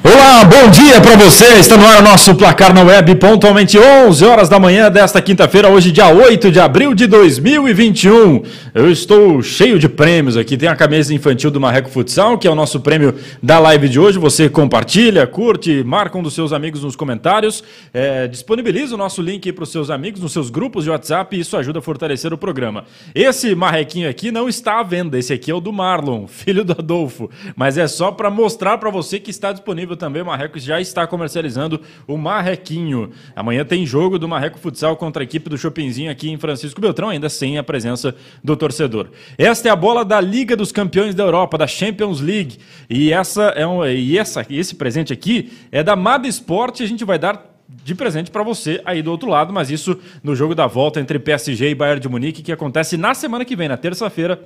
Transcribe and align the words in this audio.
Olá, 0.00 0.44
bom 0.44 0.70
dia 0.70 1.00
para 1.00 1.16
você. 1.16 1.58
Está 1.58 1.76
no 1.76 1.84
ar 1.84 1.98
o 1.98 2.04
nosso 2.04 2.32
placar 2.36 2.72
na 2.72 2.82
web, 2.82 3.16
pontualmente 3.16 3.76
11 3.76 4.24
horas 4.24 4.48
da 4.48 4.56
manhã 4.56 4.88
desta 4.88 5.20
quinta-feira, 5.20 5.68
hoje, 5.68 5.90
dia 5.90 6.06
8 6.06 6.52
de 6.52 6.60
abril 6.60 6.94
de 6.94 7.08
2021. 7.08 8.42
Eu 8.72 8.92
estou 8.92 9.42
cheio 9.42 9.76
de 9.76 9.88
prêmios 9.88 10.36
aqui. 10.36 10.56
Tem 10.56 10.68
a 10.68 10.76
camisa 10.76 11.12
infantil 11.12 11.50
do 11.50 11.60
Marreco 11.60 11.90
Futsal, 11.90 12.38
que 12.38 12.46
é 12.46 12.50
o 12.50 12.54
nosso 12.54 12.78
prêmio 12.78 13.12
da 13.42 13.58
live 13.58 13.88
de 13.88 13.98
hoje. 13.98 14.20
Você 14.20 14.48
compartilha, 14.48 15.26
curte, 15.26 15.82
marca 15.82 16.16
um 16.16 16.22
dos 16.22 16.32
seus 16.34 16.52
amigos 16.52 16.84
nos 16.84 16.94
comentários, 16.94 17.64
é, 17.92 18.28
disponibiliza 18.28 18.94
o 18.94 18.98
nosso 18.98 19.20
link 19.20 19.50
para 19.52 19.64
os 19.64 19.72
seus 19.72 19.90
amigos 19.90 20.20
nos 20.20 20.32
seus 20.32 20.48
grupos 20.48 20.84
de 20.84 20.90
WhatsApp 20.90 21.36
e 21.36 21.40
isso 21.40 21.56
ajuda 21.56 21.80
a 21.80 21.82
fortalecer 21.82 22.32
o 22.32 22.38
programa. 22.38 22.84
Esse 23.12 23.52
marrequinho 23.56 24.08
aqui 24.08 24.30
não 24.30 24.48
está 24.48 24.78
à 24.78 24.82
venda. 24.84 25.18
Esse 25.18 25.32
aqui 25.32 25.50
é 25.50 25.54
o 25.54 25.60
do 25.60 25.72
Marlon, 25.72 26.28
filho 26.30 26.64
do 26.64 26.72
Adolfo, 26.72 27.28
mas 27.56 27.76
é 27.76 27.88
só 27.88 28.12
para 28.12 28.30
mostrar 28.30 28.78
para 28.78 28.90
você 28.90 29.18
que 29.18 29.30
está 29.30 29.50
disponível 29.50 29.87
também. 29.96 30.22
O 30.22 30.26
Marreco 30.26 30.58
já 30.58 30.80
está 30.80 31.06
comercializando 31.06 31.80
o 32.06 32.16
Marrequinho. 32.16 33.10
Amanhã 33.34 33.64
tem 33.64 33.84
jogo 33.86 34.18
do 34.18 34.28
Marreco 34.28 34.58
Futsal 34.58 34.96
contra 34.96 35.22
a 35.22 35.24
equipe 35.24 35.50
do 35.50 35.58
Chopinzinho 35.58 36.10
aqui 36.10 36.30
em 36.30 36.38
Francisco 36.38 36.80
Beltrão, 36.80 37.08
ainda 37.08 37.28
sem 37.28 37.58
a 37.58 37.62
presença 37.62 38.14
do 38.42 38.56
torcedor. 38.56 39.08
Esta 39.36 39.68
é 39.68 39.70
a 39.70 39.76
bola 39.76 40.04
da 40.04 40.20
Liga 40.20 40.56
dos 40.56 40.72
Campeões 40.72 41.14
da 41.14 41.24
Europa, 41.24 41.58
da 41.58 41.66
Champions 41.66 42.20
League. 42.20 42.58
E 42.88 43.12
essa 43.12 43.44
é 43.56 43.66
um, 43.66 43.84
e 43.86 44.18
essa, 44.18 44.46
esse 44.50 44.74
presente 44.74 45.12
aqui 45.12 45.52
é 45.70 45.82
da 45.82 45.96
Mada 45.96 46.28
Sport. 46.28 46.80
A 46.80 46.86
gente 46.86 47.04
vai 47.04 47.18
dar 47.18 47.48
de 47.68 47.94
presente 47.94 48.30
para 48.30 48.42
você 48.42 48.80
aí 48.84 49.02
do 49.02 49.10
outro 49.10 49.28
lado, 49.28 49.52
mas 49.52 49.70
isso 49.70 49.98
no 50.22 50.34
jogo 50.34 50.54
da 50.54 50.66
volta 50.66 51.00
entre 51.00 51.18
PSG 51.18 51.70
e 51.70 51.74
Bayern 51.74 52.00
de 52.00 52.08
Munique, 52.08 52.42
que 52.42 52.52
acontece 52.52 52.96
na 52.96 53.14
semana 53.14 53.44
que 53.44 53.54
vem, 53.54 53.68
na 53.68 53.76
terça-feira, 53.76 54.40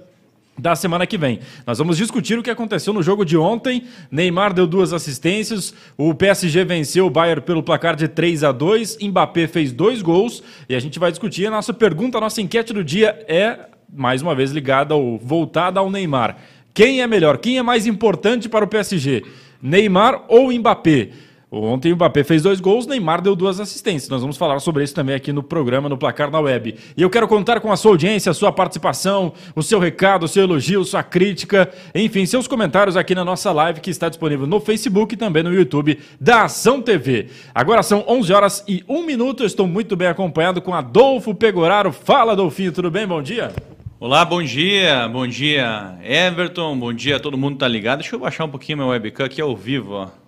da 0.58 0.76
semana 0.76 1.06
que 1.06 1.16
vem. 1.16 1.40
Nós 1.66 1.78
vamos 1.78 1.96
discutir 1.96 2.38
o 2.38 2.42
que 2.42 2.50
aconteceu 2.50 2.92
no 2.92 3.02
jogo 3.02 3.24
de 3.24 3.36
ontem. 3.36 3.84
Neymar 4.10 4.52
deu 4.52 4.66
duas 4.66 4.92
assistências, 4.92 5.74
o 5.96 6.14
PSG 6.14 6.64
venceu 6.64 7.06
o 7.06 7.10
Bayern 7.10 7.42
pelo 7.42 7.62
placar 7.62 7.96
de 7.96 8.06
3 8.06 8.44
a 8.44 8.52
2, 8.52 8.98
Mbappé 9.02 9.46
fez 9.46 9.72
dois 9.72 10.02
gols 10.02 10.42
e 10.68 10.74
a 10.74 10.80
gente 10.80 10.98
vai 10.98 11.10
discutir. 11.10 11.46
A 11.46 11.50
nossa 11.50 11.72
pergunta, 11.72 12.18
a 12.18 12.20
nossa 12.20 12.40
enquete 12.40 12.72
do 12.72 12.84
dia 12.84 13.24
é, 13.26 13.66
mais 13.92 14.22
uma 14.22 14.34
vez, 14.34 14.50
ligada 14.50 14.94
ou 14.94 15.18
voltada 15.18 15.80
ao 15.80 15.90
Neymar. 15.90 16.36
Quem 16.74 17.02
é 17.02 17.06
melhor? 17.06 17.38
Quem 17.38 17.58
é 17.58 17.62
mais 17.62 17.86
importante 17.86 18.48
para 18.48 18.64
o 18.64 18.68
PSG? 18.68 19.24
Neymar 19.60 20.24
ou 20.28 20.52
Mbappé? 20.52 21.10
Ontem 21.54 21.92
o 21.92 21.96
Mbappé 21.96 22.24
fez 22.24 22.42
dois 22.42 22.60
gols, 22.60 22.86
Neymar 22.86 23.20
deu 23.20 23.36
duas 23.36 23.60
assistências. 23.60 24.08
Nós 24.08 24.22
vamos 24.22 24.38
falar 24.38 24.58
sobre 24.58 24.82
isso 24.84 24.94
também 24.94 25.14
aqui 25.14 25.34
no 25.34 25.42
programa, 25.42 25.86
no 25.86 25.98
Placar 25.98 26.30
na 26.30 26.40
Web. 26.40 26.76
E 26.96 27.02
eu 27.02 27.10
quero 27.10 27.28
contar 27.28 27.60
com 27.60 27.70
a 27.70 27.76
sua 27.76 27.90
audiência, 27.90 28.30
a 28.30 28.34
sua 28.34 28.50
participação, 28.50 29.34
o 29.54 29.62
seu 29.62 29.78
recado, 29.78 30.22
o 30.22 30.28
seu 30.28 30.44
elogio, 30.44 30.82
sua 30.82 31.02
crítica, 31.02 31.70
enfim, 31.94 32.24
seus 32.24 32.48
comentários 32.48 32.96
aqui 32.96 33.14
na 33.14 33.22
nossa 33.22 33.52
live 33.52 33.82
que 33.82 33.90
está 33.90 34.08
disponível 34.08 34.46
no 34.46 34.60
Facebook 34.60 35.12
e 35.12 35.18
também 35.18 35.42
no 35.42 35.52
YouTube 35.52 35.98
da 36.18 36.44
Ação 36.44 36.80
TV. 36.80 37.26
Agora 37.54 37.82
são 37.82 38.02
11 38.08 38.32
horas 38.32 38.64
e 38.66 38.82
1 38.88 39.02
minuto. 39.02 39.42
Eu 39.42 39.46
estou 39.46 39.66
muito 39.66 39.94
bem 39.94 40.08
acompanhado 40.08 40.62
com 40.62 40.72
Adolfo 40.72 41.34
Pegoraro. 41.34 41.92
Fala, 41.92 42.32
Adolfinho, 42.32 42.72
tudo 42.72 42.90
bem? 42.90 43.06
Bom 43.06 43.20
dia. 43.20 43.52
Olá, 44.00 44.24
bom 44.24 44.42
dia, 44.42 45.06
bom 45.06 45.28
dia 45.28 45.96
Everton, 46.02 46.76
bom 46.76 46.92
dia, 46.92 47.20
todo 47.20 47.36
mundo 47.36 47.58
tá 47.58 47.68
ligado. 47.68 47.98
Deixa 47.98 48.16
eu 48.16 48.20
baixar 48.20 48.46
um 48.46 48.48
pouquinho 48.48 48.78
meu 48.78 48.88
webcam 48.88 49.26
aqui 49.26 49.40
ao 49.40 49.54
vivo, 49.54 49.92
ó. 49.92 50.21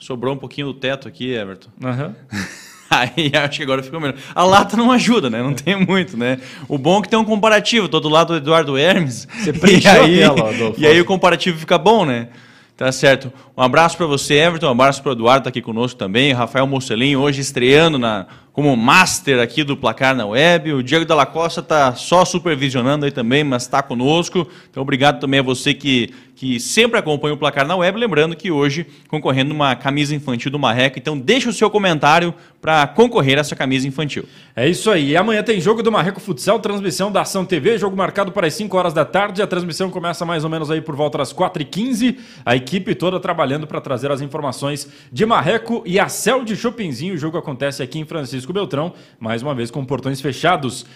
Sobrou 0.00 0.34
um 0.34 0.38
pouquinho 0.38 0.68
do 0.68 0.74
teto 0.74 1.06
aqui, 1.06 1.30
Everton. 1.32 1.68
Uhum. 1.82 2.14
Aí 2.90 3.30
acho 3.34 3.58
que 3.58 3.62
agora 3.62 3.82
ficou 3.82 4.00
melhor. 4.00 4.16
A 4.34 4.42
lata 4.44 4.76
não 4.76 4.90
ajuda, 4.90 5.30
né? 5.30 5.40
Não 5.40 5.54
tem 5.54 5.76
muito, 5.76 6.16
né? 6.16 6.40
O 6.66 6.76
bom 6.76 6.98
é 6.98 7.02
que 7.02 7.08
tem 7.08 7.18
um 7.18 7.24
comparativo. 7.24 7.88
Todo 7.88 8.08
lado 8.08 8.32
do 8.32 8.36
Eduardo 8.38 8.76
Hermes. 8.76 9.28
Você 9.38 9.52
preencheu 9.52 9.92
e 10.08 10.14
aí, 10.18 10.24
a 10.24 10.34
tela, 10.34 10.50
Adolfo. 10.50 10.80
E 10.80 10.86
aí 10.86 11.00
o 11.00 11.04
comparativo 11.04 11.56
fica 11.56 11.78
bom, 11.78 12.04
né? 12.04 12.28
Tá 12.76 12.90
certo. 12.90 13.30
Um 13.56 13.62
abraço 13.62 13.96
para 13.96 14.06
você, 14.06 14.34
Everton. 14.34 14.66
Um 14.66 14.70
abraço 14.70 15.02
para 15.02 15.10
o 15.10 15.12
Eduardo, 15.12 15.44
tá 15.44 15.50
aqui 15.50 15.60
conosco 15.60 15.98
também. 15.98 16.32
Rafael 16.32 16.66
Mocelin, 16.66 17.14
hoje 17.14 17.42
estreando 17.42 17.98
na, 17.98 18.26
como 18.52 18.76
master 18.76 19.40
aqui 19.40 19.62
do 19.62 19.76
Placar 19.76 20.14
na 20.14 20.26
Web. 20.26 20.72
O 20.72 20.82
Diego 20.82 21.04
Dalla 21.04 21.26
Costa 21.26 21.62
tá 21.62 21.94
só 21.94 22.24
supervisionando 22.24 23.04
aí 23.04 23.12
também, 23.12 23.44
mas 23.44 23.62
está 23.62 23.82
conosco. 23.82 24.46
Então, 24.70 24.82
obrigado 24.82 25.20
também 25.20 25.40
a 25.40 25.42
você 25.42 25.72
que, 25.72 26.12
que 26.34 26.58
sempre 26.58 26.98
acompanha 26.98 27.34
o 27.34 27.38
Placar 27.38 27.66
na 27.66 27.76
Web. 27.76 27.98
Lembrando 27.98 28.34
que 28.34 28.50
hoje 28.50 28.86
concorrendo 29.08 29.54
uma 29.54 29.76
camisa 29.76 30.14
infantil 30.14 30.50
do 30.50 30.58
Marreco. 30.58 30.98
Então, 30.98 31.16
deixa 31.16 31.48
o 31.48 31.52
seu 31.52 31.70
comentário 31.70 32.34
para 32.60 32.86
concorrer 32.88 33.38
a 33.38 33.40
essa 33.40 33.54
camisa 33.54 33.86
infantil. 33.86 34.24
É 34.54 34.68
isso 34.68 34.90
aí. 34.90 35.10
E 35.10 35.16
amanhã 35.16 35.42
tem 35.42 35.60
jogo 35.60 35.82
do 35.82 35.90
Marreco 35.90 36.20
Futsal, 36.20 36.58
transmissão 36.58 37.10
da 37.10 37.22
Ação 37.22 37.44
TV, 37.44 37.78
jogo 37.78 37.96
marcado 37.96 38.32
para 38.32 38.46
as 38.46 38.54
5 38.54 38.76
horas 38.76 38.92
da 38.92 39.04
tarde. 39.04 39.40
A 39.40 39.46
transmissão 39.46 39.90
começa 39.90 40.26
mais 40.26 40.44
ou 40.44 40.50
menos 40.50 40.70
aí 40.70 40.80
por 40.80 40.96
volta 40.96 41.18
das 41.18 41.32
4h15. 41.32 42.16
A 42.44 42.56
equipe 42.56 42.94
toda 42.94 43.20
trabalhando 43.20 43.66
para 43.66 43.80
trazer 43.80 44.10
as 44.10 44.20
informações 44.20 44.88
de 45.12 45.24
Marreco 45.24 45.82
e 45.86 45.98
a 45.98 46.08
Céu 46.08 46.44
de 46.44 46.56
Chopinzinho. 46.56 47.14
O 47.14 47.18
jogo 47.18 47.38
acontece 47.38 47.82
aqui 47.82 47.98
em 47.98 48.04
Francisco 48.04 48.39
Beltrão, 48.46 48.92
mais 49.18 49.42
uma 49.42 49.54
vez 49.54 49.70
com 49.70 49.84
portões 49.84 50.20
fechados. 50.20 50.86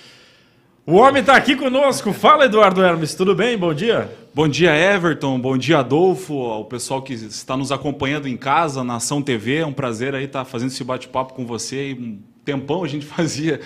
O 0.87 0.97
homem 0.97 1.21
está 1.21 1.34
aqui 1.34 1.56
conosco. 1.56 2.12
Fala, 2.12 2.44
Eduardo 2.44 2.84
Hermes. 2.84 3.15
Tudo 3.15 3.34
bem? 3.34 3.56
Bom 3.56 3.72
dia. 3.72 4.15
Bom 4.34 4.47
dia, 4.47 4.77
Everton. 4.77 5.41
Bom 5.41 5.56
dia, 5.56 5.78
Adolfo. 5.78 6.34
O 6.34 6.65
pessoal 6.66 7.00
que 7.00 7.15
está 7.15 7.56
nos 7.56 7.72
acompanhando 7.72 8.28
em 8.28 8.37
casa, 8.37 8.84
na 8.84 8.97
Ação 8.97 9.22
TV. 9.22 9.56
É 9.56 9.66
um 9.66 9.72
prazer 9.72 10.15
aí 10.15 10.25
estar 10.25 10.44
fazendo 10.44 10.69
esse 10.69 10.84
bate-papo 10.84 11.32
com 11.32 11.47
você. 11.47 11.97
Um 11.99 12.19
tempão 12.44 12.84
a 12.84 12.87
gente 12.87 13.06
fazia 13.06 13.62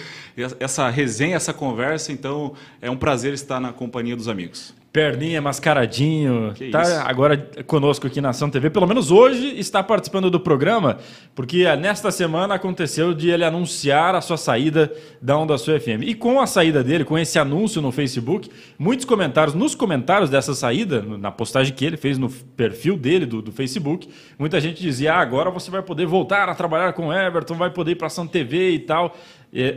essa 0.61 0.89
resenha, 0.89 1.35
essa 1.35 1.53
conversa. 1.53 2.13
Então, 2.13 2.53
é 2.81 2.89
um 2.89 2.97
prazer 2.97 3.35
estar 3.35 3.59
na 3.59 3.73
companhia 3.73 4.15
dos 4.15 4.29
amigos. 4.29 4.73
Perninha, 4.99 5.41
mascaradinho. 5.41 6.53
Que 6.57 6.71
tá 6.71 6.83
isso. 6.83 7.01
agora 7.05 7.37
conosco 7.69 8.09
aqui 8.09 8.21
na 8.21 8.31
Ação 8.31 8.51
TV. 8.51 8.69
Pelo 8.69 8.85
menos 8.85 9.13
hoje 9.13 9.57
está 9.57 9.81
participando 9.81 10.29
do 10.29 10.41
programa, 10.41 10.99
porque 11.37 11.63
eh, 11.63 11.77
nesta 11.77 12.11
semana 12.11 12.57
aconteceu 12.57 13.15
de 13.15 13.31
ele 13.31 13.45
anunciar 13.45 14.17
a 14.17 14.21
sua 14.21 14.37
saída 14.37 14.93
da 15.23 15.39
Onda 15.39 15.57
Sul 15.57 15.79
FM. 15.79 16.03
E 16.03 16.17
com 16.17 16.41
a 16.41 16.49
saída 16.49 16.83
dele, 16.83 17.05
com 17.05 17.17
esse 17.17 17.39
anúncio 17.39 17.81
no 17.81 17.93
Facebook, 17.93 18.51
muitos 18.77 19.05
comentários, 19.05 19.55
nos 19.55 19.73
comentários 19.73 20.29
dessa 20.29 20.53
saída, 20.53 21.01
na 21.01 21.31
postagem 21.31 21.73
que 21.73 21.85
ele 21.85 21.97
fez 21.97 22.19
no 22.19 22.29
perfil 22.29 22.97
dele 22.97 23.25
do, 23.25 23.41
do 23.41 23.53
Facebook, 23.53 24.09
muita 24.37 24.61
gente 24.61 24.83
dizia: 24.83 25.15
ah, 25.15 25.21
agora 25.21 25.49
você 25.49 25.71
vai 25.71 25.81
poder 25.81 26.07
voltar 26.07 26.49
a 26.49 26.57
trabalhar 26.57 26.93
com 26.93 27.07
o 27.07 27.13
Everton, 27.13 27.55
vai 27.55 27.71
poder 27.71 27.93
ir 27.93 27.95
para 27.95 28.07
a 28.07 28.09
Ação 28.09 28.27
TV 28.27 28.73
e 28.73 28.79
tal. 28.81 29.17
É, 29.55 29.77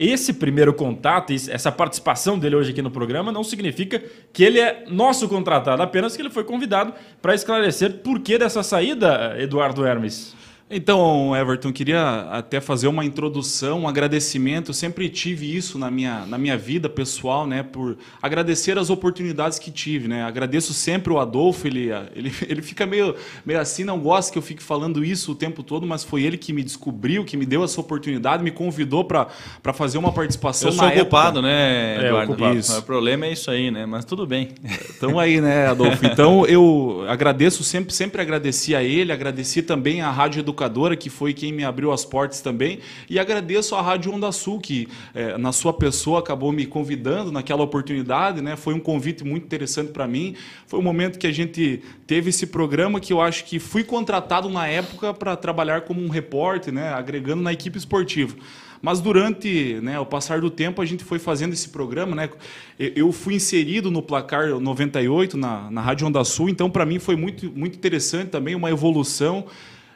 esse 0.00 0.32
primeiro 0.32 0.72
contato, 0.72 1.30
essa 1.30 1.70
participação 1.70 2.38
dele 2.38 2.56
hoje 2.56 2.70
aqui 2.70 2.80
no 2.80 2.90
programa, 2.90 3.30
não 3.30 3.44
significa 3.44 4.02
que 4.32 4.42
ele 4.42 4.58
é 4.58 4.86
nosso 4.88 5.28
contratado, 5.28 5.82
apenas 5.82 6.16
que 6.16 6.22
ele 6.22 6.30
foi 6.30 6.42
convidado 6.42 6.94
para 7.20 7.34
esclarecer 7.34 7.98
por 7.98 8.20
que 8.20 8.38
dessa 8.38 8.62
saída, 8.62 9.36
Eduardo 9.38 9.86
Hermes. 9.86 10.34
Então, 10.72 11.34
Everton, 11.34 11.72
queria 11.72 12.28
até 12.30 12.60
fazer 12.60 12.86
uma 12.86 13.04
introdução, 13.04 13.80
um 13.80 13.88
agradecimento. 13.88 14.68
Eu 14.70 14.74
sempre 14.74 15.08
tive 15.08 15.56
isso 15.56 15.76
na 15.76 15.90
minha, 15.90 16.24
na 16.26 16.38
minha 16.38 16.56
vida 16.56 16.88
pessoal, 16.88 17.44
né? 17.44 17.64
Por 17.64 17.98
agradecer 18.22 18.78
as 18.78 18.88
oportunidades 18.88 19.58
que 19.58 19.68
tive, 19.72 20.06
né? 20.06 20.22
Agradeço 20.22 20.72
sempre 20.72 21.12
o 21.12 21.18
Adolfo, 21.18 21.66
ele, 21.66 21.90
ele, 22.14 22.32
ele 22.48 22.62
fica 22.62 22.86
meio, 22.86 23.16
meio 23.44 23.58
assim, 23.58 23.82
não 23.82 23.98
gosta 23.98 24.30
que 24.30 24.38
eu 24.38 24.42
fique 24.42 24.62
falando 24.62 25.04
isso 25.04 25.32
o 25.32 25.34
tempo 25.34 25.64
todo, 25.64 25.84
mas 25.88 26.04
foi 26.04 26.22
ele 26.22 26.38
que 26.38 26.52
me 26.52 26.62
descobriu, 26.62 27.24
que 27.24 27.36
me 27.36 27.44
deu 27.44 27.64
essa 27.64 27.80
oportunidade, 27.80 28.44
me 28.44 28.52
convidou 28.52 29.02
para 29.02 29.26
fazer 29.74 29.98
uma 29.98 30.12
participação 30.12 30.68
Eu 30.68 30.72
sou 30.74 30.84
na 30.84 30.90
época. 30.92 31.04
culpado, 31.04 31.42
né, 31.42 31.96
É, 31.96 32.06
Eduardo? 32.06 32.32
o 32.32 32.36
culpado. 32.36 32.58
Isso. 32.60 32.78
O 32.78 32.82
problema 32.84 33.26
é 33.26 33.32
isso 33.32 33.50
aí, 33.50 33.72
né? 33.72 33.86
Mas 33.86 34.04
tudo 34.04 34.24
bem. 34.24 34.50
Então 34.96 35.18
aí, 35.18 35.40
né, 35.40 35.66
Adolfo? 35.66 36.06
Então 36.06 36.46
eu 36.46 37.04
agradeço 37.08 37.64
sempre, 37.64 37.92
sempre 37.92 38.22
agradeci 38.22 38.72
a 38.76 38.84
ele, 38.84 39.10
agradeci 39.10 39.62
também 39.62 40.00
à 40.00 40.12
Rádio 40.12 40.44
Educadora, 40.60 40.94
que 40.94 41.08
foi 41.08 41.32
quem 41.32 41.52
me 41.52 41.64
abriu 41.64 41.90
as 41.90 42.04
portas 42.04 42.40
também, 42.42 42.80
e 43.08 43.18
agradeço 43.18 43.74
à 43.74 43.80
Rádio 43.80 44.12
Onda 44.12 44.30
Sul, 44.30 44.60
que 44.60 44.86
eh, 45.14 45.38
na 45.38 45.52
sua 45.52 45.72
pessoa 45.72 46.18
acabou 46.18 46.52
me 46.52 46.66
convidando 46.66 47.32
naquela 47.32 47.62
oportunidade, 47.62 48.42
né? 48.42 48.56
Foi 48.56 48.74
um 48.74 48.80
convite 48.80 49.24
muito 49.24 49.44
interessante 49.44 49.90
para 49.90 50.06
mim. 50.06 50.34
Foi 50.66 50.78
um 50.78 50.82
momento 50.82 51.18
que 51.18 51.26
a 51.26 51.32
gente 51.32 51.80
teve 52.06 52.28
esse 52.28 52.46
programa 52.46 53.00
que 53.00 53.10
eu 53.12 53.20
acho 53.22 53.44
que 53.46 53.58
fui 53.58 53.82
contratado 53.82 54.50
na 54.50 54.66
época 54.66 55.14
para 55.14 55.34
trabalhar 55.34 55.80
como 55.82 56.02
um 56.02 56.08
repórter, 56.08 56.74
né, 56.74 56.90
agregando 56.92 57.42
na 57.42 57.52
equipe 57.52 57.78
esportiva. 57.78 58.36
Mas 58.82 58.98
durante 59.00 59.74
né, 59.82 59.98
o 60.00 60.06
passar 60.06 60.40
do 60.40 60.50
tempo, 60.50 60.80
a 60.80 60.86
gente 60.86 61.04
foi 61.04 61.18
fazendo 61.18 61.52
esse 61.52 61.68
programa. 61.68 62.14
Né? 62.16 62.30
Eu- 62.78 62.92
Eu 62.96 63.12
fui 63.12 63.34
inserido 63.34 63.90
no 63.90 64.00
Placar 64.02 64.58
98, 64.58 65.36
na, 65.36 65.70
na 65.70 65.80
Rádio 65.82 66.06
Onda 66.06 66.22
Sul, 66.24 66.48
então 66.48 66.70
para 66.70 66.84
mim 66.86 66.98
foi 66.98 67.14
muito, 67.16 67.50
muito 67.54 67.76
interessante 67.76 68.28
também, 68.30 68.54
uma 68.54 68.70
evolução. 68.70 69.44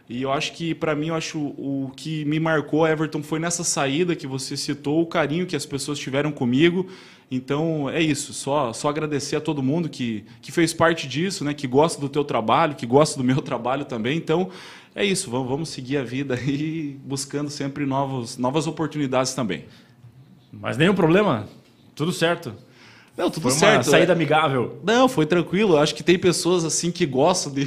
E 0.09 0.21
eu 0.21 0.31
acho 0.31 0.53
que, 0.53 0.75
para 0.75 0.95
mim, 0.95 1.09
eu 1.09 1.15
acho 1.15 1.39
o 1.39 1.91
que 1.97 2.25
me 2.27 2.39
marcou, 2.39 2.87
Everton, 2.87 3.23
foi 3.23 3.39
nessa 3.39 3.65
saída 3.65 4.15
que 4.15 4.27
você 4.27 4.57
citou, 4.57 5.01
o 5.01 5.07
carinho 5.07 5.47
que 5.47 5.57
as 5.57 5.65
pessoas 5.65 5.99
tiveram 5.99 6.31
comigo. 6.31 6.87
Então, 7.31 7.89
é 7.89 8.03
isso. 8.03 8.35
Só, 8.35 8.73
só 8.75 8.91
agradecer 8.91 9.37
a 9.37 9.41
todo 9.41 9.63
mundo 9.63 9.89
que, 9.89 10.25
que 10.43 10.53
fez 10.53 10.75
parte 10.75 11.09
disso, 11.09 11.43
né? 11.43 11.55
que 11.55 11.67
gosta 11.67 11.99
do 11.99 12.09
teu 12.09 12.23
trabalho, 12.23 12.75
que 12.75 12.85
gosta 12.85 13.17
do 13.17 13.25
meu 13.25 13.41
trabalho 13.43 13.87
também. 13.87 14.17
Então, 14.17 14.51
é 14.95 15.03
isso. 15.05 15.31
Vamos, 15.31 15.49
vamos 15.49 15.69
seguir 15.71 15.97
a 15.97 16.05
vida 16.05 16.35
aí, 16.35 16.99
buscando 17.03 17.49
sempre 17.49 17.87
novos, 17.87 18.37
novas 18.37 18.67
oportunidades 18.67 19.33
também. 19.33 19.65
Mas 20.53 20.77
nenhum 20.77 20.95
problema, 20.95 21.49
tudo 21.95 22.13
certo. 22.13 22.55
Não, 23.17 23.31
tudo 23.31 23.45
Foi 23.45 23.53
uma 23.53 23.59
certo. 23.59 23.85
saída 23.85 24.13
é. 24.13 24.15
amigável. 24.15 24.81
Não, 24.83 25.09
foi 25.09 25.25
tranquilo. 25.25 25.75
Eu 25.75 25.79
Acho 25.79 25.95
que 25.95 26.03
tem 26.03 26.19
pessoas 26.19 26.65
assim 26.65 26.91
que 26.91 27.07
gostam 27.07 27.53
de, 27.53 27.65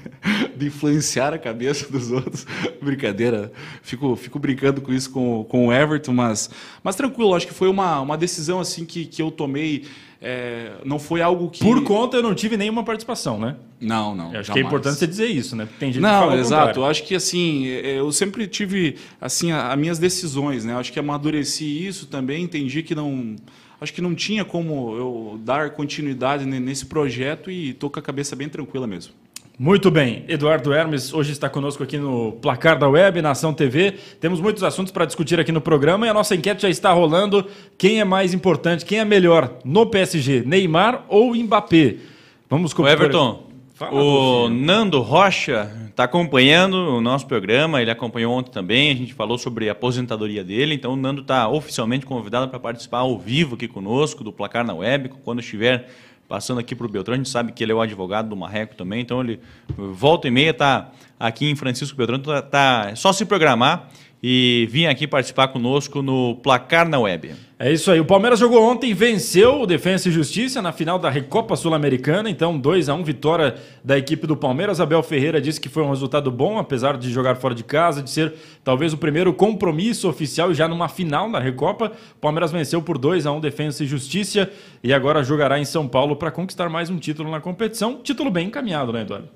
de 0.56 0.66
influenciar 0.66 1.34
a 1.34 1.38
cabeça 1.38 1.90
dos 1.90 2.10
outros. 2.10 2.46
Brincadeira. 2.80 3.52
Fico, 3.82 4.16
fico 4.16 4.38
brincando 4.38 4.80
com 4.80 4.92
isso 4.92 5.10
com, 5.10 5.44
com 5.44 5.68
o 5.68 5.72
Everton, 5.72 6.14
mas, 6.14 6.48
mas 6.82 6.96
tranquilo, 6.96 7.34
acho 7.34 7.46
que 7.46 7.52
foi 7.52 7.68
uma, 7.68 8.00
uma 8.00 8.16
decisão 8.16 8.58
assim 8.58 8.86
que, 8.86 9.04
que 9.04 9.20
eu 9.20 9.30
tomei. 9.30 9.84
É, 10.18 10.72
não 10.82 10.98
foi 10.98 11.20
algo 11.20 11.50
que. 11.50 11.62
Por 11.62 11.84
conta, 11.84 12.16
eu 12.16 12.22
não 12.22 12.34
tive 12.34 12.56
nenhuma 12.56 12.82
participação, 12.82 13.38
né? 13.38 13.54
Não, 13.78 14.14
não. 14.14 14.32
Eu 14.32 14.40
acho 14.40 14.50
que 14.50 14.58
é 14.58 14.62
importante 14.62 14.98
você 14.98 15.06
dizer 15.06 15.26
isso, 15.26 15.54
né? 15.54 15.66
Porque 15.66 15.78
tem 15.78 15.92
gente 15.92 16.00
não, 16.00 16.30
que 16.30 16.36
exato. 16.36 16.80
Eu 16.80 16.86
acho 16.86 17.04
que 17.04 17.14
assim, 17.14 17.68
é, 17.68 17.98
eu 17.98 18.10
sempre 18.10 18.46
tive 18.46 18.96
assim 19.20 19.52
as 19.52 19.78
minhas 19.78 19.98
decisões, 19.98 20.64
né? 20.64 20.72
Eu 20.72 20.78
acho 20.78 20.90
que 20.90 20.98
amadureci 20.98 21.86
isso 21.86 22.06
também, 22.06 22.44
entendi 22.44 22.82
que 22.82 22.94
não 22.94 23.36
acho 23.80 23.92
que 23.92 24.00
não 24.00 24.14
tinha 24.14 24.44
como 24.44 24.96
eu 24.96 25.40
dar 25.42 25.70
continuidade 25.70 26.44
nesse 26.44 26.86
projeto 26.86 27.50
e 27.50 27.70
estou 27.70 27.90
com 27.90 27.98
a 27.98 28.02
cabeça 28.02 28.34
bem 28.34 28.48
tranquila 28.48 28.86
mesmo. 28.86 29.12
Muito 29.58 29.90
bem, 29.90 30.22
Eduardo 30.28 30.70
Hermes 30.70 31.14
hoje 31.14 31.32
está 31.32 31.48
conosco 31.48 31.82
aqui 31.82 31.96
no 31.96 32.32
Placar 32.32 32.78
da 32.78 32.86
Web, 32.86 33.22
Nação 33.22 33.54
TV. 33.54 33.94
Temos 34.20 34.38
muitos 34.38 34.62
assuntos 34.62 34.92
para 34.92 35.06
discutir 35.06 35.40
aqui 35.40 35.50
no 35.50 35.62
programa 35.62 36.06
e 36.06 36.10
a 36.10 36.14
nossa 36.14 36.34
enquete 36.34 36.62
já 36.62 36.68
está 36.68 36.92
rolando. 36.92 37.46
Quem 37.78 37.98
é 37.98 38.04
mais 38.04 38.34
importante, 38.34 38.84
quem 38.84 38.98
é 38.98 39.04
melhor 39.04 39.58
no 39.64 39.86
PSG, 39.86 40.42
Neymar 40.44 41.06
ou 41.08 41.34
Mbappé? 41.34 41.96
Vamos 42.50 42.74
com 42.74 42.82
o 42.82 42.88
Everton. 42.88 43.45
Fala, 43.76 43.92
o 43.92 44.48
Nando 44.48 45.02
Rocha 45.02 45.70
está 45.90 46.04
acompanhando 46.04 46.96
o 46.96 46.98
nosso 46.98 47.26
programa, 47.26 47.82
ele 47.82 47.90
acompanhou 47.90 48.32
ontem 48.32 48.50
também, 48.50 48.90
a 48.90 48.94
gente 48.94 49.12
falou 49.12 49.36
sobre 49.36 49.68
a 49.68 49.72
aposentadoria 49.72 50.42
dele, 50.42 50.74
então 50.74 50.94
o 50.94 50.96
Nando 50.96 51.20
está 51.20 51.46
oficialmente 51.46 52.06
convidado 52.06 52.48
para 52.48 52.58
participar 52.58 53.00
ao 53.00 53.18
vivo 53.18 53.54
aqui 53.54 53.68
conosco, 53.68 54.24
do 54.24 54.32
Placar 54.32 54.64
na 54.64 54.72
Web, 54.72 55.10
quando 55.22 55.40
estiver 55.40 55.90
passando 56.26 56.58
aqui 56.58 56.74
para 56.74 56.86
o 56.86 56.88
Beltrão, 56.88 57.12
a 57.12 57.18
gente 57.18 57.28
sabe 57.28 57.52
que 57.52 57.62
ele 57.62 57.70
é 57.70 57.74
o 57.74 57.80
advogado 57.82 58.30
do 58.30 58.34
Marreco 58.34 58.74
também, 58.74 59.02
então 59.02 59.20
ele 59.20 59.38
volta 59.76 60.26
e 60.26 60.30
meia 60.30 60.52
está 60.52 60.90
aqui 61.20 61.50
em 61.50 61.54
Francisco 61.54 61.98
Beltrão, 61.98 62.18
tá, 62.18 62.40
tá 62.40 62.86
é 62.92 62.94
só 62.94 63.12
se 63.12 63.26
programar 63.26 63.90
e 64.22 64.66
vir 64.70 64.86
aqui 64.86 65.06
participar 65.06 65.48
conosco 65.48 66.02
no 66.02 66.36
Placar 66.36 66.88
na 66.88 66.98
Web. 66.98 67.34
É 67.58 67.72
isso 67.72 67.90
aí. 67.90 67.98
O 67.98 68.04
Palmeiras 68.04 68.38
jogou 68.38 68.62
ontem, 68.62 68.92
venceu 68.92 69.62
o 69.62 69.66
Defensa 69.66 70.10
e 70.10 70.12
Justiça 70.12 70.60
na 70.60 70.72
final 70.72 70.98
da 70.98 71.08
Recopa 71.08 71.56
Sul-Americana. 71.56 72.28
Então, 72.28 72.58
2 72.58 72.90
a 72.90 72.94
1 72.94 73.02
vitória 73.02 73.54
da 73.82 73.96
equipe 73.96 74.26
do 74.26 74.36
Palmeiras. 74.36 74.78
Abel 74.78 75.02
Ferreira 75.02 75.40
disse 75.40 75.58
que 75.58 75.68
foi 75.70 75.82
um 75.82 75.88
resultado 75.88 76.30
bom, 76.30 76.58
apesar 76.58 76.98
de 76.98 77.10
jogar 77.10 77.36
fora 77.36 77.54
de 77.54 77.64
casa, 77.64 78.02
de 78.02 78.10
ser 78.10 78.34
talvez 78.62 78.92
o 78.92 78.98
primeiro 78.98 79.32
compromisso 79.32 80.06
oficial 80.06 80.52
já 80.52 80.68
numa 80.68 80.88
final 80.88 81.30
da 81.30 81.38
Recopa. 81.38 81.92
O 82.16 82.20
Palmeiras 82.20 82.52
venceu 82.52 82.82
por 82.82 82.98
2 82.98 83.24
a 83.26 83.32
1 83.32 83.40
Defensa 83.40 83.84
e 83.84 83.86
Justiça 83.86 84.50
e 84.84 84.92
agora 84.92 85.24
jogará 85.24 85.58
em 85.58 85.64
São 85.64 85.88
Paulo 85.88 86.14
para 86.14 86.30
conquistar 86.30 86.68
mais 86.68 86.90
um 86.90 86.98
título 86.98 87.30
na 87.30 87.40
competição. 87.40 88.00
Título 88.02 88.30
bem 88.30 88.48
encaminhado, 88.48 88.92
né, 88.92 89.00
Eduardo? 89.00 89.28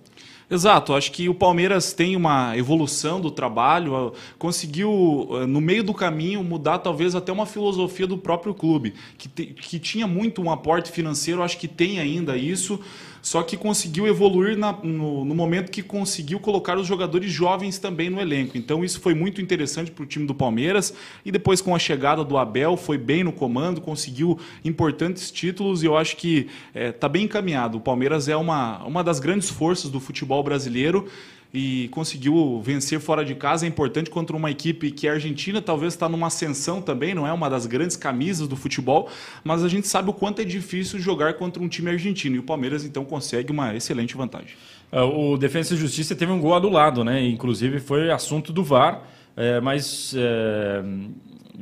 Exato, 0.50 0.94
acho 0.94 1.12
que 1.12 1.28
o 1.28 1.34
Palmeiras 1.34 1.92
tem 1.92 2.16
uma 2.16 2.58
evolução 2.58 3.20
do 3.20 3.30
trabalho, 3.30 4.12
conseguiu, 4.36 5.28
no 5.46 5.60
meio 5.60 5.84
do 5.84 5.94
caminho, 5.94 6.42
mudar 6.42 6.80
talvez 6.80 7.14
até 7.14 7.30
uma 7.30 7.46
filosofia 7.46 8.04
do 8.04 8.18
próprio 8.18 8.52
clube, 8.52 8.94
que, 9.16 9.28
te, 9.28 9.46
que 9.46 9.78
tinha 9.78 10.08
muito 10.08 10.42
um 10.42 10.50
aporte 10.50 10.90
financeiro, 10.90 11.40
acho 11.40 11.56
que 11.56 11.68
tem 11.68 12.00
ainda 12.00 12.36
isso, 12.36 12.80
só 13.22 13.42
que 13.42 13.56
conseguiu 13.56 14.06
evoluir 14.06 14.56
na, 14.56 14.72
no, 14.72 15.24
no, 15.24 15.34
momento 15.34 15.70
que 15.70 15.82
conseguiu 15.82 16.40
colocar 16.40 16.78
os 16.78 16.86
jogadores 16.86 17.30
jovens 17.30 17.78
também 17.78 18.08
no 18.08 18.20
elenco. 18.20 18.56
Então 18.56 18.84
isso 18.84 19.00
foi 19.00 19.14
muito 19.14 19.40
interessante 19.40 19.90
para 19.90 20.02
o 20.02 20.06
time 20.06 20.26
do 20.26 20.34
Palmeiras. 20.34 20.94
E 21.24 21.30
depois 21.30 21.60
com 21.60 21.74
a 21.74 21.78
chegada 21.78 22.24
do 22.24 22.38
Abel, 22.38 22.76
foi 22.76 22.96
bem 22.96 23.22
no 23.22 23.32
comando, 23.32 23.80
conseguiu 23.80 24.38
importantes 24.64 25.30
títulos 25.30 25.82
e 25.82 25.86
eu 25.86 25.96
acho 25.96 26.16
que 26.16 26.48
está 26.68 26.80
é, 26.80 26.92
tá 26.92 27.08
bem 27.08 27.24
encaminhado. 27.24 27.78
O 27.78 27.80
Palmeiras 27.80 28.28
é 28.28 28.36
uma, 28.36 28.82
uma 28.84 29.04
das 29.04 29.20
grandes 29.20 29.50
forças 29.50 29.90
do 29.90 30.00
futebol 30.00 30.42
brasileiro 30.42 31.06
e 31.52 31.88
conseguiu 31.88 32.60
vencer 32.62 33.00
fora 33.00 33.24
de 33.24 33.34
casa. 33.34 33.66
É 33.66 33.68
importante 33.68 34.10
contra 34.10 34.36
uma 34.36 34.50
equipe 34.50 34.90
que 34.90 35.08
a 35.08 35.12
Argentina 35.12 35.60
talvez 35.60 35.94
está 35.94 36.08
numa 36.08 36.28
ascensão 36.28 36.80
também, 36.80 37.14
não 37.14 37.26
é 37.26 37.32
uma 37.32 37.50
das 37.50 37.66
grandes 37.66 37.96
camisas 37.96 38.46
do 38.46 38.56
futebol, 38.56 39.08
mas 39.42 39.64
a 39.64 39.68
gente 39.68 39.88
sabe 39.88 40.10
o 40.10 40.12
quanto 40.12 40.40
é 40.40 40.44
difícil 40.44 40.98
jogar 40.98 41.34
contra 41.34 41.62
um 41.62 41.68
time 41.68 41.90
argentino. 41.90 42.36
E 42.36 42.38
o 42.38 42.42
Palmeiras 42.42 42.84
então 42.84 43.04
consegue 43.04 43.50
uma 43.50 43.74
excelente 43.74 44.16
vantagem. 44.16 44.54
É, 44.92 45.00
o 45.00 45.36
Defensa 45.36 45.74
e 45.74 45.76
Justiça 45.76 46.14
teve 46.14 46.32
um 46.32 46.40
gol 46.40 46.54
anulado, 46.54 47.04
né? 47.04 47.24
Inclusive 47.26 47.80
foi 47.80 48.10
assunto 48.10 48.52
do 48.52 48.62
VAR, 48.62 49.02
é, 49.36 49.60
mas. 49.60 50.14
É 50.16 50.82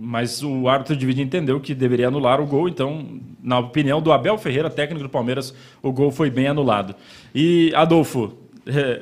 mas 0.01 0.43
o 0.43 0.69
árbitro 0.69 0.97
de 0.97 1.05
vídeo 1.05 1.23
entendeu 1.23 1.61
que 1.61 1.75
deveria 1.75 2.09
anular 2.09 2.41
o 2.41 2.47
gol, 2.47 2.69
então, 2.69 3.21
na 3.43 3.59
opinião 3.59 4.01
do 4.01 4.13
Abel 4.13 4.39
Ferreira, 4.39 4.71
técnico 4.71 5.03
do 5.03 5.09
Palmeiras, 5.09 5.53
o 5.83 5.93
gol 5.93 6.11
foi 6.11 6.31
bem 6.31 6.47
anulado. 6.47 6.95
E, 7.35 7.73
Adolfo, 7.75 8.33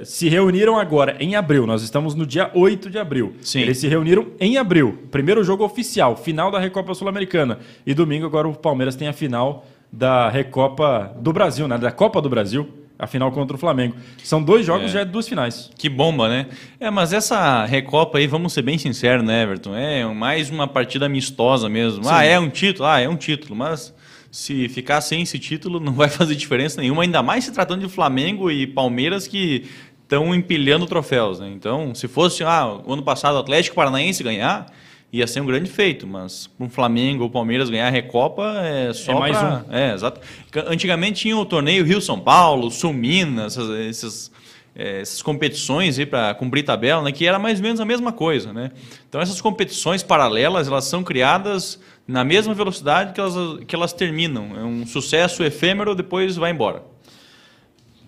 se 0.05 0.29
reuniram 0.29 0.79
agora 0.79 1.17
em 1.19 1.35
abril. 1.35 1.67
Nós 1.67 1.83
estamos 1.83 2.15
no 2.15 2.27
dia 2.27 2.51
8 2.55 2.91
de 2.91 2.99
abril. 2.99 3.35
Sim. 3.41 3.61
Eles 3.61 3.79
se 3.79 3.89
reuniram 3.89 4.29
em 4.39 4.57
abril. 4.57 4.99
Primeiro 5.11 5.43
jogo 5.43 5.65
oficial, 5.65 6.17
final 6.17 6.51
da 6.51 6.59
Recopa 6.59 6.95
Sul-Americana. 6.95 7.59
E 7.87 7.95
domingo 7.95 8.27
agora 8.27 8.49
o 8.49 8.55
Palmeiras 8.55 8.97
tem 8.97 9.09
a 9.09 9.13
final 9.13 9.67
da 9.93 10.29
Recopa 10.29 11.15
do 11.19 11.33
Brasil, 11.33 11.67
né? 11.67 11.79
Da 11.79 11.91
Copa 11.91 12.21
do 12.21 12.29
Brasil. 12.29 12.69
A 12.99 13.07
final 13.07 13.31
contra 13.31 13.55
o 13.55 13.59
Flamengo. 13.59 13.95
São 14.25 14.43
dois 14.43 14.65
jogos, 14.65 14.87
é. 14.87 14.89
já 14.89 15.01
é 15.01 15.05
duas 15.05 15.29
finais. 15.29 15.71
Que 15.77 15.87
bomba, 15.87 16.31
né? 16.31 16.47
É, 16.81 16.91
mas 16.91 17.13
essa 17.13 17.67
Recopa 17.67 18.17
aí, 18.17 18.27
vamos 18.27 18.55
ser 18.55 18.63
bem 18.63 18.79
sinceros, 18.79 19.23
né, 19.23 19.43
Everton? 19.43 19.77
É 19.77 20.03
mais 20.07 20.49
uma 20.49 20.67
partida 20.67 21.05
amistosa 21.05 21.69
mesmo. 21.69 22.05
Sim. 22.05 22.11
Ah, 22.11 22.25
é 22.25 22.39
um 22.39 22.49
título? 22.49 22.89
Ah, 22.89 22.99
é 22.99 23.07
um 23.07 23.17
título, 23.17 23.55
mas 23.55 23.95
se 24.31 24.69
ficar 24.69 25.01
sem 25.01 25.23
esse 25.23 25.39
título 25.39 25.81
não 25.81 25.93
vai 25.93 26.09
fazer 26.09 26.35
diferença 26.35 26.81
nenhuma, 26.81 27.03
ainda 27.03 27.23
mais 27.23 27.45
se 27.45 27.53
tratando 27.53 27.87
de 27.87 27.93
Flamengo 27.93 28.51
e 28.51 28.67
Palmeiras 28.67 29.27
que 29.27 29.65
estão 30.03 30.35
empilhando 30.35 30.87
troféus. 30.87 31.41
Né? 31.41 31.51
Então, 31.51 31.95
se 31.95 32.07
fosse 32.09 32.45
ah, 32.45 32.81
o 32.85 32.93
ano 32.93 33.03
passado 33.03 33.35
o 33.35 33.39
Atlético 33.39 33.77
Paranaense 33.77 34.23
ganhar, 34.23 34.67
ia 35.13 35.27
ser 35.27 35.41
um 35.41 35.47
grande 35.47 35.71
feito, 35.71 36.07
mas 36.07 36.51
um 36.59 36.69
Flamengo 36.69 37.25
ou 37.25 37.31
Palmeiras 37.31 37.71
ganhar 37.71 37.87
a 37.87 37.91
Recopa 37.91 38.61
é 38.63 38.93
só 38.93 39.13
é 39.13 39.19
mais 39.19 39.37
pra... 39.37 39.65
um. 39.69 39.75
É, 39.75 39.95
exato. 39.95 40.21
Antigamente 40.67 41.23
tinha 41.23 41.37
o 41.37 41.45
torneio 41.45 41.85
Rio-São 41.85 42.19
Paulo, 42.19 42.71
Sul-Minas, 42.71 43.57
essas, 43.57 44.31
é, 44.77 45.01
essas 45.01 45.23
competições 45.23 45.99
para 46.05 46.35
cumprir 46.35 46.63
tabela, 46.63 47.03
né, 47.03 47.11
que 47.11 47.27
era 47.27 47.39
mais 47.39 47.59
ou 47.59 47.63
menos 47.63 47.81
a 47.81 47.85
mesma 47.85 48.13
coisa. 48.13 48.53
Né? 48.53 48.71
Então, 49.09 49.21
essas 49.21 49.41
competições 49.41 50.03
paralelas, 50.03 50.69
elas 50.69 50.85
são 50.85 51.03
criadas 51.03 51.81
na 52.07 52.23
mesma 52.23 52.55
velocidade 52.55 53.13
que 53.13 53.21
elas, 53.21 53.35
que 53.67 53.75
elas 53.75 53.93
terminam. 53.93 54.57
É 54.57 54.65
um 54.65 54.87
sucesso 54.87 55.43
efêmero, 55.43 55.95
depois 55.95 56.37
vai 56.37 56.51
embora. 56.51 56.83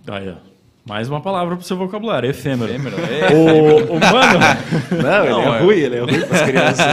Aí, 0.07 0.35
mais 0.88 1.07
uma 1.07 1.21
palavra 1.21 1.54
para 1.54 1.62
o 1.62 1.66
seu 1.66 1.76
vocabulário, 1.76 2.30
efêmero. 2.30 2.73
efêmero 2.73 2.97
é. 2.97 3.35
O, 3.35 3.97
o 3.97 4.00
mano. 4.00 4.38
Não, 5.02 5.25
ele 5.25 5.33
Não, 5.33 5.54
é, 5.54 5.59
é 5.59 5.61
ruim, 5.61 5.76
ele 5.76 5.97
é 5.97 6.00
ruim 6.00 6.21
para 6.23 6.37
as 6.37 6.42
crianças. 6.42 6.87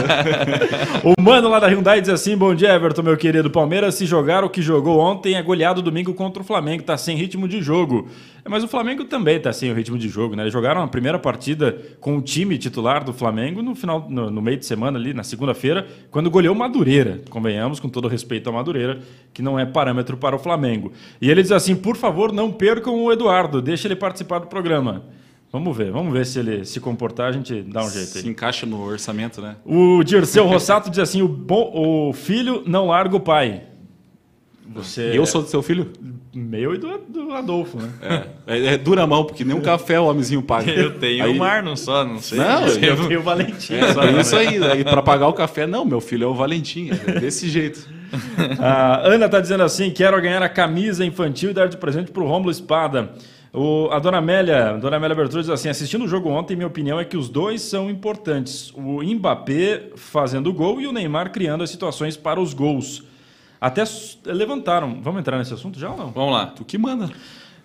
o 1.02 1.22
mano 1.22 1.48
lá 1.48 1.58
da 1.58 1.66
Hyundai 1.66 2.02
diz 2.02 2.10
assim: 2.10 2.36
Bom 2.36 2.54
dia, 2.54 2.74
Everton, 2.74 3.02
meu 3.02 3.16
querido. 3.16 3.48
Palmeiras, 3.48 3.94
se 3.94 4.04
jogar 4.04 4.44
o 4.44 4.50
que 4.50 4.60
jogou 4.60 5.00
ontem, 5.00 5.34
é 5.34 5.42
goleado 5.42 5.80
domingo 5.80 6.12
contra 6.12 6.42
o 6.42 6.44
Flamengo. 6.44 6.82
Está 6.82 6.98
sem 6.98 7.16
ritmo 7.16 7.48
de 7.48 7.62
jogo. 7.62 8.06
Mas 8.48 8.62
o 8.62 8.68
Flamengo 8.68 9.04
também 9.04 9.38
está 9.38 9.52
sem 9.52 9.72
o 9.72 9.74
ritmo 9.74 9.98
de 9.98 10.08
jogo, 10.08 10.36
né? 10.36 10.44
Eles 10.44 10.52
jogaram 10.52 10.82
a 10.82 10.86
primeira 10.86 11.18
partida 11.18 11.76
com 12.00 12.16
o 12.16 12.22
time 12.22 12.56
titular 12.56 13.02
do 13.02 13.12
Flamengo 13.12 13.60
no 13.60 13.74
final, 13.74 14.06
no, 14.08 14.30
no 14.30 14.40
meio 14.40 14.56
de 14.56 14.64
semana 14.64 14.98
ali, 14.98 15.12
na 15.12 15.24
segunda-feira, 15.24 15.86
quando 16.10 16.30
goleou 16.30 16.54
Madureira. 16.54 17.20
Convenhamos, 17.28 17.80
com 17.80 17.88
todo 17.88 18.06
respeito 18.06 18.48
a 18.48 18.52
Madureira, 18.52 19.00
que 19.34 19.42
não 19.42 19.58
é 19.58 19.66
parâmetro 19.66 20.16
para 20.16 20.36
o 20.36 20.38
Flamengo. 20.38 20.92
E 21.20 21.28
ele 21.28 21.42
diz 21.42 21.50
assim: 21.50 21.74
por 21.74 21.96
favor, 21.96 22.32
não 22.32 22.52
percam 22.52 22.94
o 23.02 23.12
Eduardo, 23.12 23.60
deixe 23.86 23.92
ele 23.92 23.96
participar 23.96 24.40
do 24.40 24.46
programa. 24.48 25.04
Vamos 25.52 25.76
ver, 25.76 25.90
vamos 25.90 26.12
ver 26.12 26.26
se 26.26 26.38
ele 26.40 26.64
se 26.64 26.80
comportar, 26.80 27.28
a 27.28 27.32
gente 27.32 27.62
dá 27.62 27.82
um 27.82 27.90
jeito 27.90 28.16
aí. 28.16 28.22
Se 28.22 28.28
encaixa 28.28 28.66
no 28.66 28.82
orçamento, 28.82 29.40
né? 29.40 29.56
O 29.64 30.02
Dirceu 30.02 30.44
Rossato 30.46 30.90
diz 30.90 30.98
assim: 30.98 31.22
o, 31.22 31.46
o 31.48 32.12
filho 32.12 32.62
não 32.66 32.88
larga 32.88 33.16
o 33.16 33.20
pai. 33.20 33.62
Você 34.74 35.12
eu 35.14 35.24
sou 35.24 35.42
do 35.42 35.48
seu 35.48 35.62
filho? 35.62 35.92
Meu 36.34 36.74
e 36.74 36.78
do, 36.78 36.98
do 37.08 37.32
Adolfo, 37.32 37.78
né? 37.78 37.90
É, 38.46 38.58
é, 38.58 38.66
é 38.74 38.76
dura 38.76 39.06
mão, 39.06 39.24
porque 39.24 39.44
nem 39.44 39.56
um 39.56 39.60
café 39.60 39.98
o 39.98 40.06
homenzinho 40.06 40.42
paga. 40.42 40.70
Eu 40.70 40.98
tenho 40.98 41.24
aí... 41.24 41.32
o 41.32 41.38
Marno 41.38 41.76
só, 41.76 42.04
não 42.04 42.18
sei. 42.18 42.38
Não, 42.38 42.66
eu, 42.66 42.96
eu 42.96 43.08
tenho 43.08 43.20
o 43.20 43.22
Valentim. 43.22 43.74
É, 43.74 43.94
só 43.94 44.04
isso 44.04 44.36
aí. 44.36 44.62
aí 44.62 44.84
para 44.84 45.00
pagar 45.00 45.28
o 45.28 45.32
café, 45.32 45.66
não, 45.66 45.84
meu 45.84 46.00
filho 46.00 46.24
é 46.24 46.26
o 46.26 46.34
Valentim. 46.34 46.90
É 46.90 47.20
desse 47.20 47.48
jeito. 47.48 47.88
A 48.60 49.06
Ana 49.06 49.28
tá 49.28 49.40
dizendo 49.40 49.62
assim: 49.62 49.90
quero 49.90 50.20
ganhar 50.20 50.42
a 50.42 50.48
camisa 50.48 51.04
infantil 51.04 51.50
e 51.50 51.54
dar 51.54 51.68
de 51.68 51.76
presente 51.76 52.10
pro 52.10 52.26
Rômulo 52.26 52.50
Espada. 52.50 53.14
O, 53.56 53.88
a 53.90 53.98
dona 53.98 54.18
Amélia, 54.18 54.68
a 54.68 54.72
dona 54.76 54.98
Amélia 54.98 55.16
Bertrude 55.16 55.46
diz 55.46 55.50
assim: 55.50 55.70
assistindo 55.70 56.04
o 56.04 56.08
jogo 56.08 56.28
ontem, 56.28 56.54
minha 56.54 56.66
opinião 56.66 57.00
é 57.00 57.06
que 57.06 57.16
os 57.16 57.30
dois 57.30 57.62
são 57.62 57.88
importantes. 57.88 58.70
O 58.74 59.02
Mbappé 59.02 59.92
fazendo 59.96 60.50
o 60.50 60.52
gol 60.52 60.78
e 60.78 60.86
o 60.86 60.92
Neymar 60.92 61.32
criando 61.32 61.64
as 61.64 61.70
situações 61.70 62.18
para 62.18 62.38
os 62.38 62.52
gols. 62.52 63.02
Até 63.58 63.82
levantaram. 64.26 65.00
Vamos 65.00 65.20
entrar 65.20 65.38
nesse 65.38 65.54
assunto 65.54 65.78
já 65.80 65.90
ou 65.90 65.96
não? 65.96 66.10
Vamos 66.10 66.34
lá. 66.34 66.46
Tu 66.48 66.66
que 66.66 66.76
manda. 66.76 67.10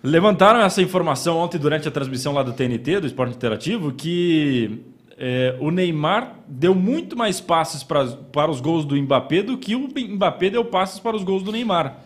Levantaram 0.02 0.62
essa 0.62 0.80
informação 0.80 1.36
ontem 1.36 1.58
durante 1.58 1.86
a 1.86 1.90
transmissão 1.90 2.32
lá 2.32 2.42
do 2.42 2.54
TNT, 2.54 3.00
do 3.00 3.06
Esporte 3.06 3.36
Interativo, 3.36 3.92
que 3.92 4.80
é, 5.18 5.54
o 5.60 5.70
Neymar 5.70 6.36
deu 6.48 6.74
muito 6.74 7.14
mais 7.14 7.38
passes 7.38 7.82
pra, 7.82 8.06
para 8.06 8.50
os 8.50 8.62
gols 8.62 8.86
do 8.86 8.96
Mbappé 8.96 9.42
do 9.42 9.58
que 9.58 9.76
o 9.76 9.88
Mbappé 9.88 10.48
deu 10.48 10.64
passes 10.64 10.98
para 10.98 11.14
os 11.14 11.22
gols 11.22 11.42
do 11.42 11.52
Neymar. 11.52 11.98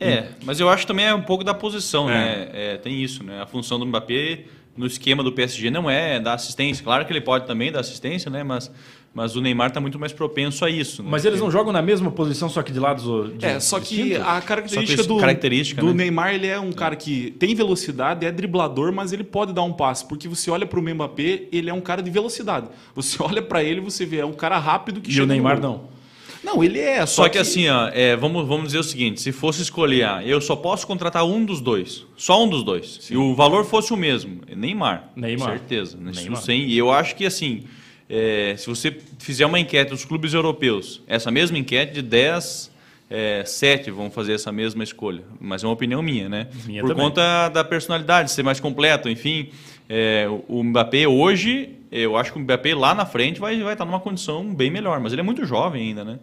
É, 0.00 0.28
mas 0.44 0.58
eu 0.58 0.68
acho 0.68 0.86
também 0.86 1.04
é 1.04 1.14
um 1.14 1.20
pouco 1.20 1.44
da 1.44 1.52
posição, 1.52 2.08
é. 2.10 2.14
né? 2.14 2.48
É, 2.52 2.76
tem 2.78 3.02
isso, 3.02 3.22
né? 3.22 3.42
A 3.42 3.46
função 3.46 3.78
do 3.78 3.86
Mbappé 3.86 4.44
no 4.76 4.86
esquema 4.86 5.22
do 5.22 5.30
PSG 5.30 5.70
não 5.70 5.90
é 5.90 6.18
dar 6.18 6.34
assistência. 6.34 6.82
Claro 6.82 7.04
que 7.04 7.12
ele 7.12 7.20
pode 7.20 7.46
também 7.46 7.70
dar 7.70 7.80
assistência, 7.80 8.30
né? 8.30 8.42
Mas, 8.42 8.70
mas 9.12 9.36
o 9.36 9.40
Neymar 9.42 9.68
está 9.68 9.80
muito 9.80 9.98
mais 9.98 10.12
propenso 10.12 10.64
a 10.64 10.70
isso. 10.70 11.02
Né? 11.02 11.08
Mas 11.10 11.26
eles 11.26 11.38
não 11.38 11.50
jogam 11.50 11.70
na 11.70 11.82
mesma 11.82 12.10
posição, 12.10 12.48
só 12.48 12.62
que 12.62 12.72
de 12.72 12.78
lados 12.78 13.36
de 13.36 13.44
É, 13.44 13.60
só 13.60 13.78
que 13.78 13.96
distintos? 13.96 14.26
a 14.26 14.40
característica 14.40 15.02
que 15.02 15.08
do, 15.08 15.18
característica, 15.18 15.80
do 15.82 15.88
né? 15.88 16.04
Neymar, 16.04 16.34
ele 16.34 16.46
é 16.46 16.58
um 16.58 16.72
cara 16.72 16.96
que 16.96 17.32
tem 17.32 17.54
velocidade, 17.54 18.24
é 18.24 18.32
driblador, 18.32 18.90
mas 18.92 19.12
ele 19.12 19.24
pode 19.24 19.52
dar 19.52 19.62
um 19.62 19.72
passe. 19.72 20.06
Porque 20.06 20.26
você 20.26 20.50
olha 20.50 20.64
para 20.64 20.78
o 20.78 20.82
Mbappé, 20.82 21.42
ele 21.52 21.68
é 21.68 21.74
um 21.74 21.80
cara 21.80 22.02
de 22.02 22.10
velocidade. 22.10 22.68
Você 22.94 23.18
olha 23.22 23.42
para 23.42 23.62
ele, 23.62 23.80
você 23.80 24.06
vê, 24.06 24.18
é 24.20 24.26
um 24.26 24.32
cara 24.32 24.58
rápido 24.58 25.00
que 25.00 25.10
E 25.10 25.12
chega 25.12 25.24
o 25.24 25.26
no 25.26 25.32
Neymar 25.34 25.60
gol. 25.60 25.70
não. 25.70 25.99
Não, 26.42 26.62
ele 26.64 26.78
é. 26.80 27.04
Só 27.06 27.28
que, 27.28 27.36
assim, 27.38 27.68
ó, 27.68 27.88
é, 27.92 28.16
vamos, 28.16 28.46
vamos 28.48 28.66
dizer 28.66 28.78
o 28.78 28.82
seguinte: 28.84 29.20
se 29.20 29.30
fosse 29.32 29.60
escolher, 29.62 30.04
ah, 30.04 30.22
eu 30.24 30.40
só 30.40 30.56
posso 30.56 30.86
contratar 30.86 31.24
um 31.24 31.44
dos 31.44 31.60
dois. 31.60 32.06
Só 32.16 32.42
um 32.42 32.48
dos 32.48 32.62
dois. 32.64 32.98
Se 33.02 33.16
o 33.16 33.34
valor 33.34 33.64
fosse 33.64 33.92
o 33.92 33.96
mesmo, 33.96 34.40
Neymar. 34.56 35.10
Neymar. 35.14 35.50
Certeza. 35.50 35.96
né? 35.98 36.12
Neymar. 36.14 36.40
sem- 36.42 36.62
E 36.62 36.76
eu 36.78 36.90
acho 36.90 37.14
que 37.14 37.26
assim, 37.26 37.64
é, 38.08 38.54
se 38.56 38.66
você 38.66 38.96
fizer 39.18 39.44
uma 39.46 39.58
enquete 39.60 39.90
dos 39.90 40.04
clubes 40.04 40.32
europeus, 40.32 41.02
essa 41.06 41.30
mesma 41.30 41.58
enquete 41.58 41.92
de 41.92 42.02
10, 42.02 42.70
é, 43.10 43.42
7 43.44 43.90
vão 43.90 44.10
fazer 44.10 44.32
essa 44.34 44.50
mesma 44.50 44.82
escolha. 44.82 45.22
Mas 45.40 45.62
é 45.62 45.66
uma 45.66 45.74
opinião 45.74 46.00
minha, 46.02 46.28
né? 46.28 46.46
Minha 46.64 46.80
Por 46.80 46.88
também. 46.88 47.04
conta 47.04 47.48
da 47.50 47.62
personalidade, 47.64 48.30
ser 48.30 48.42
mais 48.42 48.58
completo, 48.60 49.08
enfim. 49.10 49.48
É, 49.88 50.26
o 50.48 50.62
Mbappé 50.62 51.06
hoje, 51.08 51.70
eu 51.90 52.16
acho 52.16 52.32
que 52.32 52.38
o 52.38 52.40
Mbappé 52.40 52.74
lá 52.74 52.94
na 52.94 53.04
frente 53.04 53.40
vai, 53.40 53.60
vai 53.60 53.72
estar 53.72 53.84
numa 53.84 54.00
condição 54.00 54.54
bem 54.54 54.70
melhor, 54.70 55.00
mas 55.00 55.12
ele 55.12 55.20
é 55.20 55.24
muito 55.24 55.44
jovem 55.44 55.88
ainda, 55.88 56.04
né? 56.04 56.18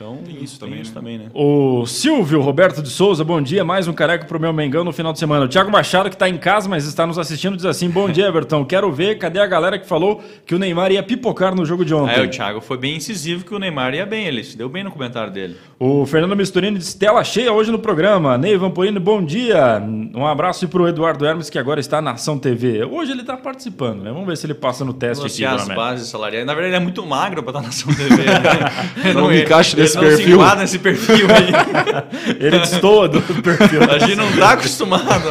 Então, 0.00 0.18
tem 0.24 0.44
isso 0.44 0.60
também, 0.60 0.80
isso 0.80 0.90
né? 0.92 0.94
também, 0.94 1.18
né? 1.18 1.24
O 1.34 1.84
Silvio 1.84 2.40
Roberto 2.40 2.80
de 2.80 2.88
Souza, 2.88 3.24
bom 3.24 3.42
dia. 3.42 3.64
Mais 3.64 3.88
um 3.88 3.92
careco 3.92 4.26
pro 4.26 4.38
meu 4.38 4.52
Mengão 4.52 4.84
no 4.84 4.92
final 4.92 5.12
de 5.12 5.18
semana. 5.18 5.46
O 5.46 5.48
Thiago 5.48 5.72
Machado, 5.72 6.08
que 6.08 6.14
está 6.14 6.28
em 6.28 6.38
casa, 6.38 6.68
mas 6.68 6.86
está 6.86 7.04
nos 7.04 7.18
assistindo, 7.18 7.56
diz 7.56 7.64
assim: 7.64 7.90
Bom 7.90 8.08
dia, 8.08 8.28
Everton. 8.28 8.64
Quero 8.64 8.92
ver, 8.92 9.18
cadê 9.18 9.40
a 9.40 9.46
galera 9.48 9.76
que 9.76 9.88
falou 9.88 10.22
que 10.46 10.54
o 10.54 10.58
Neymar 10.58 10.92
ia 10.92 11.02
pipocar 11.02 11.52
no 11.52 11.66
jogo 11.66 11.84
de 11.84 11.92
ontem? 11.92 12.14
É, 12.14 12.22
o 12.22 12.30
Thiago 12.30 12.60
foi 12.60 12.78
bem 12.78 12.94
incisivo 12.94 13.44
que 13.44 13.52
o 13.52 13.58
Neymar 13.58 13.92
ia 13.92 14.06
bem, 14.06 14.24
ele 14.24 14.44
se 14.44 14.56
deu 14.56 14.68
bem 14.68 14.84
no 14.84 14.92
comentário 14.92 15.32
dele. 15.32 15.56
O 15.80 16.06
Fernando 16.06 16.36
Misturini 16.36 16.78
disse 16.78 16.96
tela 16.96 17.24
cheia 17.24 17.52
hoje 17.52 17.72
no 17.72 17.78
programa. 17.80 18.38
Ney 18.38 18.56
Vampolino, 18.56 19.00
bom 19.00 19.20
dia. 19.20 19.82
Um 20.14 20.28
abraço 20.28 20.68
para 20.68 20.82
o 20.82 20.86
Eduardo 20.86 21.26
Hermes, 21.26 21.50
que 21.50 21.58
agora 21.58 21.80
está 21.80 22.00
na 22.00 22.12
Ação 22.12 22.38
TV. 22.38 22.84
Hoje 22.84 23.10
ele 23.10 23.22
está 23.22 23.36
participando, 23.36 24.04
né? 24.04 24.12
Vamos 24.12 24.28
ver 24.28 24.36
se 24.36 24.46
ele 24.46 24.54
passa 24.54 24.84
no 24.84 24.92
teste 24.94 25.26
aqui. 25.26 25.40
Negociar 25.42 25.54
as 25.54 25.76
bases 25.76 26.06
salariais. 26.06 26.46
Na 26.46 26.54
verdade, 26.54 26.74
ele 26.74 26.82
é 26.82 26.84
muito 26.84 27.04
magro 27.04 27.42
para 27.42 27.50
estar 27.50 27.62
na 27.62 27.68
Ação 27.68 27.92
TV. 27.92 28.14
Né? 28.14 29.12
Não 29.14 29.26
me 29.26 29.42
encaixa 29.42 29.76
ele 29.76 29.87
nesse 29.88 29.96
não 29.96 30.10
se 30.10 30.16
perfil. 30.16 30.36
enquadra 30.36 30.60
nesse 30.60 30.78
perfil 30.78 31.26
aí. 31.34 32.36
Ele 32.40 32.58
destoa 32.58 33.08
do 33.08 33.20
perfil. 33.42 33.80
A 33.90 33.98
gente 33.98 34.16
não 34.16 34.30
tá 34.32 34.50
acostumado. 34.52 35.24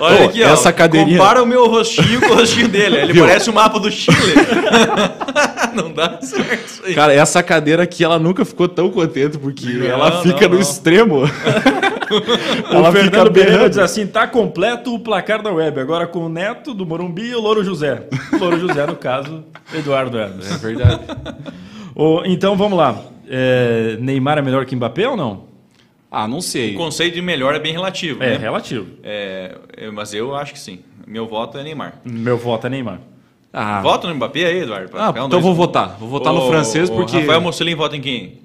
Olha 0.00 0.16
Pô, 0.18 0.24
aqui, 0.24 0.42
ó. 0.42 0.48
essa 0.48 0.72
cadeirinha- 0.72 1.18
Compara 1.18 1.42
o 1.42 1.46
meu 1.46 1.66
rostinho 1.68 2.20
com 2.20 2.32
o 2.32 2.36
rostinho 2.36 2.68
dele. 2.68 2.96
Ele 2.98 3.12
Viu? 3.12 3.24
parece 3.24 3.50
o 3.50 3.52
mapa 3.52 3.78
do 3.78 3.90
Chile. 3.90 4.16
não 5.74 5.92
dá 5.92 6.18
certo 6.20 6.66
isso 6.66 6.82
aí. 6.84 6.94
Cara, 6.94 7.12
essa 7.12 7.42
cadeira 7.42 7.82
aqui, 7.82 8.02
ela 8.04 8.18
nunca 8.18 8.44
ficou 8.44 8.68
tão 8.68 8.90
contente, 8.90 9.38
porque 9.38 9.66
ela 9.86 10.22
fica 10.22 10.42
não, 10.42 10.48
no 10.48 10.54
não. 10.56 10.60
extremo. 10.60 11.22
O 12.10 12.74
ela 12.74 12.90
fica 12.90 13.04
Fernando 13.04 13.30
Pereira 13.32 13.68
diz 13.68 13.78
assim: 13.78 14.04
tá 14.04 14.26
completo 14.26 14.92
o 14.92 14.98
placar 14.98 15.40
da 15.42 15.52
web. 15.52 15.78
Agora 15.78 16.08
com 16.08 16.26
o 16.26 16.28
Neto 16.28 16.74
do 16.74 16.84
Morumbi 16.84 17.28
e 17.28 17.34
o 17.36 17.40
Louro 17.40 17.62
José. 17.62 18.02
O 18.32 18.36
Louro 18.36 18.58
José, 18.58 18.84
no 18.84 18.96
caso, 18.96 19.44
Eduardo 19.72 20.18
Hermes. 20.18 20.50
É 20.50 20.56
verdade. 20.58 21.00
Então 22.24 22.56
vamos 22.56 22.76
lá. 22.76 22.96
É, 23.32 23.96
Neymar 24.00 24.38
é 24.38 24.42
melhor 24.42 24.66
que 24.66 24.74
Mbappé 24.74 25.08
ou 25.08 25.16
não? 25.16 25.44
Ah, 26.10 26.26
não 26.26 26.40
sei. 26.40 26.74
O 26.74 26.76
conceito 26.78 27.14
de 27.14 27.22
melhor 27.22 27.54
é 27.54 27.60
bem 27.60 27.72
relativo. 27.72 28.20
É, 28.22 28.30
né? 28.30 28.36
relativo. 28.36 28.88
É, 29.04 29.56
é, 29.76 29.90
mas 29.92 30.12
eu 30.12 30.34
acho 30.34 30.52
que 30.52 30.58
sim. 30.58 30.80
Meu 31.06 31.26
voto 31.28 31.56
é 31.56 31.62
Neymar. 31.62 32.00
Meu 32.04 32.36
voto 32.36 32.66
é 32.66 32.70
Neymar. 32.70 32.98
Ah, 33.52 33.80
Vota 33.80 34.06
no 34.08 34.14
Mbappé 34.14 34.44
aí, 34.44 34.58
Eduardo. 34.60 34.90
Ah, 34.96 35.06
um, 35.06 35.10
então 35.10 35.22
eu 35.24 35.28
dois, 35.28 35.42
vou 35.42 35.54
votar. 35.54 35.96
Vou 35.98 36.08
votar 36.08 36.32
no 36.32 36.40
Ô, 36.46 36.48
francês 36.50 36.88
porque. 36.90 37.18
Rafael 37.18 37.40
Mocelin 37.40 37.74
vota 37.74 37.96
em 37.96 38.00
quem? 38.00 38.38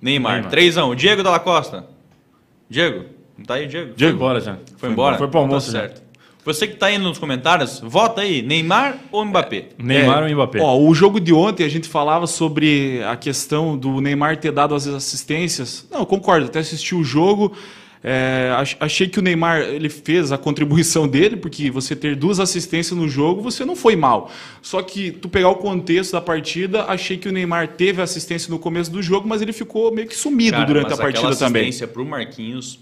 Neymar. 0.00 0.42
Neymar. 0.42 0.50
3x1. 0.52 0.94
Diego 0.96 1.22
Dalla 1.22 1.38
Costa. 1.38 1.86
Diego? 2.68 3.04
Não 3.38 3.44
tá 3.44 3.54
aí, 3.54 3.66
Diego? 3.66 3.92
Foi 3.96 4.08
embora 4.10 4.40
já. 4.40 4.56
Foi 4.76 4.90
embora? 4.90 5.16
Foi 5.18 5.28
pro 5.28 5.38
almoço 5.40 5.72
Tá 5.72 5.78
já. 5.78 5.84
certo. 5.86 6.02
Você 6.44 6.66
que 6.66 6.74
tá 6.76 6.86
aí 6.86 6.98
nos 6.98 7.18
comentários, 7.18 7.80
vota 7.80 8.20
aí. 8.22 8.42
Neymar 8.42 8.98
ou 9.12 9.24
Mbappé? 9.24 9.66
Neymar 9.78 10.24
É, 10.24 10.26
ou 10.26 10.34
Mbappé? 10.34 10.60
Ó, 10.60 10.76
o 10.78 10.92
jogo 10.94 11.20
de 11.20 11.32
ontem 11.32 11.64
a 11.64 11.68
gente 11.68 11.88
falava 11.88 12.26
sobre 12.26 13.00
a 13.04 13.16
questão 13.16 13.76
do 13.76 14.00
Neymar 14.00 14.36
ter 14.38 14.50
dado 14.50 14.74
as 14.74 14.86
assistências. 14.88 15.86
Não, 15.90 16.00
eu 16.00 16.06
concordo, 16.06 16.46
até 16.46 16.58
assisti 16.58 16.94
o 16.94 17.04
jogo. 17.04 17.52
é, 18.04 18.52
ach- 18.56 18.76
achei 18.80 19.06
que 19.06 19.20
o 19.20 19.22
Neymar 19.22 19.60
ele 19.60 19.88
fez 19.88 20.32
a 20.32 20.36
contribuição 20.38 21.06
dele, 21.06 21.36
porque 21.36 21.70
você 21.70 21.94
ter 21.94 22.16
duas 22.16 22.40
assistências 22.40 22.98
no 22.98 23.08
jogo, 23.08 23.40
você 23.40 23.64
não 23.64 23.76
foi 23.76 23.94
mal. 23.94 24.28
Só 24.60 24.82
que 24.82 25.12
tu 25.12 25.28
pegar 25.28 25.50
o 25.50 25.54
contexto 25.54 26.10
da 26.10 26.20
partida, 26.20 26.86
achei 26.86 27.16
que 27.16 27.28
o 27.28 27.32
Neymar 27.32 27.68
teve 27.76 28.02
assistência 28.02 28.50
no 28.50 28.58
começo 28.58 28.90
do 28.90 29.00
jogo, 29.00 29.28
mas 29.28 29.40
ele 29.40 29.52
ficou 29.52 29.94
meio 29.94 30.08
que 30.08 30.16
sumido 30.16 30.50
Cara, 30.56 30.64
durante 30.66 30.90
mas 30.90 30.98
a 30.98 31.02
partida 31.02 31.36
também. 31.36 31.62
assistência 31.62 31.86
pro 31.86 32.04
Marquinhos. 32.04 32.80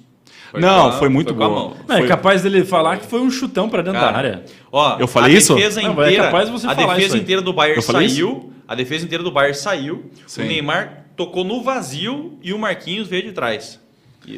Não, 0.59 0.83
com 0.83 0.89
a- 0.89 0.93
foi 0.99 1.09
muito 1.09 1.35
mão. 1.35 1.77
Não, 1.87 1.95
é 1.97 1.99
foi- 1.99 2.09
capaz 2.09 2.43
dele 2.43 2.65
falar 2.65 2.97
que 2.97 3.07
foi 3.07 3.21
um 3.21 3.31
chutão 3.31 3.69
pra 3.69 3.83
dentro 3.83 4.01
Cara, 4.01 4.13
da 4.13 4.19
área. 4.19 4.45
Ó, 4.73 4.97
Eu 4.99 5.07
falei 5.07 5.35
a 5.35 5.39
isso? 5.39 5.55
Defesa 5.55 5.83
Não, 5.83 5.95
mas 5.95 6.07
é 6.07 6.11
inteira, 6.11 6.25
capaz 6.25 6.49
você 6.49 6.67
a 6.67 6.75
falar 6.75 6.87
isso 6.95 6.97
defesa 6.97 7.19
inteira 7.19 7.43
do 7.43 7.53
Bayern 7.53 7.83
saiu. 7.83 8.53
A 8.67 8.75
defesa 8.75 9.05
inteira 9.05 9.23
do 9.23 9.31
Bayern 9.31 9.57
saiu. 9.57 10.11
Sim. 10.27 10.43
O 10.43 10.47
Neymar 10.47 11.07
tocou 11.17 11.45
no 11.45 11.63
vazio 11.63 12.39
e 12.43 12.53
o 12.53 12.59
Marquinhos 12.59 13.07
veio 13.09 13.25
de 13.25 13.33
trás. 13.33 13.79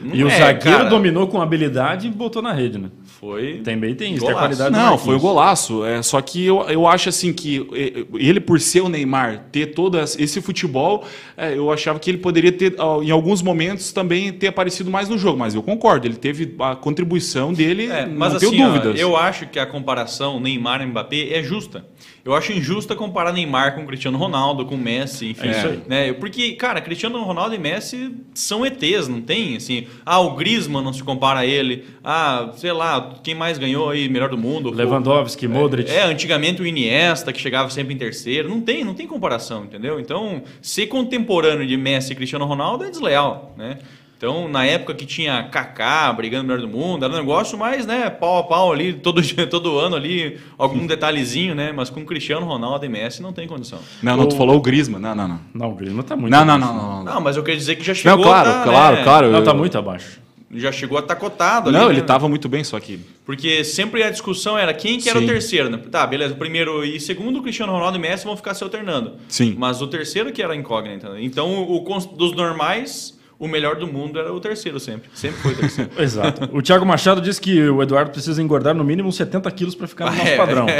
Não 0.00 0.14
E 0.14 0.24
o 0.24 0.28
é, 0.28 0.38
zagueiro 0.38 0.78
cara, 0.78 0.88
dominou 0.88 1.26
com 1.26 1.40
habilidade 1.40 2.06
e 2.06 2.10
botou 2.10 2.40
na 2.40 2.52
rede, 2.52 2.78
né? 2.78 2.88
Foi. 3.20 3.60
Também 3.64 3.94
tem 3.94 4.14
isso, 4.14 4.24
tem 4.24 4.34
a 4.34 4.38
qualidade 4.38 4.74
Não, 4.74 4.98
foi 4.98 5.16
um 5.16 5.18
golaço. 5.20 5.84
É, 5.84 6.02
só 6.02 6.20
que 6.20 6.44
eu, 6.44 6.62
eu 6.68 6.86
acho 6.86 7.08
assim 7.08 7.32
que 7.32 7.66
ele, 8.14 8.40
por 8.40 8.58
ser 8.60 8.80
o 8.80 8.88
Neymar, 8.88 9.46
ter 9.52 9.66
todo 9.66 9.98
esse 9.98 10.40
futebol, 10.40 11.04
é, 11.36 11.56
eu 11.56 11.70
achava 11.70 11.98
que 11.98 12.10
ele 12.10 12.18
poderia 12.18 12.50
ter, 12.50 12.74
ó, 12.78 13.02
em 13.02 13.10
alguns 13.10 13.42
momentos, 13.42 13.92
também 13.92 14.32
ter 14.32 14.48
aparecido 14.48 14.90
mais 14.90 15.08
no 15.08 15.16
jogo. 15.16 15.38
Mas 15.38 15.54
eu 15.54 15.62
concordo, 15.62 16.06
ele 16.06 16.16
teve 16.16 16.54
a 16.58 16.74
contribuição 16.74 17.52
dele, 17.52 17.86
É, 17.86 18.06
mas 18.06 18.30
não 18.30 18.36
assim, 18.38 18.50
tenho 18.50 18.64
ó, 18.68 18.72
dúvidas. 18.72 19.00
eu 19.00 19.16
acho 19.16 19.46
que 19.46 19.58
a 19.58 19.66
comparação 19.66 20.40
Neymar 20.40 20.82
e 20.82 20.86
Mbappé 20.86 21.32
é 21.32 21.42
justa. 21.42 21.84
Eu 22.24 22.34
acho 22.34 22.52
injusta 22.52 22.94
comparar 22.94 23.32
Neymar 23.32 23.74
com 23.74 23.84
Cristiano 23.84 24.16
Ronaldo, 24.16 24.64
com 24.64 24.76
Messi, 24.76 25.30
enfim. 25.30 25.48
É 25.48 25.50
isso 25.50 25.66
aí. 25.66 25.82
Né? 25.88 26.12
Porque, 26.12 26.52
cara, 26.52 26.80
Cristiano 26.80 27.20
Ronaldo 27.24 27.54
e 27.54 27.58
Messi 27.58 28.14
são 28.32 28.64
ETs, 28.64 29.08
não 29.08 29.20
tem 29.20 29.56
assim. 29.56 29.88
Ah, 30.06 30.20
o 30.20 30.36
Griezmann 30.36 30.84
não 30.84 30.92
se 30.92 31.02
compara 31.02 31.40
a 31.40 31.46
ele. 31.46 31.84
Ah, 32.04 32.52
sei 32.56 32.72
lá, 32.72 33.14
quem 33.24 33.34
mais 33.34 33.58
ganhou 33.58 33.90
aí 33.90 34.08
melhor 34.08 34.28
do 34.28 34.38
mundo? 34.38 34.70
Lewandowski, 34.70 35.48
Modric. 35.48 35.90
É, 35.90 36.04
antigamente 36.04 36.62
o 36.62 36.66
Iniesta, 36.66 37.32
que 37.32 37.40
chegava 37.40 37.70
sempre 37.70 37.92
em 37.92 37.98
terceiro. 37.98 38.48
Não 38.48 38.60
tem, 38.60 38.84
não 38.84 38.94
tem 38.94 39.06
comparação, 39.06 39.64
entendeu? 39.64 39.98
Então, 39.98 40.42
ser 40.60 40.86
contemporâneo 40.86 41.66
de 41.66 41.76
Messi 41.76 42.12
e 42.12 42.16
Cristiano 42.16 42.44
Ronaldo 42.44 42.84
é 42.84 42.90
desleal, 42.90 43.52
né? 43.56 43.78
Então, 44.22 44.46
na 44.46 44.64
época 44.64 44.94
que 44.94 45.04
tinha 45.04 45.42
Kaká 45.50 46.12
brigando 46.12 46.44
melhor 46.46 46.60
do 46.60 46.68
mundo, 46.68 47.04
era 47.04 47.12
um 47.12 47.16
negócio 47.16 47.58
mais, 47.58 47.84
né, 47.84 48.08
pau 48.08 48.38
a 48.38 48.44
pau 48.44 48.70
ali, 48.70 48.92
todo, 48.92 49.18
dia, 49.20 49.48
todo 49.48 49.80
ano 49.80 49.96
ali, 49.96 50.38
algum 50.56 50.86
detalhezinho, 50.86 51.56
né? 51.56 51.72
Mas 51.72 51.90
com 51.90 52.04
Cristiano 52.04 52.46
Ronaldo 52.46 52.86
e 52.86 52.88
Messi 52.88 53.20
não 53.20 53.32
tem 53.32 53.48
condição. 53.48 53.80
Não, 54.00 54.16
não, 54.16 54.28
tu 54.28 54.36
falou 54.36 54.54
o 54.54 54.60
Griezmann. 54.60 55.00
Não, 55.02 55.12
não, 55.12 55.26
não. 55.26 55.40
Não, 55.52 55.70
o 55.72 55.74
Griezmann 55.74 56.04
tá 56.04 56.14
muito 56.14 56.30
Não, 56.30 56.44
não, 56.44 56.54
abaixo. 56.54 56.72
não, 56.72 56.82
não, 56.82 57.04
não. 57.04 57.14
Não, 57.14 57.20
mas 57.20 57.36
eu 57.36 57.42
quero 57.42 57.56
dizer 57.58 57.74
que 57.74 57.82
já 57.82 57.94
chegou 57.94 58.18
Não, 58.18 58.22
claro, 58.22 58.48
a 58.48 58.52
tá, 58.52 58.62
claro, 58.62 58.96
né, 58.96 59.02
claro. 59.02 59.32
Não, 59.32 59.38
eu- 59.40 59.44
tá 59.44 59.54
muito 59.54 59.76
abaixo. 59.76 60.20
Já 60.54 60.70
chegou 60.70 60.98
a 60.98 61.00
estar 61.00 61.16
cotado 61.16 61.70
ali. 61.70 61.76
Não, 61.76 61.88
né? 61.88 61.94
ele 61.94 62.02
tava 62.02 62.28
muito 62.28 62.48
bem, 62.48 62.62
só 62.62 62.78
que. 62.78 63.00
Porque 63.26 63.64
sempre 63.64 64.04
a 64.04 64.10
discussão 64.10 64.56
era 64.56 64.72
quem 64.72 65.00
que 65.00 65.08
era 65.08 65.18
Sim. 65.18 65.24
o 65.24 65.28
terceiro, 65.28 65.68
né? 65.68 65.80
Tá, 65.90 66.06
beleza, 66.06 66.34
o 66.34 66.36
primeiro 66.36 66.84
e 66.84 67.00
segundo, 67.00 67.40
o 67.40 67.42
Cristiano 67.42 67.72
Ronaldo 67.72 67.98
e 67.98 68.00
Messi 68.00 68.24
vão 68.24 68.36
ficar 68.36 68.54
se 68.54 68.62
alternando. 68.62 69.14
Sim. 69.28 69.56
Mas 69.58 69.82
o 69.82 69.88
terceiro 69.88 70.30
que 70.30 70.40
era 70.40 70.54
incógnita. 70.54 71.08
né? 71.08 71.24
Então, 71.24 71.64
o, 71.68 71.80
dos 72.14 72.36
normais, 72.36 73.20
o 73.44 73.48
melhor 73.48 73.74
do 73.74 73.88
mundo 73.88 74.18
era 74.20 74.32
o 74.32 74.38
terceiro 74.38 74.78
sempre. 74.78 75.10
Sempre 75.14 75.40
foi 75.40 75.52
o 75.52 75.56
terceiro. 75.56 75.90
Exato. 75.98 76.48
O 76.56 76.62
Thiago 76.62 76.86
Machado 76.86 77.20
diz 77.20 77.40
que 77.40 77.60
o 77.68 77.82
Eduardo 77.82 78.12
precisa 78.12 78.40
engordar 78.40 78.72
no 78.72 78.84
mínimo 78.84 79.10
70 79.12 79.50
quilos 79.50 79.74
para 79.74 79.88
ficar 79.88 80.10
no 80.10 80.16
nosso 80.16 80.28
É, 80.28 80.36
padrão. 80.36 80.66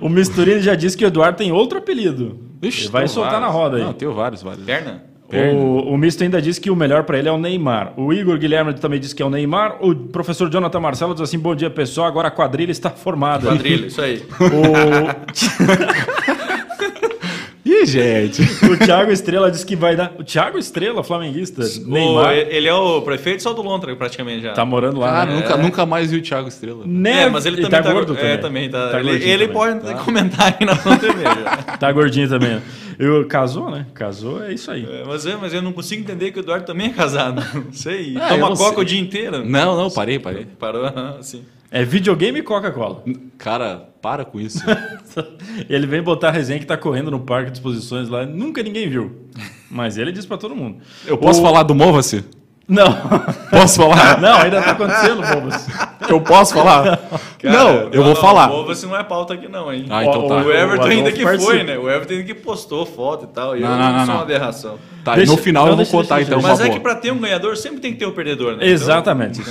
O, 0.00 0.06
o 0.06 0.08
Misturini 0.08 0.62
já 0.62 0.74
disse 0.74 0.96
que 0.96 1.04
o 1.04 1.08
Eduardo 1.08 1.36
tem 1.36 1.52
outro 1.52 1.76
apelido. 1.76 2.38
Ele 2.62 2.88
vai 2.88 3.06
soltar 3.06 3.34
na 3.34 3.40
vários. 3.40 3.54
roda 3.54 3.76
aí. 3.76 3.82
Não, 3.82 3.92
tenho 3.92 4.14
vários, 4.14 4.42
vários. 4.42 4.64
Perna? 4.64 5.04
O, 5.30 5.92
o 5.92 5.98
Misto 5.98 6.22
ainda 6.22 6.40
disse 6.40 6.58
que 6.60 6.70
o 6.70 6.76
melhor 6.76 7.02
para 7.04 7.18
ele 7.18 7.28
é 7.28 7.32
o 7.32 7.36
Neymar. 7.36 7.92
O 7.98 8.12
Igor 8.14 8.38
Guilherme 8.38 8.72
também 8.74 8.98
disse 9.00 9.14
que 9.14 9.22
é 9.22 9.26
o 9.26 9.30
Neymar. 9.30 9.76
O 9.84 9.94
professor 9.94 10.48
Jonathan 10.48 10.80
Marcelo 10.80 11.12
diz 11.12 11.22
assim: 11.22 11.38
Bom 11.38 11.54
dia, 11.54 11.68
pessoal. 11.68 12.06
Agora 12.06 12.28
a 12.28 12.30
quadrilha 12.30 12.70
está 12.70 12.88
formada. 12.88 13.46
Quadrilha, 13.48 13.86
isso 13.88 14.00
aí. 14.00 14.22
O, 14.40 14.44
gente. 17.84 18.42
o 18.66 18.76
Thiago 18.76 19.10
Estrela 19.10 19.50
disse 19.50 19.64
que 19.64 19.76
vai 19.76 19.96
dar. 19.96 20.12
O 20.18 20.24
Thiago 20.24 20.58
Estrela, 20.58 21.02
flamenguista. 21.02 21.62
O- 21.62 21.90
Neymar. 21.90 22.34
ele 22.34 22.68
é 22.68 22.74
o 22.74 23.02
prefeito 23.02 23.38
de 23.38 23.42
Salto 23.42 23.62
Lontra, 23.62 23.94
praticamente 23.96 24.42
já. 24.42 24.52
Tá 24.52 24.64
morando 24.64 25.00
lá. 25.00 25.10
Cara, 25.10 25.30
né? 25.30 25.36
nunca, 25.36 25.56
nunca 25.56 25.86
mais 25.86 26.10
vi 26.10 26.18
o 26.18 26.22
Thiago 26.22 26.48
Estrela. 26.48 26.84
Né? 26.86 27.24
É, 27.24 27.28
mas 27.30 27.46
ele, 27.46 27.56
também 27.62 27.82
tá, 27.82 27.92
gordo 27.92 28.14
também. 28.14 28.30
É, 28.30 28.36
também 28.36 28.70
tá. 28.70 28.90
Tá 28.90 29.00
ele 29.00 29.10
ele 29.10 29.48
também. 29.48 29.80
pode 29.80 30.04
comentar 30.04 30.48
aqui 30.48 30.64
na 30.64 30.76
TV 30.76 31.22
já. 31.22 31.54
Tá 31.78 31.90
gordinho 31.92 32.28
também. 32.28 32.60
Eu, 32.98 33.26
casou, 33.26 33.70
né? 33.70 33.86
Casou, 33.94 34.42
é 34.44 34.52
isso 34.52 34.70
aí. 34.70 34.84
É, 34.84 35.02
mas, 35.06 35.26
é, 35.26 35.36
mas 35.36 35.52
eu 35.52 35.60
não 35.60 35.72
consigo 35.72 36.02
entender 36.02 36.30
que 36.30 36.38
o 36.38 36.42
Eduardo 36.42 36.64
também 36.64 36.86
é 36.88 36.90
casado. 36.90 37.42
Não 37.54 37.72
sei. 37.72 38.14
Ah, 38.20 38.34
eu 38.36 38.40
Toma 38.40 38.56
coca 38.56 38.74
sei. 38.74 38.82
o 38.82 38.84
dia 38.84 39.00
inteiro. 39.00 39.44
Não, 39.44 39.76
não, 39.76 39.90
parei, 39.90 40.18
parei. 40.18 40.46
Parou, 40.58 40.84
assim. 41.18 41.44
É 41.74 41.84
videogame 41.84 42.38
e 42.38 42.42
Coca-Cola. 42.42 43.02
Cara, 43.36 43.88
para 44.00 44.24
com 44.24 44.40
isso. 44.40 44.60
ele 45.68 45.88
vem 45.88 46.00
botar 46.00 46.28
a 46.28 46.30
resenha 46.30 46.60
que 46.60 46.64
tá 46.66 46.76
correndo 46.76 47.10
no 47.10 47.18
parque 47.20 47.50
de 47.50 47.56
exposições 47.58 48.08
lá, 48.08 48.24
nunca 48.24 48.62
ninguém 48.62 48.88
viu. 48.88 49.28
Mas 49.68 49.98
ele 49.98 50.12
diz 50.12 50.24
pra 50.24 50.38
todo 50.38 50.54
mundo. 50.54 50.78
Eu 51.04 51.18
posso 51.18 51.40
O- 51.40 51.42
falar 51.42 51.64
do 51.64 51.74
Mova-se? 51.74 52.24
Não. 52.66 52.92
Posso 53.50 53.76
falar? 53.82 54.18
Não, 54.22 54.38
ainda 54.40 54.62
tá 54.62 54.70
acontecendo, 54.70 55.22
bobos. 55.22 55.66
Eu 56.08 56.20
posso 56.20 56.54
falar? 56.54 56.98
não, 57.42 57.88
eu 57.92 58.02
vou 58.04 58.14
falar. 58.14 58.48
Não, 58.48 58.64
você 58.64 58.86
não 58.86 58.94
é 58.96 59.02
pauta 59.02 59.32
aqui 59.34 59.48
não, 59.48 59.72
hein? 59.72 59.86
Ah, 59.88 60.04
então 60.04 60.26
tá. 60.28 60.34
O 60.36 60.52
Everton 60.52 60.84
O 60.84 60.90
ainda 60.90 61.10
que 61.12 61.22
participa. 61.22 61.50
foi, 61.52 61.62
né? 61.62 61.78
O 61.78 61.88
Everton 61.90 62.12
ainda 62.14 62.24
que 62.24 62.34
postou 62.34 62.84
foto 62.84 63.24
e 63.24 63.28
tal. 63.28 63.56
E 63.56 63.62
eu 63.62 63.68
Não, 63.68 63.78
não, 63.78 63.84
não, 63.84 63.92
não, 63.92 63.98
sou 63.98 64.06
não. 64.08 64.14
uma 64.16 64.22
aberração. 64.22 64.78
Tá, 65.02 65.14
Deixa- 65.14 65.32
no 65.32 65.38
final 65.38 65.64
não, 65.64 65.72
eu 65.72 65.76
vou 65.78 65.86
contar 65.86 66.20
então 66.22 66.40
Mas 66.42 66.60
é 66.60 66.68
que 66.68 66.78
pra 66.80 66.94
ter 66.94 67.10
um 67.10 67.18
ganhador 67.18 67.56
sempre 67.56 67.80
tem 67.80 67.92
que 67.92 67.98
ter 67.98 68.06
um 68.06 68.12
perdedor, 68.12 68.56
né? 68.56 68.66
Exatamente. 68.66 69.40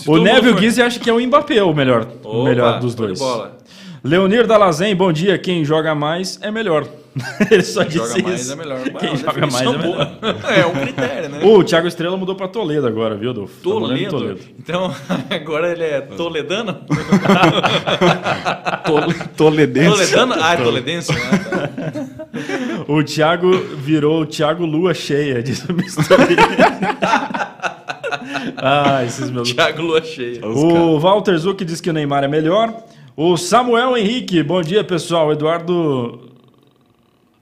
Então, 0.00 0.14
O 0.14 0.18
Neville 0.18 0.52
for- 0.52 0.60
Guise 0.60 0.82
acha 0.82 0.98
que 1.00 1.10
é 1.10 1.12
o 1.12 1.20
Mbappé 1.20 1.62
o 1.62 1.74
melhor, 1.74 2.06
o 2.24 2.28
Opa, 2.40 2.48
melhor 2.48 2.80
dos 2.80 2.94
dois. 2.94 3.20
Leonir 4.02 4.46
Dalazen, 4.46 4.94
bom 4.94 5.12
dia. 5.12 5.36
Quem 5.38 5.64
joga 5.64 5.94
mais 5.94 6.38
é 6.42 6.50
melhor. 6.50 6.84
Ele 7.50 7.62
só 7.62 7.82
disse 7.82 7.98
Joga 7.98 8.22
mais 8.22 8.40
isso. 8.42 8.52
é 8.52 8.56
melhor. 8.56 8.80
Quem 9.00 9.08
Uma 9.10 9.16
joga 9.16 9.40
mais 9.40 9.54
é 9.54 9.58
definição 9.64 9.78
melhor. 9.78 9.82
boa. 10.20 10.36
É 10.54 10.66
um 10.66 10.72
critério, 10.72 11.28
né? 11.28 11.40
O 11.44 11.64
Thiago 11.64 11.88
Estrela 11.88 12.16
mudou 12.16 12.34
pra 12.36 12.46
Toledo 12.46 12.86
agora, 12.86 13.16
viu, 13.16 13.30
Adolfo? 13.30 13.54
Tá 13.68 13.80
morando 13.80 13.98
em 14.00 14.08
Toledo. 14.08 14.40
Então, 14.58 14.94
agora 15.28 15.72
ele 15.72 15.82
é 15.84 16.00
toledano? 16.02 16.80
Tole- 18.86 19.14
Toledense. 19.36 19.90
Toledano? 19.90 20.34
Ah, 20.38 20.54
é 20.54 20.56
toledense. 20.56 21.12
né? 21.12 21.20
O 22.86 23.02
Thiago 23.02 23.50
virou 23.76 24.22
o 24.22 24.26
Thiago 24.26 24.64
Lua 24.64 24.94
Cheia, 24.94 25.42
diz 25.42 25.64
o 25.64 25.72
Mr. 25.72 26.00
ah, 28.56 29.04
esses 29.04 29.30
meus... 29.30 29.52
Thiago 29.52 29.82
Lua 29.82 30.02
Cheia. 30.02 30.46
O 30.46 30.98
Walter 30.98 31.36
Zuc 31.38 31.64
diz 31.64 31.80
que 31.80 31.90
o 31.90 31.92
Neymar 31.92 32.24
é 32.24 32.28
melhor. 32.28 32.72
O 33.16 33.36
Samuel 33.36 33.96
Henrique, 33.96 34.42
bom 34.42 34.62
dia, 34.62 34.84
pessoal. 34.84 35.32
Eduardo... 35.32 36.29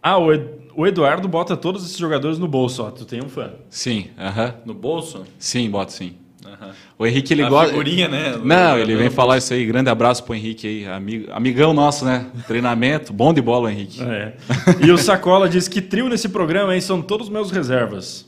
Ah, 0.03 0.17
o, 0.19 0.33
Ed- 0.33 0.49
o 0.77 0.87
Eduardo 0.87 1.27
bota 1.29 1.57
todos 1.57 1.85
esses 1.85 1.97
jogadores 1.97 2.39
no 2.39 2.47
bolso, 2.49 2.83
ó. 2.85 2.91
Tu 2.91 3.05
tem 3.05 3.23
um 3.23 3.29
fã. 3.29 3.51
Sim, 3.69 4.09
aham. 4.19 4.55
No 4.65 4.75
bolso? 4.75 5.25
Sim, 5.39 5.69
bota 5.71 5.91
sim. 5.93 6.15
Aham. 6.47 6.71
O 6.99 7.07
Henrique, 7.07 7.35
ele 7.35 7.43
A 7.43 7.49
gosta... 7.49 7.71
figurinha, 7.71 8.09
né? 8.09 8.39
Não, 8.43 8.79
ele 8.79 8.97
vem 8.97 9.11
falar 9.11 9.37
isso 9.39 9.53
aí. 9.53 9.67
Grande 9.67 9.91
abraço 9.91 10.25
pro 10.25 10.35
Henrique 10.35 10.67
aí. 10.67 10.87
Amigo, 10.87 11.31
amigão 11.33 11.75
nosso, 11.75 12.05
né? 12.05 12.27
Treinamento. 12.47 13.13
Bom 13.13 13.35
de 13.35 13.43
bola, 13.43 13.67
o 13.69 13.71
Henrique. 13.71 14.03
É. 14.03 14.35
E 14.81 14.91
o 14.91 14.97
Sacola 14.97 15.49
diz 15.49 15.69
que 15.69 15.83
trio 15.83 16.09
nesse 16.09 16.29
programa, 16.29 16.75
hein? 16.75 16.81
São 16.81 17.03
todos 17.03 17.29
meus 17.29 17.51
reservas. 17.51 18.25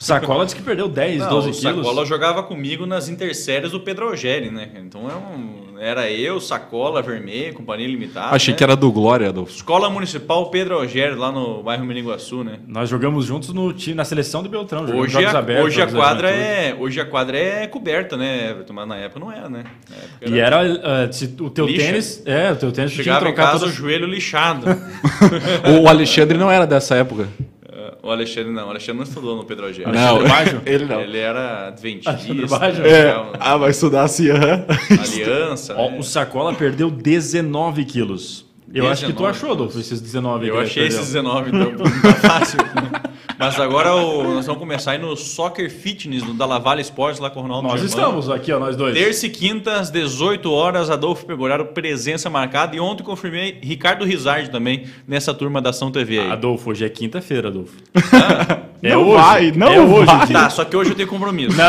O 0.00 0.04
Sacola 0.04 0.44
diz 0.44 0.54
que 0.54 0.62
perdeu 0.62 0.88
10, 0.88 1.18
Não, 1.20 1.28
12 1.28 1.50
o 1.50 1.52
quilos. 1.52 1.84
Sacola 1.86 2.06
jogava 2.06 2.42
comigo 2.42 2.86
nas 2.86 3.08
interséries 3.08 3.70
do 3.72 3.80
Pedro 3.80 4.08
Algeri, 4.08 4.50
né? 4.50 4.70
Então 4.76 5.08
é 5.10 5.14
um- 5.14 5.71
era 5.84 6.08
eu, 6.08 6.40
Sacola, 6.40 7.02
Vermelho, 7.02 7.54
Companhia 7.54 7.88
Limitada. 7.88 8.34
Achei 8.36 8.52
né? 8.52 8.58
que 8.58 8.62
era 8.62 8.76
do 8.76 8.90
Glória, 8.92 9.28
Adolfo. 9.30 9.52
Escola 9.52 9.90
Municipal 9.90 10.48
Pedro 10.48 10.76
Algeri, 10.76 11.16
lá 11.16 11.32
no 11.32 11.62
bairro 11.62 11.84
Miringuaçu, 11.84 12.44
né? 12.44 12.60
Nós 12.68 12.88
jogamos 12.88 13.26
juntos 13.26 13.52
no 13.52 13.72
time, 13.72 13.96
na 13.96 14.04
seleção 14.04 14.42
do 14.44 14.48
Beltrão. 14.48 14.82
jogamos 14.86 15.02
Hoje 15.04 15.12
jogos 15.14 15.34
a, 15.34 15.38
abertos, 15.40 15.66
hoje, 15.66 15.82
a 15.82 15.86
quadra 15.88 16.30
é, 16.30 16.76
hoje 16.78 17.00
a 17.00 17.04
quadra 17.04 17.36
é 17.36 17.66
coberta, 17.66 18.16
né, 18.16 18.50
Everton? 18.50 18.72
Mas 18.72 18.86
na 18.88 18.96
época 18.96 19.18
não 19.20 19.32
era, 19.32 19.48
né? 19.48 19.64
Época 19.90 20.30
E 20.36 20.38
era 20.38 20.64
eh, 20.64 21.12
se 21.12 21.34
o 21.40 21.50
teu 21.50 21.66
Lixa. 21.66 21.86
tênis. 21.86 22.22
É, 22.24 22.52
o 22.52 22.56
teu 22.56 22.70
tênis 22.70 22.92
tu 22.92 23.02
tinha 23.02 23.04
que 23.04 23.20
Chegava 23.20 23.28
em 23.28 23.34
casa 23.34 23.56
o 23.56 23.60
todas- 23.60 23.74
joelho 23.74 24.06
lixado. 24.06 24.66
O 25.82 25.88
Alexandre 25.88 26.38
não 26.38 26.50
era 26.50 26.66
dessa 26.66 26.94
época. 26.94 27.28
O 28.02 28.10
Alexandre 28.10 28.50
não, 28.52 28.66
o 28.66 28.70
Alexandre 28.70 28.96
não 28.96 29.04
estudou 29.04 29.36
no 29.36 29.44
Pedro. 29.44 29.66
Alexandre 29.66 30.28
Baggio? 30.28 30.62
ele 30.66 30.84
não. 30.84 31.00
Ele 31.00 31.18
era 31.18 31.68
adventista, 31.68 32.12
Baggio? 32.58 32.86
É. 32.86 33.08
jogava 33.12 33.36
Ah, 33.40 33.56
vai 33.56 33.70
estudar 33.70 34.02
assim, 34.04 34.30
aham. 34.30 34.64
aliança. 35.00 35.74
Ó, 35.76 35.90
né? 35.90 35.98
o 35.98 36.02
Sacola 36.02 36.54
perdeu 36.54 36.90
19 36.90 37.84
quilos. 37.84 38.44
Eu 38.74 38.88
acho 38.88 39.04
que 39.04 39.12
tu 39.12 39.16
19 39.22 39.30
achou, 39.36 39.52
Adolfo, 39.52 39.78
esses 39.78 40.00
19 40.00 40.46
Eu 40.46 40.54
que 40.54 40.58
ele 40.60 40.66
achei 40.66 40.82
perdeu. 40.84 40.98
esses 41.00 41.12
19, 41.12 41.50
então 41.50 41.72
tá 42.02 42.14
fácil. 42.14 42.58
Mas 43.44 43.58
agora 43.58 43.92
o- 43.96 44.34
nós 44.34 44.46
vamos 44.46 44.60
começar 44.60 44.92
aí 44.92 44.98
no 44.98 45.16
Soccer 45.16 45.68
Fitness, 45.68 46.22
no 46.22 46.32
Dalla 46.32 46.80
Esportes, 46.80 47.18
lá 47.20 47.28
com 47.28 47.40
o 47.40 47.42
Ronaldo 47.42 47.66
Nós 47.66 47.80
Germano. 47.80 48.00
estamos 48.00 48.30
aqui, 48.30 48.52
ó, 48.52 48.58
nós 48.60 48.76
dois. 48.76 48.94
Terça 48.96 49.26
e 49.26 49.30
quinta, 49.30 49.74
às 49.80 49.90
18 49.90 50.52
horas, 50.52 50.90
Adolfo 50.90 51.26
Pegoraro, 51.26 51.66
presença 51.66 52.30
marcada. 52.30 52.76
E 52.76 52.80
ontem 52.80 53.02
confirmei 53.02 53.58
Ricardo 53.60 54.04
Rizardi 54.04 54.48
também, 54.48 54.84
nessa 55.08 55.34
turma 55.34 55.60
da 55.60 55.70
Ação 55.70 55.90
TV 55.90 56.20
aí. 56.20 56.30
Adolfo, 56.30 56.70
hoje 56.70 56.84
é 56.84 56.88
quinta-feira, 56.88 57.48
Adolfo. 57.48 57.74
É 58.82 58.90
Não 58.94 59.12
vai, 59.12 59.50
não 59.52 59.68
é 59.72 59.80
hoje 59.80 60.06
vai. 60.06 60.26
dia. 60.26 60.38
Tá, 60.38 60.50
só 60.50 60.64
que 60.64 60.76
hoje 60.76 60.90
eu 60.90 60.96
tenho 60.96 61.08
compromisso. 61.08 61.56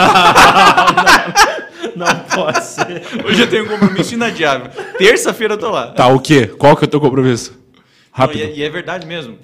Não 1.96 2.08
pode 2.36 2.64
ser. 2.66 3.04
Hoje 3.26 3.42
eu 3.42 3.48
tenho 3.50 3.66
um 3.66 3.68
compromisso 3.68 4.14
inadiável. 4.16 4.68
Terça-feira 4.98 5.54
eu 5.54 5.58
tô 5.60 5.70
lá. 5.70 5.88
Tá, 5.88 6.08
o 6.08 6.20
quê? 6.20 6.48
Qual 6.48 6.76
que 6.76 6.86
é 6.86 6.88
o 6.88 6.90
teu 6.90 7.00
compromisso? 7.00 7.52
Não, 7.52 7.80
Rápido. 8.12 8.40
e, 8.40 8.42
é, 8.44 8.56
e 8.56 8.64
é 8.64 8.70
verdade 8.70 9.06
mesmo. 9.06 9.38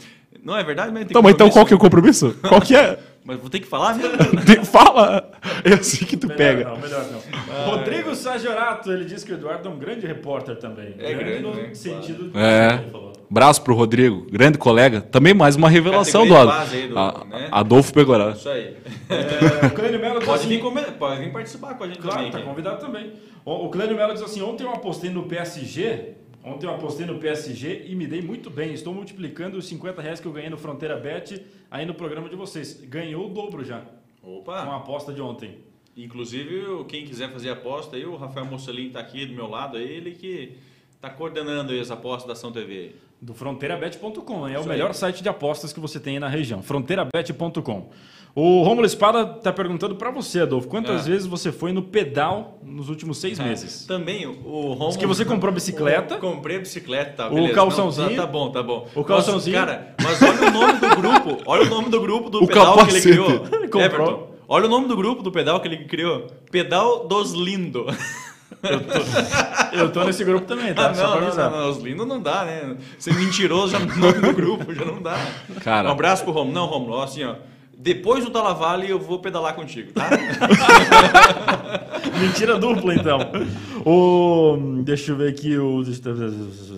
Não, 0.43 0.55
é 0.57 0.63
verdade 0.63 0.91
tem 0.93 1.01
Então, 1.03 1.21
mas 1.21 1.33
então 1.33 1.49
qual 1.49 1.65
que 1.65 1.73
é 1.73 1.75
o 1.75 1.79
compromisso? 1.79 2.35
Qual 2.47 2.61
que 2.61 2.75
é? 2.75 2.97
Mas 3.21 3.37
vou 3.37 3.49
ter 3.49 3.59
que 3.59 3.67
falar 3.67 3.95
mesmo? 3.95 4.65
Fala! 4.65 5.29
É 5.63 5.73
assim 5.73 6.03
que 6.05 6.17
tu 6.17 6.27
pega. 6.29 6.63
Não, 6.63 6.77
melhor 6.77 7.05
não. 7.11 7.65
Rodrigo 7.65 8.15
Sagiorato, 8.15 8.91
ele 8.91 9.05
disse 9.05 9.23
que 9.25 9.31
o 9.33 9.35
Eduardo 9.35 9.67
é 9.67 9.71
um 9.71 9.77
grande 9.77 10.07
repórter 10.07 10.55
também. 10.55 10.95
É 10.97 11.13
grande, 11.13 11.43
no 11.43 11.53
né? 11.53 11.69
sentido 11.73 12.31
É. 12.33 12.69
que 12.77 12.83
ele 12.83 12.91
falou. 12.91 13.13
Braço 13.29 13.61
pro 13.61 13.75
Rodrigo, 13.75 14.25
grande 14.31 14.57
colega. 14.57 15.01
Também 15.01 15.33
mais 15.35 15.55
uma 15.55 15.69
revelação 15.69 16.25
do 16.25 16.33
aí 16.35 16.87
do- 16.87 16.97
A- 16.97 17.25
né? 17.29 17.49
Adolfo 17.51 17.93
Pegoraro. 17.93 18.31
Isso 18.31 18.49
aí. 18.49 18.75
É, 19.09 19.65
o 19.67 19.69
Clênio 19.71 19.99
Melo 19.99 20.21
Pode 20.25 20.39
assim, 20.39 20.47
vir, 20.47 20.93
pode 20.97 21.19
vir 21.21 21.31
participar 21.31 21.75
com 21.75 21.83
a 21.83 21.87
gente 21.87 21.99
Claro, 21.99 22.15
também. 22.17 22.31
tá 22.31 22.37
aqui. 22.39 22.47
convidado 22.47 22.79
também. 22.79 23.13
O, 23.45 23.65
o 23.65 23.69
Clênio 23.69 23.95
Melo 23.95 24.13
diz 24.13 24.23
assim: 24.23 24.41
ontem 24.41 24.63
eu 24.63 24.71
apostei 24.71 25.11
no 25.11 25.23
PSG. 25.23 26.13
Ontem 26.43 26.65
eu 26.67 26.73
apostei 26.73 27.05
no 27.05 27.19
PSG 27.19 27.85
e 27.87 27.95
me 27.95 28.07
dei 28.07 28.21
muito 28.21 28.49
bem. 28.49 28.73
Estou 28.73 28.93
multiplicando 28.93 29.57
os 29.57 29.65
50 29.67 30.01
reais 30.01 30.19
que 30.19 30.25
eu 30.27 30.31
ganhei 30.31 30.49
no 30.49 30.57
Fronteira 30.57 30.95
Bet 30.97 31.45
aí 31.69 31.85
no 31.85 31.93
programa 31.93 32.29
de 32.29 32.35
vocês. 32.35 32.79
Ganhou 32.85 33.27
o 33.27 33.29
dobro 33.33 33.63
já 33.63 33.81
com 34.21 34.31
a 34.35 34.37
Opa! 34.39 34.75
aposta 34.77 35.11
de 35.13 35.21
ontem. 35.21 35.57
Inclusive, 35.97 36.65
o- 36.65 36.85
quem 36.85 37.05
quiser 37.05 37.29
fazer 37.31 37.49
aposta 37.49 37.97
aí, 37.97 38.05
o 38.05 38.15
Rafael 38.15 38.45
Mocelin 38.45 38.89
tá 38.89 38.99
aqui 39.01 39.25
do 39.25 39.33
meu 39.33 39.47
lado, 39.49 39.75
aí, 39.77 39.83
ele 39.83 40.11
que 40.11 40.53
tá 41.01 41.09
coordenando 41.09 41.73
aí 41.73 41.79
as 41.79 41.91
apostas 41.91 42.25
da 42.25 42.33
Ação 42.33 42.51
TV. 42.53 42.93
Do 43.21 43.33
fronteirabet.com. 43.33 44.47
É 44.47 44.55
o 44.57 44.59
Isso 44.61 44.69
melhor 44.69 44.87
aí. 44.91 44.93
site 44.93 45.21
de 45.21 45.27
apostas 45.27 45.73
que 45.73 45.79
você 45.79 45.99
tem 45.99 46.13
aí 46.13 46.19
na 46.21 46.29
região. 46.29 46.63
Fronteirabet.com. 46.63 47.89
O 48.35 48.63
Romulo 48.63 48.85
Espada 48.85 49.35
está 49.37 49.51
perguntando 49.51 49.95
para 49.95 50.11
você, 50.11 50.41
Adolfo, 50.41 50.67
quantas 50.67 51.01
Ah. 51.01 51.09
vezes 51.09 51.27
você 51.27 51.51
foi 51.51 51.73
no 51.73 51.81
pedal 51.81 52.59
nos 52.63 52.87
últimos 52.87 53.17
seis 53.17 53.37
meses? 53.39 53.85
Também, 53.85 54.25
o 54.27 54.31
Romulo... 54.73 54.87
Diz 54.89 54.97
que 54.97 55.05
você 55.07 55.25
comprou 55.25 55.51
bicicleta. 55.53 56.13
Eu 56.15 56.19
comprei 56.19 56.57
a 56.57 56.59
bicicleta, 56.59 57.11
tá, 57.23 57.27
O 57.27 57.35
beleza. 57.35 57.53
calçãozinho. 57.53 58.09
Não, 58.11 58.15
tá, 58.15 58.21
tá 58.21 58.27
bom, 58.27 58.49
tá 58.51 58.63
bom. 58.63 58.87
O 58.95 59.03
calçãozinho. 59.03 59.57
Mas, 59.57 59.65
cara, 59.65 59.95
mas 60.01 60.21
olha 60.21 60.47
o 60.47 60.51
nome 60.51 60.73
do 60.79 60.95
grupo, 60.95 61.37
olha 61.45 61.63
o 61.63 61.69
nome 61.69 61.89
do 61.89 62.01
grupo 62.01 62.29
do 62.29 62.37
O 62.43 62.47
pedal 62.47 62.73
que 62.75 62.79
ele 62.81 63.01
capacete. 63.01 63.07
criou. 63.09 63.29
Ele 63.51 63.67
comprou. 63.67 63.83
Everton, 63.83 64.27
olha 64.47 64.65
o 64.65 64.69
nome 64.69 64.87
do 64.87 64.95
grupo 64.95 65.21
do 65.23 65.31
pedal 65.31 65.59
que 65.59 65.67
ele 65.67 65.77
criou. 65.85 66.27
Pedal 66.51 67.07
dos 67.07 67.33
Lindo. 67.33 67.87
Eu 69.73 69.91
tô 69.91 70.03
nesse 70.03 70.23
grupo 70.23 70.45
também, 70.45 70.73
tá? 70.73 70.87
Ah, 70.89 70.93
não, 70.93 71.21
não, 71.21 71.35
não, 71.35 71.51
não, 71.51 71.69
os 71.69 71.77
lindos 71.77 72.07
não 72.07 72.21
dá, 72.21 72.45
né? 72.45 72.75
Ser 72.97 73.13
mentiroso 73.13 73.71
já 73.73 73.79
no 73.79 73.95
nome 73.95 74.19
do 74.19 74.33
grupo, 74.33 74.73
já 74.73 74.85
não 74.85 75.01
dá. 75.01 75.17
Cara. 75.61 75.87
Um 75.89 75.91
abraço 75.91 76.23
pro 76.23 76.33
Romulo. 76.33 76.53
Não, 76.53 76.65
Romulo, 76.65 77.01
assim, 77.01 77.23
ó. 77.23 77.35
Depois 77.81 78.25
do 78.25 78.29
Talavale 78.29 78.89
eu 78.89 78.99
vou 78.99 79.19
pedalar 79.19 79.55
contigo, 79.55 79.93
tá? 79.93 80.09
Mentira 82.19 82.57
dupla, 82.57 82.93
então. 82.93 83.19
O, 83.85 84.57
deixa 84.83 85.11
eu 85.11 85.15
ver 85.15 85.29
aqui 85.29 85.57
o. 85.57 85.81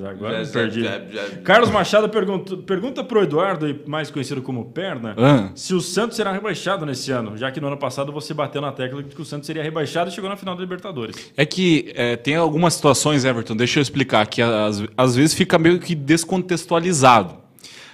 Agora 0.08 0.40
me 0.40 0.46
Já, 0.46 0.52
perdi. 0.52 0.84
já, 0.84 1.00
já. 1.00 1.28
Carlos 1.44 1.72
Machado 1.72 2.08
pergunta, 2.10 2.56
pergunta 2.58 3.04
pro 3.04 3.24
Eduardo, 3.24 3.68
e 3.68 3.82
mais 3.88 4.12
conhecido 4.12 4.42
como 4.44 4.66
Perna, 4.66 5.16
Ah. 5.18 5.50
se 5.56 5.74
o 5.74 5.82
Santos 5.82 6.16
será 6.16 6.32
rebaixado 6.32 6.86
nesse 6.86 7.12
ano, 7.12 7.36
já 7.36 7.50
que 7.52 7.60
no 7.60 7.68
ano 7.68 7.78
passado 7.78 8.12
você 8.12 8.34
bateu 8.34 8.62
na 8.62 8.72
tecla 8.72 9.02
de 9.02 9.16
que 9.16 9.22
o 9.22 9.26
Santos 9.26 9.48
seria 9.48 9.64
rebaixado 9.64 10.12
e 10.12 10.14
chegou 10.14 10.30
na 10.30 10.38
final 10.38 10.56
da 10.56 10.62
Libertadores. 10.62 11.32
É 11.36 11.46
que 11.46 11.92
é, 11.96 12.16
tem 12.16 12.36
algumas 12.36 12.76
situações, 12.76 13.26
Everton, 13.26 13.56
deixa 13.56 13.80
eu 13.80 13.82
explicar, 13.82 14.28
que 14.28 14.42
às, 14.42 14.84
às 14.96 15.16
vezes 15.16 15.34
fica 15.34 15.58
meio 15.58 15.80
que 15.80 15.96
descontextualizado. 15.96 17.41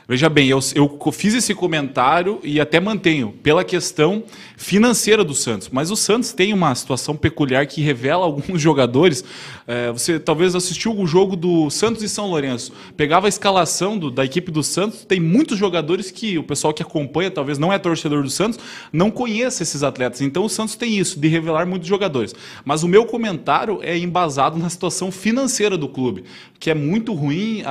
Veja 0.09 0.29
bem, 0.29 0.47
eu, 0.47 0.59
eu 0.73 1.11
fiz 1.11 1.33
esse 1.33 1.53
comentário 1.53 2.39
e 2.41 2.61
até 2.61 2.79
mantenho 2.79 3.33
pela 3.43 3.61
questão 3.65 4.23
financeira 4.55 5.21
do 5.21 5.35
Santos. 5.35 5.67
Mas 5.69 5.91
o 5.91 5.97
Santos 5.97 6.31
tem 6.31 6.53
uma 6.53 6.73
situação 6.75 7.13
peculiar 7.13 7.67
que 7.67 7.81
revela 7.81 8.23
alguns 8.23 8.61
jogadores. 8.61 9.21
é, 9.67 9.91
você 9.91 10.17
talvez 10.17 10.55
assistiu 10.55 10.97
o 10.97 11.05
jogo 11.05 11.35
do 11.35 11.69
Santos 11.69 12.01
e 12.03 12.07
São 12.07 12.27
Lourenço. 12.29 12.71
Pegava 12.95 13.27
a 13.27 13.29
escalação 13.29 13.97
do- 13.97 14.09
da 14.09 14.23
equipe 14.23 14.49
do 14.49 14.63
Santos, 14.63 15.03
tem 15.03 15.19
muitos 15.19 15.57
jogadores 15.59 16.09
que 16.09 16.37
o 16.37 16.43
pessoal 16.43 16.73
que 16.73 16.81
acompanha, 16.81 17.29
talvez 17.29 17.57
não 17.57 17.73
é 17.73 17.77
torcedor 17.77 18.23
do 18.23 18.29
Santos, 18.29 18.57
não 18.93 19.11
conhece 19.11 19.61
esses 19.63 19.83
atletas. 19.83 20.21
Então 20.21 20.45
o 20.45 20.49
Santos 20.49 20.77
tem 20.77 20.97
isso, 20.97 21.19
de 21.19 21.27
revelar 21.27 21.67
muitos 21.67 21.89
jogadores. 21.89 22.33
Mas 22.63 22.81
o 22.81 22.87
meu 22.87 23.05
comentário 23.05 23.79
é 23.83 23.97
embasado 23.97 24.57
na 24.57 24.69
situação 24.69 25.11
financeira 25.11 25.77
do 25.77 25.89
clube, 25.89 26.23
que 26.61 26.69
é 26.69 26.73
muito 26.73 27.13
ruim, 27.13 27.61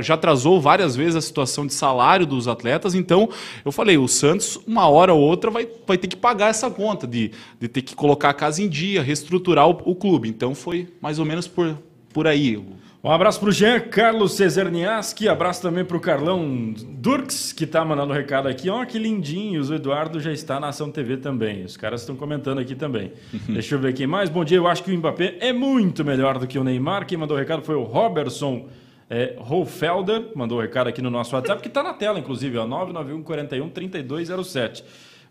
já 0.00 0.14
atrasou 0.14 0.60
várias 0.60 0.94
vezes 0.94 1.16
a 1.16 1.20
situação 1.20 1.66
de 1.66 1.71
de 1.72 1.78
salário 1.78 2.26
dos 2.26 2.46
atletas. 2.46 2.94
Então, 2.94 3.28
eu 3.64 3.72
falei, 3.72 3.96
o 3.96 4.06
Santos, 4.06 4.58
uma 4.66 4.88
hora 4.88 5.14
ou 5.14 5.20
outra, 5.20 5.50
vai, 5.50 5.66
vai 5.86 5.98
ter 5.98 6.06
que 6.06 6.16
pagar 6.16 6.50
essa 6.50 6.70
conta 6.70 7.06
de, 7.06 7.32
de 7.58 7.68
ter 7.68 7.82
que 7.82 7.94
colocar 7.94 8.30
a 8.30 8.34
casa 8.34 8.62
em 8.62 8.68
dia, 8.68 9.02
reestruturar 9.02 9.68
o, 9.68 9.80
o 9.84 9.94
clube. 9.94 10.28
Então, 10.28 10.54
foi 10.54 10.88
mais 11.00 11.18
ou 11.18 11.24
menos 11.24 11.48
por, 11.48 11.76
por 12.12 12.26
aí. 12.26 12.62
Um 13.04 13.10
abraço 13.10 13.40
para 13.40 13.48
o 13.48 13.52
Jean 13.52 13.80
Carlos 13.80 14.34
Cesarniaski, 14.34 15.28
abraço 15.28 15.60
também 15.60 15.84
para 15.84 15.96
o 15.96 16.00
Carlão 16.00 16.72
Durks, 16.72 17.52
que 17.52 17.64
está 17.64 17.84
mandando 17.84 18.12
um 18.12 18.16
recado 18.16 18.46
aqui. 18.46 18.70
Oh, 18.70 18.86
que 18.86 18.96
lindinhos, 18.96 19.70
o 19.70 19.74
Eduardo 19.74 20.20
já 20.20 20.30
está 20.30 20.60
na 20.60 20.68
Ação 20.68 20.88
TV 20.88 21.16
também. 21.16 21.64
Os 21.64 21.76
caras 21.76 22.02
estão 22.02 22.14
comentando 22.14 22.60
aqui 22.60 22.76
também. 22.76 23.10
Deixa 23.50 23.74
eu 23.74 23.80
ver 23.80 23.92
quem 23.92 24.06
mais. 24.06 24.30
Bom 24.30 24.44
dia, 24.44 24.56
eu 24.56 24.68
acho 24.68 24.84
que 24.84 24.92
o 24.92 24.96
Mbappé 24.96 25.36
é 25.40 25.52
muito 25.52 26.04
melhor 26.04 26.38
do 26.38 26.46
que 26.46 26.56
o 26.56 26.62
Neymar. 26.62 27.04
Quem 27.04 27.18
mandou 27.18 27.36
o 27.36 27.40
recado 27.40 27.62
foi 27.62 27.74
o 27.74 27.82
Robertson 27.82 28.68
é, 29.14 29.36
mandou 30.34 30.56
o 30.56 30.60
um 30.60 30.62
recado 30.62 30.88
aqui 30.88 31.02
no 31.02 31.10
nosso 31.10 31.34
WhatsApp, 31.36 31.60
que 31.60 31.68
está 31.68 31.82
na 31.82 31.92
tela, 31.92 32.18
inclusive, 32.18 32.56
ó, 32.56 32.66
991 32.66 33.22
41 33.22 33.68
3207. 33.68 34.82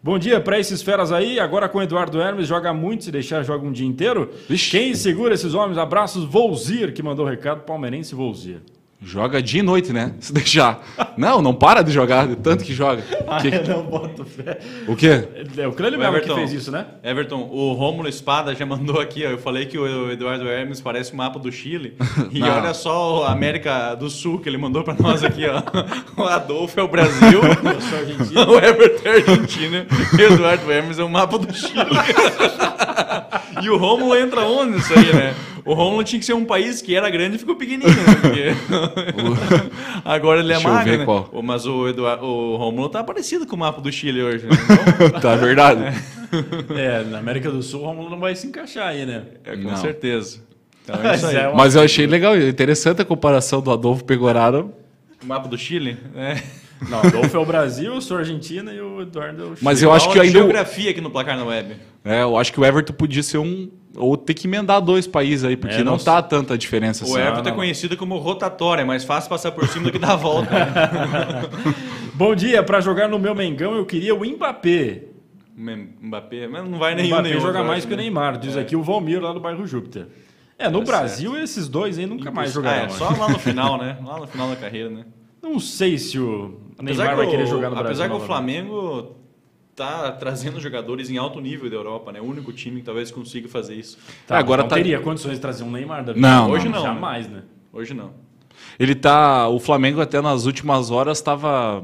Bom 0.03 0.19
dia 0.19 0.39
para 0.39 0.59
esses 0.59 0.83
feras 0.83 1.11
aí. 1.11 1.39
Agora 1.39 1.67
com 1.67 1.79
o 1.79 1.81
Eduardo 1.81 2.21
Hermes, 2.21 2.47
joga 2.47 2.71
muito, 2.73 3.03
se 3.03 3.11
deixar, 3.11 3.41
joga 3.43 3.65
um 3.65 3.71
dia 3.71 3.87
inteiro. 3.87 4.29
Vixe. 4.47 4.69
Quem 4.69 4.93
segura 4.93 5.33
esses 5.33 5.55
homens? 5.55 5.79
Abraços, 5.79 6.23
Volzir, 6.25 6.93
que 6.93 7.01
mandou 7.01 7.25
o 7.25 7.29
recado, 7.29 7.63
palmeirense 7.63 8.13
Volzir. 8.13 8.61
Joga 9.03 9.41
dia 9.41 9.61
e 9.61 9.63
noite, 9.63 9.91
né? 9.91 10.13
Se 10.19 10.31
deixar. 10.31 10.79
Não, 11.17 11.41
não 11.41 11.55
para 11.55 11.81
de 11.81 11.91
jogar, 11.91 12.27
de 12.27 12.35
tanto 12.35 12.63
que 12.63 12.71
joga. 12.71 13.03
ah, 13.27 13.41
que... 13.41 13.49
não 13.67 13.81
boto 13.81 14.23
fé. 14.23 14.59
O 14.87 14.95
quê? 14.95 15.27
É 15.57 15.67
o 15.67 15.71
Crânio 15.71 15.97
mesmo 15.97 16.21
que 16.21 16.31
fez 16.31 16.53
isso, 16.53 16.71
né? 16.71 16.85
Everton, 17.03 17.49
o 17.51 17.73
Rômulo 17.73 18.07
Espada 18.07 18.53
já 18.53 18.63
mandou 18.63 19.01
aqui, 19.01 19.25
ó, 19.25 19.29
eu 19.29 19.39
falei 19.39 19.65
que 19.65 19.75
o 19.75 20.11
Eduardo 20.11 20.47
Hermes 20.47 20.79
parece 20.79 21.13
o 21.13 21.17
mapa 21.17 21.39
do 21.39 21.51
Chile. 21.51 21.97
E 22.31 22.37
não. 22.41 22.47
olha 22.47 22.75
só 22.75 23.25
a 23.25 23.31
América 23.31 23.95
do 23.95 24.07
Sul 24.07 24.37
que 24.37 24.47
ele 24.47 24.59
mandou 24.59 24.83
para 24.83 24.93
nós 24.93 25.23
aqui, 25.23 25.45
ó. 25.47 25.63
O 26.21 26.23
Adolfo 26.23 26.79
é 26.79 26.83
o 26.83 26.87
Brasil, 26.87 27.41
o 27.41 28.57
Everton 28.57 29.09
é 29.09 29.11
a 29.11 29.15
Argentina 29.15 29.87
e 30.17 30.21
o 30.21 30.33
Eduardo 30.33 30.71
Hermes 30.71 30.99
é 30.99 31.03
o 31.03 31.09
mapa 31.09 31.39
do 31.39 31.51
Chile. 31.51 31.89
e 33.63 33.69
o 33.69 33.77
Rômulo 33.77 34.15
entra 34.15 34.41
onde 34.41 34.73
nisso 34.73 34.93
aí, 34.93 35.13
né? 35.13 35.33
O 35.65 35.74
Romulo 35.74 36.04
tinha 36.04 36.19
que 36.19 36.26
ser 36.26 36.34
um 36.34 36.45
país 36.45 36.82
que 36.82 36.95
era 36.95 37.10
grande 37.10 37.36
e 37.36 37.39
ficou 37.39 37.56
pequenininho, 37.56 37.95
né? 37.95 38.15
Porque... 38.21 38.45
Agora 40.04 40.39
ele 40.39 40.52
é 40.52 40.56
Deixa 40.56 40.69
magro, 40.69 40.97
né? 40.97 41.06
Qual. 41.06 41.30
Mas 41.43 41.65
o, 41.65 41.88
Eduardo, 41.88 42.26
o 42.26 42.58
Romulo 42.58 42.89
tá 42.89 43.04
parecido 43.04 43.45
com 43.45 43.56
o 43.56 43.60
mapa 43.60 43.82
do 43.82 43.91
Chile 43.91 44.21
hoje. 44.21 44.45
Né? 44.45 44.52
Então... 45.06 45.19
tá 45.21 45.36
verdade. 45.36 45.84
É. 46.76 46.82
é, 46.82 47.04
na 47.04 47.19
América 47.19 47.52
do 47.52 47.62
Sul 47.62 47.82
o 47.82 47.86
Romulo 47.86 48.10
não 48.10 48.19
vai 48.19 48.36
se 48.36 48.47
encaixar 48.47 48.88
aí, 48.88 49.06
né? 49.06 49.24
É, 49.43 49.56
com 49.56 49.69
não. 49.69 49.78
certeza. 49.78 50.39
Então, 50.84 51.04
é 51.04 51.15
isso 51.15 51.28
aí. 51.28 51.56
Mas 51.56 51.76
eu 51.76 51.82
achei 51.82 52.08
legal, 52.08 52.38
interessante 52.38 53.02
a 53.02 53.06
comparação 53.06 53.62
do 53.62 53.71
Adolfo 53.71 54.04
Pegoraro. 54.04 54.74
O 55.24 55.26
mapa 55.26 55.47
do 55.47 55.58
Chile? 55.58 55.97
É. 56.15 56.41
Não, 56.89 56.97
o 56.97 57.07
Adolfo 57.07 57.37
é 57.37 57.39
o 57.39 57.45
Brasil, 57.45 57.93
eu 57.93 58.01
sou 58.01 58.17
a 58.17 58.21
Argentina 58.21 58.73
e 58.73 58.81
o 58.81 59.01
Eduardo 59.01 59.41
é 59.41 59.45
o 59.45 59.49
Chile. 59.49 59.59
Mas 59.61 59.83
eu 59.83 59.91
acho 59.91 60.11
que 60.11 60.19
ainda. 60.19 60.39
geografia 60.39 60.91
aqui 60.91 61.01
no 61.01 61.11
placar 61.11 61.37
na 61.37 61.45
web. 61.45 61.75
É, 62.03 62.23
eu 62.23 62.37
acho 62.37 62.51
que 62.51 62.59
o 62.59 62.65
Everton 62.65 62.93
podia 62.93 63.21
ser 63.21 63.37
um. 63.37 63.69
Ou 63.95 64.15
ter 64.15 64.33
que 64.33 64.47
emendar 64.47 64.81
dois 64.81 65.05
países 65.05 65.43
aí, 65.43 65.57
porque 65.57 65.75
é, 65.75 65.83
não, 65.83 65.93
não 65.93 65.99
tá 65.99 66.21
tanta 66.21 66.57
diferença 66.57 67.03
assim. 67.03 67.13
O 67.13 67.17
Everton 67.17 67.49
é 67.49 67.51
conhecido 67.51 67.97
como 67.97 68.17
rotatória, 68.17 68.81
é 68.81 68.85
mais 68.85 69.03
fácil 69.03 69.29
passar 69.29 69.51
por 69.51 69.67
cima 69.67 69.85
do 69.85 69.91
que 69.91 69.99
dar 69.99 70.13
a 70.13 70.15
volta. 70.15 70.49
Bom 72.15 72.33
dia, 72.33 72.63
para 72.63 72.79
jogar 72.79 73.07
no 73.07 73.19
meu 73.19 73.35
Mengão 73.35 73.75
eu 73.75 73.85
queria 73.85 74.15
o 74.15 74.25
Mbappé. 74.25 75.03
Mbappé, 75.55 76.47
mas 76.47 76.67
não 76.67 76.79
vai 76.79 76.95
nenhum. 76.95 77.15
O 77.15 77.19
Mbappé 77.19 77.39
joga 77.39 77.63
mais 77.63 77.85
que 77.85 77.93
o 77.93 77.97
né? 77.97 78.03
Neymar, 78.03 78.39
diz 78.39 78.55
é. 78.55 78.61
aqui 78.61 78.75
o 78.75 78.81
Valmir 78.81 79.21
lá 79.21 79.33
do 79.33 79.39
bairro 79.39 79.67
Júpiter. 79.67 80.07
É, 80.57 80.69
no 80.69 80.81
é 80.81 80.85
Brasil 80.85 81.31
certo. 81.31 81.43
esses 81.43 81.67
dois 81.67 81.97
aí 81.97 82.05
nunca 82.05 82.31
mais 82.31 82.53
jogaram. 82.53 82.83
Ah, 82.83 82.85
é, 82.85 82.89
só 82.89 83.09
lá 83.09 83.29
no 83.29 83.39
final, 83.39 83.77
né? 83.81 83.97
Lá 84.03 84.19
no 84.19 84.27
final 84.27 84.49
da 84.49 84.55
carreira, 84.55 84.89
né? 84.89 85.05
Não 85.41 85.59
sei 85.59 85.97
se 85.97 86.19
o 86.19 86.59
Neymar 86.81 87.15
vai 87.15 87.29
querer 87.29 87.47
jogar 87.47 87.69
no 87.69 87.75
Brasil. 87.75 88.03
Apesar 88.03 88.09
que 88.09 88.15
o 88.15 88.25
Flamengo 88.25 89.15
tá 89.75 90.11
trazendo 90.11 90.59
jogadores 90.59 91.09
em 91.09 91.17
alto 91.17 91.39
nível 91.39 91.69
da 91.69 91.75
Europa, 91.75 92.11
né? 92.11 92.21
O 92.21 92.25
único 92.25 92.51
time 92.51 92.81
que 92.81 92.85
talvez 92.85 93.09
consiga 93.11 93.47
fazer 93.47 93.75
isso. 93.75 93.97
Tá, 94.27 94.37
agora 94.37 94.63
não 94.63 94.69
tá... 94.69 94.75
teria 94.75 94.99
condições 94.99 95.35
de 95.35 95.39
trazer 95.39 95.63
um 95.63 95.71
Neymar 95.71 96.03
da 96.03 96.13
vida. 96.13 96.27
Não, 96.27 96.51
hoje 96.51 96.69
não. 96.69 96.81
Jamais, 96.81 97.29
né? 97.29 97.43
Hoje 97.71 97.93
não. 97.93 98.11
Ele 98.79 98.93
tá, 98.93 99.47
o 99.47 99.59
Flamengo 99.59 100.01
até 100.01 100.21
nas 100.21 100.45
últimas 100.45 100.91
horas 100.91 101.17
estava 101.17 101.81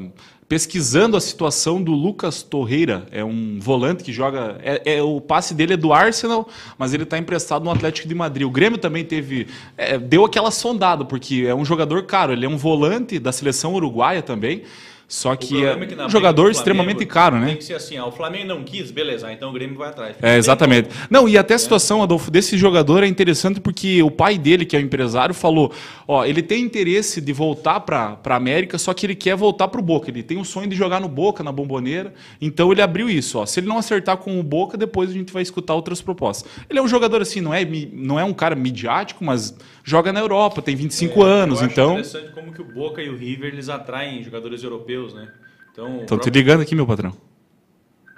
pesquisando 0.47 1.17
a 1.17 1.21
situação 1.21 1.81
do 1.81 1.91
Lucas 1.91 2.41
Torreira, 2.41 3.05
é 3.11 3.23
um 3.23 3.59
volante 3.59 4.03
que 4.03 4.13
joga, 4.13 4.57
é, 4.63 4.95
é 4.95 5.01
o 5.01 5.19
passe 5.19 5.53
dele 5.53 5.73
é 5.73 5.77
do 5.77 5.91
Arsenal, 5.91 6.47
mas 6.77 6.93
ele 6.93 7.03
está 7.03 7.17
emprestado 7.17 7.65
no 7.65 7.71
Atlético 7.71 8.07
de 8.07 8.15
Madrid. 8.15 8.47
O 8.47 8.51
Grêmio 8.51 8.77
também 8.77 9.03
teve, 9.03 9.47
é, 9.77 9.97
deu 9.97 10.23
aquela 10.23 10.49
sondada 10.49 11.03
porque 11.03 11.45
é 11.47 11.53
um 11.53 11.65
jogador 11.65 12.03
caro, 12.03 12.31
ele 12.31 12.45
é 12.45 12.49
um 12.49 12.57
volante 12.57 13.19
da 13.19 13.31
seleção 13.31 13.73
uruguaia 13.73 14.21
também. 14.21 14.63
Só 15.07 15.37
que 15.37 15.63
é, 15.65 15.69
é 15.69 15.85
que 15.85 15.95
um 15.95 16.09
jogador 16.09 16.51
extremamente 16.51 17.05
caro, 17.05 17.39
né? 17.39 17.47
Tem 17.47 17.57
que 17.57 17.63
ser 17.63 17.75
assim, 17.75 17.97
ó, 17.97 18.09
o 18.09 18.11
Flamengo 18.11 18.47
não 18.47 18.63
quis, 18.63 18.91
beleza, 18.91 19.31
então 19.31 19.49
o 19.49 19.53
Grêmio 19.53 19.77
vai 19.77 19.87
atrás. 19.87 20.17
É, 20.21 20.37
exatamente. 20.37 20.89
Não, 21.09 21.29
e 21.29 21.37
até 21.37 21.53
a 21.53 21.59
situação, 21.59 22.03
Adolfo, 22.03 22.29
desse 22.29 22.57
jogador 22.57 23.03
é 23.03 23.07
interessante 23.07 23.61
porque 23.61 24.03
o 24.03 24.11
pai 24.11 24.37
dele, 24.37 24.65
que 24.65 24.75
é 24.75 24.79
o 24.79 24.81
empresário, 24.81 25.33
falou, 25.33 25.71
ó, 26.05 26.25
ele 26.25 26.41
tem 26.41 26.61
interesse 26.61 27.21
de 27.21 27.31
voltar 27.31 27.79
para 27.79 28.19
a 28.21 28.35
América, 28.35 28.77
só 28.77 28.93
que 28.93 29.05
ele 29.05 29.15
quer 29.15 29.37
voltar 29.37 29.69
para 29.69 29.79
o 29.79 29.83
Boca. 29.83 30.09
Ele 30.09 30.21
tem 30.21 30.37
o 30.37 30.43
sonho 30.43 30.67
de 30.67 30.75
jogar 30.75 30.99
no 30.99 31.07
Boca, 31.07 31.41
na 31.41 31.53
Bomboneira. 31.53 32.13
Então 32.41 32.69
ele 32.73 32.81
abriu 32.81 33.09
isso, 33.09 33.39
ó. 33.39 33.45
Se 33.45 33.61
ele 33.61 33.67
não 33.67 33.77
acertar 33.77 34.17
com 34.17 34.37
o 34.37 34.43
Boca, 34.43 34.77
depois 34.77 35.09
a 35.09 35.13
gente 35.13 35.31
vai 35.31 35.41
escutar 35.41 35.73
outras 35.73 36.01
propostas. 36.01 36.51
Ele 36.69 36.79
é 36.79 36.81
um 36.81 36.87
jogador 36.87 37.21
assim, 37.21 37.39
não 37.39 37.53
é, 37.53 37.65
não 37.93 38.19
é 38.19 38.25
um 38.25 38.33
cara 38.33 38.55
midiático, 38.55 39.23
mas 39.23 39.55
joga 39.87 40.11
na 40.11 40.19
Europa, 40.19 40.61
tem 40.61 40.75
25 40.75 41.25
é, 41.25 41.31
anos, 41.31 41.61
então. 41.61 41.93
interessante 41.93 42.33
como 42.33 42.51
que 42.51 42.61
o 42.61 42.65
Boca 42.65 43.01
e 43.01 43.09
o 43.09 43.15
River 43.15 43.53
eles 43.53 43.69
atraem 43.69 44.21
jogadores 44.21 44.61
europeus, 44.61 45.13
né? 45.13 45.31
Então. 45.71 46.01
Estão 46.01 46.19
te 46.19 46.29
ligando 46.29 46.59
aqui, 46.59 46.75
meu 46.75 46.85
patrão. 46.85 47.13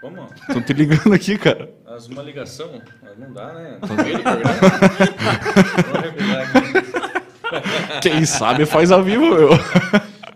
Como? 0.01 0.25
Estão 0.47 0.63
te 0.63 0.73
ligando 0.73 1.13
aqui, 1.13 1.38
cara. 1.38 1.69
As 1.86 2.08
uma 2.08 2.23
ligação, 2.23 2.82
não 3.19 3.32
dá, 3.32 3.53
né? 3.53 3.77
Quem 8.01 8.25
sabe 8.25 8.65
faz 8.65 8.91
ao 8.91 9.03
vivo, 9.03 9.27
meu. 9.27 9.49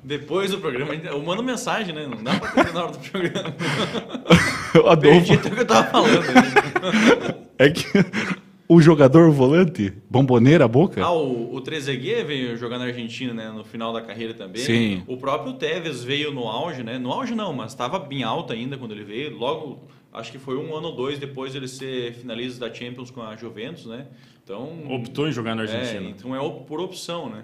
Depois 0.03 0.51
do 0.51 0.59
programa, 0.59 0.93
eu 0.93 1.19
mando 1.23 1.41
mensagem, 1.41 1.95
né? 1.95 2.05
Não 2.05 2.21
dá 2.21 2.35
pra 2.35 2.63
ter 2.63 2.73
na 2.73 2.83
hora 2.83 2.91
do 2.91 2.99
programa. 2.99 3.55
Adolfo. 4.91 4.97
Perdi 4.99 5.33
o 5.33 5.39
que 5.39 5.61
eu 5.61 5.65
tava 5.65 5.89
falando. 5.89 6.21
Né? 6.21 6.43
É 7.57 7.69
que 7.69 7.85
o 8.73 8.81
jogador 8.81 9.31
volante, 9.31 9.93
bomboneira, 10.09 10.67
boca? 10.67 11.03
Ah, 11.03 11.11
o, 11.11 11.53
o 11.53 11.61
Trezeguet 11.61 12.23
veio 12.23 12.57
jogar 12.57 12.79
na 12.79 12.85
Argentina, 12.85 13.33
né? 13.33 13.49
No 13.49 13.63
final 13.63 13.93
da 13.93 14.01
carreira 14.01 14.33
também. 14.33 14.61
Sim. 14.61 15.03
O 15.07 15.17
próprio 15.17 15.53
Tevez 15.53 16.03
veio 16.03 16.31
no 16.31 16.47
auge, 16.47 16.83
né? 16.83 16.97
No 16.97 17.11
auge 17.11 17.35
não, 17.35 17.53
mas 17.53 17.71
estava 17.71 17.99
bem 17.99 18.23
alto 18.23 18.51
ainda 18.51 18.77
quando 18.77 18.91
ele 18.91 19.03
veio. 19.03 19.37
Logo, 19.37 19.81
acho 20.11 20.31
que 20.31 20.39
foi 20.39 20.57
um 20.57 20.75
ano 20.75 20.87
ou 20.87 20.95
dois 20.95 21.19
depois 21.19 21.51
de 21.51 21.59
ele 21.59 21.67
ser 21.67 22.13
finalista 22.13 22.67
da 22.67 22.73
Champions 22.73 23.11
com 23.11 23.21
a 23.21 23.35
Juventus, 23.35 23.85
né? 23.85 24.07
Então... 24.43 24.69
Optou 24.89 25.27
em 25.27 25.31
jogar 25.31 25.55
na 25.55 25.61
Argentina. 25.61 26.07
É, 26.07 26.09
então 26.09 26.35
é 26.35 26.49
por 26.65 26.79
opção, 26.79 27.29
né? 27.29 27.43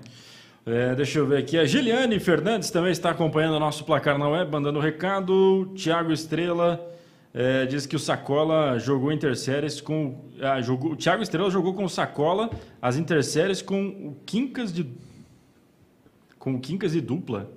É, 0.66 0.96
deixa 0.96 1.20
eu 1.20 1.26
ver 1.28 1.38
aqui. 1.38 1.58
A 1.58 1.66
Giliane 1.66 2.20
Fernandes 2.20 2.72
também 2.72 2.92
está 2.92 3.12
acompanhando 3.12 3.56
o 3.56 3.60
nosso 3.60 3.84
placar 3.86 4.18
na 4.18 4.28
web, 4.28 4.52
mandando 4.52 4.80
recado. 4.80 5.72
Tiago 5.76 6.12
Estrela... 6.12 6.89
É, 7.34 7.66
diz 7.66 7.86
que 7.86 7.96
o 7.96 8.00
Sacola 8.00 8.80
jogou 8.80 9.12
interséries 9.12 9.80
com. 9.80 10.30
Ah, 10.42 10.62
jogou, 10.62 10.94
o 10.94 10.96
Thiago 10.96 11.22
Estrela 11.22 11.50
jogou 11.52 11.74
com 11.74 11.84
o 11.84 11.90
Sacola 11.90 12.50
as 12.82 12.98
interséries 12.98 13.62
com 13.62 13.88
o 13.88 14.18
Quincas 14.26 14.74
de. 14.74 14.88
Com 16.40 16.56
o 16.56 16.60
Quincas 16.60 16.94
de 16.94 17.02
dupla. 17.02 17.52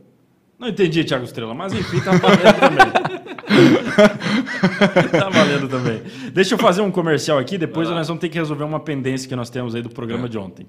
Não 0.59 0.69
entendi, 0.69 1.03
Thiago 1.03 1.25
Estrela, 1.25 1.55
mas 1.55 1.73
enfim, 1.73 2.01
tá 2.01 2.13
valendo 2.13 2.61
também. 2.61 2.93
tá 5.11 5.29
valendo 5.29 5.69
também. 5.69 6.03
Deixa 6.33 6.55
eu 6.55 6.59
fazer 6.59 6.83
um 6.83 6.91
comercial 6.91 7.39
aqui, 7.39 7.59
depois 7.59 7.89
nós 7.89 8.07
vamos 8.07 8.21
ter 8.21 8.29
que 8.29 8.39
resolver 8.39 8.65
uma 8.65 8.79
pendência 8.79 9.29
que 9.29 9.35
nós 9.35 9.51
temos 9.51 9.75
aí 9.75 9.83
do 9.83 9.91
programa 9.91 10.27
é. 10.27 10.29
de 10.29 10.39
ontem. 10.39 10.67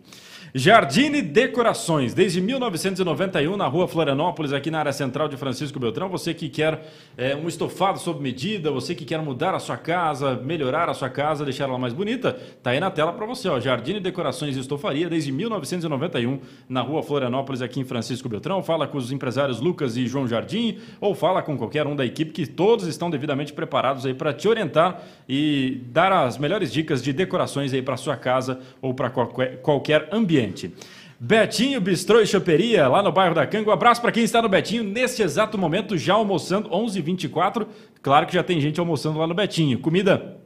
Jardine 0.56 1.20
Decorações, 1.20 2.14
desde 2.14 2.40
1991, 2.40 3.58
na 3.58 3.66
rua 3.66 3.88
Florianópolis, 3.88 4.54
aqui 4.54 4.70
na 4.70 4.78
área 4.78 4.94
central 4.94 5.28
de 5.28 5.36
Francisco 5.36 5.80
Beltrão. 5.80 6.08
Você 6.10 6.32
que 6.32 6.48
quer 6.48 6.80
é, 7.18 7.36
um 7.36 7.48
estofado 7.48 7.98
sob 7.98 8.22
medida, 8.22 8.70
você 8.70 8.94
que 8.94 9.04
quer 9.04 9.20
mudar 9.20 9.56
a 9.56 9.60
sua 9.60 9.78
casa, 9.78 10.36
melhorar 10.36 10.88
a 10.90 10.94
sua 10.94 11.10
casa, 11.10 11.44
deixar 11.44 11.64
ela 11.64 11.80
mais 11.80 11.92
bonita, 11.92 12.38
tá 12.62 12.70
aí 12.70 12.80
na 12.80 12.92
tela 12.92 13.12
para 13.12 13.26
você. 13.26 13.50
Ó. 13.50 13.60
Jardine 13.60 14.00
Decorações 14.00 14.56
e 14.56 14.60
Estofaria, 14.60 15.10
desde 15.10 15.32
1991, 15.32 16.40
na 16.70 16.82
rua 16.82 17.02
Florianópolis, 17.02 17.64
aqui 17.64 17.80
em 17.80 17.84
Francisco 17.84 18.30
Beltrão. 18.30 18.62
Fala 18.62 18.86
com 18.86 19.00
os 19.00 19.12
empresários 19.12 19.60
Lucas 19.60 19.98
e 19.98 20.06
João 20.06 20.28
Jardim, 20.28 20.78
ou 21.02 21.16
fala 21.16 21.42
com 21.42 21.58
qualquer 21.58 21.88
um 21.88 21.96
da 21.96 22.06
equipe, 22.06 22.32
que 22.32 22.46
todos 22.46 22.86
estão 22.86 23.10
devidamente 23.10 23.52
preparados 23.54 24.06
aí 24.06 24.14
para 24.14 24.32
te 24.32 24.48
orientar 24.48 25.02
e 25.28 25.82
dar 25.88 26.14
as 26.14 26.38
melhores 26.38 26.72
dicas 26.72 27.02
de 27.02 27.12
decorações 27.12 27.74
aí 27.74 27.82
para 27.82 27.98
sua 27.98 28.16
casa 28.16 28.60
ou 28.80 28.94
para 28.94 29.10
qualquer, 29.10 29.60
qualquer 29.64 30.10
ambiente 30.12 30.43
Betinho 31.20 31.80
Bistrô 31.80 32.20
e 32.20 32.28
Choperia, 32.28 32.88
lá 32.88 33.02
no 33.02 33.12
bairro 33.12 33.34
da 33.34 33.48
Canga. 33.48 33.70
Um 33.70 33.74
abraço 33.74 34.02
para 34.02 34.12
quem 34.12 34.24
está 34.24 34.42
no 34.42 34.50
Betinho 34.50 34.84
neste 34.84 35.22
exato 35.22 35.58
momento, 35.58 35.98
já 35.98 36.16
almoçando, 36.16 36.70
11h24. 36.70 37.66
Claro 38.02 38.26
que 38.28 38.34
já 38.34 38.44
tem 38.44 38.60
gente 38.60 38.80
almoçando 38.80 39.20
lá 39.20 39.26
no 39.26 39.34
Betinho. 39.34 39.80
Comida 39.80 40.38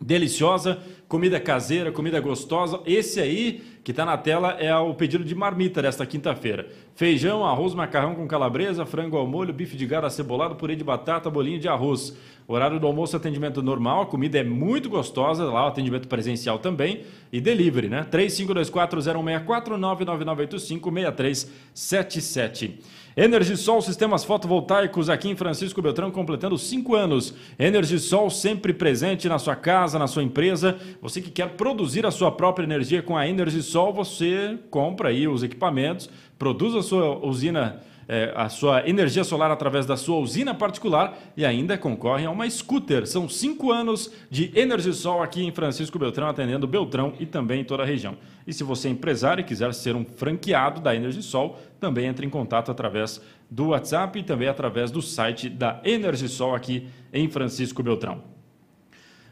deliciosa, 0.00 0.78
comida 1.08 1.40
caseira, 1.40 1.90
comida 1.90 2.20
gostosa. 2.20 2.80
Esse 2.84 3.20
aí 3.20 3.62
que 3.82 3.92
está 3.92 4.04
na 4.04 4.16
tela 4.16 4.50
é 4.58 4.74
o 4.76 4.94
pedido 4.94 5.24
de 5.24 5.34
marmita 5.34 5.80
desta 5.80 6.04
quinta-feira. 6.04 6.68
Feijão, 6.94 7.44
arroz, 7.46 7.72
macarrão 7.72 8.14
com 8.14 8.26
calabresa, 8.26 8.84
frango 8.84 9.16
ao 9.16 9.26
molho, 9.26 9.52
bife 9.52 9.76
de 9.76 9.86
gado 9.86 10.06
acebolado, 10.06 10.56
purê 10.56 10.74
de 10.74 10.82
batata, 10.82 11.30
bolinho 11.30 11.58
de 11.58 11.68
arroz. 11.68 12.16
Horário 12.48 12.78
do 12.78 12.86
almoço, 12.86 13.16
atendimento 13.16 13.62
normal, 13.62 14.02
a 14.02 14.06
comida 14.06 14.38
é 14.38 14.44
muito 14.44 14.88
gostosa, 14.88 15.44
lá 15.44 15.64
o 15.64 15.68
atendimento 15.68 16.06
presencial 16.08 16.58
também 16.58 17.02
e 17.32 17.40
delivery, 17.40 17.88
né? 17.88 18.06
35240164 18.10 19.76
99985 19.76 20.90
6377. 20.92 22.80
Energisol 23.18 23.80
Sistemas 23.80 24.24
Fotovoltaicos 24.24 25.08
aqui 25.08 25.30
em 25.30 25.34
Francisco 25.34 25.80
Beltrão 25.80 26.10
completando 26.10 26.58
cinco 26.58 26.94
anos. 26.94 27.32
Energisol 27.58 28.28
sempre 28.28 28.74
presente 28.74 29.26
na 29.26 29.38
sua 29.38 29.56
casa, 29.56 29.98
na 29.98 30.06
sua 30.06 30.22
empresa. 30.22 30.78
Você 31.00 31.22
que 31.22 31.30
quer 31.30 31.48
produzir 31.56 32.04
a 32.04 32.10
sua 32.10 32.30
própria 32.30 32.66
energia 32.66 33.02
com 33.02 33.16
a 33.16 33.26
Energisol, 33.26 33.90
você 33.90 34.58
compra 34.68 35.08
aí 35.08 35.26
os 35.26 35.42
equipamentos, 35.42 36.10
produz 36.38 36.74
a 36.74 36.82
sua 36.82 37.16
usina 37.24 37.80
é, 38.08 38.32
a 38.36 38.48
sua 38.48 38.88
energia 38.88 39.24
solar 39.24 39.50
através 39.50 39.84
da 39.84 39.96
sua 39.96 40.18
usina 40.18 40.54
particular 40.54 41.18
e 41.36 41.44
ainda 41.44 41.76
concorre 41.76 42.24
a 42.24 42.30
uma 42.30 42.48
scooter. 42.48 43.06
São 43.06 43.28
cinco 43.28 43.72
anos 43.72 44.12
de 44.30 44.52
Energisol 44.54 45.22
aqui 45.22 45.42
em 45.42 45.50
Francisco 45.50 45.98
Beltrão, 45.98 46.28
atendendo 46.28 46.66
Beltrão 46.66 47.14
e 47.18 47.26
também 47.26 47.64
toda 47.64 47.82
a 47.82 47.86
região. 47.86 48.16
E 48.46 48.52
se 48.52 48.62
você 48.62 48.88
é 48.88 48.92
empresário 48.92 49.42
e 49.42 49.44
quiser 49.44 49.74
ser 49.74 49.96
um 49.96 50.04
franqueado 50.04 50.80
da 50.80 50.94
Energisol, 50.94 51.60
também 51.80 52.06
entre 52.06 52.24
em 52.24 52.30
contato 52.30 52.70
através 52.70 53.20
do 53.50 53.68
WhatsApp 53.68 54.18
e 54.18 54.22
também 54.22 54.48
através 54.48 54.90
do 54.90 55.02
site 55.02 55.48
da 55.48 55.80
Energisol 55.84 56.54
aqui 56.54 56.86
em 57.12 57.28
Francisco 57.28 57.82
Beltrão. 57.82 58.22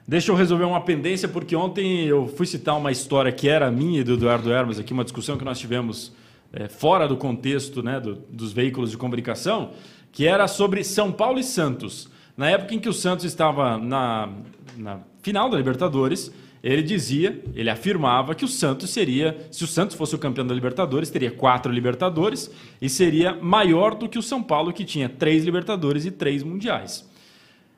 Deixa 0.07 0.31
eu 0.31 0.37
resolver 0.37 0.65
uma 0.65 0.83
pendência, 0.83 1.27
porque 1.27 1.57
ontem 1.57 2.05
eu 2.05 2.29
fui 2.29 2.45
citar 2.45 2.77
uma 2.77 2.93
história 2.93 3.33
que 3.33 3.49
era 3.49 3.71
minha 3.71 4.01
e 4.01 4.05
do 4.05 4.15
Eduardo 4.15 4.53
Hermes 4.53 4.79
aqui, 4.79 4.93
uma 4.93 5.03
discussão 5.05 5.39
que 5.39 5.45
nós 5.45 5.59
tivemos 5.59 6.13
é, 6.55 6.69
fora 6.69 7.09
do 7.09 7.17
contexto 7.17 7.83
né, 7.83 7.99
do, 7.99 8.15
dos 8.15 8.53
veículos 8.53 8.91
de 8.91 8.97
comunicação, 8.97 9.73
que 10.13 10.27
era 10.27 10.47
sobre 10.47 10.85
São 10.85 11.11
Paulo 11.11 11.39
e 11.39 11.45
Santos. 11.45 12.09
Na 12.37 12.49
época 12.49 12.75
em 12.75 12.79
que 12.79 12.89
o 12.89 12.93
Santos 12.93 13.25
estava 13.25 13.77
na, 13.77 14.29
na 14.77 15.01
final 15.23 15.51
da 15.51 15.57
Libertadores, 15.57 16.33
ele 16.63 16.83
dizia, 16.83 17.43
ele 17.55 17.69
afirmava 17.69 18.35
que 18.35 18.45
o 18.45 18.49
Santos 18.49 18.91
seria, 18.91 19.37
se 19.51 19.65
o 19.65 19.67
Santos 19.67 19.97
fosse 19.97 20.15
o 20.15 20.19
campeão 20.19 20.47
da 20.47 20.55
Libertadores, 20.55 21.11
teria 21.11 21.31
quatro 21.31 21.71
Libertadores 21.71 22.51
e 22.81 22.89
seria 22.89 23.35
maior 23.35 23.95
do 23.95 24.09
que 24.09 24.19
o 24.19 24.23
São 24.23 24.43
Paulo, 24.43 24.73
que 24.73 24.85
tinha 24.85 25.09
três 25.09 25.45
Libertadores 25.45 26.07
e 26.07 26.11
três 26.11 26.43
Mundiais. 26.43 27.07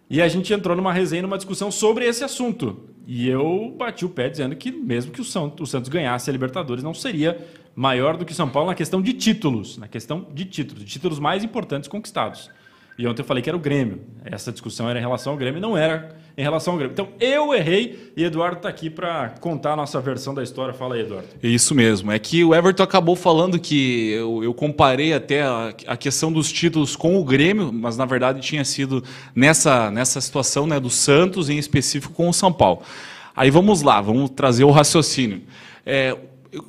E 0.09 0.23
a 0.23 0.29
gente 0.29 0.53
entrou 0.53 0.77
numa 0.77 0.93
resenha, 0.93 1.23
numa 1.23 1.37
discussão 1.37 1.71
sobre 1.71 2.07
esse 2.07 2.23
assunto. 2.23 2.89
E 3.07 3.29
eu 3.29 3.75
bati 3.77 4.05
o 4.05 4.09
pé 4.09 4.29
dizendo 4.29 4.55
que 4.57 4.71
mesmo 4.71 5.13
que 5.13 5.21
o 5.21 5.25
Santos 5.25 5.89
ganhasse 5.89 6.31
a 6.31 6.33
Libertadores, 6.33 6.83
não 6.83 6.95
seria 6.95 7.45
maior 7.75 8.17
do 8.17 8.25
que 8.25 8.33
o 8.33 8.35
São 8.35 8.49
Paulo 8.49 8.69
na 8.69 8.75
questão 8.75 9.03
de 9.03 9.13
títulos, 9.13 9.77
na 9.79 9.87
questão 9.87 10.27
de 10.33 10.45
títulos, 10.45 10.85
de 10.85 10.91
títulos 10.91 11.19
mais 11.19 11.45
importantes 11.45 11.89
conquistados. 11.89 12.51
E 12.99 13.07
ontem 13.07 13.21
eu 13.21 13.27
falei 13.27 13.43
que 13.43 13.51
era 13.51 13.57
o 13.57 13.61
Grêmio. 13.61 14.01
Essa 14.25 14.51
discussão 14.51 14.89
era 14.89 14.99
em 14.99 15.03
relação 15.03 15.33
ao 15.33 15.39
Grêmio, 15.39 15.61
não 15.61 15.77
era 15.77 16.17
em 16.37 16.43
relação 16.43 16.73
ao 16.73 16.79
Grêmio. 16.79 16.95
Então 16.95 17.09
eu 17.21 17.53
errei 17.53 18.13
e 18.17 18.25
Eduardo 18.25 18.57
está 18.57 18.71
aqui 18.71 18.89
para 18.89 19.35
contar 19.41 19.75
a 19.75 19.77
nossa 19.77 20.01
versão 20.01 20.33
da 20.35 20.43
história. 20.43 20.73
Fala 20.73 20.95
aí, 20.95 21.03
Eduardo. 21.03 21.29
Isso 21.43 21.75
mesmo. 21.75 22.11
É 22.11 22.19
que 22.19 22.43
o 22.43 22.55
Everton 22.55 22.83
acabou 22.83 23.15
falando 23.15 23.59
que 23.59 24.13
eu, 24.13 24.43
eu 24.43 24.55
comparei 24.55 25.13
até 25.13 25.43
a, 25.43 25.75
a, 25.87 25.97
questão 25.97 26.33
dos 26.33 26.51
títulos 26.51 26.97
com 26.97 27.21
o 27.21 27.25
Grêmio, 27.25 27.71
mas 27.71 27.99
na 27.99 28.07
verdade 28.07 28.41
tinha 28.41 28.65
sido 28.65 29.05
nessa, 29.35 29.91
nessa 29.91 30.19
situação 30.21 30.67
né, 30.67 30.81
do 30.81 30.89
Santos, 30.89 31.51
em 31.51 31.59
específico 31.59 32.15
com 32.15 32.29
o 32.29 32.33
São 32.33 32.53
Paulo. 32.53 32.81
Aí 33.37 33.51
vamos 33.51 33.83
lá, 33.83 34.01
vamos 34.01 34.31
trazer 34.31 34.65
o 34.65 34.71
raciocínio. 34.71 35.43
É, 35.85 36.17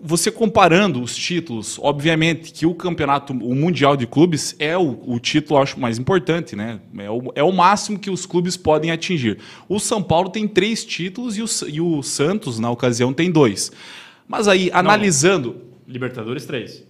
você 0.01 0.31
comparando 0.31 1.01
os 1.01 1.15
títulos, 1.15 1.79
obviamente 1.81 2.51
que 2.51 2.65
o 2.65 2.73
campeonato, 2.73 3.33
o 3.33 3.55
Mundial 3.55 3.95
de 3.95 4.07
Clubes 4.07 4.55
é 4.59 4.77
o, 4.77 4.99
o 5.05 5.19
título, 5.19 5.59
acho, 5.59 5.79
mais 5.79 5.99
importante, 5.99 6.55
né? 6.55 6.79
É 6.97 7.09
o, 7.09 7.31
é 7.35 7.43
o, 7.43 7.51
máximo 7.51 7.99
que 7.99 8.09
os 8.09 8.25
clubes 8.25 8.57
podem 8.57 8.91
atingir. 8.91 9.39
O 9.69 9.79
São 9.79 10.01
Paulo 10.01 10.29
tem 10.29 10.47
três 10.47 10.83
títulos 10.83 11.37
e 11.37 11.41
o, 11.41 11.69
e 11.69 11.81
o 11.81 12.01
Santos, 12.01 12.59
na 12.59 12.71
ocasião, 12.71 13.13
tem 13.13 13.31
dois. 13.31 13.71
Mas 14.27 14.47
aí, 14.47 14.69
analisando. 14.73 15.53
Não, 15.53 15.67
Libertadores, 15.87 16.45
três. 16.45 16.85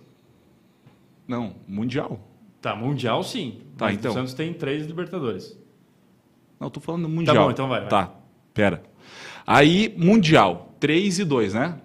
Não, 1.27 1.55
Mundial. 1.67 2.19
Tá, 2.61 2.75
Mundial 2.75 3.21
sim. 3.23 3.59
Tá, 3.77 3.91
então. 3.91 4.11
O 4.11 4.13
Santos 4.13 4.33
tem 4.33 4.53
três 4.53 4.87
Libertadores. 4.87 5.57
Não, 6.59 6.69
tô 6.69 6.79
falando 6.79 7.07
Mundial. 7.07 7.35
Tá 7.35 7.43
bom, 7.43 7.51
então 7.51 7.67
vai. 7.67 7.81
vai. 7.81 7.89
Tá, 7.89 8.13
pera. 8.53 8.81
Aí, 9.45 9.93
Mundial, 9.97 10.75
três 10.79 11.19
e 11.19 11.23
dois, 11.23 11.53
né? 11.53 11.79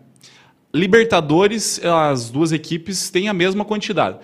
Libertadores, 0.75 1.81
as 1.85 2.31
duas 2.31 2.51
equipes 2.51 3.11
têm 3.11 3.29
a 3.29 3.35
mesma 3.35 3.65
quantidade. 3.65 4.19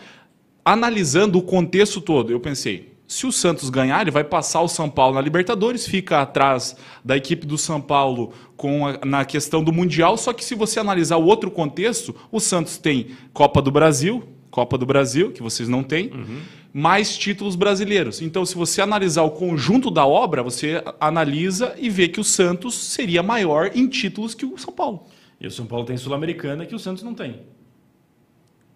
Analisando 0.65 1.39
o 1.39 1.43
contexto 1.43 2.01
todo, 2.01 2.31
eu 2.31 2.41
pensei, 2.41 2.93
se 3.07 3.27
o 3.27 3.33
Santos 3.33 3.71
ganhar, 3.71 4.03
ele 4.03 4.11
vai 4.11 4.23
passar 4.23 4.61
o 4.61 4.69
São 4.69 4.89
Paulo 4.89 5.15
na 5.15 5.21
Libertadores, 5.23 5.87
fica 5.87 6.21
atrás 6.21 6.77
da 7.03 7.17
equipe 7.17 7.47
do 7.47 7.57
São 7.57 7.81
Paulo 7.81 8.33
com 8.55 8.87
a, 8.87 8.99
na 9.05 9.25
questão 9.25 9.65
do 9.65 9.73
Mundial. 9.73 10.19
Só 10.19 10.33
que 10.33 10.45
se 10.45 10.55
você 10.55 10.79
analisar 10.79 11.17
o 11.17 11.25
outro 11.25 11.51
contexto, 11.51 12.15
o 12.31 12.39
Santos 12.39 12.77
tem 12.77 13.09
Copa 13.33 13.63
do 13.63 13.71
Brasil, 13.71 14.29
Copa 14.51 14.77
do 14.77 14.85
Brasil, 14.85 15.33
que 15.33 15.43
vocês 15.43 15.71
não 15.71 15.83
têm, 15.83 16.11
uhum. 16.11 16.41
mais 16.73 17.17
títulos 17.17 17.57
brasileiros. 17.57 18.21
Então, 18.21 18.45
se 18.45 18.55
você 18.55 18.83
analisar 18.83 19.23
o 19.23 19.31
conjunto 19.31 19.91
da 19.91 20.07
obra, 20.07 20.43
você 20.43 20.83
analisa 21.01 21.75
e 21.79 21.89
vê 21.89 22.09
que 22.09 22.21
o 22.21 22.25
Santos 22.25 22.75
seria 22.75 23.23
maior 23.23 23.71
em 23.75 23.87
títulos 23.87 24.35
que 24.35 24.45
o 24.45 24.59
São 24.59 24.73
Paulo. 24.73 25.07
E 25.41 25.47
o 25.47 25.51
São 25.51 25.67
Paulo 25.67 25.85
tem 25.85 25.97
Sul-Americana 25.97 26.67
que 26.67 26.75
o 26.75 26.79
Santos 26.79 27.03
não 27.03 27.15
tem. 27.15 27.43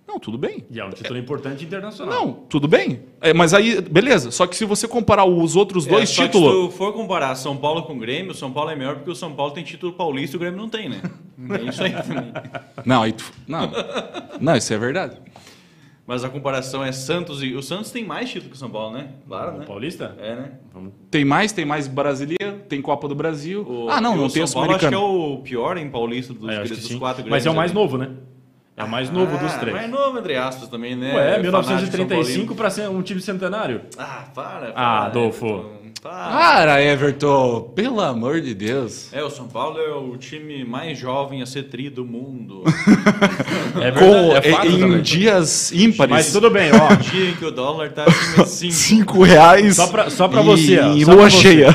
Não, 0.06 0.18
tudo 0.18 0.36
bem. 0.36 0.64
E 0.70 0.78
é 0.78 0.84
um 0.84 0.90
título 0.90 1.16
é... 1.16 1.20
importante 1.20 1.64
internacional. 1.64 2.14
Não, 2.14 2.32
tudo 2.32 2.68
bem. 2.68 3.00
É, 3.20 3.32
mas 3.32 3.54
aí, 3.54 3.80
beleza. 3.80 4.30
Só 4.30 4.46
que 4.46 4.54
se 4.54 4.64
você 4.64 4.86
comparar 4.86 5.24
os 5.24 5.56
outros 5.56 5.86
dois 5.86 6.10
é, 6.10 6.24
títulos. 6.24 6.70
se 6.70 6.76
for 6.76 6.92
comparar 6.92 7.34
São 7.34 7.56
Paulo 7.56 7.82
com 7.84 7.94
o 7.94 7.98
Grêmio, 7.98 8.32
o 8.32 8.34
São 8.34 8.52
Paulo 8.52 8.70
é 8.70 8.76
melhor 8.76 8.96
porque 8.96 9.10
o 9.10 9.14
São 9.14 9.32
Paulo 9.32 9.52
tem 9.52 9.64
título 9.64 9.94
paulista 9.94 10.36
e 10.36 10.38
o 10.38 10.40
Grêmio 10.40 10.60
não 10.60 10.68
tem, 10.68 10.88
né? 10.88 11.00
É 11.50 11.62
isso 11.62 11.82
aí 11.82 11.92
também. 11.92 12.32
Não, 12.84 13.02
aí 13.02 13.12
tu... 13.12 13.24
não. 13.46 13.70
não, 14.40 14.56
isso 14.56 14.72
é 14.72 14.78
verdade. 14.78 15.16
Mas 16.12 16.24
a 16.24 16.28
comparação 16.28 16.84
é 16.84 16.92
Santos 16.92 17.42
e. 17.42 17.54
O 17.54 17.62
Santos 17.62 17.90
tem 17.90 18.04
mais 18.04 18.28
título 18.28 18.50
que 18.50 18.56
o 18.56 18.58
São 18.58 18.68
Paulo, 18.68 18.98
né? 18.98 19.08
Claro, 19.26 19.54
o 19.54 19.58
né? 19.60 19.64
Paulista? 19.64 20.14
É, 20.20 20.36
né? 20.36 20.52
Tem 21.10 21.24
mais, 21.24 21.52
tem 21.52 21.64
mais 21.64 21.88
brasileiro, 21.88 22.58
tem 22.68 22.82
Copa 22.82 23.08
do 23.08 23.14
Brasil. 23.14 23.62
O... 23.62 23.88
Ah, 23.88 23.98
não, 23.98 24.14
não 24.14 24.28
tem 24.28 24.46
São 24.46 24.60
Paulo 24.60 24.76
acho 24.76 24.90
que 24.90 24.94
é 24.94 24.98
o 24.98 25.38
pior 25.38 25.78
em 25.78 25.88
Paulista 25.88 26.34
dos, 26.34 26.50
é, 26.50 26.64
dos 26.64 26.94
quatro 26.96 27.24
Mas 27.30 27.46
é 27.46 27.50
o 27.50 27.54
mais 27.54 27.72
novo, 27.72 27.96
né? 27.96 28.10
É 28.76 28.84
o 28.84 28.88
mais 28.90 29.08
novo 29.08 29.36
ah, 29.36 29.38
dos 29.38 29.54
três. 29.54 29.74
Mais 29.74 29.90
novo, 29.90 30.18
entre 30.18 30.36
aspas, 30.36 30.68
também, 30.68 30.94
né? 30.94 31.14
Ué, 31.14 31.38
1935 31.38 32.54
para 32.54 32.68
ser 32.68 32.90
um 32.90 33.00
time 33.00 33.22
centenário. 33.22 33.80
Ah, 33.96 34.26
para. 34.34 34.72
para 34.72 34.72
ah, 34.74 35.06
Adolfo. 35.06 35.64
Para, 36.00 36.82
Everton, 36.82 37.72
pelo 37.74 38.00
amor 38.00 38.40
de 38.40 38.54
Deus. 38.54 39.12
É, 39.12 39.22
o 39.22 39.30
São 39.30 39.46
Paulo 39.46 39.78
é 39.78 39.92
o 39.92 40.16
time 40.16 40.64
mais 40.64 40.98
jovem 40.98 41.42
a 41.42 41.46
ser 41.46 41.64
tri 41.64 41.90
do 41.90 42.04
mundo. 42.04 42.62
é 43.80 43.90
verdade, 43.90 44.48
é 44.48 44.70
em 44.70 44.78
também. 44.80 45.02
dias 45.02 45.72
ímpares. 45.72 46.10
Mas 46.10 46.32
tudo 46.32 46.50
bem, 46.50 46.70
ó. 46.72 46.94
dia 46.96 47.30
em 47.30 47.34
que 47.34 47.44
o 47.44 47.50
dólar 47.50 47.90
tá 47.92 48.04
acima 48.04 48.44
de 48.44 48.50
5. 48.72 48.72
5 48.72 49.22
reais. 49.22 49.76
Só 49.76 49.86
pra, 49.88 50.10
só 50.10 50.28
pra 50.28 50.42
você. 50.42 50.80
E 50.80 51.04
lua 51.04 51.28
cheia. 51.28 51.74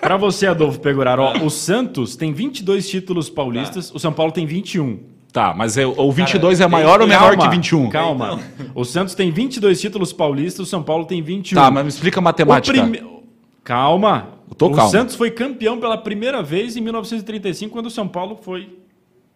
Para 0.00 0.16
você, 0.16 0.46
Adolfo 0.46 0.78
Pegurar, 0.78 1.18
ó, 1.18 1.38
o 1.38 1.50
Santos 1.50 2.14
tem 2.14 2.32
22 2.32 2.88
títulos 2.88 3.28
paulistas, 3.28 3.90
tá. 3.90 3.96
o 3.96 3.98
São 3.98 4.12
Paulo 4.12 4.30
tem 4.30 4.46
21. 4.46 5.00
Tá, 5.32 5.52
mas 5.54 5.76
é, 5.76 5.84
o 5.84 6.12
22 6.12 6.60
Cara, 6.60 6.68
é 6.68 6.70
maior 6.70 7.00
ou 7.00 7.06
menor 7.06 7.36
que 7.36 7.48
21? 7.48 7.90
Calma. 7.90 8.40
Então. 8.58 8.70
O 8.74 8.84
Santos 8.84 9.14
tem 9.14 9.30
22 9.30 9.80
títulos 9.80 10.12
paulistas, 10.12 10.66
o 10.66 10.70
São 10.70 10.82
Paulo 10.82 11.04
tem 11.04 11.20
21. 11.20 11.56
Tá, 11.56 11.70
mas 11.70 11.82
me 11.82 11.88
explica 11.90 12.20
a 12.20 12.22
matemática. 12.22 12.80
Prime... 12.80 13.16
Calma. 13.66 14.28
tô 14.56 14.68
o 14.68 14.70
calmo. 14.70 14.90
Santos 14.92 15.16
foi 15.16 15.28
campeão 15.28 15.80
pela 15.80 15.98
primeira 15.98 16.40
vez 16.40 16.76
em 16.76 16.80
1935, 16.80 17.72
quando 17.72 17.86
o 17.86 17.90
São 17.90 18.06
Paulo 18.06 18.38
foi 18.40 18.78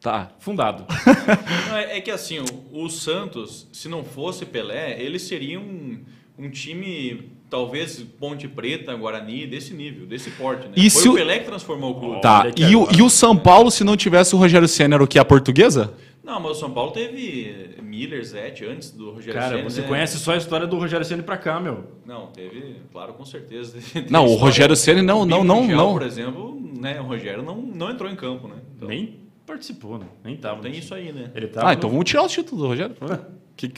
tá. 0.01 0.31
fundado. 0.38 0.87
Não, 1.69 1.77
é, 1.77 1.99
é, 1.99 2.01
que 2.01 2.12
assim, 2.12 2.38
o, 2.38 2.85
o, 2.85 2.88
Santos, 2.88 3.66
se 3.73 3.88
não 3.88 4.05
fosse 4.05 4.47
Pelé, 4.47 5.03
ele 5.03 5.19
seria 5.19 5.59
um, 5.59 5.99
um 6.38 6.49
time, 6.49 7.33
talvez 7.51 8.05
Ponte 8.21 8.47
Preta, 8.47 8.95
Guarani, 8.95 9.49
desse 9.49 9.75
nível, 9.75 10.07
desse 10.07 10.31
porte. 10.31 10.69
Né? 10.69 10.75
E 10.77 10.88
foi 10.88 11.09
o 11.09 11.14
Pelé 11.14 11.40
que 11.40 11.47
transformou 11.47 11.90
o 11.90 11.95
clube. 11.99 12.21
Tá. 12.21 12.47
E 12.57 12.77
o, 12.77 12.87
e 12.97 13.03
o 13.03 13.11
São 13.11 13.37
Paulo, 13.37 13.69
se 13.69 13.83
não 13.83 13.97
tivesse 13.97 14.37
o 14.37 14.38
Rogério 14.38 14.69
Senna, 14.69 14.95
era 14.95 15.03
o 15.03 15.09
que? 15.09 15.19
A 15.19 15.25
portuguesa? 15.25 15.93
Não, 16.22 16.38
mas 16.38 16.52
o 16.52 16.54
São 16.54 16.70
Paulo 16.70 16.92
teve 16.92 17.76
Miller, 17.83 18.22
Zete, 18.24 18.64
antes 18.64 18.90
do 18.90 19.11
Rogério 19.11 19.40
Cara, 19.40 19.56
Senna, 19.56 19.70
você 19.70 19.80
né? 19.80 19.88
conhece 19.88 20.18
só 20.18 20.33
a 20.33 20.37
história 20.37 20.66
do 20.66 20.78
Rogério 20.78 21.04
Senna 21.04 21.22
pra 21.22 21.37
cá, 21.37 21.59
meu. 21.59 21.85
Não, 22.04 22.26
teve, 22.28 22.76
claro, 22.92 23.14
com 23.14 23.24
certeza. 23.24 23.78
Teve 23.92 24.11
não, 24.11 24.26
o 24.26 24.35
Rogério 24.35 24.76
Senna 24.76 25.02
não, 25.02 25.24
não, 25.24 25.42
não, 25.42 25.62
mundial, 25.62 25.78
não. 25.78 25.92
por 25.94 26.02
exemplo, 26.02 26.61
né, 26.78 27.00
o 27.00 27.04
Rogério 27.04 27.42
não, 27.42 27.56
não 27.56 27.90
entrou 27.90 28.11
em 28.11 28.16
campo, 28.16 28.48
né? 28.48 28.56
Então, 28.76 28.88
Nem 28.88 29.20
participou, 29.46 29.98
né? 29.98 30.06
Nem 30.22 30.37
tava. 30.37 30.61
Tem 30.62 30.72
isso 30.72 30.94
aí, 30.94 31.12
né? 31.12 31.30
Ele 31.35 31.48
tava 31.48 31.66
ah, 31.66 31.70
no... 31.70 31.78
então 31.78 31.90
vamos 31.90 32.04
tirar 32.04 32.22
o 32.22 32.28
título 32.28 32.62
do 32.62 32.68
Rogério. 32.68 32.96
que... 33.56 33.66
O 33.66 33.70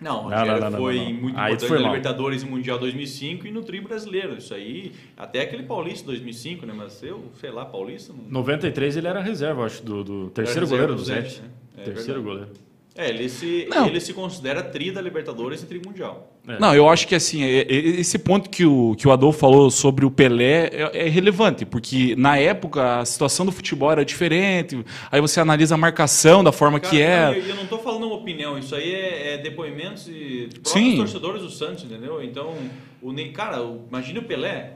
Não, 0.00 0.24
Rogério 0.24 0.60
não, 0.60 0.70
não, 0.70 0.78
foi 0.78 0.96
não, 0.96 1.12
muito 1.12 1.38
Aí 1.38 1.52
importante 1.52 1.68
foi 1.68 1.78
na. 1.78 1.86
Libertadores 1.86 2.42
e 2.42 2.46
Mundial 2.46 2.78
2005 2.78 3.46
e 3.46 3.50
no 3.50 3.62
Tri 3.62 3.80
brasileiro. 3.80 4.36
Isso 4.36 4.52
aí, 4.52 4.92
até 5.16 5.40
aquele 5.42 5.62
Paulista 5.62 6.06
2005, 6.06 6.66
né? 6.66 6.74
Mas 6.76 7.02
eu, 7.02 7.24
sei 7.40 7.50
lá, 7.50 7.64
Paulista 7.64 8.12
não... 8.12 8.24
93 8.28 8.96
ele 8.96 9.08
era 9.08 9.20
reserva, 9.20 9.64
acho, 9.64 9.82
do, 9.82 10.04
do 10.04 10.30
terceiro 10.30 10.66
goleiro 10.68 10.94
do 10.94 11.04
Zete. 11.04 11.40
né? 11.40 11.48
É 11.76 11.82
terceiro 11.84 12.22
verdade. 12.22 12.46
goleiro. 12.46 12.73
É, 12.96 13.08
ele 13.08 13.28
se, 13.28 13.66
Não. 13.68 13.88
ele 13.88 14.00
se 14.00 14.12
considera 14.12 14.62
tri 14.62 14.92
da 14.92 15.00
Libertadores 15.00 15.60
e 15.62 15.66
tri 15.66 15.82
mundial. 15.84 16.32
É. 16.46 16.60
Não, 16.60 16.72
eu 16.76 16.88
acho 16.88 17.08
que 17.08 17.14
assim, 17.16 17.42
é- 17.42 17.62
é- 17.62 17.66
esse 17.74 18.16
ponto 18.20 18.48
que 18.48 18.64
o, 18.64 18.94
que 18.96 19.08
o 19.08 19.10
Adolfo 19.10 19.36
falou 19.40 19.68
sobre 19.68 20.04
o 20.06 20.10
Pelé 20.12 20.68
é, 20.72 21.06
é 21.06 21.08
relevante, 21.08 21.64
porque 21.66 22.14
na 22.14 22.38
época 22.38 23.00
a 23.00 23.04
situação 23.04 23.44
do 23.44 23.50
futebol 23.50 23.90
era 23.90 24.04
diferente, 24.04 24.84
aí 25.10 25.20
você 25.20 25.40
analisa 25.40 25.74
a 25.74 25.78
marcação 25.78 26.44
da 26.44 26.52
forma 26.52 26.78
que 26.78 26.90
Cara, 27.00 27.02
era. 27.02 27.36
Eu, 27.38 27.44
eu 27.48 27.56
não 27.56 27.66
tô 27.66 27.78
falando 27.78 28.06
uma 28.06 28.14
opinião, 28.14 28.56
isso 28.56 28.76
aí 28.76 28.94
é, 28.94 29.34
é 29.34 29.38
depoimentos 29.38 30.04
de 30.04 30.48
próprios 30.62 30.70
Sim. 30.72 30.96
torcedores 30.96 31.42
do 31.42 31.50
Santos, 31.50 31.82
entendeu? 31.82 32.22
Então, 32.22 32.54
o, 33.02 33.10
Ney- 33.12 33.32
cara, 33.32 33.60
o- 33.60 33.86
imagina 33.88 34.20
o 34.20 34.24
Pelé. 34.24 34.74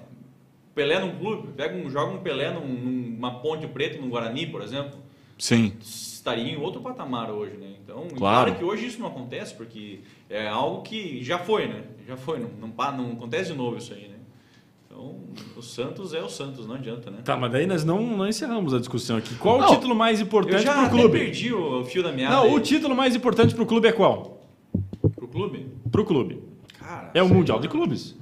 Pelé 0.74 0.98
num 0.98 1.16
clube, 1.16 1.48
pega 1.56 1.76
um, 1.76 1.88
joga 1.88 2.12
um 2.14 2.18
Pelé 2.18 2.50
num- 2.50 2.66
numa 2.66 3.38
ponte 3.40 3.66
preta, 3.68 4.00
num 4.00 4.08
Guarani, 4.08 4.44
por 4.46 4.60
exemplo. 4.60 4.98
Sim. 5.38 5.72
Estaria 6.18 6.52
em 6.52 6.56
outro 6.56 6.80
patamar 6.80 7.30
hoje, 7.30 7.56
né? 7.56 7.72
Então, 7.82 8.02
Claro. 8.08 8.16
claro 8.16 8.54
que 8.56 8.64
hoje 8.64 8.86
isso 8.86 9.00
não 9.00 9.06
acontece, 9.08 9.54
porque 9.54 10.00
é 10.28 10.46
algo 10.48 10.82
que 10.82 11.22
já 11.22 11.38
foi, 11.38 11.66
né? 11.68 11.82
Já 12.06 12.16
foi, 12.16 12.38
não, 12.38 12.48
não, 12.60 12.68
não 12.92 13.12
acontece 13.12 13.52
de 13.52 13.56
novo 13.58 13.76
isso 13.78 13.92
aí, 13.92 14.08
né? 14.08 14.16
Então, 14.86 15.16
o 15.56 15.62
Santos 15.62 16.12
é 16.14 16.20
o 16.22 16.28
Santos, 16.28 16.66
não 16.66 16.74
adianta, 16.74 17.10
né? 17.10 17.18
Tá, 17.24 17.36
mas 17.36 17.52
daí 17.52 17.66
nós 17.66 17.84
não, 17.84 18.00
não 18.16 18.26
encerramos 18.28 18.74
a 18.74 18.78
discussão 18.78 19.16
aqui. 19.16 19.34
Qual 19.36 19.58
Não, 19.60 19.68
o 19.68 19.74
título 19.74 19.94
mais 19.94 20.18
Eu 20.20 20.26
importante 20.26 20.62
pro 20.64 20.72
até 20.72 20.88
clube? 20.90 21.18
perdi 21.18 21.52
o 21.52 21.84
fio 21.84 22.02
da 22.02 22.10
meada 22.12 22.34
Não, 22.36 22.42
aí. 22.44 22.54
o 22.54 22.60
título 22.60 22.94
mais 22.96 23.14
importante 23.14 23.54
pro 23.54 23.64
clube 23.66 23.86
é 23.88 23.92
qual? 23.92 24.40
pro 25.14 25.28
clube. 25.28 25.66
Pro 25.92 26.04
clube. 26.04 26.42
Cara, 26.78 27.10
É 27.14 27.22
o 27.22 27.28
Mundial 27.28 27.60
de 27.60 27.68
Clubes. 27.68 28.16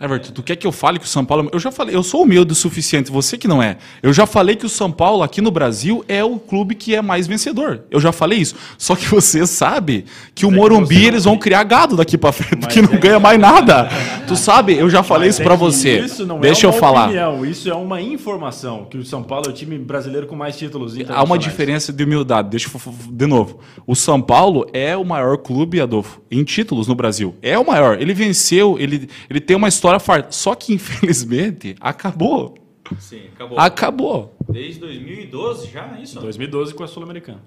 Everton, 0.00 0.32
tu 0.32 0.44
quer 0.44 0.54
que 0.54 0.64
eu 0.64 0.70
fale 0.70 0.98
que 0.98 1.04
o 1.04 1.08
São 1.08 1.24
Paulo. 1.24 1.48
Eu 1.52 1.58
já 1.58 1.72
falei, 1.72 1.96
eu 1.96 2.04
sou 2.04 2.22
humilde 2.22 2.52
o 2.52 2.54
suficiente, 2.54 3.10
você 3.10 3.36
que 3.36 3.48
não 3.48 3.60
é. 3.60 3.78
Eu 4.00 4.12
já 4.12 4.26
falei 4.26 4.54
que 4.54 4.64
o 4.64 4.68
São 4.68 4.92
Paulo 4.92 5.24
aqui 5.24 5.40
no 5.40 5.50
Brasil 5.50 6.04
é 6.06 6.22
o 6.22 6.38
clube 6.38 6.76
que 6.76 6.94
é 6.94 7.02
mais 7.02 7.26
vencedor. 7.26 7.80
Eu 7.90 7.98
já 8.00 8.12
falei 8.12 8.38
isso. 8.38 8.54
Só 8.78 8.94
que 8.94 9.06
você 9.08 9.44
sabe 9.44 10.04
que 10.36 10.46
o 10.46 10.50
Mas 10.50 10.56
é 10.56 10.62
que 10.62 10.68
Morumbi 10.70 11.04
eles 11.04 11.24
vão 11.24 11.36
criar 11.36 11.64
gado 11.64 11.96
daqui 11.96 12.16
pra 12.16 12.30
frente, 12.30 12.60
Mas 12.64 12.76
é 12.76 12.80
não 12.82 12.88
que- 12.90 12.98
ganha 12.98 13.18
mais 13.18 13.40
nada. 13.40 13.88
Tu 14.28 14.36
sabe, 14.36 14.74
eu 14.78 14.88
já 14.88 15.02
falei 15.02 15.28
Mas 15.30 15.34
isso 15.34 15.42
é 15.42 15.44
pra 15.44 15.54
que 15.54 15.60
você. 15.60 15.98
Isso 16.00 16.24
não 16.24 16.38
Deixa 16.38 16.66
é 16.66 16.68
eu 16.68 16.72
uma 16.72 16.78
falar. 16.78 17.04
opinião, 17.06 17.44
isso 17.44 17.68
é 17.68 17.74
uma 17.74 18.00
informação. 18.00 18.84
Que 18.88 18.98
o 18.98 19.04
São 19.04 19.24
Paulo 19.24 19.46
é 19.46 19.50
o 19.50 19.52
time 19.52 19.76
brasileiro 19.78 20.28
com 20.28 20.36
mais 20.36 20.56
títulos 20.56 20.94
Há 21.08 21.24
uma 21.24 21.36
diferença 21.36 21.92
de 21.92 22.04
humildade. 22.04 22.50
Deixa 22.50 22.68
eu 22.72 22.94
de 23.10 23.26
novo. 23.26 23.58
O 23.84 23.96
São 23.96 24.20
Paulo 24.22 24.64
é 24.72 24.96
o 24.96 25.04
maior 25.04 25.38
clube, 25.38 25.80
Adolfo, 25.80 26.20
em 26.30 26.44
títulos 26.44 26.86
no 26.86 26.94
Brasil. 26.94 27.34
É 27.42 27.58
o 27.58 27.66
maior. 27.66 28.00
Ele 28.00 28.14
venceu, 28.14 28.76
ele, 28.78 29.08
ele 29.28 29.40
tem 29.40 29.56
uma 29.56 29.66
história 29.66 29.87
farta. 29.98 30.32
Só 30.32 30.54
que, 30.54 30.74
infelizmente, 30.74 31.74
acabou. 31.80 32.54
Sim, 32.98 33.22
acabou. 33.34 33.58
Acabou. 33.58 34.36
Desde 34.48 34.80
2012 34.80 35.70
já, 35.70 35.98
isso? 36.00 36.20
2012 36.20 36.74
com 36.74 36.84
a 36.84 36.86
Sul-Americana. 36.88 37.42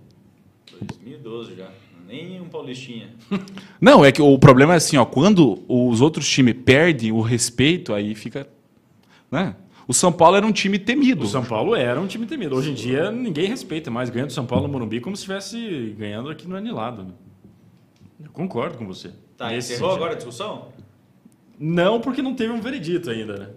2012 0.80 1.56
já. 1.56 1.70
Nem 2.08 2.42
um 2.42 2.46
paulistinha. 2.50 3.10
Não, 3.80 4.04
é 4.04 4.12
que 4.12 4.22
o 4.22 4.38
problema 4.38 4.74
é 4.74 4.78
assim, 4.78 4.98
ó, 4.98 5.06
quando 5.06 5.64
os 5.68 6.02
outros 6.02 6.28
times 6.28 6.56
perdem 6.66 7.12
o 7.12 7.22
respeito, 7.22 7.94
aí 7.94 8.14
fica. 8.16 8.48
Né? 9.32 9.56
O 9.88 9.94
São 9.94 10.12
Paulo 10.12 10.36
era 10.38 10.46
um 10.46 10.52
time 10.52 10.78
temido. 10.78 11.24
O 11.24 11.28
São 11.28 11.44
Paulo 11.44 11.76
era 11.76 12.00
um 12.00 12.08
time 12.08 12.26
temido. 12.26 12.56
Hoje 12.56 12.72
em 12.72 12.74
dia 12.74 13.12
ninguém 13.12 13.48
respeita 13.48 13.90
mais. 13.90 14.10
Ganha 14.10 14.26
do 14.26 14.34
São 14.34 14.46
Paulo 14.46 14.68
no 14.68 14.74
Morumbi 14.74 15.00
como 15.00 15.16
se 15.16 15.22
estivesse 15.22 15.96
ganhando 15.98 16.30
aqui 16.30 16.48
no 16.48 16.56
Anilado. 16.56 17.14
Eu 18.24 18.30
concordo 18.32 18.78
com 18.78 18.86
você. 18.86 19.12
Tá, 19.38 19.50
Nesse 19.50 19.74
encerrou 19.74 19.92
sentido. 19.92 20.04
agora 20.04 20.14
a 20.14 20.16
discussão? 20.16 20.68
Não, 21.64 22.02
porque 22.02 22.24
não 22.24 22.34
teve 22.34 22.52
um 22.52 22.60
veredito 22.60 23.12
ainda, 23.12 23.38
né? 23.38 23.48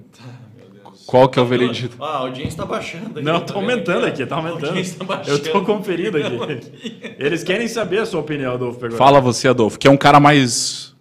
Deus. 0.74 1.04
Qual 1.06 1.26
que 1.26 1.38
é 1.38 1.42
o 1.42 1.46
veredito? 1.46 1.96
Ah, 1.98 2.04
a 2.04 2.18
audiência 2.18 2.58
tá 2.58 2.66
baixando 2.66 3.06
aqui. 3.18 3.22
Não, 3.22 3.40
tá 3.40 3.46
tá 3.46 3.54
aumentando 3.54 4.04
aqui, 4.04 4.26
tá 4.26 4.34
A 4.34 4.38
aumentando. 4.38 4.66
audiência 4.66 5.02
tá 5.02 5.22
Eu 5.26 5.42
tô 5.42 5.62
conferindo 5.62 6.18
aqui. 6.20 7.00
Eles 7.18 7.42
querem 7.42 7.66
saber 7.66 8.00
a 8.00 8.06
sua 8.06 8.20
opinião, 8.20 8.52
Adolfo. 8.52 8.90
Fala 8.90 9.22
você, 9.22 9.48
Adolfo, 9.48 9.78
que 9.78 9.88
é 9.88 9.90
um 9.90 9.96
cara 9.96 10.20
mais. 10.20 10.94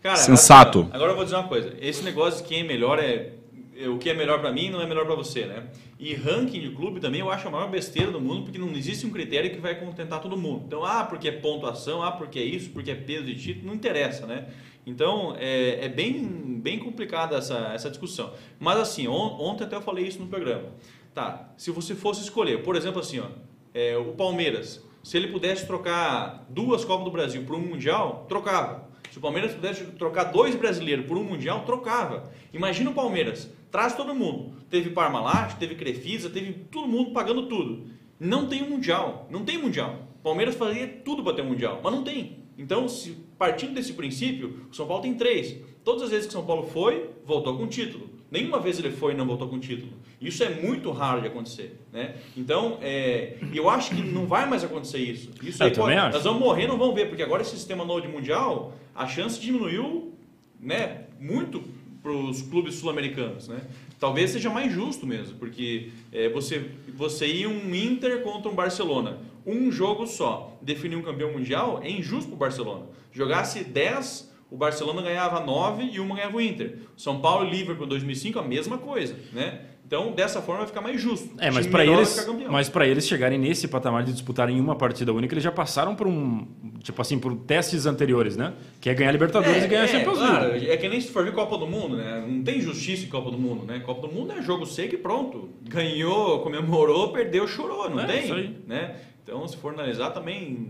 Cara, 0.00 0.14
Sensato. 0.14 0.88
ó, 0.92 0.94
agora 0.94 1.10
eu 1.10 1.16
vou 1.16 1.24
dizer 1.24 1.34
uma 1.36 1.48
coisa. 1.48 1.74
Esse 1.80 2.04
negócio 2.04 2.42
de 2.44 2.48
quem 2.48 2.60
é 2.60 2.64
melhor 2.64 3.00
é. 3.00 3.32
é, 3.76 3.88
O 3.88 3.98
que 3.98 4.08
é 4.08 4.14
melhor 4.14 4.40
pra 4.40 4.52
mim 4.52 4.70
não 4.70 4.80
é 4.80 4.86
melhor 4.86 5.04
pra 5.04 5.16
você, 5.16 5.46
né? 5.46 5.64
E 5.98 6.14
ranking 6.14 6.60
de 6.60 6.70
clube 6.70 7.00
também 7.00 7.20
eu 7.22 7.30
acho 7.30 7.48
a 7.48 7.50
maior 7.50 7.68
besteira 7.68 8.12
do 8.12 8.20
mundo, 8.20 8.44
porque 8.44 8.58
não 8.58 8.70
existe 8.70 9.04
um 9.04 9.10
critério 9.10 9.50
que 9.50 9.58
vai 9.58 9.74
contentar 9.74 10.20
todo 10.20 10.36
mundo. 10.36 10.62
Então, 10.66 10.84
ah, 10.84 11.02
porque 11.04 11.26
é 11.26 11.32
pontuação, 11.32 12.02
ah, 12.02 12.12
porque 12.12 12.38
é 12.38 12.44
isso, 12.44 12.70
porque 12.70 12.90
é 12.92 12.94
peso 12.94 13.24
de 13.24 13.34
título, 13.34 13.66
não 13.66 13.74
interessa, 13.74 14.26
né? 14.26 14.44
Então, 14.86 15.34
é, 15.38 15.84
é 15.84 15.88
bem, 15.88 16.22
bem 16.62 16.78
complicada 16.78 17.36
essa, 17.36 17.72
essa 17.74 17.90
discussão. 17.90 18.32
Mas 18.58 18.78
assim, 18.78 19.08
on- 19.08 19.36
ontem 19.40 19.64
até 19.64 19.74
eu 19.74 19.82
falei 19.82 20.06
isso 20.06 20.20
no 20.20 20.28
programa. 20.28 20.68
Tá, 21.12 21.52
se 21.56 21.70
você 21.70 21.94
fosse 21.94 22.20
escolher, 22.22 22.62
por 22.62 22.76
exemplo 22.76 23.00
assim, 23.00 23.18
ó, 23.18 23.26
é, 23.74 23.96
o 23.96 24.12
Palmeiras, 24.12 24.84
se 25.02 25.16
ele 25.16 25.28
pudesse 25.28 25.66
trocar 25.66 26.46
duas 26.48 26.84
Copas 26.84 27.04
do 27.04 27.10
Brasil 27.10 27.42
por 27.44 27.56
um 27.56 27.60
Mundial, 27.60 28.26
trocava. 28.28 28.86
Se 29.10 29.18
o 29.18 29.20
Palmeiras 29.20 29.54
pudesse 29.54 29.84
trocar 29.92 30.24
dois 30.24 30.54
brasileiros 30.54 31.06
por 31.06 31.16
um 31.16 31.24
Mundial, 31.24 31.64
trocava. 31.64 32.30
Imagina 32.52 32.90
o 32.90 32.94
Palmeiras, 32.94 33.50
traz 33.70 33.94
todo 33.96 34.14
mundo. 34.14 34.52
Teve 34.68 34.90
Parmalat, 34.90 35.54
teve 35.58 35.74
Crefisa, 35.74 36.28
teve 36.30 36.52
todo 36.70 36.86
mundo 36.86 37.10
pagando 37.12 37.46
tudo. 37.48 37.86
Não 38.20 38.46
tem 38.46 38.62
um 38.62 38.70
Mundial, 38.70 39.26
não 39.30 39.44
tem 39.44 39.58
Mundial. 39.58 40.06
O 40.20 40.22
Palmeiras 40.22 40.54
faria 40.54 40.86
tudo 41.04 41.24
para 41.24 41.34
ter 41.34 41.42
um 41.42 41.46
Mundial, 41.48 41.80
mas 41.82 41.92
não 41.92 42.04
tem. 42.04 42.45
Então, 42.58 42.88
se, 42.88 43.16
partindo 43.38 43.74
desse 43.74 43.92
princípio, 43.92 44.66
o 44.70 44.74
São 44.74 44.86
Paulo 44.86 45.02
tem 45.02 45.14
três. 45.14 45.56
Todas 45.84 46.02
as 46.04 46.10
vezes 46.10 46.26
que 46.26 46.30
o 46.30 46.38
São 46.38 46.46
Paulo 46.46 46.66
foi, 46.66 47.10
voltou 47.24 47.56
com 47.56 47.66
título. 47.66 48.08
Nenhuma 48.30 48.58
vez 48.58 48.78
ele 48.78 48.90
foi 48.90 49.12
e 49.12 49.16
não 49.16 49.26
voltou 49.26 49.48
com 49.48 49.58
título. 49.58 49.92
Isso 50.20 50.42
é 50.42 50.48
muito 50.50 50.90
raro 50.90 51.20
de 51.20 51.28
acontecer. 51.28 51.78
Né? 51.92 52.16
Então, 52.36 52.78
é, 52.82 53.36
eu 53.54 53.68
acho 53.70 53.94
que 53.94 54.02
não 54.02 54.26
vai 54.26 54.48
mais 54.48 54.64
acontecer 54.64 54.98
isso. 54.98 55.30
isso 55.42 55.62
Eu 55.62 55.66
aí 55.68 55.74
pode- 55.74 55.94
acho. 55.94 56.14
Nós 56.16 56.24
vamos 56.24 56.40
morrer, 56.40 56.66
não 56.66 56.76
vamos 56.76 56.94
ver, 56.94 57.08
porque 57.08 57.22
agora 57.22 57.42
esse 57.42 57.52
sistema 57.52 57.84
novo 57.84 58.00
de 58.00 58.08
Mundial, 58.08 58.72
a 58.94 59.06
chance 59.06 59.38
diminuiu 59.38 60.12
né, 60.58 61.04
muito 61.20 61.62
para 62.02 62.10
os 62.12 62.42
clubes 62.42 62.74
sul-americanos. 62.76 63.46
Né? 63.48 63.60
Talvez 63.98 64.30
seja 64.30 64.50
mais 64.50 64.72
justo 64.72 65.06
mesmo, 65.06 65.38
porque 65.38 65.90
é, 66.12 66.28
você, 66.28 66.70
você 66.94 67.26
ir 67.26 67.46
um 67.46 67.74
Inter 67.74 68.22
contra 68.22 68.50
um 68.50 68.54
Barcelona, 68.54 69.20
um 69.46 69.70
jogo 69.70 70.06
só, 70.06 70.58
definir 70.60 70.96
um 70.96 71.02
campeão 71.02 71.32
mundial, 71.32 71.80
é 71.82 71.90
injusto 71.90 72.28
para 72.28 72.34
o 72.34 72.38
Barcelona. 72.38 72.86
Jogasse 73.10 73.64
10, 73.64 74.32
o 74.50 74.56
Barcelona 74.56 75.00
ganhava 75.00 75.40
9 75.40 75.84
e 75.84 75.98
uma 75.98 76.14
ganhava 76.14 76.36
o 76.36 76.40
Inter. 76.40 76.78
São 76.96 77.20
Paulo 77.20 77.46
e 77.46 77.50
Liverpool 77.50 77.86
em 77.86 77.88
2005, 77.88 78.38
a 78.38 78.42
mesma 78.42 78.76
coisa. 78.76 79.16
Né? 79.32 79.60
Então, 79.86 80.10
dessa 80.10 80.42
forma, 80.42 80.58
vai 80.62 80.66
ficar 80.66 80.80
mais 80.80 81.00
justo. 81.00 81.30
É, 81.38 81.48
mas 81.48 81.64
para 81.64 81.86
eles, 81.86 82.26
mas 82.50 82.68
para 82.68 82.88
eles 82.88 83.06
chegarem 83.06 83.38
nesse 83.38 83.68
patamar 83.68 84.02
de 84.02 84.12
disputarem 84.12 84.58
uma 84.58 84.74
partida 84.74 85.12
única, 85.12 85.32
eles 85.32 85.44
já 85.44 85.52
passaram 85.52 85.94
por 85.94 86.08
um, 86.08 86.44
tipo 86.82 87.00
assim, 87.00 87.20
por 87.20 87.36
testes 87.36 87.86
anteriores, 87.86 88.36
né? 88.36 88.54
Que 88.80 88.90
é 88.90 88.94
ganhar 88.94 89.12
Libertadores 89.12 89.62
e 89.64 89.68
ganhar 89.68 89.84
a 89.84 89.86
Champions 89.86 90.18
claro, 90.18 90.48
League. 90.48 90.68
é 90.68 90.76
que 90.76 90.88
nem 90.88 91.00
se 91.00 91.08
for 91.12 91.24
ver 91.24 91.32
Copa 91.32 91.56
do 91.56 91.68
Mundo, 91.68 91.96
né? 91.96 92.24
Não 92.26 92.42
tem 92.42 92.60
justiça 92.60 93.04
em 93.04 93.08
Copa 93.08 93.30
do 93.30 93.38
Mundo, 93.38 93.64
né? 93.64 93.78
Copa 93.78 94.08
do 94.08 94.12
Mundo 94.12 94.32
é 94.32 94.42
jogo 94.42 94.66
seco 94.66 94.96
e 94.96 94.98
pronto. 94.98 95.50
Ganhou, 95.62 96.40
comemorou, 96.40 97.12
perdeu, 97.12 97.46
chorou, 97.46 97.88
não 97.88 98.00
É, 98.00 98.06
tem? 98.06 98.24
isso 98.24 98.34
aí. 98.34 98.56
Né? 98.66 98.96
Então, 99.22 99.46
se 99.46 99.56
for 99.56 99.72
analisar 99.72 100.10
também 100.10 100.68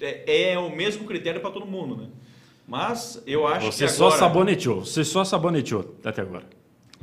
é, 0.00 0.52
é 0.54 0.58
o 0.58 0.74
mesmo 0.74 1.04
critério 1.04 1.40
para 1.40 1.50
todo 1.50 1.66
mundo, 1.66 1.96
né? 1.96 2.08
Mas 2.66 3.22
eu 3.26 3.46
acho 3.46 3.70
Você 3.70 3.84
que 3.86 3.92
só 3.92 4.06
agora... 4.06 4.18
saboneteou, 4.18 4.84
você 4.84 5.04
só 5.04 5.24
saboneteou 5.24 5.94
até 6.04 6.20
agora. 6.20 6.44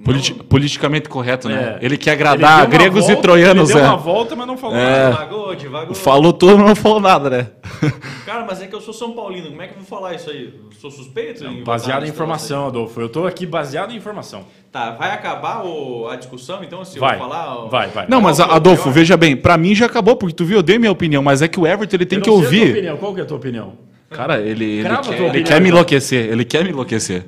Politi- 0.04 0.34
politicamente 0.34 1.10
correto, 1.10 1.50
né? 1.50 1.80
É. 1.82 1.86
Ele 1.86 1.98
quer 1.98 2.12
agradar 2.12 2.60
Ele 2.64 2.68
gregos 2.78 3.06
volta, 3.08 3.14
e 3.14 3.22
troianos, 3.22 3.70
Ele 3.72 3.80
deu 3.80 3.88
né? 3.88 3.90
uma 3.94 3.98
volta, 3.98 4.36
mas 4.36 4.46
não 4.48 4.56
falou 4.56 4.78
É. 4.78 4.86
nada. 4.86 5.10
Divagou, 5.12 5.56
divagou. 5.56 5.96
Falou 5.96 6.32
tudo, 6.34 6.58
mas 6.60 6.68
não 6.68 6.76
falou 6.76 7.00
nada, 7.00 7.30
né? 7.32 7.48
Cara, 8.26 8.46
mas 8.46 8.62
é 8.62 8.68
que 8.68 8.76
eu 8.76 8.80
sou 8.80 8.94
São 8.94 9.14
Paulino, 9.14 9.50
como 9.50 9.62
é 9.62 9.68
que 9.68 9.74
eu 9.74 9.78
vou 9.80 9.86
falar 9.86 10.14
isso 10.14 10.30
aí? 10.30 10.54
Sou 10.80 10.92
suspeito? 10.92 11.44
em 11.44 11.48
votar 11.48 11.64
Baseado 11.64 12.06
em 12.06 12.10
informação, 12.10 12.68
Adolfo. 12.68 13.02
Eu 13.02 13.10
tô 13.10 13.26
aqui 13.26 13.46
baseado 13.48 13.92
em 13.92 13.96
informação. 13.98 14.46
Tá, 14.72 14.92
vai 14.92 15.12
acabar 15.12 15.66
o- 15.66 16.08
a 16.08 16.16
discussão, 16.16 16.64
então, 16.64 16.86
se 16.86 17.00
Vai, 17.00 17.16
eu 17.16 17.20
falar... 17.20 17.66
o- 17.66 17.70
vai, 17.70 17.88
vai. 17.88 18.06
Não, 18.08 18.22
mas 18.22 18.40
é 18.40 18.44
Adolfo, 18.44 18.84
melhor? 18.84 18.94
veja 18.94 19.18
bem, 19.18 19.36
pra 19.36 19.58
mim 19.58 19.74
já 19.74 19.88
acabou, 19.88 20.16
porque 20.16 20.36
tu 20.36 20.46
viu, 20.46 20.58
eu 20.58 20.64
dei 20.64 20.78
minha 20.78 20.92
opinião, 20.92 21.24
mas 21.24 21.42
é 21.42 21.48
que 21.48 21.60
o 21.60 21.66
Everton 21.66 21.96
ele 21.96 22.06
tem 22.06 22.20
Eu 22.20 22.24
que 22.24 22.30
não 22.30 22.38
sei 22.38 22.46
a 22.46 22.50
tua 22.50 22.60
ouvir. 22.60 22.72
opinião. 22.72 22.98
Qual 22.98 23.14
que 23.16 23.20
é 23.20 23.24
a 23.24 23.26
tua 23.26 23.38
opinião? 23.38 23.74
Cara, 24.12 24.40
ele, 24.40 24.64
ele, 24.64 24.84
quer, 24.84 24.90
ele 24.90 25.00
opinião, 25.26 25.44
quer 25.44 25.62
me 25.62 25.70
enlouquecer, 25.70 26.30
ele 26.32 26.46
quer 26.46 26.64
me 26.64 26.70
enlouquecer. 26.70 27.26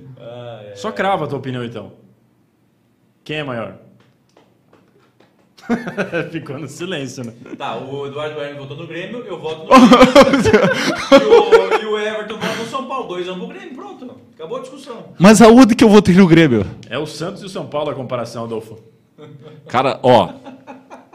Só 0.76 0.92
crava 0.92 1.26
a 1.26 1.28
tua 1.28 1.40
opinião, 1.40 1.66
então. 1.66 1.92
Quem 3.30 3.38
é 3.38 3.44
maior? 3.44 3.76
Ficou 6.32 6.58
no 6.58 6.68
silêncio, 6.68 7.24
né? 7.24 7.32
Tá, 7.56 7.78
o 7.78 8.08
Eduardo 8.08 8.42
Hermes 8.42 8.58
votou 8.58 8.76
no 8.76 8.88
Grêmio, 8.88 9.20
eu 9.24 9.38
voto 9.40 9.68
no 9.68 9.70
e, 11.14 11.26
o, 11.28 11.82
e 11.84 11.86
o 11.86 12.00
Everton 12.00 12.40
vota 12.40 12.56
no 12.56 12.66
São 12.66 12.86
Paulo. 12.88 13.08
2 13.10 13.28
anos 13.30 13.46
pro 13.46 13.54
Grêmio, 13.56 13.76
pronto. 13.76 14.10
Acabou 14.34 14.58
a 14.58 14.62
discussão. 14.62 15.14
Mas 15.20 15.44
aonde 15.44 15.76
que 15.76 15.84
eu 15.84 15.90
votei 15.90 16.16
no 16.16 16.26
Grêmio? 16.26 16.66
É 16.90 16.98
o 16.98 17.06
Santos 17.06 17.44
e 17.44 17.46
o 17.46 17.50
São 17.50 17.68
Paulo 17.68 17.92
a 17.92 17.94
comparação, 17.94 18.46
Adolfo. 18.46 18.80
Cara, 19.68 20.00
ó, 20.02 20.30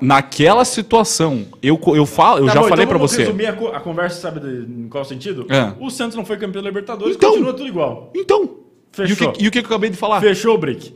naquela 0.00 0.64
situação, 0.64 1.44
eu, 1.60 1.80
eu, 1.88 2.06
falo, 2.06 2.38
eu 2.42 2.46
Tá 2.46 2.52
já 2.54 2.60
bom, 2.60 2.68
falei 2.68 2.84
então 2.84 2.90
pra 2.90 2.98
vamos 2.98 3.10
você. 3.10 3.22
resumir 3.24 3.46
a, 3.46 3.54
co- 3.54 3.68
a 3.72 3.80
conversa, 3.80 4.20
sabe 4.20 4.38
de- 4.38 4.72
em 4.84 4.88
qual 4.88 5.04
sentido? 5.04 5.48
É. 5.50 5.72
O 5.80 5.90
Santos 5.90 6.16
não 6.16 6.24
foi 6.24 6.36
campeão 6.36 6.62
da 6.62 6.68
Libertadores, 6.68 7.16
Então. 7.16 7.30
continua 7.30 7.54
tudo 7.54 7.66
igual. 7.66 8.12
Então, 8.14 8.42
e 8.44 9.02
o, 9.02 9.06
Fechou. 9.16 9.32
que, 9.32 9.42
e 9.44 9.48
o 9.48 9.50
que 9.50 9.58
eu 9.58 9.62
acabei 9.64 9.90
de 9.90 9.96
falar? 9.96 10.20
Fechou 10.20 10.54
o 10.54 10.58
Brick. 10.58 10.94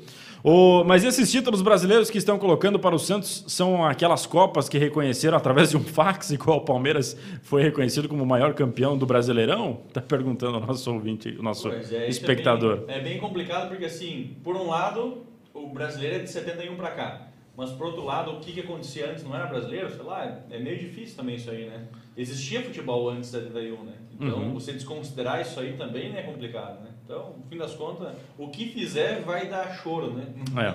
O, 0.51 0.83
mas 0.83 1.05
esses 1.05 1.31
títulos 1.31 1.61
brasileiros 1.61 2.09
que 2.11 2.17
estão 2.17 2.39
colocando 2.39 2.79
para 2.79 2.95
o 2.95 2.99
Santos 2.99 3.45
são 3.49 3.85
aquelas 3.85 4.25
copas 4.25 4.67
que 4.67 4.79
reconheceram 4.79 5.37
através 5.37 5.69
de 5.69 5.77
um 5.77 5.83
fax, 5.85 6.31
igual 6.33 6.57
o 6.59 6.61
Palmeiras 6.63 7.15
foi 7.43 7.63
reconhecido 7.63 8.09
como 8.09 8.23
o 8.23 8.27
maior 8.27 8.55
campeão 8.55 8.97
do 8.97 9.05
Brasileirão? 9.05 9.83
Tá 9.93 10.01
perguntando 10.01 10.57
o 10.57 10.61
nosso 10.61 10.91
ouvinte, 10.91 11.37
o 11.39 11.43
nosso 11.43 11.69
é, 11.69 11.81
isso 11.81 11.93
espectador. 12.09 12.85
É 12.85 12.87
bem, 12.87 12.97
é 12.97 13.01
bem 13.01 13.19
complicado 13.19 13.69
porque, 13.69 13.85
assim, 13.85 14.37
por 14.43 14.57
um 14.57 14.67
lado, 14.69 15.19
o 15.53 15.69
brasileiro 15.69 16.17
é 16.17 16.19
de 16.21 16.31
71 16.31 16.77
para 16.77 16.93
cá. 16.93 17.29
Mas, 17.55 17.71
por 17.73 17.87
outro 17.89 18.05
lado, 18.05 18.31
o 18.31 18.41
que, 18.41 18.53
que 18.53 18.61
acontecia 18.61 19.11
antes 19.11 19.25
não 19.25 19.35
era 19.35 19.45
brasileiro? 19.47 19.91
Sei 19.91 20.03
lá, 20.03 20.25
é- 20.25 20.57
é 20.57 20.59
meio 20.61 20.79
difícil 20.79 21.15
também 21.17 21.35
isso 21.35 21.51
aí, 21.51 21.67
né? 21.67 21.89
Existia 22.17 22.63
futebol 22.63 23.11
antes 23.11 23.31
de 23.33 23.37
71, 23.39 23.83
né? 23.83 23.93
Então, 24.19 24.39
Uhum. 24.39 24.55
você 24.55 24.73
desconsiderar 24.73 25.43
isso 25.43 25.59
aí 25.61 25.75
também 25.75 26.17
é 26.17 26.23
complicado, 26.23 26.83
né? 26.85 26.88
Então, 27.09 27.33
no 27.39 27.45
fim 27.49 27.57
das 27.57 27.75
contas, 27.75 28.09
o 28.37 28.49
que 28.49 28.67
fizer 28.69 29.23
vai 29.23 29.49
dar 29.49 29.75
choro, 29.83 30.13
né? 30.13 30.27
É. 30.63 30.75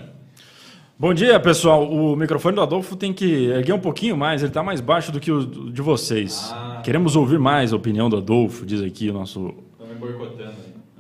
Bom 0.97 1.13
dia, 1.13 1.39
pessoal. 1.39 1.87
O 1.87 2.15
microfone 2.15 2.55
do 2.55 2.61
Adolfo 2.61 2.95
tem 2.95 3.13
que 3.13 3.51
erguer 3.51 3.73
um 3.73 3.79
pouquinho 3.79 4.17
mais, 4.17 4.41
ele 4.41 4.49
está 4.49 4.63
mais 4.63 4.81
baixo 4.81 5.11
do 5.11 5.19
que 5.19 5.31
o 5.31 5.45
de 5.45 5.79
vocês. 5.79 6.49
Ah. 6.51 6.81
Queremos 6.83 7.15
ouvir 7.15 7.37
mais 7.37 7.71
a 7.71 7.75
opinião 7.75 8.09
do 8.09 8.17
Adolfo, 8.17 8.65
diz 8.65 8.81
aqui 8.81 9.11
o 9.11 9.13
nosso. 9.13 9.53
Estão 9.73 9.85
me 9.85 9.93
boicotando 9.93 10.55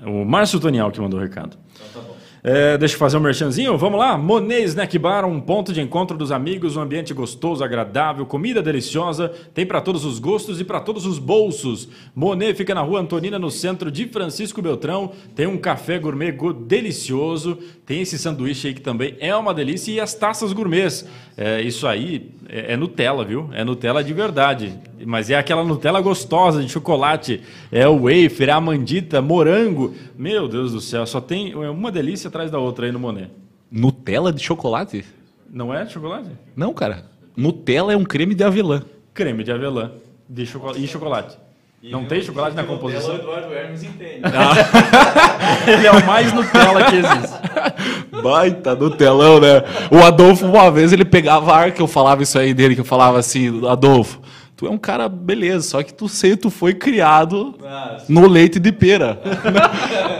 aí. 0.05 0.13
O 0.13 0.23
Márcio 0.23 0.59
Tonial 0.59 0.91
que 0.91 1.01
mandou 1.01 1.19
o 1.19 1.23
recado. 1.23 1.57
Então, 1.73 2.03
tá 2.03 2.07
bom. 2.07 2.12
É, 2.45 2.77
deixa 2.77 2.95
eu 2.95 2.99
fazer 2.99 3.15
um 3.15 3.21
merchanzinho. 3.21 3.77
Vamos 3.77 3.97
lá. 3.97 4.17
Monet 4.17 4.65
Snack 4.65 4.99
Bar, 4.99 5.23
um 5.25 5.39
ponto 5.39 5.71
de 5.71 5.79
encontro 5.79 6.17
dos 6.17 6.29
amigos, 6.29 6.75
um 6.75 6.81
ambiente 6.81 7.13
gostoso, 7.13 7.63
agradável, 7.63 8.25
comida 8.25 8.61
deliciosa, 8.61 9.31
tem 9.53 9.65
para 9.65 9.79
todos 9.79 10.03
os 10.03 10.19
gostos 10.19 10.59
e 10.59 10.65
para 10.65 10.81
todos 10.81 11.05
os 11.05 11.19
bolsos. 11.19 11.87
Monet 12.13 12.53
fica 12.53 12.75
na 12.75 12.81
rua 12.81 12.99
Antonina, 12.99 13.39
no 13.39 13.49
centro 13.49 13.89
de 13.89 14.07
Francisco 14.07 14.61
Beltrão. 14.61 15.13
Tem 15.33 15.47
um 15.47 15.57
café 15.57 15.97
gourmet 15.97 16.33
go- 16.33 16.51
delicioso, 16.51 17.57
tem 17.85 18.01
esse 18.01 18.19
sanduíche 18.19 18.67
aí 18.67 18.73
que 18.73 18.81
também 18.81 19.15
é 19.21 19.33
uma 19.33 19.53
delícia 19.53 19.93
e 19.93 20.01
as 20.01 20.13
taças 20.13 20.51
gourmets. 20.51 21.07
É, 21.37 21.61
isso 21.61 21.87
aí 21.87 22.29
é, 22.49 22.73
é 22.73 22.77
Nutella, 22.77 23.23
viu? 23.23 23.49
É 23.53 23.63
Nutella 23.63 24.03
de 24.03 24.13
verdade. 24.13 24.77
Mas 25.05 25.29
é 25.29 25.35
aquela 25.35 25.63
Nutella 25.63 25.99
gostosa 26.01 26.61
de 26.61 26.69
chocolate. 26.69 27.41
É 27.71 27.87
o 27.87 28.03
wafer, 28.03 28.49
é 28.49 28.51
a 28.51 28.61
mandita, 28.61 29.21
morango. 29.21 29.93
Meu 30.17 30.47
Deus 30.47 30.71
do 30.71 30.81
céu, 30.81 31.05
só 31.05 31.19
tem 31.21 31.53
uma 31.55 31.91
delícia 31.91 32.27
atrás 32.27 32.49
da 32.51 32.57
outra 32.59 32.85
aí 32.85 32.91
no 32.91 32.99
Monet. 32.99 33.29
Nutella 33.71 34.31
de 34.31 34.41
chocolate? 34.43 35.03
Não 35.51 35.73
é 35.73 35.85
chocolate? 35.87 36.29
Não, 36.55 36.73
cara. 36.73 37.05
Nutella 37.35 37.93
é 37.93 37.97
um 37.97 38.03
creme 38.03 38.33
de 38.35 38.43
avelã. 38.43 38.83
Creme 39.13 39.43
de 39.43 39.51
avelã 39.51 39.91
de 40.29 40.45
chocolate, 40.45 40.83
e 40.83 40.87
chocolate. 40.87 41.37
Não 41.83 42.03
E 42.03 42.05
tem 42.05 42.19
o- 42.19 42.23
chocolate 42.23 42.55
na 42.55 42.61
e 42.61 42.65
o 42.65 42.71
Nutella, 42.71 42.91
composição? 42.93 43.15
O 43.15 43.19
Eduardo 43.19 43.53
Hermes 43.53 43.83
entende. 43.83 44.21
Ele 45.67 45.87
é 45.87 45.91
o 45.91 46.05
mais 46.05 46.31
Nutella 46.33 46.83
que 46.89 46.95
existe. 46.95 48.21
Baita 48.23 48.75
Nutelão, 48.75 49.39
né? 49.39 49.63
O 49.91 49.97
Adolfo, 50.03 50.45
uma 50.45 50.71
vez, 50.71 50.93
ele 50.93 51.03
pegava 51.03 51.53
ar 51.53 51.71
que 51.71 51.81
eu 51.81 51.87
falava 51.87 52.23
isso 52.23 52.37
aí 52.39 52.53
dele, 52.53 52.75
que 52.75 52.81
eu 52.81 52.85
falava 52.85 53.17
assim, 53.19 53.67
Adolfo, 53.67 54.21
tu 54.63 54.67
é 54.67 54.69
um 54.69 54.77
cara 54.77 55.09
beleza, 55.09 55.67
só 55.69 55.83
que 55.83 55.93
tu 55.93 56.07
sei, 56.07 56.37
tu 56.37 56.49
foi 56.49 56.73
criado 56.73 57.55
Mas- 57.61 58.07
no 58.07 58.27
leite 58.27 58.59
de 58.59 58.71
pera. 58.71 59.19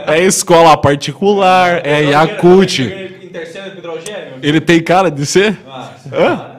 é 0.08 0.22
escola 0.22 0.76
particular, 0.76 1.86
é 1.86 2.04
hidrogênio? 2.04 3.14
Ele 4.42 4.60
tem 4.62 4.82
cara 4.82 5.10
de 5.10 5.26
ser? 5.26 5.58
Ah, 5.68 5.92
Hã? 6.12 6.50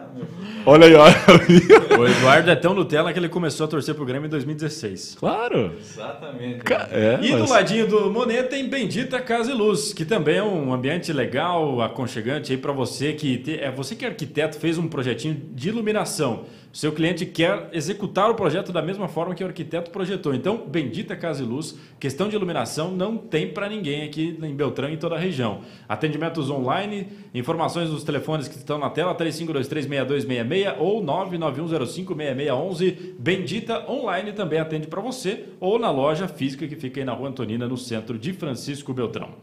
Olha 0.66 0.86
aí, 0.86 0.94
olha 0.94 1.14
aí. 1.14 1.98
O 1.98 2.06
Eduardo 2.06 2.50
é 2.50 2.56
tão 2.56 2.72
Nutella 2.72 3.12
que 3.12 3.18
ele 3.18 3.28
começou 3.28 3.66
a 3.66 3.68
torcer 3.68 3.94
pro 3.94 4.06
Grêmio 4.06 4.26
em 4.26 4.30
2016. 4.30 5.14
Claro. 5.20 5.72
Exatamente. 5.78 6.60
Ca- 6.64 6.88
É, 6.90 7.18
E 7.20 7.32
do 7.32 7.40
mas- 7.40 7.50
ladinho 7.50 7.86
do 7.86 8.10
Monet 8.10 8.44
tem 8.48 8.66
Bendita 8.66 9.20
Casa 9.20 9.50
e 9.50 9.54
Luz, 9.54 9.92
que 9.92 10.06
também 10.06 10.38
é 10.38 10.42
um 10.42 10.72
ambiente 10.72 11.12
legal, 11.12 11.82
aconchegante 11.82 12.50
aí 12.52 12.56
para 12.56 12.72
você 12.72 13.12
que 13.12 13.36
te- 13.36 13.60
é 13.60 13.70
você 13.70 13.94
que 13.94 14.06
é 14.06 14.08
arquiteto 14.08 14.58
fez 14.58 14.78
um 14.78 14.88
projetinho 14.88 15.36
de 15.52 15.68
iluminação. 15.68 16.44
Seu 16.74 16.90
cliente 16.90 17.24
quer 17.24 17.68
executar 17.72 18.28
o 18.28 18.34
projeto 18.34 18.72
da 18.72 18.82
mesma 18.82 19.06
forma 19.06 19.32
que 19.32 19.44
o 19.44 19.46
arquiteto 19.46 19.92
projetou. 19.92 20.34
Então, 20.34 20.66
Bendita 20.66 21.14
Casa 21.14 21.40
e 21.40 21.46
Luz, 21.46 21.78
questão 22.00 22.28
de 22.28 22.34
iluminação 22.34 22.90
não 22.90 23.16
tem 23.16 23.52
para 23.52 23.68
ninguém 23.68 24.02
aqui 24.02 24.36
em 24.42 24.56
Beltrão 24.56 24.90
e 24.90 24.96
toda 24.96 25.14
a 25.14 25.18
região. 25.18 25.60
Atendimentos 25.88 26.50
online, 26.50 27.06
informações 27.32 27.90
dos 27.90 28.02
telefones 28.02 28.48
que 28.48 28.56
estão 28.56 28.76
na 28.76 28.90
tela 28.90 29.14
35236266 29.14 30.74
ou 30.80 31.00
991056611. 31.04 33.14
Bendita 33.20 33.88
Online 33.88 34.32
também 34.32 34.58
atende 34.58 34.88
para 34.88 35.00
você 35.00 35.44
ou 35.60 35.78
na 35.78 35.92
loja 35.92 36.26
física 36.26 36.66
que 36.66 36.74
fica 36.74 37.00
aí 37.00 37.06
na 37.06 37.12
Rua 37.12 37.28
Antonina, 37.28 37.68
no 37.68 37.76
centro 37.76 38.18
de 38.18 38.32
Francisco 38.32 38.92
Beltrão. 38.92 39.34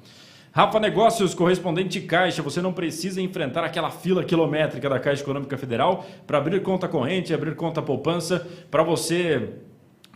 Rafa 0.54 0.82
Negócios, 0.82 1.34
correspondente 1.34 2.02
Caixa, 2.02 2.42
você 2.42 2.62
não 2.62 2.74
precisa 2.74 3.22
enfrentar 3.22 3.64
aquela 3.64 3.90
fila 3.90 4.22
quilométrica 4.22 4.90
da 4.90 5.00
Caixa 5.00 5.22
Econômica 5.22 5.58
Federal 5.58 6.06
para 6.28 6.40
abrir 6.40 6.62
conta 6.62 6.90
corrente, 6.90 7.34
abrir 7.34 7.56
conta 7.56 7.82
poupança, 7.82 8.46
para 8.70 8.84
você 8.84 9.54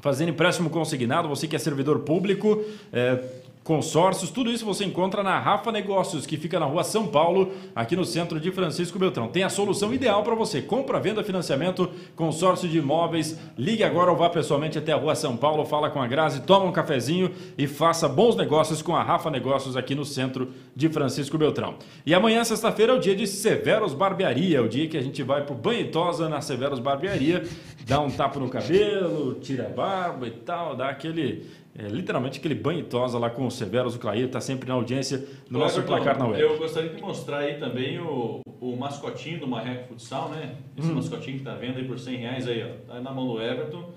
fazer 0.01 0.27
empréstimo 0.27 0.69
consignado, 0.69 1.29
você 1.29 1.47
que 1.47 1.55
é 1.55 1.59
servidor 1.59 1.99
público, 1.99 2.61
é, 2.91 3.17
consórcios, 3.65 4.29
tudo 4.29 4.51
isso 4.51 4.63
você 4.63 4.85
encontra 4.85 5.23
na 5.23 5.39
Rafa 5.39 5.71
Negócios, 5.71 6.27
que 6.27 6.37
fica 6.37 6.59
na 6.59 6.67
rua 6.67 6.83
São 6.83 7.07
Paulo, 7.07 7.51
aqui 7.75 7.95
no 7.95 8.05
centro 8.05 8.39
de 8.39 8.51
Francisco 8.51 8.99
Beltrão. 8.99 9.27
Tem 9.27 9.41
a 9.41 9.49
solução 9.49 9.91
ideal 9.91 10.21
para 10.21 10.35
você: 10.35 10.61
compra, 10.61 10.99
venda, 10.99 11.23
financiamento, 11.23 11.89
consórcio 12.15 12.69
de 12.69 12.77
imóveis. 12.77 13.39
Ligue 13.57 13.83
agora 13.83 14.11
ou 14.11 14.17
vá 14.17 14.29
pessoalmente 14.29 14.77
até 14.77 14.91
a 14.91 14.95
rua 14.95 15.15
São 15.15 15.35
Paulo, 15.35 15.65
fala 15.65 15.89
com 15.89 15.99
a 15.99 16.05
Grazi, 16.05 16.43
toma 16.43 16.67
um 16.67 16.71
cafezinho 16.71 17.31
e 17.57 17.65
faça 17.65 18.07
bons 18.07 18.35
negócios 18.35 18.83
com 18.83 18.95
a 18.95 19.01
Rafa 19.01 19.31
Negócios 19.31 19.75
aqui 19.75 19.95
no 19.95 20.05
centro 20.05 20.51
de 20.75 20.87
Francisco 20.87 21.35
Beltrão. 21.35 21.73
E 22.05 22.13
amanhã, 22.13 22.43
sexta-feira, 22.43 22.93
é 22.93 22.95
o 22.95 22.99
dia 22.99 23.15
de 23.15 23.25
Severos 23.25 23.95
Barbearia, 23.95 24.61
o 24.61 24.69
dia 24.69 24.87
que 24.87 24.95
a 24.95 25.01
gente 25.01 25.23
vai 25.23 25.43
pro 25.43 25.73
e 25.73 25.85
tosa 25.85 26.29
na 26.29 26.39
Severos 26.39 26.79
Barbearia, 26.79 27.43
dá 27.87 27.99
um 27.99 28.11
tapa 28.11 28.39
no 28.39 28.47
cabelo, 28.47 29.33
tira 29.41 29.65
a 29.65 29.69
barba 29.69 30.27
e 30.27 30.31
tal, 30.31 30.75
dá 30.75 30.89
aquele. 30.89 31.64
É, 31.77 31.87
literalmente 31.87 32.39
aquele 32.39 32.55
banho 32.55 32.83
tosa 32.85 33.17
lá 33.19 33.29
com 33.29 33.45
o 33.45 33.51
Severos, 33.51 33.95
o 33.95 33.99
Clair, 33.99 34.29
tá 34.29 34.39
sempre 34.39 34.67
na 34.67 34.75
audiência 34.75 35.17
do 35.49 35.59
nosso 35.59 35.79
Everton, 35.79 35.95
placar 35.95 36.17
na 36.17 36.27
web. 36.27 36.41
Eu 36.41 36.57
gostaria 36.57 36.89
de 36.89 37.01
mostrar 37.01 37.39
aí 37.39 37.55
também 37.59 37.99
o, 37.99 38.39
o 38.61 38.75
mascotinho 38.77 39.39
do 39.39 39.47
Marreco 39.47 39.89
Futsal, 39.89 40.29
né? 40.29 40.55
Esse 40.77 40.89
Hum. 40.89 40.95
mascotinho 40.95 41.37
que 41.39 41.43
tá 41.43 41.53
vendo 41.55 41.77
aí 41.77 41.85
por 41.85 41.99
100 41.99 42.15
reais 42.17 42.47
aí, 42.47 42.63
ó. 42.63 42.93
Tá 42.93 43.01
na 43.01 43.11
mão 43.11 43.27
do 43.27 43.41
Everton. 43.41 43.89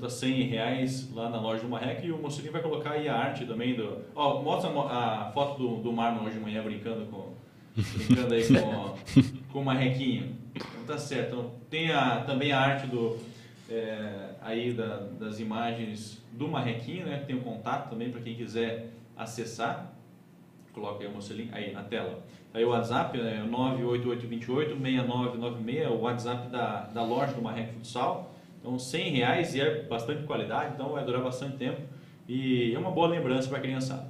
Tá 0.00 0.08
100 0.10 0.42
reais 0.42 1.10
lá 1.14 1.30
na 1.30 1.40
loja 1.40 1.62
do 1.62 1.68
Marreco 1.68 2.04
e 2.04 2.12
o 2.12 2.18
Mocinho 2.18 2.52
vai 2.52 2.60
colocar 2.60 2.90
aí 2.90 3.08
a 3.08 3.16
arte 3.16 3.46
também 3.46 3.74
do... 3.74 3.98
Ó, 4.14 4.42
mostra 4.42 4.68
a 4.68 4.72
mo- 4.74 4.86
a 4.86 5.30
foto 5.32 5.58
do, 5.58 5.76
do 5.82 5.92
Marlon 5.92 6.24
hoje 6.26 6.34
de 6.34 6.40
manhã 6.40 6.62
brincando 6.62 7.06
com... 7.06 7.32
Brincando 7.74 8.34
aí 8.34 8.44
com, 8.46 8.94
com 9.50 9.60
o 9.60 9.64
Marrequinho. 9.64 10.36
Então 10.54 10.66
tá 10.86 10.98
certo. 10.98 11.28
Então, 11.36 11.50
tem 11.70 11.90
a, 11.90 12.20
também 12.20 12.52
a 12.52 12.60
arte 12.60 12.86
do... 12.86 13.16
é, 13.70 14.30
aí 14.42 14.72
da- 14.74 15.06
das 15.18 15.40
imagens 15.40 16.17
do 16.38 16.48
Marrequinho, 16.48 17.04
né? 17.04 17.22
Tem 17.26 17.36
o 17.36 17.40
contato 17.40 17.90
também 17.90 18.10
para 18.10 18.20
quem 18.20 18.36
quiser 18.36 18.90
acessar. 19.16 19.92
Coloca 20.72 21.02
aí 21.02 21.10
o 21.10 21.12
Mocelinho 21.12 21.50
aí 21.52 21.72
na 21.72 21.82
tela. 21.82 22.22
Aí 22.54 22.64
o 22.64 22.68
WhatsApp 22.68 23.20
é 23.20 23.42
98828-6996, 23.44 25.76
é 25.76 25.88
o 25.88 26.00
WhatsApp 26.00 26.48
da, 26.48 26.86
da 26.86 27.02
loja 27.02 27.32
do 27.32 27.42
Marreco 27.42 27.74
Futsal. 27.74 28.32
Então 28.60 28.78
100 28.78 29.10
reais 29.10 29.54
e 29.54 29.60
é 29.60 29.82
bastante 29.82 30.22
qualidade, 30.22 30.74
então 30.74 30.90
vai 30.90 31.04
durar 31.04 31.22
bastante 31.22 31.56
tempo. 31.56 31.82
E 32.28 32.72
é 32.74 32.78
uma 32.78 32.90
boa 32.90 33.08
lembrança 33.08 33.48
para 33.48 33.58
a 33.58 33.60
criançada. 33.60 34.06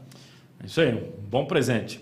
É 0.62 0.66
Isso 0.66 0.80
aí, 0.80 0.94
um 0.94 1.12
bom 1.28 1.46
presente. 1.46 2.00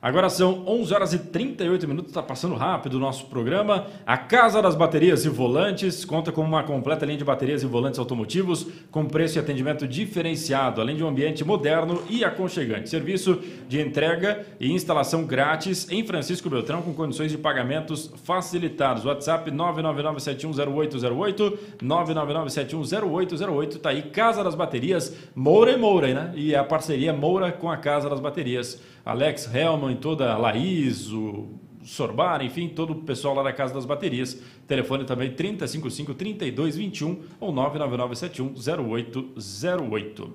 Agora 0.00 0.30
são 0.30 0.62
11 0.64 0.94
horas 0.94 1.12
e 1.12 1.18
38 1.18 1.88
minutos, 1.88 2.12
está 2.12 2.22
passando 2.22 2.54
rápido 2.54 2.94
o 2.94 3.00
nosso 3.00 3.26
programa. 3.26 3.88
A 4.06 4.16
Casa 4.16 4.62
das 4.62 4.76
Baterias 4.76 5.24
e 5.24 5.28
Volantes 5.28 6.04
conta 6.04 6.30
com 6.30 6.40
uma 6.40 6.62
completa 6.62 7.04
linha 7.04 7.18
de 7.18 7.24
baterias 7.24 7.64
e 7.64 7.66
volantes 7.66 7.98
automotivos 7.98 8.64
com 8.92 9.04
preço 9.06 9.38
e 9.38 9.40
atendimento 9.40 9.88
diferenciado, 9.88 10.80
além 10.80 10.94
de 10.94 11.02
um 11.02 11.08
ambiente 11.08 11.44
moderno 11.44 12.00
e 12.08 12.24
aconchegante. 12.24 12.88
Serviço 12.88 13.40
de 13.68 13.80
entrega 13.80 14.46
e 14.60 14.70
instalação 14.70 15.24
grátis 15.24 15.90
em 15.90 16.06
Francisco 16.06 16.48
Beltrão 16.48 16.80
com 16.80 16.94
condições 16.94 17.32
de 17.32 17.38
pagamentos 17.38 18.08
facilitados. 18.22 19.04
WhatsApp 19.04 19.50
999710808, 19.50 21.58
999710808. 21.82 23.80
Tá 23.80 23.90
aí 23.90 24.02
Casa 24.02 24.44
das 24.44 24.54
Baterias, 24.54 25.12
Moura 25.34 25.72
e 25.72 25.76
Moura, 25.76 26.14
né? 26.14 26.32
E 26.36 26.54
a 26.54 26.62
parceria 26.62 27.12
Moura 27.12 27.50
com 27.50 27.68
a 27.68 27.76
Casa 27.76 28.08
das 28.08 28.20
Baterias. 28.20 28.80
Alex 29.08 29.52
Helman, 29.54 29.96
toda 29.96 30.30
a 30.30 30.36
Laís, 30.36 31.10
o 31.10 31.48
Sorbar, 31.82 32.44
enfim, 32.44 32.68
todo 32.68 32.92
o 32.92 32.96
pessoal 32.96 33.34
lá 33.34 33.42
da 33.42 33.54
Casa 33.54 33.72
das 33.72 33.86
Baterias. 33.86 34.38
Telefone 34.66 35.06
também 35.06 35.34
3055-3221 35.34 37.16
ou 37.40 37.50
99971-0808. 37.54 40.30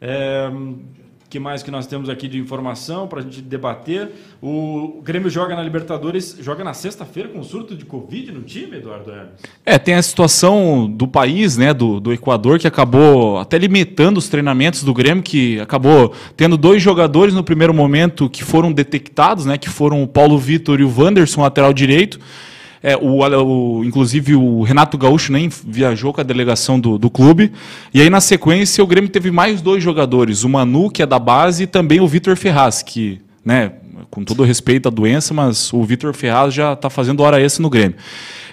É, 0.00 0.48
que 1.30 1.38
mais 1.38 1.62
que 1.62 1.70
nós 1.70 1.86
temos 1.86 2.08
aqui 2.08 2.26
de 2.26 2.38
informação 2.38 3.06
para 3.06 3.20
a 3.20 3.22
gente 3.22 3.42
debater? 3.42 4.10
O 4.42 5.02
Grêmio 5.04 5.28
joga 5.28 5.54
na 5.54 5.62
Libertadores, 5.62 6.38
joga 6.40 6.64
na 6.64 6.72
sexta-feira 6.72 7.28
com 7.28 7.40
um 7.40 7.44
surto 7.44 7.76
de 7.76 7.84
Covid 7.84 8.32
no 8.32 8.42
time, 8.42 8.78
Eduardo 8.78 9.10
Hermes? 9.10 9.32
É, 9.64 9.78
tem 9.78 9.94
a 9.94 10.02
situação 10.02 10.88
do 10.88 11.06
país, 11.06 11.58
né, 11.58 11.74
do, 11.74 12.00
do 12.00 12.12
Equador, 12.14 12.58
que 12.58 12.66
acabou 12.66 13.38
até 13.38 13.58
limitando 13.58 14.16
os 14.16 14.28
treinamentos 14.28 14.82
do 14.82 14.94
Grêmio, 14.94 15.22
que 15.22 15.60
acabou 15.60 16.14
tendo 16.34 16.56
dois 16.56 16.82
jogadores 16.82 17.34
no 17.34 17.44
primeiro 17.44 17.74
momento 17.74 18.30
que 18.30 18.42
foram 18.42 18.72
detectados, 18.72 19.44
né, 19.44 19.58
que 19.58 19.68
foram 19.68 20.02
o 20.02 20.08
Paulo 20.08 20.38
Vitor 20.38 20.80
e 20.80 20.84
o 20.84 20.92
Wanderson, 20.98 21.42
lateral 21.42 21.74
direito. 21.74 22.18
É, 22.82 22.96
o, 22.96 23.20
o, 23.22 23.84
inclusive 23.84 24.34
o 24.34 24.62
Renato 24.62 24.96
Gaúcho 24.96 25.32
nem 25.32 25.48
viajou 25.66 26.12
com 26.12 26.20
a 26.20 26.24
delegação 26.24 26.78
do, 26.78 26.98
do 26.98 27.10
clube. 27.10 27.52
E 27.92 28.00
aí, 28.00 28.08
na 28.08 28.20
sequência, 28.20 28.82
o 28.82 28.86
Grêmio 28.86 29.10
teve 29.10 29.30
mais 29.30 29.60
dois 29.60 29.82
jogadores: 29.82 30.44
o 30.44 30.48
Manu, 30.48 30.90
que 30.90 31.02
é 31.02 31.06
da 31.06 31.18
base, 31.18 31.64
e 31.64 31.66
também 31.66 32.00
o 32.00 32.06
Vitor 32.06 32.36
Ferraz, 32.36 32.82
que, 32.82 33.20
né, 33.44 33.72
com 34.10 34.24
todo 34.24 34.44
respeito 34.44 34.88
à 34.88 34.90
doença, 34.90 35.34
mas 35.34 35.72
o 35.72 35.82
Vitor 35.82 36.14
Ferraz 36.14 36.54
já 36.54 36.72
está 36.72 36.88
fazendo 36.88 37.22
hora 37.22 37.40
extra 37.40 37.62
no 37.62 37.70
Grêmio. 37.70 37.96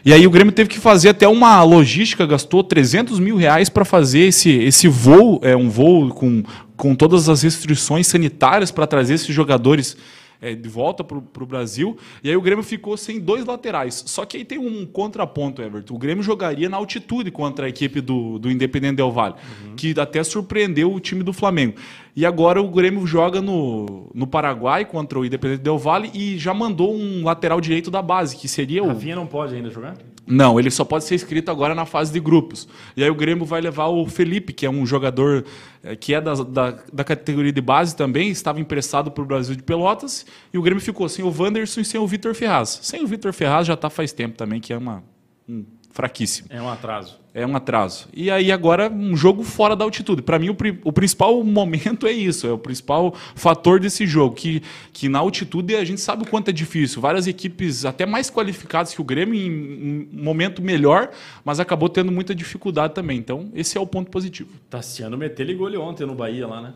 E 0.04 0.14
aí 0.14 0.28
o 0.28 0.30
Grêmio 0.30 0.54
teve 0.54 0.70
que 0.70 0.80
fazer 0.80 1.10
até 1.10 1.28
uma 1.28 1.64
logística, 1.64 2.26
gastou 2.28 2.64
300 2.64 3.20
mil 3.20 3.36
reais 3.36 3.70
para 3.70 3.84
fazer 3.84 4.28
esse, 4.28 4.52
esse 4.52 4.88
voo, 4.88 5.40
é 5.44 5.56
um 5.56 5.68
voo 5.68 6.10
com, 6.10 6.44
com 6.78 6.94
todas 6.94 7.28
as 7.28 7.42
restrições 7.42 8.06
sanitárias 8.06 8.70
para 8.70 8.86
trazer 8.86 9.16
esses 9.16 9.34
jogadores 9.34 9.98
é, 10.46 10.54
de 10.54 10.70
volta 10.70 11.04
para 11.04 11.18
o 11.18 11.46
Brasil. 11.46 11.98
E 12.24 12.30
aí 12.30 12.38
o 12.38 12.42
Grêmio 12.42 12.64
ficou 12.64 12.96
sem 12.96 13.20
dois 13.20 13.44
laterais. 13.46 14.04
Só 14.06 14.26
que 14.26 14.38
aí 14.38 14.46
tem 14.46 14.60
um 14.60 14.86
contraponto, 14.86 15.62
Everton. 15.62 15.96
O 15.96 15.98
Grêmio 15.98 16.24
jogaria 16.24 16.70
na 16.70 16.78
altitude 16.78 17.32
contra 17.32 17.66
a 17.66 17.70
equipe 17.70 18.00
do, 18.00 18.38
do 18.38 18.52
Independente 18.52 18.98
Del 18.98 19.12
Valle, 19.12 19.34
uhum. 19.34 19.76
que 19.76 20.00
até 20.00 20.24
surpreendeu 20.24 20.94
o 20.94 21.00
time 21.00 21.24
do 21.24 21.34
Flamengo. 21.34 21.76
E 22.16 22.26
agora 22.26 22.62
o 22.62 22.70
Grêmio 22.70 23.06
joga 23.06 23.42
no, 23.42 24.10
no 24.14 24.26
Paraguai 24.26 24.86
contra 24.86 25.20
o 25.20 25.26
Independente 25.26 25.62
Del 25.62 25.78
Valle 25.78 26.10
e 26.14 26.38
já 26.38 26.54
mandou 26.54 26.96
um 26.96 27.26
lateral 27.26 27.60
direito 27.60 27.92
da 27.92 28.02
base, 28.02 28.38
que 28.38 28.48
seria 28.48 28.82
o. 28.82 28.88
Rafinha 28.88 29.18
não 29.18 29.28
pode 29.28 29.54
ainda 29.54 29.70
jogar? 29.70 29.98
Não, 30.26 30.58
ele 30.58 30.72
só 30.72 30.86
pode 30.86 31.04
ser 31.04 31.16
inscrito 31.16 31.52
agora 31.52 31.76
na 31.76 31.86
fase 31.86 32.14
de 32.14 32.20
grupos. 32.22 32.70
E 32.96 33.04
aí 33.04 33.10
o 33.10 33.16
Grêmio 33.16 33.46
vai 33.46 33.60
levar 33.60 33.88
o 33.88 34.08
Felipe, 34.08 34.54
que 34.54 34.66
é 34.66 34.70
um 34.70 34.86
jogador 34.86 35.44
é, 35.84 35.94
que 35.96 36.14
é 36.14 36.22
da, 36.22 36.34
da, 36.36 36.72
da, 36.92 37.04
categoria 37.04 37.52
de 37.52 37.62
base 37.62 37.94
também, 37.96 38.30
estava 38.30 38.62
emprestado 38.62 39.12
para 39.12 39.22
o 39.22 39.26
Brasil 39.26 39.54
de 39.54 39.62
Pelotas, 39.62 40.26
e 40.54 40.58
o 40.58 40.62
Grêmio 40.62 40.82
ficou 40.82 41.10
sem 41.10 41.24
o 41.24 41.34
Wanderson 41.38 41.82
e 41.82 41.86
sem 41.86 42.00
o 42.00 42.08
Vitor 42.08 42.34
Ferraz. 42.34 42.80
Sem 42.82 43.04
o 43.04 43.08
Vitor 43.08 43.34
Ferraz 43.34 43.68
já 43.68 43.74
está 43.74 43.90
faz 43.90 44.14
tempo 44.14 44.38
também, 44.38 44.62
que 44.62 44.72
é 44.72 44.78
uma, 44.78 45.04
um 45.48 45.66
fraquíssimo. 45.92 46.48
É 46.50 46.62
um 46.62 46.70
atraso. 46.70 47.25
É 47.38 47.46
um 47.46 47.54
atraso. 47.54 48.08
E 48.14 48.32
aí 48.32 48.50
agora 48.50 48.90
um 48.90 49.14
jogo 49.14 49.44
fora 49.44 49.76
da 49.76 49.84
altitude. 49.84 50.22
Para 50.22 50.40
mim 50.40 50.48
o, 50.48 50.56
o, 50.86 50.94
principal 50.94 51.44
momento 51.44 52.08
é 52.08 52.12
isso, 52.14 52.48
é 52.48 52.52
o 52.54 52.58
principal 52.58 53.14
fator 53.36 53.78
desse 53.78 54.08
jogo, 54.08 54.34
que, 54.34 54.64
que 54.94 55.10
na 55.10 55.20
altitude 55.20 55.76
a 55.76 55.84
gente 55.84 56.00
sabe 56.00 56.24
o 56.24 56.26
quanto 56.26 56.48
é 56.48 56.54
difícil. 56.54 57.02
Várias 57.02 57.28
equipes 57.28 57.84
até 57.84 58.06
mais 58.06 58.30
qualificadas 58.30 58.94
que 58.94 59.02
o 59.02 59.04
Grêmio 59.04 59.36
em 59.36 60.08
um 60.14 60.24
momento 60.24 60.62
melhor, 60.62 61.10
mas 61.44 61.60
acabou 61.60 61.90
tendo 61.90 62.10
muita 62.10 62.34
dificuldade 62.34 62.94
também. 62.94 63.18
Então 63.18 63.52
esse 63.54 63.78
é 63.78 63.82
o 63.82 63.86
ponto 63.86 64.10
positivo. 64.10 64.52
Tassiano 64.70 65.18
meteu 65.18 65.46
ele 65.46 65.56
gole 65.56 65.76
ontem 65.76 66.08
no 66.08 66.16
Bahia 66.16 66.48
lá, 66.48 66.62
né? 66.62 66.74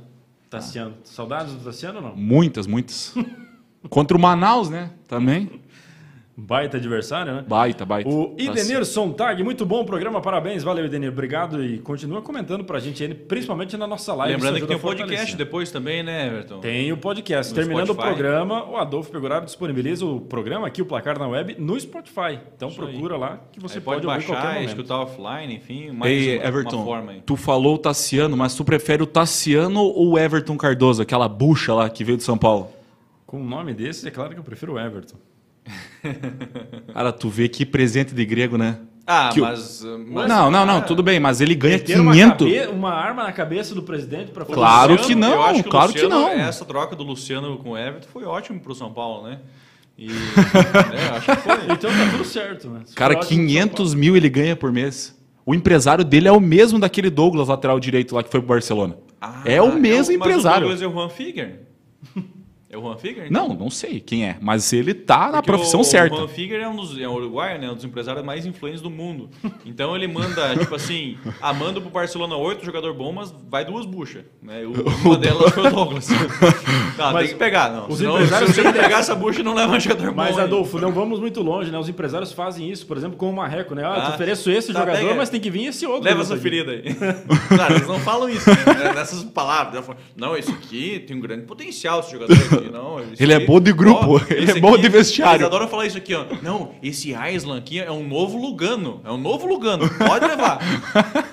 Tassiano. 0.50 0.96
Ah. 0.98 1.02
Saudades 1.06 1.54
do 1.54 1.64
Tassiano 1.64 2.00
ou 2.00 2.04
não? 2.04 2.16
Muitas, 2.18 2.68
muitas. 2.68 3.16
Contra 3.90 4.18
o 4.18 4.20
Manaus, 4.20 4.70
né? 4.70 4.92
Também. 5.08 5.50
Baita 6.40 6.78
adversário, 6.78 7.34
né? 7.34 7.46
Baita, 7.48 7.86
baita. 7.86 8.10
O 8.10 8.28
tá 8.30 8.44
Idenir 8.44 8.86
Sontag, 8.86 9.44
muito 9.44 9.66
bom 9.66 9.82
o 9.82 9.86
programa, 9.86 10.22
parabéns, 10.22 10.64
valeu 10.64 10.86
Idenir, 10.86 11.10
obrigado 11.10 11.64
e 11.64 11.80
continua 11.80 12.22
comentando 12.22 12.64
pra 12.64 12.80
gente, 12.80 13.08
principalmente 13.14 13.76
na 13.76 13.86
nossa 13.86 14.14
live. 14.14 14.36
Lembrando 14.36 14.62
que 14.62 14.68
tem 14.68 14.78
o 14.78 14.80
podcast 14.80 15.36
depois 15.36 15.72
também, 15.72 16.02
né, 16.02 16.28
Everton? 16.28 16.60
Tem 16.60 16.92
o 16.92 16.98
podcast. 16.98 17.52
No 17.52 17.56
Terminando 17.56 17.88
Spotify. 17.88 18.08
o 18.08 18.12
programa, 18.12 18.70
o 18.70 18.78
Adolfo 18.78 19.12
Pegoraro 19.12 19.46
disponibiliza 19.46 20.06
o 20.06 20.22
programa 20.22 20.68
aqui, 20.68 20.82
o 20.82 20.86
Placar 20.86 21.20
na 21.20 21.28
Web, 21.28 21.58
no 21.60 21.80
Spotify. 21.80 22.40
Então 22.56 22.70
Isso 22.70 22.78
procura 22.78 23.16
aí. 23.16 23.20
lá 23.20 23.40
que 23.52 23.60
você 23.60 23.82
pode, 23.82 24.06
pode 24.06 24.26
baixar, 24.26 24.64
escutar 24.64 25.02
offline, 25.02 25.56
enfim, 25.56 25.92
mais 25.92 26.12
Ei, 26.12 26.38
uma, 26.38 26.46
Everton, 26.48 26.78
uma 26.78 26.86
forma 26.86 27.12
aí. 27.12 27.22
Tu 27.26 27.36
falou 27.36 27.76
o 27.76 27.78
Tassiano, 27.78 28.38
mas 28.38 28.56
tu 28.56 28.64
prefere 28.64 29.04
o 29.04 29.08
Tassiano 29.08 29.82
ou 29.82 30.14
o 30.14 30.20
Everton 30.20 30.56
Cardoso, 30.56 31.02
aquela 31.02 31.28
bucha 31.28 31.74
lá 31.74 31.90
que 31.90 32.04
veio 32.04 32.18
de 32.18 32.24
São 32.24 32.38
Paulo? 32.38 32.70
Com 33.26 33.42
um 33.42 33.46
nome 33.46 33.74
desse, 33.74 34.08
é 34.08 34.12
claro 34.12 34.34
que 34.34 34.40
eu 34.40 34.44
prefiro 34.44 34.74
o 34.74 34.80
Everton. 34.80 35.18
Cara, 36.94 37.12
tu 37.12 37.30
vê 37.30 37.48
que 37.48 37.66
presente 37.66 38.14
de 38.14 38.26
grego, 38.26 38.58
né? 38.58 38.80
Ah, 39.12 39.32
mas, 39.36 39.84
mas, 40.08 40.30
Não, 40.30 40.52
não, 40.52 40.66
não, 40.68 40.82
tudo 40.82 41.02
bem, 41.02 41.20
mas 41.20 41.42
ele 41.42 41.56
ganha 41.56 41.80
500. 41.80 42.00
Uma, 42.00 42.14
cabe... 42.14 42.68
uma, 42.68 42.94
arma 42.94 43.24
na 43.24 43.32
cabeça 43.32 43.74
do 43.74 43.82
presidente 43.82 44.32
para 44.32 44.46
fazer 44.46 44.56
Claro 44.56 44.92
Luciano, 44.94 45.08
que 45.08 45.16
não, 45.16 45.54
que 45.56 45.64
claro 45.64 45.92
Luciano, 45.92 46.10
que 46.10 46.16
não. 46.16 46.30
Essa 46.30 46.64
troca 46.64 46.96
do 46.96 47.04
Luciano 47.04 47.58
com 47.58 47.72
o 47.72 47.78
Everton 47.78 48.08
foi 48.14 48.24
ótimo 48.26 48.60
para 48.60 48.72
o 48.72 48.76
São 48.76 48.94
Paulo, 48.94 49.28
né? 49.28 49.40
E, 49.98 50.10
é, 50.94 51.18
acho 51.18 51.26
que 51.26 51.36
foi. 51.38 51.56
Então 51.74 51.90
tá 51.90 52.12
tudo 52.12 52.24
certo, 52.24 52.70
né? 52.70 52.82
Cara, 52.94 53.16
500 53.16 53.96
mil 53.96 54.16
ele 54.16 54.30
ganha 54.30 54.56
por 54.56 54.72
mês. 54.72 55.18
O 55.44 55.56
empresário 55.56 56.06
dele 56.06 56.28
é 56.28 56.32
o 56.32 56.40
mesmo 56.40 56.78
daquele 56.78 57.10
Douglas, 57.10 57.48
lateral 57.48 57.80
direito 57.80 58.14
lá 58.14 58.22
que 58.22 58.30
foi 58.30 58.40
pro 58.40 58.50
Barcelona. 58.50 58.96
Ah, 59.20 59.42
é 59.44 59.60
o 59.60 59.74
mesmo 59.74 60.14
é 60.14 60.18
o, 60.18 60.20
empresário. 60.20 60.68
Mas 60.68 60.78
o 60.78 60.82
Douglas 60.82 60.82
é 60.84 60.88
o 60.88 60.92
Juan 60.92 61.10
Figuer. 61.10 61.62
É 62.72 62.78
o 62.78 62.82
Juan 62.82 62.98
Figuer? 62.98 63.32
Não, 63.32 63.48
não 63.50 63.72
sei 63.72 64.00
quem 64.00 64.28
é, 64.28 64.38
mas 64.40 64.72
ele 64.72 64.94
tá 64.94 65.32
na 65.32 65.42
profissão 65.42 65.80
o, 65.80 65.84
certa. 65.84 66.14
O 66.14 66.20
Juan 66.20 66.28
Figuer 66.28 66.62
é 66.62 66.68
um 66.68 66.76
dos 66.76 67.00
é 67.00 67.10
um 67.10 67.14
uruguaio, 67.14 67.60
né, 67.60 67.68
um 67.68 67.74
dos 67.74 67.84
empresários 67.84 68.24
mais 68.24 68.46
influentes 68.46 68.80
do 68.80 68.92
mundo. 68.92 69.28
Então 69.66 69.96
ele 69.96 70.08
manda, 70.08 70.54
tipo 70.56 70.76
assim, 70.76 71.18
ah, 71.42 71.52
manda 71.52 71.82
pro 71.82 71.90
Barcelona 71.90 72.36
oito 72.36 72.64
jogador 72.64 72.94
bom, 72.94 73.12
mas 73.12 73.34
vai 73.50 73.66
duas 73.66 73.88
buchas, 73.88 74.24
né? 74.40 74.62
Uma 75.04 75.18
delas 75.18 75.52
foi 75.52 75.66
o 75.66 75.72
Douglas. 75.72 76.10
Não, 76.96 77.14
mas 77.14 77.24
tem 77.24 77.34
que 77.34 77.40
pegar, 77.40 77.72
não. 77.72 77.88
Os 77.88 77.98
Senão, 77.98 78.16
empresários 78.16 78.52
se 78.52 78.62
você 78.62 78.74
pegar 78.74 79.00
essa 79.00 79.16
bucha 79.16 79.42
não 79.42 79.54
leva 79.54 79.74
um 79.74 79.80
jogador 79.80 80.14
mas, 80.14 80.32
bom. 80.32 80.36
Mas 80.36 80.40
Adolfo, 80.40 80.80
não 80.80 80.92
vamos 80.92 81.20
muito 81.20 81.42
longe, 81.42 81.72
né? 81.72 81.78
Os 81.78 81.88
empresários 81.88 82.34
fazem 82.34 82.70
isso, 82.70 82.86
por 82.86 82.98
exemplo, 82.98 83.18
com 83.18 83.30
o 83.30 83.34
Marreco, 83.34 83.74
né? 83.74 83.84
Ah, 83.86 83.94
ah 83.94 83.98
eu 83.98 84.06
te 84.06 84.16
ofereço 84.16 84.52
esse 84.52 84.74
tá, 84.74 84.80
jogador, 84.80 85.00
pega. 85.00 85.16
mas 85.16 85.30
tem 85.30 85.40
que 85.40 85.50
vir 85.50 85.68
esse 85.68 85.86
outro. 85.86 86.04
Leva 86.04 86.22
essa 86.22 86.36
ferida 86.36 86.72
aí. 86.74 86.84
Claro, 87.48 87.76
eles 87.76 87.88
não 87.88 88.00
falam 88.00 88.30
isso, 88.30 88.50
né? 88.50 88.94
Nessas 88.94 89.24
palavras. 89.24 89.86
Não, 90.16 90.36
esse 90.36 90.52
aqui 90.52 91.00
tem 91.00 91.16
um 91.16 91.22
grande 91.22 91.46
potencial, 91.46 92.02
esse 92.02 92.12
jogador 92.12 92.36
aqui, 92.60 92.72
não. 92.72 93.00
Ele 93.20 93.34
é 93.34 93.40
é 93.40 93.46
bom 93.46 93.60
de 93.60 93.74
grupo, 93.74 94.18
ó, 94.18 94.22
ele 94.30 94.52
é 94.52 94.60
bom 94.60 94.78
de 94.78 94.90
vestiário. 94.90 95.38
Eles 95.38 95.48
adoram 95.48 95.68
falar 95.68 95.86
isso 95.86 95.98
aqui, 95.98 96.14
ó. 96.14 96.26
Não, 96.42 96.76
esse 96.84 97.16
Aislan 97.16 97.58
aqui 97.58 97.80
é 97.80 97.92
um 97.92 98.08
novo 98.08 98.38
Lugano. 98.38 99.02
É 99.06 99.12
um 99.12 99.18
novo 99.18 99.48
Lugano. 99.48 99.90
Pode 99.90 100.26
levar. 100.26 100.60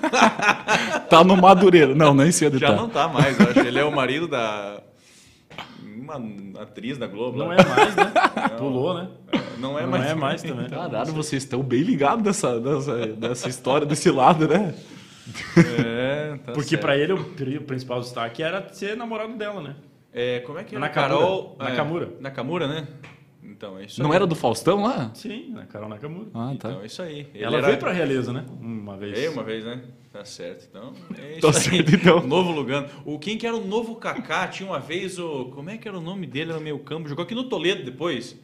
tá 1.09 1.23
no 1.23 1.37
Madureira. 1.37 1.93
Não, 1.93 2.13
nem 2.13 2.31
cedo 2.31 2.57
Já 2.57 2.67
tá. 2.67 2.75
não 2.75 2.89
tá 2.89 3.07
mais, 3.07 3.39
eu 3.39 3.49
acho. 3.49 3.59
Ele 3.59 3.79
é 3.79 3.83
o 3.83 3.91
marido 3.91 4.27
da. 4.27 4.81
Uma 5.83 6.61
atriz 6.61 6.97
da 6.97 7.05
Globo. 7.05 7.37
Não 7.37 7.51
é 7.51 7.57
mais, 7.57 7.95
né? 7.95 8.11
Não, 8.51 8.57
Pulou, 8.57 8.93
né? 8.93 9.07
Não 9.59 9.77
é 9.77 9.83
não 9.83 9.89
mais. 9.89 10.03
Não 10.03 10.11
é 10.11 10.15
mais 10.15 10.41
também. 10.41 10.69
Caralho, 10.69 11.11
vocês 11.11 11.43
estão 11.43 11.61
bem 11.61 11.81
ligados 11.81 12.23
nessa, 12.23 12.59
nessa, 12.59 13.05
nessa 13.07 13.49
história, 13.49 13.85
desse 13.85 14.09
lado, 14.09 14.47
né? 14.47 14.73
É, 15.57 16.37
tá 16.45 16.53
Porque 16.53 16.77
para 16.77 16.97
ele 16.97 17.11
o 17.13 17.25
principal 17.63 17.99
destaque 17.99 18.41
era 18.41 18.69
ser 18.71 18.95
namorado 18.95 19.35
dela, 19.35 19.61
né? 19.61 19.75
É, 20.13 20.39
como 20.41 20.59
é 20.59 20.63
que 20.63 20.75
é? 20.75 20.79
Na 20.79 20.89
Carol. 20.89 21.55
Nakamura. 21.59 22.13
É, 22.17 22.21
Nakamura, 22.21 22.67
né? 22.67 22.87
Então, 23.43 23.77
é 23.79 23.85
isso 23.85 24.01
Não 24.03 24.11
aí. 24.11 24.15
era 24.17 24.27
do 24.27 24.35
Faustão 24.35 24.83
lá? 24.83 25.09
Sim, 25.13 25.51
na 25.51 25.65
Carol 25.65 25.89
Nakamura. 25.89 26.29
Ah, 26.33 26.47
tá. 26.59 26.69
Então, 26.69 26.81
é 26.81 26.85
isso 26.85 27.01
aí. 27.01 27.27
Ele 27.33 27.43
Ela 27.43 27.57
era... 27.57 27.67
veio 27.67 27.79
pra 27.79 27.91
Realeza, 27.91 28.31
né? 28.31 28.45
Uma 28.59 28.97
vez. 28.97 29.17
Veio 29.17 29.31
uma 29.31 29.43
vez, 29.43 29.63
né? 29.65 29.83
Tá 30.11 30.23
certo. 30.25 30.67
Então, 30.69 30.93
é 31.17 31.31
isso 31.33 31.41
tá 31.41 31.53
certo, 31.53 31.95
então. 31.95 32.21
Novo 32.27 32.51
Lugano. 32.51 32.87
O, 33.05 33.17
quem 33.17 33.37
que 33.37 33.47
era 33.47 33.55
o 33.55 33.65
novo 33.65 33.95
Kaká? 33.95 34.47
Tinha 34.47 34.69
uma 34.69 34.79
vez 34.79 35.17
o... 35.17 35.45
Como 35.45 35.69
é 35.69 35.77
que 35.77 35.87
era 35.87 35.97
o 35.97 36.01
nome 36.01 36.27
dele 36.27 36.53
no 36.53 36.59
meio 36.59 36.79
campo? 36.79 37.07
Jogou 37.07 37.23
aqui 37.23 37.33
no 37.33 37.45
Toledo 37.45 37.83
depois. 37.83 38.39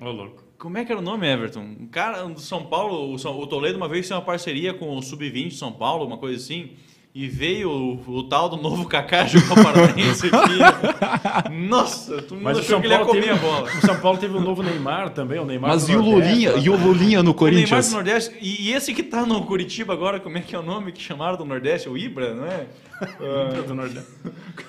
Ô, 0.00 0.10
louco. 0.10 0.44
Como 0.58 0.78
é 0.78 0.84
que 0.84 0.92
era 0.92 1.00
o 1.00 1.04
nome, 1.04 1.26
Everton? 1.26 1.60
Um 1.60 1.86
cara 1.86 2.22
do 2.24 2.40
São 2.40 2.64
Paulo, 2.64 3.14
o, 3.14 3.46
Toledo 3.46 3.76
uma 3.76 3.88
vez 3.88 4.06
tinha 4.06 4.18
uma 4.18 4.24
parceria 4.24 4.72
com 4.72 4.96
o 4.96 5.02
Sub-20 5.02 5.48
de 5.48 5.54
São 5.56 5.72
Paulo, 5.72 6.06
uma 6.06 6.16
coisa 6.16 6.42
assim. 6.42 6.72
E 7.14 7.28
veio 7.28 7.70
o, 7.70 8.16
o, 8.16 8.22
tal 8.24 8.48
do 8.48 8.56
novo 8.56 8.86
Kaká 8.86 9.24
jogar 9.28 9.62
Paranaense 9.62 10.26
aqui. 10.26 11.48
Nossa, 11.52 12.20
tu 12.22 12.34
não 12.34 12.50
achou 12.50 12.80
que 12.80 12.86
ele 12.88 12.94
ia 12.94 13.04
comer 13.04 13.20
teve, 13.20 13.30
a 13.30 13.36
bola. 13.36 13.70
O 13.70 13.86
São 13.86 14.00
Paulo 14.00 14.18
teve 14.18 14.36
o 14.36 14.40
novo 14.40 14.64
Neymar 14.64 15.10
também, 15.10 15.38
o 15.38 15.44
Neymar 15.44 15.70
Mas 15.70 15.88
e 15.88 15.94
o 15.94 16.02
Lulinha, 16.02 16.54
e 16.56 16.68
o 16.68 16.76
Lulinha 16.76 17.22
no 17.22 17.32
Corinthians? 17.32 17.70
O 17.70 17.72
Neymar 17.72 17.88
do 17.88 17.94
Nordeste. 18.10 18.36
E, 18.40 18.68
e, 18.68 18.72
esse 18.72 18.92
que 18.92 19.04
tá 19.04 19.24
no 19.24 19.44
Curitiba 19.44 19.92
agora, 19.92 20.18
como 20.18 20.38
é 20.38 20.40
que 20.40 20.56
é 20.56 20.58
o 20.58 20.62
nome 20.62 20.90
que 20.90 21.00
chamaram 21.00 21.36
do 21.36 21.44
Nordeste? 21.44 21.88
O 21.88 21.96
Ibra, 21.96 22.34
não 22.34 22.46
é? 22.46 22.66
Ibra 23.50 23.62
do 23.62 23.74
Nordeste. 23.76 24.10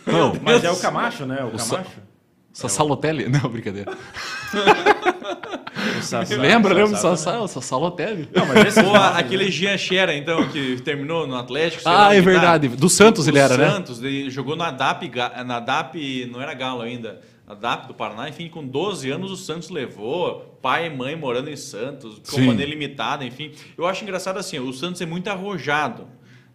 Não, 0.05 0.33
mas 0.43 0.63
é 0.63 0.69
o 0.69 0.77
Camacho, 0.77 1.25
né? 1.25 1.43
O, 1.43 1.47
o 1.47 1.57
Camacho. 1.57 1.99
Sassalotelli? 2.55 3.27
Não, 3.29 3.49
brincadeira. 3.49 3.91
Sassá, 6.01 6.35
lembra, 6.39 6.73
lembra? 6.73 6.97
Sassá, 6.97 7.45
Sassalotelli. 7.47 8.29
Não, 8.33 8.45
mas 8.45 8.67
esse 8.67 8.79
Ou 8.79 8.95
aquele 8.95 9.51
Jean 9.51 9.77
Xera, 9.77 10.15
então, 10.15 10.47
que 10.47 10.81
terminou 10.81 11.27
no 11.27 11.35
Atlético. 11.35 11.83
Ah, 11.85 12.15
é 12.15 12.21
verdade. 12.21 12.69
Do 12.69 12.87
Santos 12.87 13.27
ele 13.27 13.39
era, 13.39 13.57
né? 13.57 13.69
Santos, 13.69 14.01
ele 14.01 14.29
jogou 14.29 14.55
na 14.55 14.71
DAP, 14.71 15.11
na 15.45 15.59
DAP, 15.59 16.29
não 16.31 16.41
era 16.41 16.53
Galo 16.53 16.81
ainda, 16.81 17.19
na 17.45 17.55
DAP 17.55 17.87
do 17.87 17.93
Paraná, 17.93 18.29
enfim, 18.29 18.47
com 18.47 18.65
12 18.65 19.11
anos 19.11 19.31
o 19.31 19.35
Santos 19.35 19.69
levou, 19.69 20.57
pai 20.61 20.87
e 20.87 20.89
mãe 20.89 21.13
morando 21.15 21.49
em 21.49 21.57
Santos, 21.57 22.19
companhia 22.19 22.65
limitada, 22.65 23.25
enfim. 23.25 23.51
Eu 23.77 23.85
acho 23.85 24.01
engraçado 24.01 24.37
assim, 24.37 24.59
o 24.59 24.71
Santos 24.71 25.01
é 25.01 25.05
muito 25.05 25.27
arrojado 25.27 26.07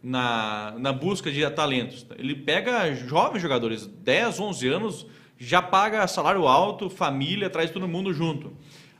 na, 0.02 0.74
na 0.78 0.94
busca 0.94 1.30
de 1.30 1.48
talentos. 1.50 2.06
Ele 2.18 2.34
pega 2.34 2.94
jovens 2.94 3.42
jogadores, 3.42 3.86
10, 3.86 4.40
11 4.40 4.68
anos, 4.68 5.06
já 5.42 5.62
paga 5.62 6.06
salário 6.06 6.46
alto, 6.46 6.90
família, 6.90 7.48
traz 7.48 7.70
todo 7.70 7.88
mundo 7.88 8.12
junto. 8.12 8.52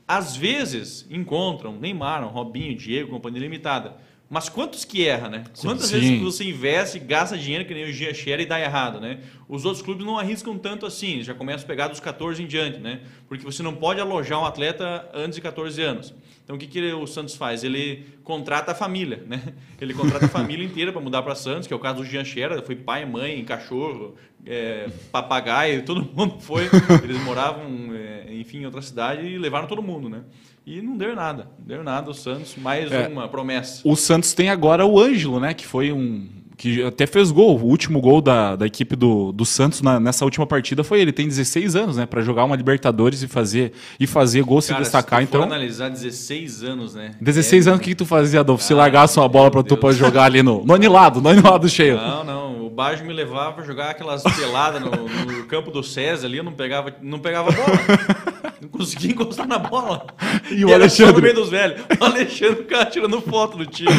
Às 0.07 0.35
vezes 0.35 1.05
encontram 1.11 1.73
Neymar, 1.73 2.27
Robinho, 2.27 2.75
Diego, 2.75 3.11
companhia 3.11 3.41
limitada. 3.41 3.95
Mas 4.31 4.47
quantos 4.47 4.85
que 4.85 5.05
erra, 5.05 5.27
né? 5.27 5.43
Quantas 5.59 5.87
Sim. 5.87 5.99
vezes 5.99 6.21
você 6.21 6.45
investe, 6.45 6.97
gasta 6.99 7.37
dinheiro 7.37 7.65
que 7.65 7.73
nem 7.73 7.83
o 7.83 7.91
Gia 7.91 8.13
e 8.41 8.45
dá 8.45 8.61
errado, 8.61 9.01
né? 9.01 9.19
Os 9.45 9.65
outros 9.65 9.83
clubes 9.83 10.05
não 10.05 10.17
arriscam 10.17 10.57
tanto 10.57 10.85
assim, 10.85 11.21
já 11.21 11.33
começam 11.33 11.65
a 11.65 11.67
pegar 11.67 11.89
dos 11.89 11.99
14 11.99 12.41
em 12.41 12.47
diante, 12.47 12.79
né? 12.79 13.01
Porque 13.27 13.43
você 13.43 13.61
não 13.61 13.75
pode 13.75 13.99
alojar 13.99 14.39
um 14.39 14.45
atleta 14.45 15.05
antes 15.13 15.35
de 15.35 15.41
14 15.41 15.81
anos. 15.81 16.13
Então 16.45 16.55
o 16.55 16.59
que, 16.59 16.65
que 16.65 16.93
o 16.93 17.05
Santos 17.05 17.35
faz? 17.35 17.61
Ele 17.65 18.05
contrata 18.23 18.71
a 18.71 18.75
família, 18.75 19.21
né? 19.27 19.53
Ele 19.81 19.93
contrata 19.93 20.27
a 20.27 20.29
família 20.29 20.65
inteira 20.65 20.93
para 20.93 21.01
mudar 21.01 21.23
para 21.23 21.35
Santos, 21.35 21.67
que 21.67 21.73
é 21.73 21.75
o 21.75 21.79
caso 21.79 21.97
do 21.97 22.05
Jean 22.05 22.23
foi 22.65 22.77
pai, 22.77 23.05
mãe, 23.05 23.43
cachorro, 23.43 24.15
é, 24.45 24.87
papagaio, 25.11 25.83
todo 25.85 26.01
mundo 26.01 26.39
foi. 26.39 26.69
Eles 27.03 27.21
moravam, 27.23 27.93
é, 27.93 28.33
enfim, 28.33 28.59
em 28.59 28.65
outra 28.65 28.81
cidade 28.81 29.27
e 29.27 29.37
levaram 29.37 29.67
todo 29.67 29.83
mundo, 29.83 30.07
né? 30.07 30.21
E 30.65 30.81
não 30.81 30.95
deu 30.95 31.15
nada, 31.15 31.47
não 31.59 31.65
deu 31.65 31.83
nada 31.83 32.11
o 32.11 32.13
Santos, 32.13 32.55
mais 32.55 32.91
É. 32.91 33.07
uma 33.07 33.27
promessa. 33.27 33.81
O 33.83 33.95
Santos 33.95 34.33
tem 34.33 34.49
agora 34.49 34.85
o 34.85 34.99
Ângelo, 34.99 35.39
né? 35.39 35.53
Que 35.53 35.65
foi 35.65 35.91
um. 35.91 36.27
Que 36.55 36.83
até 36.83 37.07
fez 37.07 37.31
gol. 37.31 37.57
O 37.59 37.63
último 37.65 37.99
gol 37.99 38.21
da, 38.21 38.55
da 38.55 38.67
equipe 38.67 38.95
do, 38.95 39.31
do 39.31 39.43
Santos 39.43 39.81
na- 39.81 39.99
nessa 39.99 40.23
última 40.23 40.45
partida 40.45 40.83
foi 40.83 41.01
ele. 41.01 41.11
Tem 41.11 41.27
16 41.27 41.75
anos, 41.75 41.97
né? 41.97 42.05
Pra 42.05 42.21
jogar 42.21 42.43
uma 42.45 42.55
Libertadores 42.55 43.23
e 43.23 43.27
fazer, 43.27 43.71
e 43.99 44.05
fazer 44.05 44.43
gol, 44.43 44.61
se 44.61 44.69
Cara, 44.69 44.83
destacar. 44.83 45.21
se 45.21 45.25
tu 45.25 45.31
for 45.31 45.37
Então, 45.37 45.47
analisar 45.47 45.89
16 45.89 46.61
anos, 46.63 46.93
né? 46.93 47.15
16 47.19 47.65
É- 47.65 47.69
anos, 47.71 47.79
o 47.79 47.83
que, 47.83 47.89
que 47.89 47.95
tu 47.95 48.05
fazia, 48.05 48.41
Adolfo? 48.41 48.63
Se 48.63 48.73
Ah, 48.73 48.77
largasse 48.77 49.17
uma 49.17 49.27
bola 49.27 49.49
pra 49.49 49.61
meu 49.61 49.67
tu 49.67 49.75
pra 49.75 49.91
jogar 49.91 50.25
ali 50.25 50.43
no, 50.43 50.63
no 50.63 50.75
anilado, 50.75 51.19
no 51.19 51.29
anilado 51.29 51.67
cheio. 51.67 51.97
Não, 51.97 52.23
não. 52.23 52.65
O 52.67 52.69
Baggio 52.69 53.07
me 53.07 53.13
levava 53.13 53.53
pra 53.53 53.63
jogar 53.63 53.89
aquelas 53.89 54.21
peladas 54.21 54.79
no, 54.79 54.91
no 54.91 55.45
campo 55.45 55.71
do 55.71 55.81
César 55.81 56.27
ali, 56.27 56.37
eu 56.37 56.43
não 56.43 56.53
pegava, 56.53 56.93
não 57.01 57.17
pegava 57.17 57.49
a 57.49 57.53
bola. 57.53 58.31
Não 58.61 58.69
conseguia 58.69 59.11
encostar 59.11 59.47
na 59.47 59.57
bola. 59.59 60.05
E 60.51 60.63
o 60.65 60.73
Alexandre? 60.73 61.15
no 61.15 61.21
meio 61.21 61.33
dos 61.35 61.49
velhos. 61.49 61.81
O 61.99 62.03
Alexandre 62.03 62.55
ficava 62.57 62.85
tirando 62.85 63.21
foto 63.21 63.57
do 63.57 63.65
time. 63.65 63.89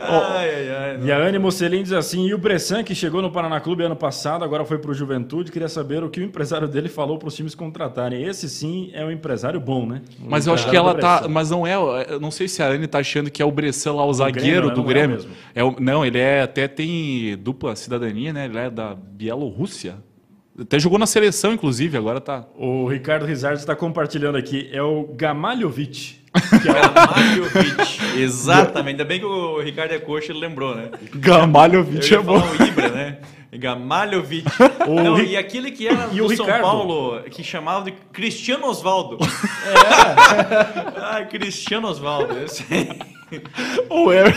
ai, 0.00 0.50
ai, 0.54 0.68
ai. 0.70 0.96
não. 0.98 1.06
E 1.06 1.12
a 1.12 1.18
Anne 1.18 1.38
Mocelin 1.38 1.82
diz 1.82 1.92
assim: 1.92 2.26
e 2.26 2.34
o 2.34 2.38
Bressan, 2.38 2.82
que 2.82 2.94
chegou 2.94 3.20
no 3.20 3.30
Paraná 3.30 3.60
Clube 3.60 3.82
ano 3.84 3.96
passado, 3.96 4.44
agora 4.44 4.64
foi 4.64 4.78
para 4.78 4.90
o 4.90 4.94
Juventude, 4.94 5.50
queria 5.52 5.68
saber 5.68 6.02
o 6.02 6.08
que 6.10 6.20
o 6.20 6.22
empresário 6.24 6.66
dele 6.68 6.88
falou 6.88 7.18
para 7.18 7.28
os 7.28 7.34
times 7.34 7.54
contratarem. 7.54 8.22
Esse 8.24 8.48
sim 8.48 8.90
é 8.94 9.04
um 9.04 9.10
empresário 9.10 9.60
bom, 9.60 9.86
né? 9.86 10.02
O 10.24 10.30
Mas 10.30 10.46
eu 10.46 10.54
acho 10.54 10.68
que 10.70 10.76
ela 10.76 10.94
tá. 10.94 11.26
Mas 11.28 11.50
não 11.50 11.66
é. 11.66 11.74
Eu 12.08 12.20
não 12.20 12.30
sei 12.30 12.48
se 12.48 12.62
a 12.62 12.68
Anne 12.68 12.86
tá 12.86 12.98
achando 13.00 13.30
que 13.30 13.42
é 13.42 13.44
o 13.44 13.50
Bressan 13.50 13.92
lá, 13.94 14.04
o 14.04 14.12
zagueiro 14.12 14.40
Grêmio, 14.46 14.68
né? 14.68 14.74
do 14.74 14.82
Não 14.82 14.84
é 14.90 14.92
Grêmio. 14.92 15.16
mesmo. 15.16 15.30
É 15.54 15.64
o- 15.64 15.76
não, 15.78 16.04
ele 16.06 16.18
é 16.18 16.42
até 16.42 16.66
tem 16.68 17.36
dupla 17.36 17.74
cidadania, 17.76 18.32
né? 18.32 18.46
Ele 18.46 18.58
é 18.58 18.70
da 18.70 18.94
Bielorrússia. 18.94 19.96
Até 20.60 20.78
jogou 20.78 20.98
na 20.98 21.06
seleção, 21.06 21.54
inclusive, 21.54 21.96
agora 21.96 22.20
tá. 22.20 22.44
O 22.54 22.86
Ricardo 22.86 23.24
Rizard 23.24 23.58
está 23.58 23.74
compartilhando 23.74 24.36
aqui. 24.36 24.68
É 24.72 24.82
o 24.82 25.08
Gamalhovic. 25.14 26.20
Gamalhovic. 26.62 28.20
Exatamente. 28.20 28.90
Ainda 28.90 29.04
bem 29.04 29.20
que 29.20 29.24
o 29.24 29.60
Ricardo 29.60 29.92
é 29.92 29.98
coxa, 29.98 30.32
ele 30.32 30.40
lembrou, 30.40 30.74
né? 30.76 30.90
Gamalhovic 31.14 32.14
é 32.14 32.18
bom. 32.18 32.38
o 32.38 32.62
Ibra, 32.62 32.88
né? 32.90 33.18
Gamalhovic. 33.52 34.46
O 34.86 34.94
Não, 34.94 35.14
Ri- 35.16 35.30
e 35.32 35.36
aquele 35.36 35.70
que 35.70 35.86
era 35.86 36.08
E 36.12 36.16
do 36.16 36.24
o 36.24 36.34
São 36.36 36.46
Ricardo? 36.46 36.62
Paulo, 36.62 37.22
que 37.30 37.44
chamava 37.44 37.84
de 37.84 37.92
Cristiano 38.12 38.66
Osvaldo. 38.66 39.18
É. 39.66 41.00
Ai, 41.02 41.28
Cristiano 41.28 41.88
Osvaldo. 41.88 42.36
esse. 42.38 42.64
O 43.88 44.12
Ever... 44.12 44.34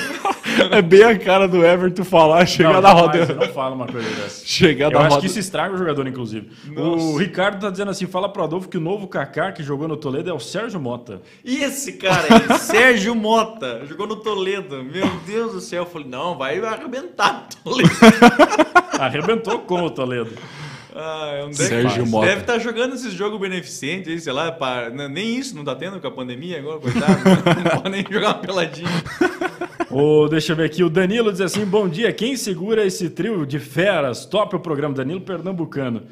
É 0.71 0.79
bem 0.83 1.01
a 1.03 1.17
cara 1.17 1.47
do 1.47 1.65
Everton 1.65 2.03
falar, 2.03 2.45
chegar 2.45 2.73
Não, 2.73 2.81
na 2.81 2.91
roda. 2.91 3.17
eu 3.17 3.35
não 3.35 3.47
fala 3.51 3.73
uma 3.73 3.87
coisa 3.87 4.07
dessa. 4.07 4.45
Chegar 4.45 4.91
Eu 4.91 4.99
na 4.99 5.05
acho 5.05 5.09
roda. 5.15 5.21
que 5.21 5.25
isso 5.27 5.39
estraga 5.39 5.73
o 5.73 5.77
jogador, 5.79 6.05
inclusive. 6.07 6.51
O 6.77 7.17
Ricardo 7.17 7.59
tá 7.59 7.71
dizendo 7.71 7.89
assim: 7.89 8.05
fala 8.05 8.29
pro 8.31 8.43
Adolfo 8.43 8.69
que 8.69 8.77
o 8.77 8.81
novo 8.81 9.07
Kaká 9.07 9.51
que 9.51 9.63
jogou 9.63 9.87
no 9.87 9.97
Toledo 9.97 10.29
é 10.29 10.33
o 10.33 10.39
Sérgio 10.39 10.79
Mota. 10.79 11.23
E 11.43 11.63
esse 11.63 11.93
cara 11.93 12.27
aí, 12.29 12.59
Sérgio 12.59 13.15
Mota, 13.15 13.81
jogou 13.87 14.05
no 14.05 14.17
Toledo. 14.17 14.83
Meu 14.83 15.09
Deus 15.25 15.53
do 15.53 15.61
céu. 15.61 15.83
Eu 15.83 15.89
falei, 15.89 16.07
não, 16.07 16.37
vai 16.37 16.59
arrebentar 16.63 17.47
Toledo. 17.63 17.89
Arrebentou 19.05 19.59
com 19.59 19.81
o 19.83 19.89
Toledo. 19.89 20.31
Ah, 20.95 21.31
é 21.45 21.47
que 21.49 21.55
Sérgio? 21.55 22.05
Mota. 22.05 22.27
Deve 22.27 22.41
estar 22.41 22.59
jogando 22.59 22.93
esses 22.93 23.13
jogos 23.13 23.39
beneficentes 23.39 24.23
sei 24.23 24.31
lá, 24.33 24.51
pra- 24.51 24.89
n- 24.91 25.07
nem 25.09 25.35
isso 25.37 25.55
não 25.55 25.63
tá 25.63 25.73
tendo 25.75 25.99
com 25.99 26.05
a 26.07 26.11
pandemia 26.11 26.59
agora, 26.59 26.79
coitado. 26.79 27.17
não 27.63 27.81
pode 27.81 27.89
nem 27.89 28.05
jogar 28.09 28.27
uma 28.27 28.33
peladinha. 28.35 28.89
O, 29.89 30.27
deixa 30.27 30.51
eu 30.51 30.55
ver 30.55 30.65
aqui, 30.65 30.83
o 30.83 30.89
Danilo 30.89 31.31
diz 31.31 31.41
assim: 31.41 31.65
bom 31.65 31.87
dia, 31.87 32.11
quem 32.13 32.35
segura 32.35 32.85
esse 32.85 33.09
trio 33.09 33.45
de 33.45 33.57
feras? 33.59 34.25
Top 34.25 34.55
o 34.55 34.59
programa, 34.59 34.93
Danilo 34.93 35.21
Pernambucano. 35.21 36.03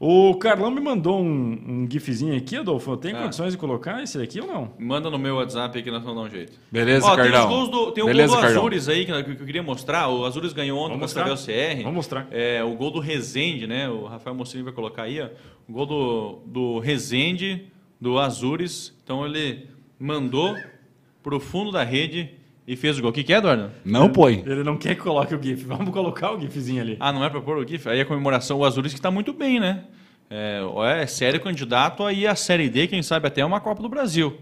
O 0.00 0.34
Carlão 0.36 0.70
me 0.70 0.80
mandou 0.80 1.20
um, 1.20 1.58
um 1.84 1.88
gifzinho 1.90 2.36
aqui, 2.36 2.56
Adolfo. 2.56 2.96
Tem 2.96 3.12
Ah. 3.14 3.22
condições 3.22 3.52
de 3.52 3.58
colocar 3.58 4.00
esse 4.00 4.20
aqui 4.22 4.40
ou 4.40 4.46
não? 4.46 4.70
Manda 4.78 5.10
no 5.10 5.18
meu 5.18 5.36
WhatsApp 5.36 5.82
que 5.82 5.90
nós 5.90 6.04
vamos 6.04 6.22
dar 6.22 6.28
um 6.28 6.30
jeito. 6.30 6.52
Beleza, 6.70 7.04
Ó, 7.04 7.16
tem, 7.16 7.24
os 7.32 7.68
do, 7.68 7.90
tem 7.90 8.04
o 8.04 8.06
gol 8.06 8.26
do. 8.26 8.34
Azures 8.36 8.88
aí 8.88 9.04
que, 9.04 9.24
que 9.24 9.42
eu 9.42 9.46
queria 9.46 9.62
mostrar. 9.62 10.08
O 10.08 10.24
Azures 10.24 10.52
ganhou 10.52 10.78
ontem 10.78 10.94
Vamos 10.94 11.12
com 11.12 11.20
o 11.20 11.36
CR. 11.36 11.76
Vamos 11.78 11.94
mostrar. 11.94 12.28
É, 12.30 12.62
o 12.62 12.74
gol 12.76 12.92
do 12.92 13.00
Rezende, 13.00 13.66
né? 13.66 13.88
O 13.88 14.04
Rafael 14.04 14.36
Mocini 14.36 14.62
vai 14.62 14.72
colocar 14.72 15.02
aí, 15.02 15.20
ó. 15.20 15.28
O 15.68 15.72
gol 15.72 15.86
do, 15.86 16.38
do 16.46 16.78
Rezende, 16.78 17.66
do 18.00 18.20
Azures. 18.20 18.96
Então 19.02 19.26
ele 19.26 19.66
mandou 19.98 20.56
pro 21.24 21.40
fundo 21.40 21.72
da 21.72 21.82
rede 21.82 22.37
e 22.68 22.76
fez 22.76 22.98
o 22.98 23.00
gol. 23.00 23.10
O 23.10 23.12
que, 23.14 23.24
que 23.24 23.32
é, 23.32 23.38
Eduardo? 23.38 23.70
Não 23.82 24.10
põe. 24.10 24.44
Ele 24.46 24.62
não 24.62 24.76
quer 24.76 24.94
que 24.94 25.00
coloque 25.00 25.34
o 25.34 25.42
gif. 25.42 25.64
Vamos 25.64 25.88
colocar 25.88 26.32
o 26.32 26.38
gifzinho 26.38 26.82
ali. 26.82 26.98
Ah, 27.00 27.10
não 27.10 27.24
é 27.24 27.30
pra 27.30 27.40
pôr 27.40 27.56
o 27.56 27.66
GIF? 27.66 27.88
Aí 27.88 27.98
a 27.98 28.04
comemoração, 28.04 28.58
o 28.58 28.64
Azures 28.64 28.92
que 28.92 29.00
tá 29.00 29.10
muito 29.10 29.32
bem, 29.32 29.58
né? 29.58 29.84
É, 30.28 30.60
é 31.00 31.06
sério 31.06 31.40
candidato 31.40 32.04
aí 32.04 32.26
à 32.26 32.34
Série 32.34 32.68
D, 32.68 32.86
quem 32.86 33.02
sabe 33.02 33.26
até 33.26 33.42
uma 33.42 33.58
Copa 33.58 33.80
do 33.80 33.88
Brasil. 33.88 34.36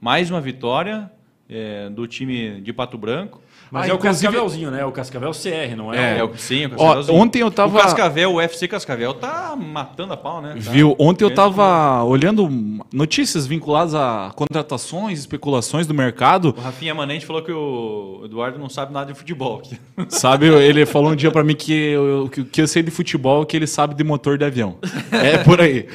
Mais 0.00 0.30
uma 0.30 0.40
vitória 0.40 1.10
é, 1.50 1.90
do 1.90 2.06
time 2.06 2.62
de 2.62 2.72
Pato 2.72 2.96
Branco. 2.96 3.42
Mas 3.70 3.84
Ah, 3.84 3.88
é 3.88 3.92
o 3.92 3.96
inclusive- 3.96 4.26
Cascavelzinho, 4.32 4.70
né? 4.70 4.84
O 4.84 4.92
Cascavel 4.92 5.30
CR, 5.32 5.76
não 5.76 5.92
é? 5.92 6.14
É, 6.14 6.18
É, 6.18 6.24
o... 6.24 6.28
o, 6.28 6.38
sim, 6.38 6.66
o 6.66 6.70
Ó, 6.76 7.00
ontem 7.12 7.40
eu 7.40 7.50
tava- 7.50 7.76
O 7.78 7.80
Cascavel, 7.82 8.30
o 8.32 8.36
UFC 8.36 8.68
Cascavel 8.68 9.12
tá 9.14 9.56
matando 9.56 10.12
a 10.12 10.16
pau, 10.16 10.40
né? 10.40 10.54
Tá- 10.54 10.70
Viu? 10.70 10.94
Ontem 10.98 11.24
eu 11.24 11.30
tava 11.34 12.02
olhando 12.04 12.48
notícias 12.92 13.46
vinculadas 13.46 13.94
a 13.94 14.30
contratações, 14.36 15.18
especulações 15.18 15.86
do 15.86 15.92
mercado. 15.94 16.54
O 16.56 16.60
Rafinha 16.60 16.94
Manente 16.94 17.26
falou 17.26 17.42
que 17.42 17.52
o 17.52 18.22
Eduardo 18.24 18.58
não 18.58 18.68
sabe 18.68 18.92
nada 18.92 19.12
de 19.12 19.18
futebol. 19.18 19.62
Sabe, 20.08 20.46
ele 20.46 20.86
falou 20.86 21.10
um 21.12 21.16
dia 21.16 21.30
pra 21.30 21.42
mim 21.42 21.54
que 21.54 21.72
eu, 21.72 22.28
que, 22.30 22.44
que 22.44 22.60
eu 22.62 22.66
sei 22.68 22.82
de 22.82 22.90
futebol, 22.90 23.44
que 23.44 23.56
ele 23.56 23.66
sabe 23.66 23.94
de 23.94 24.04
motor 24.04 24.38
de 24.38 24.44
avião. 24.44 24.76
É 25.10 25.38
por 25.38 25.60
aí. 25.60 25.88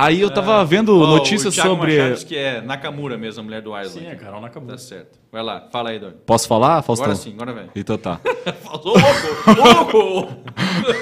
Aí 0.00 0.20
eu 0.20 0.30
tava 0.30 0.64
vendo 0.64 0.96
Ó, 0.96 1.06
notícias 1.08 1.56
sobre. 1.56 1.98
Machado 1.98 2.24
que 2.24 2.36
é 2.36 2.60
Nakamura 2.60 3.18
mesmo, 3.18 3.40
a 3.40 3.42
mulher 3.42 3.60
do 3.60 3.70
Island. 3.70 4.06
Sim, 4.06 4.06
é 4.06 4.14
Carol 4.14 4.40
Nakamura. 4.40 4.74
Tá 4.74 4.78
certo. 4.78 5.18
Vai 5.32 5.42
lá, 5.42 5.66
fala 5.72 5.90
aí, 5.90 5.96
Eduardo. 5.96 6.18
Posso 6.24 6.46
falar, 6.46 6.80
Faustão? 6.82 7.06
Agora 7.06 7.18
sim, 7.18 7.34
agora 7.34 7.52
vem. 7.52 7.64
Então 7.74 7.98
tá. 7.98 8.20
Falou, 8.62 8.94
louco! 8.96 10.00
louco! 10.00 10.34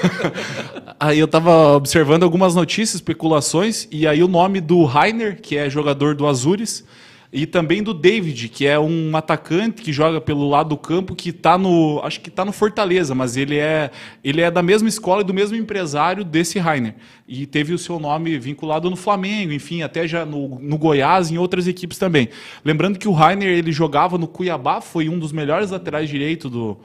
Aí 0.99 1.19
eu 1.19 1.27
tava 1.27 1.75
observando 1.75 2.23
algumas 2.23 2.55
notícias, 2.55 2.95
especulações, 2.95 3.87
e 3.91 4.07
aí 4.07 4.23
o 4.23 4.27
nome 4.27 4.59
do 4.59 4.83
Rainer, 4.83 5.39
que 5.39 5.55
é 5.55 5.69
jogador 5.69 6.15
do 6.15 6.25
Azures, 6.25 6.83
e 7.31 7.45
também 7.45 7.83
do 7.83 7.93
David, 7.93 8.47
que 8.47 8.65
é 8.65 8.79
um 8.79 9.15
atacante 9.15 9.81
que 9.81 9.91
joga 9.91 10.21
pelo 10.21 10.47
lado 10.47 10.69
do 10.69 10.77
campo, 10.77 11.13
que 11.13 11.33
tá 11.33 11.57
no. 11.57 11.99
Acho 12.03 12.21
que 12.21 12.31
tá 12.31 12.45
no 12.45 12.53
Fortaleza, 12.53 13.13
mas 13.13 13.35
ele 13.35 13.57
é, 13.57 13.91
ele 14.23 14.41
é 14.41 14.49
da 14.49 14.63
mesma 14.63 14.87
escola 14.87 15.21
e 15.21 15.25
do 15.25 15.33
mesmo 15.33 15.57
empresário 15.57 16.23
desse 16.23 16.57
Rainer. 16.57 16.95
E 17.27 17.45
teve 17.45 17.73
o 17.73 17.77
seu 17.77 17.99
nome 17.99 18.37
vinculado 18.39 18.89
no 18.89 18.95
Flamengo, 18.95 19.51
enfim, 19.51 19.81
até 19.81 20.07
já 20.07 20.25
no, 20.25 20.57
no 20.59 20.77
Goiás 20.77 21.29
e 21.29 21.33
em 21.33 21.37
outras 21.37 21.67
equipes 21.67 21.97
também. 21.97 22.29
Lembrando 22.63 22.97
que 22.97 23.09
o 23.09 23.11
Rainer 23.11 23.49
ele 23.49 23.73
jogava 23.73 24.17
no 24.17 24.27
Cuiabá, 24.27 24.79
foi 24.79 25.09
um 25.09 25.19
dos 25.19 25.33
melhores 25.33 25.71
laterais 25.71 26.09
direito 26.09 26.49
do, 26.49 26.77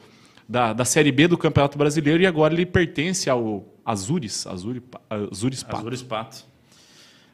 da, 0.49 0.73
da 0.73 0.85
Série 0.85 1.13
B 1.13 1.29
do 1.29 1.39
Campeonato 1.39 1.79
Brasileiro 1.79 2.21
e 2.21 2.27
agora 2.27 2.53
ele 2.53 2.67
pertence 2.67 3.31
ao 3.31 3.65
Azures, 3.85 4.45
Azure, 4.47 4.83
Azures 5.09 5.63
Pato. 5.63 5.77
Azures 5.77 6.03
Pato. 6.03 6.52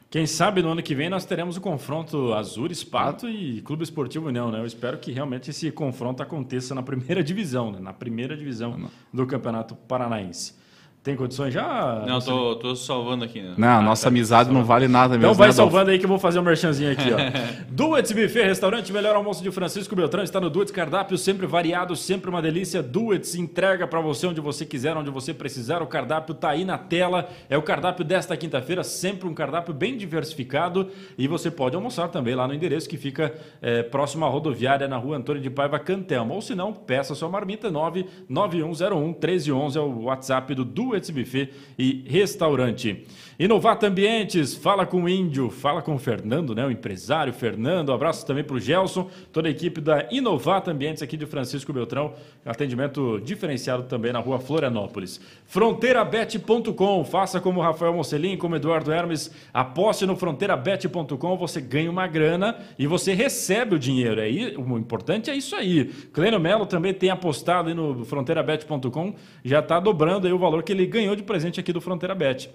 Quem 0.09 0.25
sabe 0.25 0.63
no 0.63 0.69
ano 0.69 0.81
que 0.81 0.95
vem 0.95 1.07
nós 1.07 1.23
teremos 1.23 1.55
o 1.55 1.61
confronto 1.61 2.33
Azures 2.33 2.83
Pato 2.83 3.29
e 3.29 3.61
Clube 3.61 3.83
Esportivo 3.83 4.27
União, 4.27 4.49
né? 4.49 4.59
Eu 4.59 4.65
espero 4.65 4.97
que 4.97 5.11
realmente 5.11 5.51
esse 5.51 5.69
confronto 5.71 6.23
aconteça 6.23 6.73
na 6.73 6.81
primeira 6.81 7.21
divisão, 7.23 7.71
né? 7.71 7.79
Na 7.79 7.93
primeira 7.93 8.35
divisão 8.35 8.89
do 9.13 9.27
Campeonato 9.27 9.75
Paranaense. 9.75 10.58
Tem 11.01 11.15
condições 11.15 11.53
já? 11.53 12.03
Não, 12.05 12.19
tô, 12.19 12.57
tô 12.57 12.75
salvando 12.75 13.23
aqui. 13.23 13.41
Né? 13.41 13.53
Não, 13.57 13.79
a 13.79 13.81
nossa 13.81 14.09
amizade 14.09 14.51
não 14.51 14.65
vale 14.65 14.85
nada 14.85 15.11
mesmo. 15.11 15.27
Então 15.27 15.33
vai 15.33 15.47
né, 15.47 15.53
salvando 15.53 15.91
aí 15.91 15.97
que 15.97 16.03
eu 16.03 16.09
vou 16.09 16.19
fazer 16.19 16.39
um 16.39 16.43
merchanzinho 16.43 16.91
aqui, 16.91 17.09
ó. 17.13 17.17
Duets 17.71 18.11
Buffet, 18.11 18.43
restaurante 18.43 18.91
melhor 18.91 19.15
almoço 19.15 19.41
de 19.41 19.49
Francisco 19.49 19.95
Beltrão, 19.95 20.23
está 20.23 20.41
no 20.41 20.49
Duets 20.49 20.73
Cardápio, 20.73 21.17
sempre 21.17 21.47
variado, 21.47 21.95
sempre 21.95 22.29
uma 22.29 22.41
delícia. 22.41 22.83
Duets 22.83 23.33
entrega 23.35 23.87
para 23.87 24.01
você 24.01 24.27
onde 24.27 24.41
você 24.41 24.65
quiser, 24.65 24.97
onde 24.97 25.09
você 25.09 25.33
precisar. 25.33 25.81
O 25.81 25.87
cardápio 25.87 26.35
tá 26.35 26.49
aí 26.49 26.65
na 26.65 26.77
tela. 26.77 27.29
É 27.49 27.57
o 27.57 27.61
cardápio 27.61 28.03
desta 28.03 28.35
quinta-feira, 28.35 28.83
sempre 28.83 29.25
um 29.25 29.33
cardápio 29.33 29.73
bem 29.73 29.95
diversificado 29.95 30.89
e 31.17 31.29
você 31.29 31.49
pode 31.49 31.77
almoçar 31.77 32.09
também 32.09 32.35
lá 32.35 32.45
no 32.45 32.53
endereço 32.53 32.89
que 32.89 32.97
fica 32.97 33.33
é, 33.61 33.83
próximo 33.83 34.25
à 34.25 34.27
rodoviária 34.27 34.85
na 34.85 34.97
Rua 34.97 35.15
Antônio 35.15 35.41
de 35.41 35.49
Paiva 35.49 35.79
Cantelma. 35.79 36.33
Ou 36.33 36.41
se 36.41 36.53
não, 36.53 36.73
peça 36.73 37.15
sua 37.15 37.29
marmita 37.29 37.71
99101 37.71 38.99
1311 39.05 39.77
é 39.77 39.81
o 39.81 40.03
WhatsApp 40.03 40.53
do 40.53 40.65
Duets 40.65 40.88
Buffet 41.11 41.49
e 41.77 42.03
restaurante. 42.07 43.05
Inovata 43.39 43.87
Ambientes, 43.87 44.53
fala 44.53 44.85
com 44.85 45.03
o 45.03 45.07
Índio, 45.07 45.49
fala 45.49 45.81
com 45.81 45.95
o 45.95 45.97
Fernando, 45.97 46.53
né, 46.53 46.65
o 46.65 46.69
empresário 46.69 47.31
Fernando. 47.31 47.87
Um 47.87 47.93
abraço 47.93 48.27
também 48.27 48.43
para 48.43 48.57
o 48.57 48.59
Gelson, 48.59 49.09
toda 49.31 49.47
a 49.47 49.51
equipe 49.51 49.79
da 49.79 50.09
Inovata 50.11 50.71
Ambientes 50.71 51.01
aqui 51.01 51.15
de 51.15 51.25
Francisco 51.25 51.71
Beltrão. 51.71 52.13
Atendimento 52.45 53.17
diferenciado 53.21 53.83
também 53.83 54.11
na 54.11 54.19
rua 54.19 54.39
Florianópolis. 54.39 55.21
Fronteirabet.com, 55.45 57.05
faça 57.05 57.39
como 57.39 57.61
o 57.61 57.63
Rafael 57.63 57.93
Mocelin, 57.93 58.35
como 58.35 58.57
Eduardo 58.57 58.91
Hermes, 58.91 59.33
aposte 59.53 60.05
no 60.05 60.17
fronteirabet.com, 60.17 61.37
você 61.37 61.61
ganha 61.61 61.89
uma 61.89 62.07
grana 62.07 62.57
e 62.77 62.85
você 62.87 63.13
recebe 63.13 63.75
o 63.75 63.79
dinheiro. 63.79 64.19
Aí, 64.19 64.53
o 64.57 64.77
importante 64.77 65.31
é 65.31 65.33
isso 65.33 65.55
aí. 65.55 65.85
Clênio 66.11 66.41
Melo 66.41 66.65
também 66.65 66.93
tem 66.93 67.09
apostado 67.09 67.73
no 67.73 68.03
fronteirabet.com, 68.03 69.15
já 69.45 69.59
está 69.59 69.79
dobrando 69.79 70.27
o 70.27 70.37
valor 70.37 70.61
que 70.61 70.73
ele 70.73 70.85
ganhou 70.85 71.15
de 71.15 71.23
presente 71.23 71.57
aqui 71.57 71.71
do 71.71 71.79
Fronteira 71.79 72.13
Bet. 72.13 72.49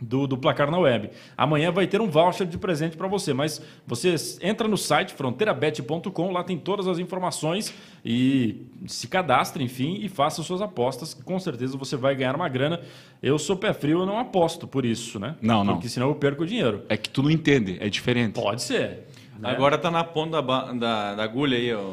Do, 0.00 0.26
do, 0.26 0.36
placar 0.36 0.70
na 0.70 0.78
web. 0.78 1.08
Amanhã 1.36 1.70
vai 1.70 1.86
ter 1.86 2.00
um 2.00 2.08
voucher 2.10 2.46
de 2.46 2.58
presente 2.58 2.96
para 2.96 3.06
você, 3.06 3.32
mas 3.32 3.62
você 3.86 4.16
entra 4.42 4.66
no 4.66 4.76
site 4.76 5.14
fronteirabet.com, 5.14 6.32
lá 6.32 6.42
tem 6.42 6.58
todas 6.58 6.88
as 6.88 6.98
informações 6.98 7.72
e 8.04 8.66
se 8.86 9.06
cadastre, 9.06 9.62
enfim, 9.62 9.98
e 10.02 10.08
faça 10.08 10.42
suas 10.42 10.60
apostas. 10.60 11.14
Com 11.14 11.38
certeza 11.38 11.78
você 11.78 11.96
vai 11.96 12.14
ganhar 12.14 12.34
uma 12.34 12.48
grana. 12.48 12.80
Eu 13.22 13.38
sou 13.38 13.56
pé 13.56 13.72
frio, 13.72 14.00
eu 14.00 14.06
não 14.06 14.18
aposto 14.18 14.66
por 14.66 14.84
isso, 14.84 15.18
né? 15.18 15.36
Não, 15.40 15.64
não. 15.64 15.74
Porque 15.74 15.88
senão 15.88 16.08
eu 16.08 16.14
perco 16.16 16.42
o 16.42 16.46
dinheiro. 16.46 16.82
É 16.88 16.96
que 16.96 17.08
tu 17.08 17.22
não 17.22 17.30
entende, 17.30 17.78
é 17.80 17.88
diferente. 17.88 18.34
Pode 18.34 18.62
ser. 18.62 19.06
né? 19.38 19.50
Agora 19.50 19.78
tá 19.78 19.90
na 19.90 20.04
ponta 20.04 20.42
da, 20.42 20.72
da, 20.72 21.14
da 21.14 21.22
agulha 21.24 21.56
aí, 21.56 21.72
ó. 21.72 21.92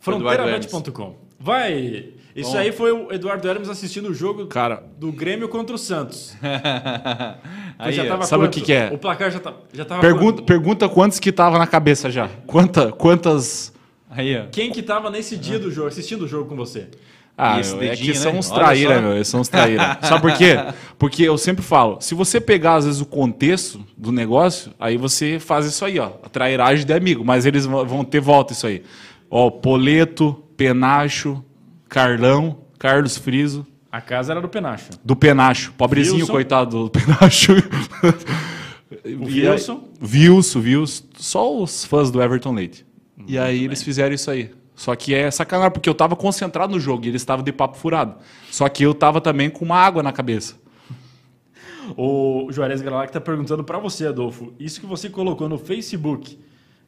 Fronteirabet.com. 0.00 1.16
Vai. 1.40 2.17
Isso 2.38 2.52
Bom. 2.52 2.58
aí 2.58 2.70
foi 2.70 2.92
o 2.92 3.12
Eduardo 3.12 3.48
Hermes 3.48 3.68
assistindo 3.68 4.10
o 4.10 4.14
jogo 4.14 4.46
Cara, 4.46 4.84
do 4.96 5.10
Grêmio 5.10 5.48
contra 5.48 5.74
o 5.74 5.78
Santos. 5.78 6.36
aí, 7.76 7.92
já 7.92 8.06
tava 8.06 8.26
sabe 8.26 8.44
o 8.44 8.46
quanto? 8.46 8.54
que 8.54 8.60
que 8.60 8.72
é? 8.72 8.90
O 8.92 8.96
placar 8.96 9.28
já, 9.28 9.40
tá, 9.40 9.54
já 9.72 9.84
tava 9.84 10.00
pergunta, 10.00 10.36
quanto? 10.36 10.44
pergunta 10.44 10.88
quantos 10.88 11.18
que 11.18 11.32
tava 11.32 11.58
na 11.58 11.66
cabeça 11.66 12.08
já. 12.08 12.28
Quanta, 12.46 12.92
quantas. 12.92 13.74
Aí, 14.08 14.38
ó. 14.38 14.44
Quem 14.52 14.70
que 14.70 14.84
tava 14.84 15.10
nesse 15.10 15.36
dia 15.36 15.58
do 15.58 15.68
jogo, 15.68 15.88
assistindo 15.88 16.26
o 16.26 16.28
jogo 16.28 16.48
com 16.48 16.54
você? 16.54 16.86
Ah, 17.36 17.58
esse 17.58 17.74
meu, 17.74 17.82
é 17.82 17.88
dedinho, 17.90 18.12
que 18.12 18.18
são 18.18 18.32
né? 18.32 18.38
uns 18.38 18.50
traíra, 18.50 18.94
só. 18.94 19.00
meu. 19.00 19.12
Eles 19.14 19.28
são 19.28 19.40
uns 19.40 19.48
traíra. 19.48 19.98
Sabe 20.02 20.22
por 20.22 20.32
quê? 20.36 20.54
Porque 20.96 21.24
eu 21.24 21.36
sempre 21.36 21.64
falo, 21.64 22.00
se 22.00 22.14
você 22.14 22.40
pegar, 22.40 22.76
às 22.76 22.84
vezes, 22.84 23.00
o 23.00 23.06
contexto 23.06 23.84
do 23.96 24.12
negócio, 24.12 24.72
aí 24.78 24.96
você 24.96 25.40
faz 25.40 25.66
isso 25.66 25.84
aí, 25.84 25.98
ó. 25.98 26.12
A 26.22 26.28
trairagem 26.28 26.86
de 26.86 26.92
amigo, 26.92 27.24
mas 27.24 27.46
eles 27.46 27.66
vão 27.66 27.84
vão 27.84 28.04
ter 28.04 28.20
volta 28.20 28.52
isso 28.52 28.64
aí. 28.64 28.84
Ó, 29.28 29.50
Poleto, 29.50 30.40
Penacho, 30.56 31.44
Carlão, 31.88 32.58
Carlos 32.78 33.16
Friso, 33.16 33.66
A 33.90 34.00
casa 34.00 34.32
era 34.32 34.40
do 34.40 34.48
Penacho. 34.48 34.90
do 35.04 35.16
Penacho. 35.16 35.72
Pobrezinho, 35.76 36.16
Wilson. 36.20 36.32
coitado 36.32 36.84
do 36.84 36.90
Penacho. 36.92 37.52
O 39.18 39.24
Wilson. 39.24 39.88
Wilson, 40.02 40.58
Wilson. 40.60 41.04
Só 41.16 41.62
os 41.62 41.84
fãs 41.84 42.10
do 42.10 42.22
Everton 42.22 42.52
Leite. 42.52 42.86
E 43.26 43.38
aí 43.38 43.64
eles 43.64 43.82
fizeram 43.82 44.14
isso 44.14 44.30
aí. 44.30 44.50
Só 44.74 44.94
que 44.94 45.12
é 45.12 45.30
sacanagem, 45.30 45.72
porque 45.72 45.88
eu 45.88 45.94
tava 45.94 46.14
concentrado 46.14 46.72
no 46.72 46.78
jogo 46.80 47.04
e 47.04 47.08
eles 47.08 47.20
estavam 47.22 47.44
de 47.44 47.52
papo 47.52 47.76
furado. 47.76 48.14
Só 48.50 48.68
que 48.68 48.84
eu 48.84 48.94
tava 48.94 49.20
também 49.20 49.50
com 49.50 49.64
uma 49.64 49.76
água 49.76 50.02
na 50.02 50.12
cabeça. 50.12 50.54
O 51.96 52.48
Juarez 52.52 52.80
Galac 52.80 53.12
tá 53.12 53.20
perguntando 53.20 53.64
para 53.64 53.78
você, 53.78 54.06
Adolfo. 54.06 54.52
Isso 54.58 54.80
que 54.80 54.86
você 54.86 55.08
colocou 55.10 55.48
no 55.48 55.58
Facebook 55.58 56.38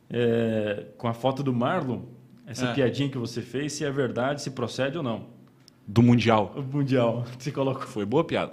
é, 0.08 0.84
com 0.96 1.08
a 1.08 1.12
foto 1.14 1.42
do 1.42 1.52
Marlon, 1.52 2.00
essa 2.50 2.66
É. 2.66 2.74
piadinha 2.74 3.08
que 3.08 3.16
você 3.16 3.40
fez, 3.40 3.72
se 3.72 3.84
é 3.84 3.90
verdade, 3.90 4.42
se 4.42 4.50
procede 4.50 4.98
ou 4.98 5.02
não. 5.02 5.26
Do 5.86 6.02
Mundial. 6.02 6.52
O 6.56 6.62
Mundial. 6.62 7.24
Você 7.38 7.50
colocou. 7.50 7.82
Foi 7.86 8.04
boa 8.04 8.22
piada. 8.22 8.52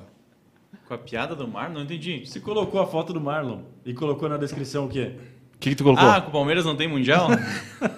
Com 0.88 0.94
a 0.94 0.98
piada 0.98 1.36
do 1.36 1.48
mar? 1.48 1.70
Não 1.70 1.82
entendi. 1.82 2.26
Você 2.26 2.40
colocou 2.40 2.82
a 2.82 2.88
foto 2.88 3.12
do 3.14 3.20
Marlon 3.22 3.60
e 3.86 3.94
colocou 3.94 4.28
na 4.30 4.38
descrição 4.38 4.86
o 4.86 4.90
quê? 4.90 5.12
O 5.56 5.60
que, 5.60 5.72
que 5.72 5.76
tu 5.76 5.84
colocou? 5.84 6.08
Ah, 6.08 6.22
com 6.22 6.30
o 6.30 6.32
Palmeiras 6.32 6.66
não 6.66 6.76
tem 6.76 6.88
Mundial? 6.88 7.28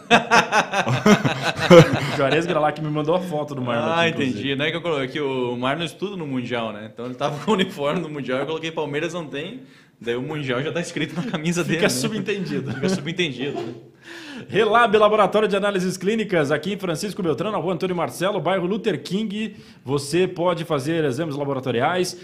O 2.13 2.17
Juarez 2.17 2.45
Galac 2.45 2.81
me 2.81 2.89
mandou 2.89 3.15
a 3.15 3.19
foto 3.19 3.55
do 3.55 3.61
Marlon. 3.61 3.89
ah, 3.91 4.05
aqui, 4.05 4.23
entendi. 4.23 4.55
Não 4.55 4.65
é 4.65 4.71
que 4.71 4.77
eu 4.77 4.81
coloquei 4.81 5.07
que 5.07 5.21
o 5.21 5.55
Marlon 5.55 5.83
estuda 5.85 6.15
no 6.15 6.25
Mundial, 6.27 6.73
né? 6.73 6.89
Então 6.91 7.05
ele 7.05 7.15
tava 7.15 7.43
com 7.43 7.51
o 7.51 7.53
uniforme 7.53 8.01
do 8.01 8.09
Mundial, 8.09 8.39
eu 8.39 8.45
coloquei 8.45 8.71
Palmeiras 8.71 9.13
não 9.13 9.25
tem. 9.25 9.61
Daí 10.01 10.15
o 10.15 10.21
Mundial 10.21 10.61
já 10.63 10.71
tá 10.71 10.79
escrito 10.79 11.13
na 11.15 11.23
camisa 11.29 11.61
dele. 11.63 11.75
Fica 11.75 11.87
né? 11.87 11.89
subentendido. 11.89 12.73
Fica 12.73 12.89
subentendido. 12.89 13.59
né? 13.61 13.73
Relab 14.47 14.95
Laboratório 14.97 15.47
de 15.47 15.55
Análises 15.55 15.97
Clínicas, 15.97 16.51
aqui 16.51 16.73
em 16.73 16.77
Francisco 16.77 17.21
Beltrão, 17.21 17.51
na 17.51 17.57
rua 17.57 17.73
Antônio 17.73 17.95
Marcelo, 17.95 18.39
bairro 18.39 18.65
Luther 18.65 19.01
King. 19.03 19.55
Você 19.83 20.27
pode 20.27 20.63
fazer 20.63 21.03
exames 21.03 21.35
laboratoriais, 21.35 22.17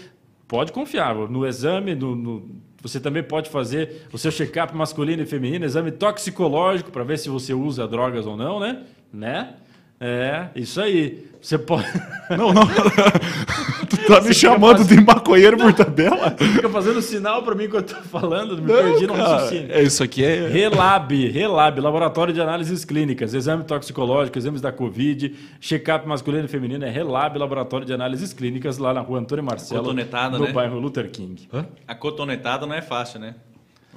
pode 0.48 0.72
confiar 0.72 1.14
no 1.14 1.46
exame, 1.46 1.94
no- 1.94 2.14
no- 2.16 2.48
você 2.80 3.00
também 3.00 3.22
pode 3.22 3.50
fazer 3.50 4.06
o 4.12 4.18
seu 4.18 4.30
check-up 4.30 4.74
masculino 4.74 5.22
e 5.22 5.26
feminino, 5.26 5.64
exame 5.64 5.90
toxicológico, 5.90 6.90
para 6.90 7.02
ver 7.04 7.18
se 7.18 7.28
você 7.28 7.52
usa 7.52 7.86
drogas 7.86 8.26
ou 8.26 8.36
não, 8.36 8.60
né? 8.60 8.82
Né? 9.12 9.54
É, 10.00 10.48
isso 10.54 10.80
aí. 10.80 11.26
Você 11.40 11.56
pode. 11.58 11.86
Não, 12.36 12.52
não. 12.52 12.66
tu 13.88 13.96
tá 14.08 14.20
me 14.20 14.34
chamando 14.34 14.84
de 14.84 15.00
maconheiro 15.00 15.56
por 15.56 15.72
tabela? 15.72 16.34
Fica 16.36 16.68
fazendo 16.68 17.00
sinal 17.00 17.44
para 17.44 17.54
mim 17.54 17.66
enquanto 17.66 17.92
eu 17.92 17.98
tô 17.98 18.02
falando, 18.02 18.60
me 18.60 18.66
perdi 18.66 19.06
no 19.06 19.14
cara. 19.14 19.28
raciocínio. 19.28 19.72
É 19.72 19.80
isso 19.80 20.02
aqui 20.02 20.24
é. 20.24 20.48
Relab, 20.48 21.28
Relab, 21.28 21.80
Laboratório 21.80 22.34
de 22.34 22.40
Análises 22.40 22.84
Clínicas, 22.84 23.32
exame 23.32 23.62
toxicológico, 23.62 24.36
exames 24.36 24.60
da 24.60 24.72
Covid, 24.72 25.36
check-up 25.60 26.04
masculino 26.08 26.46
e 26.46 26.48
feminino, 26.48 26.84
é 26.84 26.90
Relab, 26.90 27.38
Laboratório 27.38 27.86
de 27.86 27.92
Análises 27.92 28.32
Clínicas, 28.32 28.76
lá 28.76 28.92
na 28.92 29.00
rua 29.00 29.20
Antônio 29.20 29.44
Marcelo, 29.44 29.84
Cotonetada, 29.84 30.36
no 30.36 30.46
né? 30.46 30.52
bairro 30.52 30.80
Luther 30.80 31.08
King. 31.12 31.48
A 31.86 31.94
cotonetada 31.94 32.66
não 32.66 32.74
é 32.74 32.82
fácil, 32.82 33.20
né? 33.20 33.36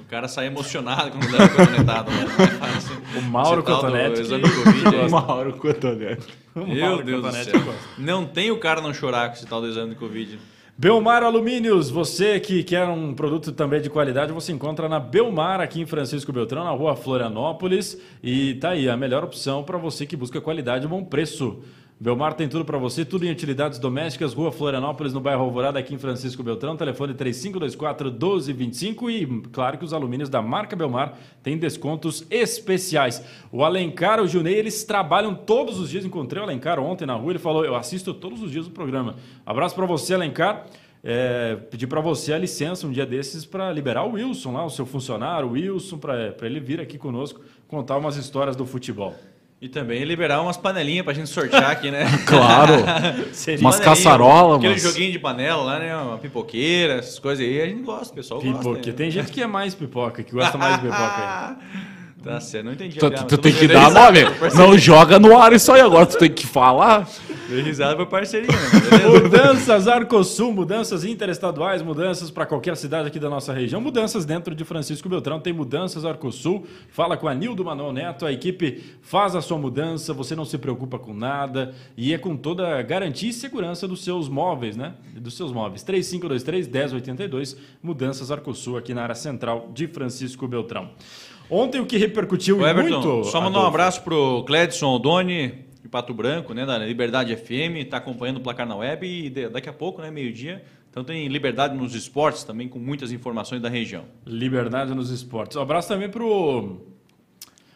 O 0.00 0.04
cara 0.10 0.26
sai 0.28 0.46
emocionado 0.46 1.10
quando 1.10 1.30
leva 1.30 1.48
cotonetada. 1.48 2.10
né? 2.10 2.26
Não 2.38 3.16
é. 3.16 3.18
O 3.18 3.22
Mauro 3.22 3.62
Cotonete 3.62 4.22
Covid. 4.22 4.34
aí. 4.96 5.10
Mauro 5.10 5.52
Cotonete. 5.54 6.26
O 6.54 6.66
Meu 6.66 6.86
Mauro 6.88 7.04
Deus 7.04 7.22
do 7.22 7.32
céu. 7.32 7.74
Não 7.98 8.26
tem 8.26 8.50
o 8.50 8.58
cara 8.58 8.80
não 8.80 8.92
chorar 8.92 9.28
com 9.28 9.34
esse 9.36 9.46
tal 9.46 9.60
do 9.60 9.68
exame 9.68 9.90
de 9.90 9.96
Covid. 9.96 10.38
Belmar 10.76 11.22
Alumínios, 11.22 11.90
você 11.90 12.40
que 12.40 12.64
quer 12.64 12.86
um 12.88 13.12
produto 13.12 13.52
também 13.52 13.82
de 13.82 13.90
qualidade, 13.90 14.32
você 14.32 14.50
encontra 14.50 14.88
na 14.88 14.98
Belmar, 14.98 15.60
aqui 15.60 15.78
em 15.78 15.84
Francisco 15.84 16.32
Beltrão, 16.32 16.64
na 16.64 16.70
rua 16.70 16.96
Florianópolis. 16.96 18.00
E 18.22 18.54
tá 18.54 18.70
aí, 18.70 18.88
a 18.88 18.96
melhor 18.96 19.22
opção 19.22 19.62
para 19.62 19.76
você 19.76 20.06
que 20.06 20.16
busca 20.16 20.40
qualidade 20.40 20.86
e 20.86 20.88
bom 20.88 21.04
preço. 21.04 21.62
Belmar 22.02 22.32
tem 22.32 22.48
tudo 22.48 22.64
para 22.64 22.78
você, 22.78 23.04
tudo 23.04 23.26
em 23.26 23.30
utilidades 23.30 23.78
domésticas, 23.78 24.32
rua 24.32 24.50
Florianópolis, 24.50 25.12
no 25.12 25.20
bairro 25.20 25.42
Alvorada, 25.42 25.78
aqui 25.78 25.94
em 25.94 25.98
Francisco 25.98 26.42
Beltrão. 26.42 26.74
Telefone 26.74 27.12
3524-1225 27.12 29.10
e 29.10 29.26
claro 29.50 29.76
que 29.76 29.84
os 29.84 29.92
alumínios 29.92 30.30
da 30.30 30.40
marca 30.40 30.74
Belmar 30.74 31.18
têm 31.42 31.58
descontos 31.58 32.26
especiais. 32.30 33.22
O 33.52 33.62
Alencar, 33.62 34.18
o 34.18 34.26
Junei, 34.26 34.54
eles 34.54 34.82
trabalham 34.82 35.34
todos 35.34 35.78
os 35.78 35.90
dias. 35.90 36.06
Encontrei 36.06 36.40
o 36.40 36.44
Alencar 36.44 36.80
ontem 36.80 37.04
na 37.04 37.12
rua, 37.16 37.32
ele 37.32 37.38
falou, 37.38 37.66
eu 37.66 37.76
assisto 37.76 38.14
todos 38.14 38.42
os 38.42 38.50
dias 38.50 38.66
o 38.66 38.70
programa. 38.70 39.16
Abraço 39.44 39.74
para 39.74 39.84
você, 39.84 40.14
Alencar. 40.14 40.68
É, 41.04 41.56
pedir 41.70 41.86
para 41.86 42.00
você 42.00 42.32
a 42.32 42.38
licença 42.38 42.86
um 42.86 42.90
dia 42.90 43.04
desses 43.04 43.44
para 43.44 43.70
liberar 43.70 44.04
o 44.04 44.12
Wilson 44.12 44.52
lá, 44.54 44.64
o 44.64 44.70
seu 44.70 44.86
funcionário, 44.86 45.48
o 45.48 45.52
Wilson, 45.52 45.98
para 45.98 46.34
ele 46.40 46.60
vir 46.60 46.80
aqui 46.80 46.96
conosco 46.96 47.42
contar 47.68 47.98
umas 47.98 48.16
histórias 48.16 48.56
do 48.56 48.64
futebol. 48.64 49.14
E 49.62 49.68
também 49.68 50.02
liberar 50.04 50.40
umas 50.40 50.56
panelinhas 50.56 51.04
pra 51.04 51.12
gente 51.12 51.28
sortear 51.28 51.70
aqui, 51.70 51.90
né? 51.90 52.04
Claro. 52.26 52.72
Seria 53.34 53.60
Umas 53.60 53.76
Panelinha, 53.76 54.04
caçarola, 54.04 54.56
Aquele 54.56 54.72
mas- 54.72 54.82
joguinho 54.82 55.12
de 55.12 55.18
panela 55.18 55.62
lá, 55.62 55.78
né? 55.78 55.94
Uma 55.94 56.16
pipoqueira, 56.16 56.94
essas 56.94 57.18
coisas 57.18 57.44
aí. 57.44 57.60
A 57.60 57.66
gente 57.66 57.82
gosta, 57.82 58.10
o 58.12 58.16
pessoal 58.16 58.40
gosta. 58.40 58.58
pipoca. 58.58 58.86
né? 58.86 58.92
Tem 58.96 59.10
gente 59.10 59.30
que 59.30 59.42
é 59.42 59.46
mais 59.46 59.74
pipoca, 59.74 60.22
que 60.22 60.32
gosta 60.32 60.56
mais 60.56 60.76
de 60.76 60.80
pipoca. 60.86 61.58
Tá 62.22 62.38
certo, 62.38 62.66
não 62.66 62.72
entendi. 62.72 62.98
Tu, 62.98 63.10
tu 63.26 63.38
tem 63.38 63.52
que 63.52 63.66
dar 63.66 63.90
nome. 63.90 64.20
Não 64.54 64.76
joga 64.76 65.18
no 65.18 65.38
ar 65.38 65.54
isso 65.54 65.72
aí 65.72 65.80
agora, 65.80 66.04
tu 66.04 66.18
tem 66.18 66.30
que 66.30 66.46
falar. 66.46 67.08
Dei 67.48 67.62
risada 67.62 67.96
por 67.96 68.06
parceria, 68.06 68.46
né? 68.48 69.08
Mudanças 69.08 69.88
Arcosul, 69.88 70.52
mudanças 70.52 71.04
interestaduais, 71.04 71.82
mudanças 71.82 72.30
para 72.30 72.44
qualquer 72.44 72.76
cidade 72.76 73.08
aqui 73.08 73.18
da 73.18 73.28
nossa 73.28 73.52
região, 73.52 73.80
mudanças 73.80 74.24
dentro 74.24 74.54
de 74.54 74.64
Francisco 74.64 75.08
Beltrão, 75.08 75.40
tem 75.40 75.52
mudanças 75.52 76.04
Arcosul. 76.04 76.66
Fala 76.90 77.16
com 77.16 77.26
a 77.26 77.34
Nildo 77.34 77.64
Manuel 77.64 77.92
Neto, 77.92 78.26
a 78.26 78.32
equipe 78.32 78.84
faz 79.00 79.34
a 79.34 79.40
sua 79.40 79.58
mudança, 79.58 80.12
você 80.12 80.36
não 80.36 80.44
se 80.44 80.58
preocupa 80.58 80.98
com 80.98 81.14
nada 81.14 81.74
e 81.96 82.12
é 82.12 82.18
com 82.18 82.36
toda 82.36 82.78
a 82.78 82.82
garantia 82.82 83.30
e 83.30 83.32
segurança 83.32 83.88
dos 83.88 84.04
seus 84.04 84.28
móveis, 84.28 84.76
né? 84.76 84.92
Dos 85.16 85.36
seus 85.36 85.52
móveis. 85.52 85.82
3523 85.82 86.68
1082, 86.68 87.56
mudanças 87.82 88.30
Arcosul 88.30 88.76
aqui 88.76 88.92
na 88.92 89.02
área 89.02 89.14
central 89.14 89.70
de 89.74 89.88
Francisco 89.88 90.46
Beltrão. 90.46 90.90
Ontem 91.50 91.80
o 91.80 91.86
que 91.86 91.96
repercutiu 91.96 92.60
Ô, 92.60 92.66
Everton, 92.66 93.00
muito. 93.00 93.24
só 93.24 93.40
mandar 93.40 93.60
um 93.60 93.66
abraço 93.66 94.02
pro 94.02 94.44
Cledson 94.44 94.86
Aldoni, 94.86 95.64
de 95.82 95.88
Pato 95.88 96.14
Branco, 96.14 96.54
né, 96.54 96.64
da 96.64 96.78
Liberdade 96.78 97.34
FM, 97.34 97.88
tá 97.88 97.96
acompanhando 97.96 98.36
o 98.36 98.40
placar 98.40 98.66
na 98.66 98.76
web 98.76 99.06
e 99.06 99.30
daqui 99.48 99.68
a 99.68 99.72
pouco, 99.72 100.00
né, 100.00 100.10
meio-dia. 100.10 100.62
Então 100.90 101.04
tem 101.04 101.28
Liberdade 101.28 101.76
nos 101.76 101.94
esportes 101.94 102.44
também, 102.44 102.68
com 102.68 102.78
muitas 102.78 103.12
informações 103.12 103.62
da 103.62 103.68
região. 103.68 104.04
Liberdade 104.26 104.94
nos 104.94 105.10
esportes. 105.10 105.56
Um 105.56 105.62
abraço 105.62 105.88
também 105.88 106.08
pro 106.08 106.80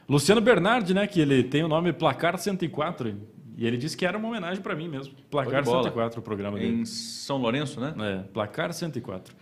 Luciano 0.09 0.41
Bernardi, 0.41 0.93
né? 0.93 1.07
Que 1.07 1.21
ele 1.21 1.45
tem 1.45 1.63
o 1.63 1.69
nome 1.69 1.93
Placar 1.93 2.37
104. 2.37 3.17
E 3.57 3.65
ele 3.65 3.77
disse 3.77 3.97
que 3.97 4.05
era 4.05 4.19
uma 4.19 4.29
homenagem 4.29 4.61
para 4.61 4.75
mim 4.75 4.89
mesmo. 4.89 5.15
Placar 5.31 5.53
Show 5.53 5.63
de 5.63 5.71
bola. 5.71 5.83
104, 5.85 6.19
o 6.19 6.23
programa 6.23 6.59
dele. 6.59 6.81
Em 6.81 6.85
São 6.85 7.37
Lourenço, 7.37 7.81
né? 7.81 7.95
É, 8.01 8.33
Placar 8.33 8.73
104. 8.73 9.35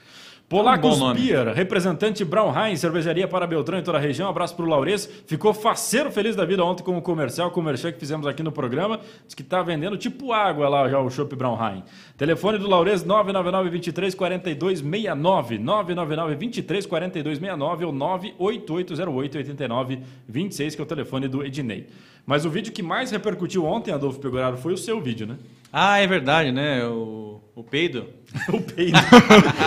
Polacos 0.53 1.00
um. 1.00 1.14
Beer, 1.14 1.55
representante 1.55 2.22
Brown 2.26 2.53
Heinz, 2.55 2.78
cervejaria 2.78 3.26
para 3.26 3.46
Beltrão 3.46 3.78
e 3.78 3.82
toda 3.82 3.96
a 3.96 4.00
região. 4.00 4.28
Abraço 4.28 4.55
para 4.55 4.66
o 4.66 4.68
Laures. 4.68 5.07
Ficou 5.26 5.55
faceiro 5.55 6.12
feliz 6.12 6.36
da 6.36 6.44
vida 6.44 6.62
ontem 6.62 6.82
com 6.82 6.94
o 6.98 7.00
comercial, 7.00 7.50
comercial 7.50 7.90
que 7.90 7.98
fizemos 7.98 8.26
aqui 8.26 8.42
no 8.42 8.53
programa. 8.53 9.00
Diz 9.24 9.34
que 9.34 9.40
está 9.40 9.62
vendendo 9.62 9.96
tipo 9.96 10.30
água 10.30 10.68
lá 10.68 10.86
já 10.90 11.00
o 11.00 11.09
Chopp 11.09 11.34
Brown 11.34 11.57
Heinz. 11.59 11.84
Telefone 12.18 12.59
do 12.59 12.68
Laures 12.68 13.03
999 13.03 13.70
23 13.70 14.14
42 14.14 14.80
69 14.80 15.59
999 15.59 16.34
23 16.34 16.84
42 16.84 17.38
69 17.38 17.84
ou 17.86 17.92
98808 17.92 19.38
89 19.38 20.00
26, 20.28 20.74
que 20.74 20.80
é 20.82 20.84
o 20.84 20.86
telefone 20.86 21.28
do 21.28 21.42
Ednei. 21.42 21.86
Mas 22.26 22.44
o 22.44 22.50
vídeo 22.50 22.74
que 22.74 22.82
mais 22.82 23.11
repercutiu 23.11 23.64
ontem, 23.64 23.90
Adolfo 23.90 24.20
Pegoraro, 24.20 24.59
foi 24.59 24.74
o 24.74 24.78
seu 24.78 25.00
vídeo, 25.00 25.26
né? 25.26 25.38
Ah, 25.72 25.98
é 25.98 26.07
verdade, 26.07 26.53
né? 26.53 26.84
O, 26.84 27.32
o 27.55 27.62
peido. 27.62 28.07
O 28.53 28.61
peido. 28.61 28.96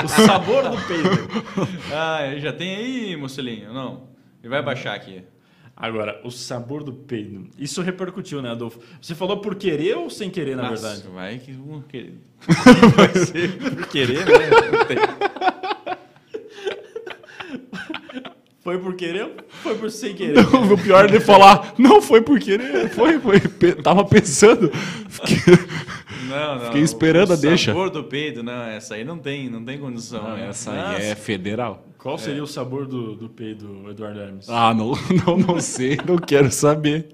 o 0.03 0.07
sabor 0.07 0.69
do 0.69 0.77
peido. 0.88 1.09
Ah, 1.93 2.36
já 2.39 2.51
tem 2.51 2.75
aí, 2.75 3.15
Mocelinho? 3.15 3.73
Não. 3.73 4.09
Ele 4.41 4.49
vai 4.49 4.61
baixar 4.61 4.95
aqui. 4.95 5.23
Agora, 5.77 6.21
o 6.23 6.31
sabor 6.31 6.83
do 6.83 6.93
peido. 6.93 7.49
Isso 7.59 7.81
repercutiu, 7.81 8.41
né, 8.41 8.51
Adolfo? 8.51 8.79
Você 9.01 9.13
falou 9.13 9.41
por 9.41 9.55
querer 9.55 9.97
ou 9.97 10.09
sem 10.09 10.29
querer, 10.29 10.55
na 10.55 10.69
Nossa, 10.69 10.88
verdade? 10.88 11.07
Vai 11.13 11.38
que 11.38 11.51
um 11.51 11.81
querer. 11.81 12.15
vai 12.95 13.13
ser 13.25 13.57
por 13.57 13.88
querer, 13.88 14.25
né? 14.25 14.49
Não 14.71 14.86
tem. 14.86 14.97
Foi 18.61 18.79
por 18.79 18.95
querer 18.95 19.25
ou 19.25 19.31
foi 19.47 19.75
por 19.75 19.91
sem 19.91 20.15
querer? 20.17 20.39
O 20.39 20.77
pior 20.77 21.07
de 21.07 21.19
falar, 21.19 21.75
não 21.77 22.01
foi 22.01 22.21
por 22.21 22.39
querer, 22.39 22.89
foi, 22.89 23.19
foi. 23.19 23.39
Tava 23.83 24.03
pensando. 24.05 24.71
Fiquei- 26.36 26.47
Não, 26.47 26.55
não. 26.55 26.65
Fiquei 26.65 26.81
esperando 26.81 27.29
o 27.29 27.33
a 27.33 27.36
deixa. 27.36 27.71
sabor 27.71 27.89
do 27.89 28.03
peido, 28.03 28.43
não, 28.43 28.63
essa 28.63 28.95
aí 28.95 29.03
não 29.03 29.17
tem, 29.17 29.49
não 29.49 29.63
tem 29.63 29.77
condição. 29.77 30.23
Não, 30.23 30.38
essa 30.38 30.71
Nossa. 30.73 30.97
aí 30.97 31.05
é 31.07 31.15
federal. 31.15 31.86
Qual 31.97 32.17
seria 32.19 32.43
o 32.43 32.47
sabor 32.47 32.86
do, 32.86 33.15
do 33.15 33.29
peido, 33.29 33.89
Eduardo 33.89 34.19
Hermes? 34.19 34.47
Ah, 34.49 34.73
não, 34.73 34.91
não, 35.25 35.38
não 35.38 35.59
sei, 35.59 35.97
não 36.07 36.17
quero 36.17 36.51
saber. 36.51 37.09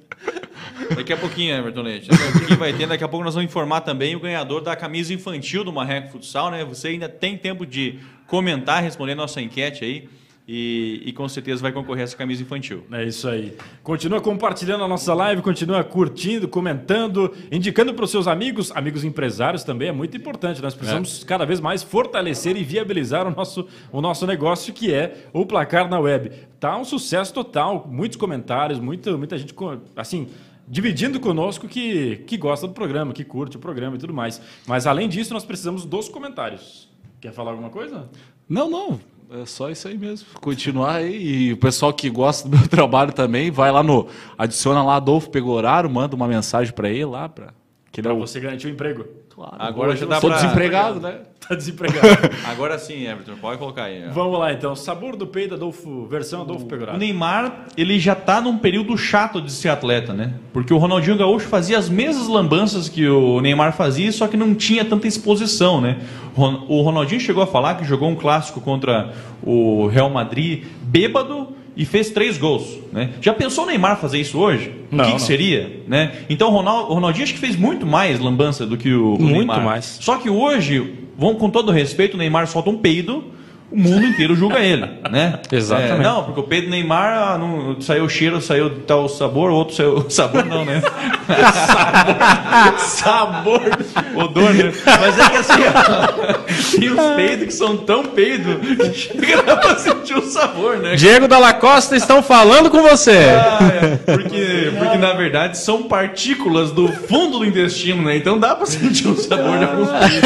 Daqui 0.95 1.13
a 1.13 1.17
pouquinho, 1.17 1.55
Everton 1.55 1.81
Leite. 1.81 2.09
Daqui 2.09 2.23
a 2.27 2.31
pouquinho 2.31 2.59
vai 2.59 2.73
ter. 2.73 2.85
Daqui 2.87 3.03
a 3.03 3.07
pouco 3.07 3.23
nós 3.23 3.33
vamos 3.33 3.49
informar 3.49 3.81
também 3.81 4.15
o 4.15 4.19
ganhador 4.19 4.61
da 4.61 4.75
camisa 4.75 5.13
infantil 5.13 5.63
do 5.63 5.71
Marreco 5.71 6.11
Futsal, 6.11 6.51
né? 6.51 6.65
Você 6.65 6.89
ainda 6.89 7.07
tem 7.07 7.37
tempo 7.37 7.65
de 7.65 7.99
comentar, 8.27 8.83
responder 8.83 9.15
nossa 9.15 9.41
enquete 9.41 9.85
aí. 9.85 10.09
E, 10.53 11.01
e 11.05 11.13
com 11.13 11.29
certeza 11.29 11.61
vai 11.61 11.71
concorrer 11.71 12.01
a 12.01 12.03
essa 12.03 12.17
camisa 12.17 12.41
infantil. 12.41 12.83
É 12.91 13.05
isso 13.05 13.25
aí. 13.29 13.55
Continua 13.81 14.19
compartilhando 14.19 14.83
a 14.83 14.87
nossa 14.87 15.13
live, 15.13 15.41
continua 15.41 15.81
curtindo, 15.81 16.45
comentando, 16.45 17.33
indicando 17.49 17.93
para 17.93 18.03
os 18.03 18.11
seus 18.11 18.27
amigos, 18.27 18.69
amigos 18.75 19.05
empresários 19.05 19.63
também, 19.63 19.87
é 19.87 19.91
muito 19.93 20.17
importante. 20.17 20.61
Nós 20.61 20.75
precisamos 20.75 21.23
cada 21.23 21.45
vez 21.45 21.61
mais 21.61 21.83
fortalecer 21.83 22.57
e 22.57 22.65
viabilizar 22.65 23.25
o 23.25 23.31
nosso, 23.33 23.65
o 23.93 24.01
nosso 24.01 24.27
negócio, 24.27 24.73
que 24.73 24.93
é 24.93 25.25
o 25.31 25.45
Placar 25.45 25.89
na 25.89 25.97
Web. 25.97 26.33
Tá 26.59 26.75
um 26.75 26.83
sucesso 26.83 27.33
total, 27.33 27.87
muitos 27.89 28.17
comentários, 28.17 28.77
muita, 28.77 29.15
muita 29.15 29.37
gente, 29.37 29.55
assim, 29.95 30.27
dividindo 30.67 31.17
conosco 31.17 31.65
que, 31.65 32.25
que 32.27 32.35
gosta 32.35 32.67
do 32.67 32.73
programa, 32.73 33.13
que 33.13 33.23
curte 33.23 33.55
o 33.55 33.59
programa 33.59 33.95
e 33.95 33.99
tudo 33.99 34.13
mais. 34.13 34.41
Mas 34.67 34.85
além 34.85 35.07
disso, 35.07 35.33
nós 35.33 35.45
precisamos 35.45 35.85
dos 35.85 36.09
comentários. 36.09 36.89
Quer 37.21 37.31
falar 37.31 37.51
alguma 37.51 37.69
coisa? 37.69 38.09
Não, 38.49 38.69
não. 38.69 38.99
É 39.33 39.45
só 39.45 39.69
isso 39.69 39.87
aí 39.87 39.97
mesmo. 39.97 40.27
Continuar 40.41 40.95
aí. 40.95 41.47
E 41.47 41.53
o 41.53 41.57
pessoal 41.57 41.93
que 41.93 42.09
gosta 42.09 42.49
do 42.49 42.57
meu 42.57 42.67
trabalho 42.69 43.13
também, 43.13 43.49
vai 43.49 43.71
lá 43.71 43.81
no. 43.81 44.07
Adiciona 44.37 44.83
lá 44.83 44.97
Adolfo 44.97 45.29
Pegoraro, 45.29 45.89
manda 45.89 46.15
uma 46.15 46.27
mensagem 46.27 46.73
para 46.73 46.89
ele 46.89 47.05
lá. 47.05 47.29
Pra, 47.29 47.53
que 47.91 48.01
é 48.01 48.03
Para 48.03 48.13
o. 48.13 48.19
você 48.19 48.39
garantir 48.39 48.67
o 48.67 48.69
emprego. 48.69 49.05
Claro, 49.41 49.55
Agora 49.59 49.95
já 49.95 50.05
dá 50.05 50.19
Tô 50.19 50.27
pra- 50.27 50.35
desempregado, 50.37 50.99
né? 50.99 51.15
Tá 51.49 51.55
desempregado. 51.55 52.07
Agora 52.45 52.77
sim, 52.77 53.07
Everton, 53.07 53.33
pode 53.41 53.57
colocar 53.57 53.85
aí. 53.85 54.05
ó. 54.07 54.11
Vamos 54.11 54.37
lá 54.39 54.53
então. 54.53 54.75
Sabor 54.75 55.15
do 55.15 55.25
peido, 55.25 55.55
Adolfo, 55.55 56.05
versão 56.05 56.43
Adolfo 56.43 56.65
O 56.65 56.67
Pegoraro. 56.67 56.97
Neymar, 56.99 57.65
ele 57.75 57.97
já 57.99 58.13
tá 58.13 58.39
num 58.39 58.57
período 58.59 58.95
chato 58.95 59.41
de 59.41 59.51
ser 59.51 59.69
atleta, 59.69 60.13
né? 60.13 60.33
Porque 60.53 60.71
o 60.71 60.77
Ronaldinho 60.77 61.17
Gaúcho 61.17 61.47
fazia 61.47 61.79
as 61.79 61.89
mesmas 61.89 62.27
lambanças 62.27 62.87
que 62.87 63.07
o 63.07 63.41
Neymar 63.41 63.73
fazia, 63.73 64.11
só 64.11 64.27
que 64.27 64.37
não 64.37 64.53
tinha 64.53 64.85
tanta 64.85 65.07
exposição, 65.07 65.81
né? 65.81 65.99
Ron- 66.35 66.65
O 66.69 66.81
Ronaldinho 66.83 67.19
chegou 67.19 67.41
a 67.41 67.47
falar 67.47 67.75
que 67.75 67.83
jogou 67.83 68.07
um 68.09 68.15
clássico 68.15 68.61
contra 68.61 69.11
o 69.41 69.87
Real 69.87 70.09
Madrid 70.11 70.65
bêbado 70.83 71.55
e 71.75 71.85
fez 71.85 72.09
três 72.09 72.37
gols, 72.37 72.77
né? 72.91 73.11
Já 73.21 73.33
pensou 73.33 73.63
o 73.63 73.67
Neymar 73.67 73.99
fazer 73.99 74.19
isso 74.19 74.37
hoje? 74.37 74.71
Não, 74.91 75.05
o 75.05 75.07
que, 75.07 75.13
que 75.15 75.21
seria, 75.21 75.81
né? 75.87 76.11
Então 76.29 76.49
o 76.49 76.53
o 76.53 76.93
Ronaldinho 76.93 77.23
acho 77.23 77.33
que 77.33 77.39
fez 77.39 77.55
muito 77.55 77.85
mais 77.85 78.19
lambança 78.19 78.65
do 78.65 78.75
que 78.77 78.93
o, 78.93 79.15
o 79.15 79.21
Muito 79.21 79.33
Neymar. 79.37 79.63
mais. 79.63 79.97
Só 80.01 80.17
que 80.17 80.29
hoje, 80.29 80.95
vamos 81.17 81.37
com 81.37 81.49
todo 81.49 81.71
respeito, 81.71 82.15
o 82.15 82.17
Neymar 82.17 82.47
solta 82.47 82.69
um 82.69 82.77
peido, 82.77 83.23
o 83.71 83.77
mundo 83.79 84.05
inteiro 84.05 84.35
julga 84.35 84.59
ele, 84.59 84.85
né? 85.09 85.39
Exatamente. 85.49 85.93
É, 85.93 86.03
não, 86.03 86.23
porque 86.25 86.39
o 86.41 86.43
peido 86.43 86.65
do 86.65 86.71
Neymar 86.71 87.17
ah, 87.17 87.37
não, 87.37 87.79
saiu 87.79 88.03
o 88.03 88.09
cheiro, 88.09 88.41
saiu 88.41 88.69
tal 88.81 89.07
sabor, 89.07 89.49
o 89.49 89.55
outro 89.55 89.75
saiu 89.75 90.05
sabor 90.11 90.45
não, 90.45 90.65
né? 90.65 90.81
sabor, 92.77 93.61
sabor, 93.93 94.23
odor, 94.23 94.53
né? 94.53 94.73
Mas 94.85 95.17
é 95.17 95.29
que 95.29 95.37
assim, 95.37 95.61
ó, 95.63 96.77
tem 96.77 96.91
uns 96.91 97.15
peidos 97.15 97.45
que 97.45 97.53
são 97.53 97.77
tão 97.77 98.03
peido 98.03 98.59
que 98.59 98.93
chega 98.93 99.41
dá 99.43 99.55
pra 99.55 99.77
sentir 99.77 100.17
o 100.17 100.21
sabor, 100.23 100.77
né? 100.77 100.95
Diego 100.95 101.27
Dalla 101.27 101.53
Costa 101.53 101.95
estão 101.95 102.21
falando 102.21 102.69
com 102.69 102.81
você. 102.81 103.29
Ah, 103.29 103.59
é, 103.61 103.95
porque, 104.15 104.71
porque 104.77 104.97
na 104.97 105.13
verdade 105.13 105.57
são 105.57 105.83
partículas 105.83 106.71
do 106.71 106.89
fundo 106.89 107.39
do 107.39 107.45
intestino, 107.45 108.03
né? 108.03 108.17
Então 108.17 108.37
dá 108.37 108.53
pra 108.53 108.65
sentir 108.65 109.07
o 109.07 109.15
sabor 109.15 109.57
de 109.57 109.63
alguns 109.63 109.89
peidos. 109.89 110.21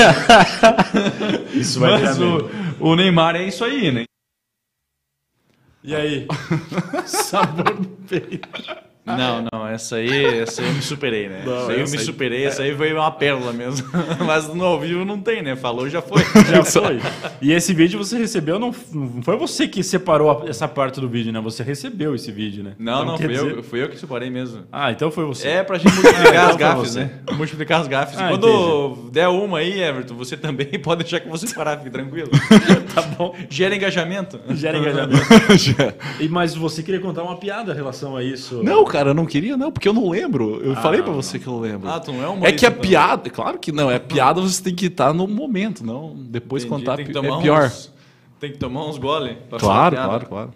Isso 1.54 1.80
vai 1.80 1.98
virar 1.98 2.10
Mas 2.10 2.18
meme. 2.18 2.32
o, 2.32 2.65
o 2.80 2.96
Neymar 2.96 3.36
é 3.36 3.48
isso 3.48 3.64
aí, 3.64 3.92
né? 3.92 4.06
E 5.84 5.96
aí? 5.96 6.28
Sabor 7.06 7.76
do 7.76 8.85
peido. 9.06 9.18
Não, 9.22 9.48
não, 9.52 9.68
essa 9.68 9.98
aí, 9.98 10.40
essa 10.40 10.62
aí 10.62 10.68
eu 10.68 10.74
me 10.74 10.82
superei, 10.82 11.30
né? 11.30 11.44
Não, 11.46 11.58
essa 11.62 11.72
aí 11.72 11.80
eu 11.82 11.88
me 11.90 11.98
superei, 12.00 12.46
essa 12.46 12.64
aí 12.64 12.76
foi 12.76 12.94
uma 12.94 13.12
pérola 13.12 13.54
mesmo. 13.54 13.88
Mas 14.26 14.48
no 14.54 14.64
ao 14.66 14.80
vivo 14.80 15.06
não 15.06 15.20
tem, 15.22 15.42
né? 15.44 15.56
Falou, 15.56 15.88
já 15.90 16.02
foi. 16.02 16.24
Já 16.50 16.64
foi. 16.64 17.00
E 17.42 17.52
esse 17.52 17.74
vídeo 17.74 17.98
você 17.98 18.18
recebeu, 18.18 18.58
não, 18.60 18.74
não 18.94 19.22
foi 19.22 19.36
você 19.38 19.68
que 19.68 19.84
separou 19.84 20.46
essa 20.48 20.68
parte 20.68 21.00
do 21.02 21.08
vídeo, 21.10 21.32
né? 21.32 21.40
Você 21.42 21.64
recebeu 21.64 22.14
esse 22.16 22.32
vídeo, 22.32 22.64
né? 22.64 22.74
Não, 22.80 22.94
Então, 23.02 23.06
não, 23.06 23.18
quer 23.18 23.26
fui 23.28 23.38
eu, 23.38 23.50
dizer- 23.50 23.64
fui 23.64 23.84
eu 23.84 23.90
que 23.90 23.98
separei 24.00 24.30
mesmo. 24.30 24.64
Ah, 24.72 24.92
então 24.92 25.10
foi 25.12 25.26
você. 25.26 25.48
É 25.48 25.64
pra 25.64 25.78
gente 25.78 25.94
multiplicar 25.94 26.26
as 26.26 26.34
Então 26.34 26.50
foi 26.50 26.58
gafes, 26.58 26.96
né? 26.96 27.12
Multiplicar 27.34 27.82
as 27.82 27.88
gafes. 27.88 28.20
Ah, 28.20 28.30
Quando 28.30 29.10
der 29.12 29.28
uma 29.28 29.60
aí, 29.60 29.82
Everton, 29.82 30.16
você 30.16 30.38
também 30.38 30.68
pode 30.82 31.04
deixar 31.04 31.20
que 31.20 31.28
você 31.30 31.54
parar, 31.54 31.78
fique 31.78 31.90
tranquilo. 31.90 32.30
Tá 32.94 33.02
bom. 33.02 33.36
Gera 33.50 33.76
engajamento. 33.76 34.40
Gera 34.52 34.78
engajamento. 34.78 35.22
E, 36.20 36.28
mas 36.30 36.56
você 36.56 36.82
queria 36.84 37.00
contar 37.02 37.24
uma 37.24 37.38
piada 37.38 37.72
em 37.72 37.76
relação 37.76 38.16
a 38.16 38.24
isso? 38.24 38.62
Não, 38.64 38.84
cara, 38.86 38.95
eu 39.00 39.14
não 39.14 39.26
queria, 39.26 39.56
não, 39.58 39.72
porque 39.72 39.88
eu 39.88 39.94
não 39.94 40.10
lembro. 40.10 40.62
Eu 40.64 40.76
falei 40.76 41.02
pra 41.02 41.12
você 41.12 41.38
que 41.40 41.48
eu 41.48 41.54
não 41.54 41.60
lembro. 41.60 41.90
Ah, 41.90 42.00
tu 42.00 42.12
não 42.12 42.24
é 42.24 42.30
um 42.30 42.46
é 42.46 42.52
que 42.52 42.66
a 42.66 42.70
humorista, 42.70 42.70
então. 42.70 42.82
piada, 42.82 43.30
claro 43.30 43.60
que 43.60 43.72
não, 43.72 43.90
é 43.92 44.00
piada 44.00 44.42
você 44.42 44.62
tem 44.64 44.74
que 44.76 44.86
estar 44.88 45.14
no 45.14 45.28
momento, 45.28 45.86
não 45.86 46.16
depois 46.16 46.64
Entendi, 46.64 46.80
contar 46.86 46.96
tem 46.98 47.06
que 47.06 47.12
pi- 47.14 47.20
tomar 47.22 47.40
é 47.40 47.42
pior. 47.42 47.66
uns- 47.66 47.94
tem 48.40 48.52
que 48.52 48.58
tomar 48.58 48.86
uns 48.88 48.98
gole. 48.98 49.38
Claro, 49.58 49.96
piada. 49.96 50.08
claro, 50.10 50.26
claro. 50.28 50.52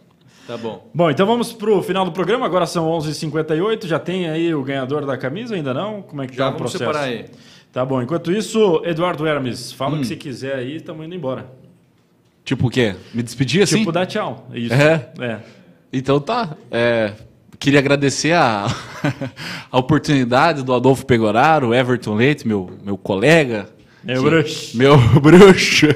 Tá 0.48 0.58
bom. 0.58 0.88
Bom, 0.94 1.10
então 1.12 1.28
vamos 1.28 1.54
pro 1.54 1.82
final 1.84 2.04
do 2.04 2.12
programa. 2.12 2.46
Agora 2.46 2.66
são 2.66 2.88
11h58. 2.90 3.86
Já 3.86 4.00
tem 4.00 4.28
aí 4.30 4.54
o 4.56 4.64
ganhador 4.64 5.06
da 5.06 5.16
camisa? 5.16 5.54
Ainda 5.54 5.74
não? 5.76 6.02
Como 6.02 6.22
é 6.24 6.28
que 6.28 6.36
Já 6.36 6.46
tá 6.46 6.50
o 6.50 6.54
vamos 6.58 6.72
processo? 6.72 6.92
separar 6.92 7.06
aí. 7.08 7.26
Tá 7.72 7.86
bom. 7.86 8.02
Enquanto 8.02 8.32
isso, 8.32 8.82
Eduardo 8.84 9.28
Hermes, 9.28 9.72
fala 9.72 9.96
o 9.96 10.00
que 10.00 10.08
você 10.08 10.16
quiser 10.16 10.56
aí. 10.56 10.78
Estamos 10.78 11.06
indo 11.06 11.14
embora. 11.14 11.46
Tipo 12.44 12.66
o 12.66 12.70
quê? 12.72 12.96
Me 13.14 13.22
despedir 13.22 13.62
assim? 13.62 13.80
Tipo, 13.80 13.92
dá 13.92 14.08
tchau. 14.08 14.48
Isso. 14.52 14.74
É? 14.74 15.10
É. 15.20 15.40
Então 15.94 16.20
tá. 16.20 16.58
É, 16.72 17.14
queria 17.60 17.80
agradecer 17.80 18.34
a, 18.34 18.68
a 19.70 19.78
oportunidade 19.78 20.64
do 20.64 20.74
Adolfo 20.74 21.06
Pegoraro, 21.06 21.74
Everton 21.74 22.16
Leite, 22.16 22.48
meu, 22.48 22.72
meu 22.84 22.98
colega. 22.98 23.70
Meu 24.04 24.24
que- 24.24 24.30
bruxo. 24.30 24.78
Meu 24.78 24.98
bruxo. 25.20 25.88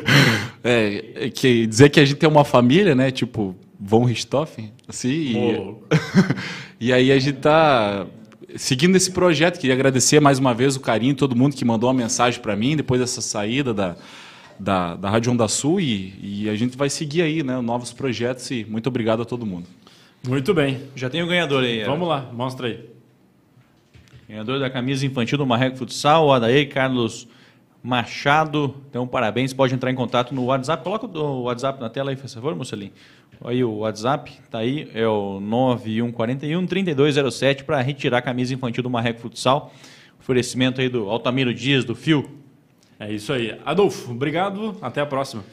É, 0.63 1.29
que 1.33 1.65
dizer 1.65 1.89
que 1.89 1.99
a 1.99 2.05
gente 2.05 2.23
é 2.23 2.27
uma 2.27 2.43
família, 2.43 2.93
né? 2.93 3.09
Tipo, 3.11 3.55
Von 3.79 4.03
Richthofen, 4.03 4.71
assim. 4.87 5.09
E, 5.09 5.75
e 6.87 6.93
aí 6.93 7.11
a 7.11 7.19
gente 7.19 7.37
tá 7.37 8.05
seguindo 8.55 8.95
esse 8.95 9.11
projeto. 9.11 9.57
Queria 9.57 9.73
agradecer 9.73 10.19
mais 10.19 10.39
uma 10.39 10.53
vez 10.53 10.75
o 10.75 10.81
carinho, 10.81 11.15
todo 11.15 11.35
mundo 11.35 11.55
que 11.55 11.63
mandou 11.63 11.89
uma 11.89 11.93
mensagem 11.95 12.41
para 12.41 12.55
mim 12.55 12.75
depois 12.75 12.99
dessa 12.99 13.21
saída 13.21 13.73
da, 13.73 13.95
da, 14.59 14.95
da 14.95 15.09
Rádio 15.09 15.31
Onda 15.31 15.47
Sul. 15.47 15.79
E, 15.79 16.13
e 16.21 16.49
a 16.49 16.55
gente 16.55 16.77
vai 16.77 16.89
seguir 16.89 17.21
aí, 17.21 17.41
né? 17.41 17.59
Novos 17.61 17.93
projetos. 17.93 18.51
E 18.51 18.65
muito 18.69 18.87
obrigado 18.87 19.21
a 19.21 19.25
todo 19.25 19.45
mundo. 19.45 19.65
Muito 20.27 20.53
bem. 20.53 20.83
Já 20.95 21.09
tem 21.09 21.21
o 21.21 21.27
ganhador 21.27 21.63
aí. 21.63 21.83
Vamos 21.83 22.07
lá, 22.07 22.29
mostra 22.31 22.67
aí. 22.67 22.89
Ganhador 24.27 24.59
da 24.59 24.69
camisa 24.69 25.05
infantil 25.05 25.37
do 25.37 25.45
Marreco 25.45 25.75
Futsal, 25.75 26.27
o 26.27 26.31
Adair 26.31 26.69
Carlos 26.69 27.27
Machado. 27.83 28.73
Então, 28.89 29.05
parabéns. 29.05 29.53
Pode 29.53 29.75
entrar 29.75 29.91
em 29.91 29.95
contato 29.95 30.33
no 30.33 30.45
WhatsApp. 30.45 30.81
Coloca 30.81 31.05
o 31.05 31.41
WhatsApp 31.43 31.81
na 31.81 31.89
tela 31.89 32.11
aí, 32.11 32.15
por 32.15 32.29
favor, 32.29 32.55
Mocelinho. 32.55 32.93
Aí 33.43 33.61
o 33.61 33.79
WhatsApp, 33.79 34.31
tá 34.49 34.59
aí, 34.59 34.89
é 34.93 35.05
o 35.05 35.41
9141-3207 35.41 37.63
para 37.63 37.81
retirar 37.81 38.19
a 38.19 38.21
camisa 38.21 38.53
infantil 38.53 38.81
do 38.81 38.89
Marreco 38.89 39.19
Futsal. 39.19 39.73
Oferecimento 40.17 40.79
aí 40.79 40.87
do 40.87 41.09
Altamiro 41.09 41.53
Dias, 41.53 41.83
do 41.83 41.93
Fio. 41.93 42.25
É 42.97 43.11
isso 43.11 43.33
aí. 43.33 43.59
Adolfo, 43.65 44.11
obrigado. 44.11 44.77
Até 44.81 45.01
a 45.01 45.05
próxima. 45.05 45.43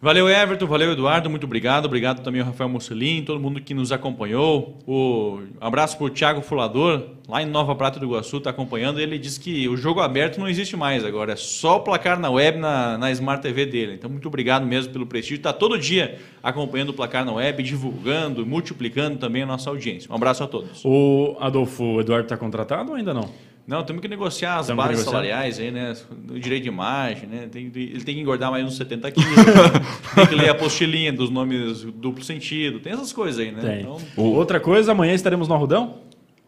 Valeu, 0.00 0.28
Everton. 0.28 0.66
Valeu, 0.66 0.92
Eduardo. 0.92 1.28
Muito 1.28 1.42
obrigado. 1.44 1.86
Obrigado 1.86 2.22
também 2.22 2.40
ao 2.40 2.46
Rafael 2.46 2.70
Mussolini, 2.70 3.22
todo 3.22 3.40
mundo 3.40 3.60
que 3.60 3.74
nos 3.74 3.90
acompanhou. 3.90 4.78
O 4.86 5.40
abraço 5.60 5.98
para 5.98 6.06
o 6.06 6.10
Thiago 6.10 6.40
Fulador, 6.40 7.02
lá 7.28 7.42
em 7.42 7.46
Nova 7.46 7.74
Prata 7.74 7.98
do 7.98 8.06
Iguaçu, 8.06 8.36
está 8.36 8.50
acompanhando. 8.50 9.00
Ele 9.00 9.18
disse 9.18 9.40
que 9.40 9.68
o 9.68 9.76
jogo 9.76 9.98
aberto 9.98 10.38
não 10.38 10.48
existe 10.48 10.76
mais 10.76 11.04
agora, 11.04 11.32
é 11.32 11.36
só 11.36 11.78
o 11.78 11.80
placar 11.80 12.16
na 12.16 12.30
web, 12.30 12.58
na, 12.58 12.96
na 12.96 13.10
Smart 13.10 13.42
TV 13.42 13.66
dele. 13.66 13.94
Então, 13.94 14.08
muito 14.08 14.28
obrigado 14.28 14.64
mesmo 14.64 14.92
pelo 14.92 15.04
prestígio. 15.04 15.38
Está 15.38 15.52
todo 15.52 15.76
dia 15.76 16.20
acompanhando 16.40 16.90
o 16.90 16.94
placar 16.94 17.24
na 17.24 17.32
web, 17.32 17.60
divulgando, 17.60 18.46
multiplicando 18.46 19.18
também 19.18 19.42
a 19.42 19.46
nossa 19.46 19.68
audiência. 19.68 20.08
Um 20.12 20.14
abraço 20.14 20.44
a 20.44 20.46
todos. 20.46 20.80
O 20.84 21.36
Adolfo, 21.40 21.82
o 21.82 22.00
Eduardo 22.00 22.26
está 22.26 22.36
contratado 22.36 22.92
ou 22.92 22.96
ainda 22.96 23.12
não? 23.12 23.28
Não, 23.68 23.84
temos 23.84 24.00
que 24.00 24.08
negociar 24.08 24.56
as 24.60 24.66
Temos 24.68 24.82
bases 24.82 25.04
salariais 25.04 25.60
aí, 25.60 25.70
né? 25.70 25.94
O 26.30 26.38
direito 26.40 26.62
de 26.62 26.68
imagem, 26.70 27.28
né? 27.28 27.48
Tem- 27.52 27.70
ele 27.74 28.02
tem 28.02 28.14
que 28.14 28.20
engordar 28.22 28.50
mais 28.50 28.64
uns 28.64 28.78
70 28.78 29.10
quilos. 29.10 29.28
tem 30.16 30.26
que 30.26 30.34
ler 30.34 30.48
a 30.48 30.52
apostilinha 30.52 31.12
dos 31.12 31.28
nomes 31.28 31.82
duplo 31.82 32.24
sentido. 32.24 32.80
Tem 32.80 32.94
essas 32.94 33.12
coisas 33.12 33.38
aí, 33.38 33.52
né? 33.52 33.60
Tem. 33.60 33.80
Então, 33.80 33.98
Outra 34.16 34.58
coisa, 34.58 34.92
amanhã 34.92 35.12
estaremos 35.12 35.46
no 35.48 35.54
Arrudão? 35.54 35.98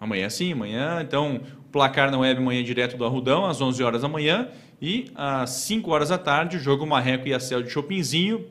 amanhã 0.01 0.31
sim, 0.31 0.53
amanhã. 0.55 1.03
Então, 1.07 1.43
placar 1.71 2.11
na 2.11 2.19
web 2.19 2.41
amanhã 2.41 2.65
direto 2.65 2.97
do 2.97 3.05
Arrudão, 3.05 3.45
às 3.45 3.61
11 3.61 3.83
horas 3.83 4.01
da 4.01 4.09
manhã. 4.09 4.49
E 4.81 5.11
às 5.15 5.51
5 5.51 5.91
horas 5.91 6.09
da 6.09 6.17
tarde, 6.17 6.57
o 6.57 6.59
jogo 6.59 6.87
Marreco 6.87 7.29
e 7.29 7.35
a 7.35 7.39
Céu 7.39 7.63
de 7.63 7.69
Chopinzinho, 7.69 8.47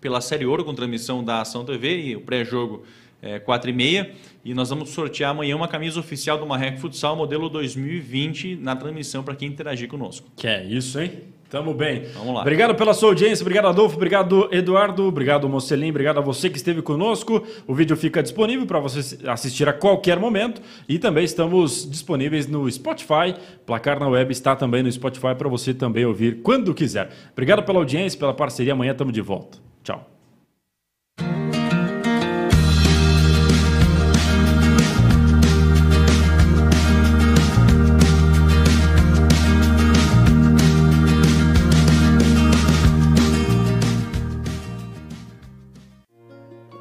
pela 0.00 0.22
Série 0.22 0.46
Ouro, 0.46 0.64
com 0.64 0.72
transmissão 0.74 1.22
da 1.22 1.42
Ação 1.42 1.62
TV 1.62 2.00
e 2.00 2.16
o 2.16 2.22
pré-jogo 2.22 2.84
é, 3.20 3.38
4 3.38 3.68
e 3.68 3.72
meia. 3.74 4.10
E 4.48 4.54
nós 4.54 4.70
vamos 4.70 4.88
sortear 4.88 5.32
amanhã 5.32 5.54
uma 5.54 5.68
camisa 5.68 6.00
oficial 6.00 6.38
do 6.38 6.46
Marreco 6.46 6.78
Futsal, 6.78 7.14
modelo 7.14 7.50
2020, 7.50 8.56
na 8.56 8.74
transmissão 8.74 9.22
para 9.22 9.34
quem 9.34 9.46
interagir 9.46 9.86
conosco. 9.88 10.26
Que 10.34 10.46
é 10.46 10.64
isso, 10.64 10.98
hein? 10.98 11.12
Tamo 11.50 11.74
bem. 11.74 12.06
Vamos 12.14 12.32
lá. 12.32 12.40
Obrigado 12.40 12.74
pela 12.74 12.94
sua 12.94 13.10
audiência, 13.10 13.42
obrigado 13.42 13.68
Adolfo, 13.68 13.96
obrigado 13.96 14.48
Eduardo, 14.50 15.04
obrigado 15.04 15.46
Mocelin, 15.50 15.90
obrigado 15.90 16.16
a 16.16 16.22
você 16.22 16.48
que 16.48 16.56
esteve 16.56 16.80
conosco. 16.80 17.46
O 17.66 17.74
vídeo 17.74 17.94
fica 17.94 18.22
disponível 18.22 18.64
para 18.64 18.80
você 18.80 19.18
assistir 19.28 19.68
a 19.68 19.72
qualquer 19.74 20.18
momento 20.18 20.62
e 20.88 20.98
também 20.98 21.24
estamos 21.24 21.86
disponíveis 21.86 22.46
no 22.46 22.70
Spotify. 22.70 23.34
Placar 23.66 24.00
na 24.00 24.08
Web 24.08 24.32
está 24.32 24.56
também 24.56 24.82
no 24.82 24.90
Spotify 24.90 25.34
para 25.36 25.48
você 25.50 25.74
também 25.74 26.06
ouvir 26.06 26.40
quando 26.40 26.72
quiser. 26.72 27.10
Obrigado 27.32 27.64
pela 27.64 27.80
audiência, 27.80 28.18
pela 28.18 28.32
parceria. 28.32 28.72
Amanhã 28.72 28.92
estamos 28.92 29.12
de 29.12 29.20
volta. 29.20 29.58
Tchau. 29.84 30.17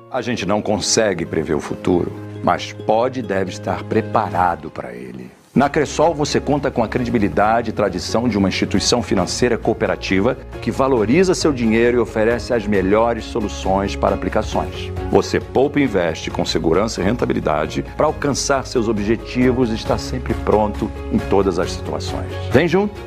A 0.09 0.21
gente 0.21 0.45
não 0.45 0.61
consegue 0.61 1.25
prever 1.25 1.53
o 1.53 1.59
futuro, 1.59 2.13
mas 2.41 2.71
pode 2.71 3.19
e 3.19 3.23
deve 3.23 3.51
estar 3.51 3.83
preparado 3.83 4.69
para 4.69 4.93
ele. 4.93 5.29
Na 5.53 5.67
Cressol 5.67 6.13
você 6.13 6.39
conta 6.39 6.71
com 6.71 6.81
a 6.81 6.87
credibilidade 6.87 7.71
e 7.71 7.73
tradição 7.73 8.29
de 8.29 8.37
uma 8.37 8.47
instituição 8.47 9.03
financeira 9.03 9.57
cooperativa 9.57 10.37
que 10.61 10.71
valoriza 10.71 11.35
seu 11.35 11.51
dinheiro 11.51 11.97
e 11.97 11.99
oferece 11.99 12.53
as 12.53 12.65
melhores 12.65 13.25
soluções 13.25 13.97
para 13.97 14.15
aplicações. 14.15 14.93
Você 15.11 15.41
poupa 15.41 15.77
e 15.79 15.83
investe 15.83 16.31
com 16.31 16.45
segurança 16.45 17.01
e 17.01 17.03
rentabilidade 17.03 17.83
para 17.97 18.05
alcançar 18.05 18.65
seus 18.65 18.87
objetivos 18.87 19.71
e 19.71 19.75
está 19.75 19.97
sempre 19.97 20.33
pronto 20.45 20.89
em 21.11 21.17
todas 21.17 21.59
as 21.59 21.71
situações. 21.71 22.31
Vem 22.53 22.67
junto, 22.67 22.97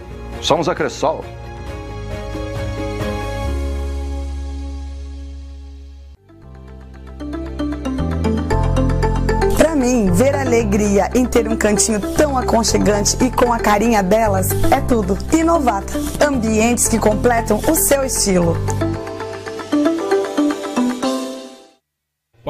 somos 0.42 0.68
a 0.68 0.74
Cressol. 0.74 1.24
Alegria 10.51 11.09
em 11.14 11.24
ter 11.24 11.46
um 11.46 11.57
cantinho 11.57 12.01
tão 12.01 12.36
aconchegante 12.36 13.16
e 13.24 13.30
com 13.30 13.53
a 13.53 13.59
carinha 13.59 14.03
delas 14.03 14.48
é 14.72 14.80
tudo. 14.80 15.16
Inovata, 15.32 15.92
ambientes 16.20 16.88
que 16.88 16.98
completam 16.98 17.61
o 17.68 17.74
seu 17.76 18.03
estilo. 18.03 18.57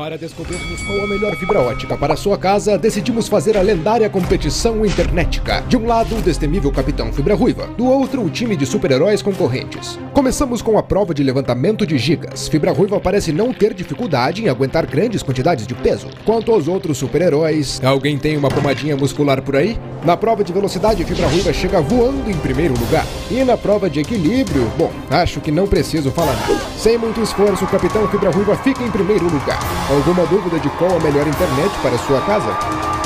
Para 0.01 0.17
descobrirmos 0.17 0.83
qual 0.85 1.03
a 1.03 1.07
melhor 1.07 1.37
fibra 1.37 1.61
ótica 1.61 1.95
para 1.95 2.17
sua 2.17 2.39
casa, 2.39 2.79
decidimos 2.79 3.29
fazer 3.29 3.55
a 3.59 3.61
lendária 3.61 4.09
competição 4.09 4.83
Internetica. 4.87 5.63
De 5.69 5.77
um 5.77 5.87
lado, 5.87 6.17
o 6.17 6.23
destemível 6.23 6.73
Capitão 6.73 7.13
Fibra 7.13 7.35
Ruiva, 7.35 7.67
do 7.77 7.85
outro, 7.85 8.25
o 8.25 8.31
time 8.31 8.57
de 8.57 8.65
super-heróis 8.65 9.21
concorrentes. 9.21 9.99
Começamos 10.15 10.63
com 10.63 10.79
a 10.79 10.83
prova 10.83 11.13
de 11.13 11.23
levantamento 11.23 11.87
de 11.87 11.99
gigas. 11.99 12.49
Fibra 12.49 12.73
Ruiva 12.73 12.99
parece 12.99 13.31
não 13.31 13.53
ter 13.53 13.75
dificuldade 13.75 14.43
em 14.43 14.49
aguentar 14.49 14.87
grandes 14.87 15.23
quantidades 15.23 15.67
de 15.67 15.75
peso. 15.75 16.09
Quanto 16.25 16.51
aos 16.51 16.67
outros 16.67 16.97
super-heróis, 16.97 17.79
alguém 17.85 18.17
tem 18.17 18.39
uma 18.39 18.49
pomadinha 18.49 18.97
muscular 18.97 19.43
por 19.43 19.55
aí? 19.55 19.79
Na 20.03 20.17
prova 20.17 20.43
de 20.43 20.51
velocidade, 20.51 21.05
Fibra 21.05 21.29
Ruiva 21.29 21.53
chega 21.53 21.79
voando 21.83 22.31
em 22.31 22.37
primeiro 22.39 22.73
lugar. 22.73 23.05
E 23.31 23.45
na 23.45 23.55
prova 23.59 23.91
de 23.91 24.01
equilíbrio, 24.01 24.67
bom, 24.79 24.91
acho 25.11 25.43
que 25.43 25.51
não 25.51 25.67
preciso 25.67 26.11
falar 26.11 26.33
nada. 26.33 26.59
Sem 26.79 26.97
muito 26.97 27.21
esforço, 27.21 27.67
o 27.67 27.69
Capitão 27.69 28.09
Fibra 28.09 28.31
Ruiva 28.31 28.57
fica 28.57 28.83
em 28.83 28.91
primeiro 28.91 29.27
lugar. 29.27 29.61
Alguma 29.91 30.25
dúvida 30.27 30.61
de 30.61 30.69
qual 30.79 30.97
a 30.97 31.01
melhor 31.01 31.27
internet 31.27 31.69
para 31.83 31.99
sua 31.99 32.21
casa? 32.21 33.00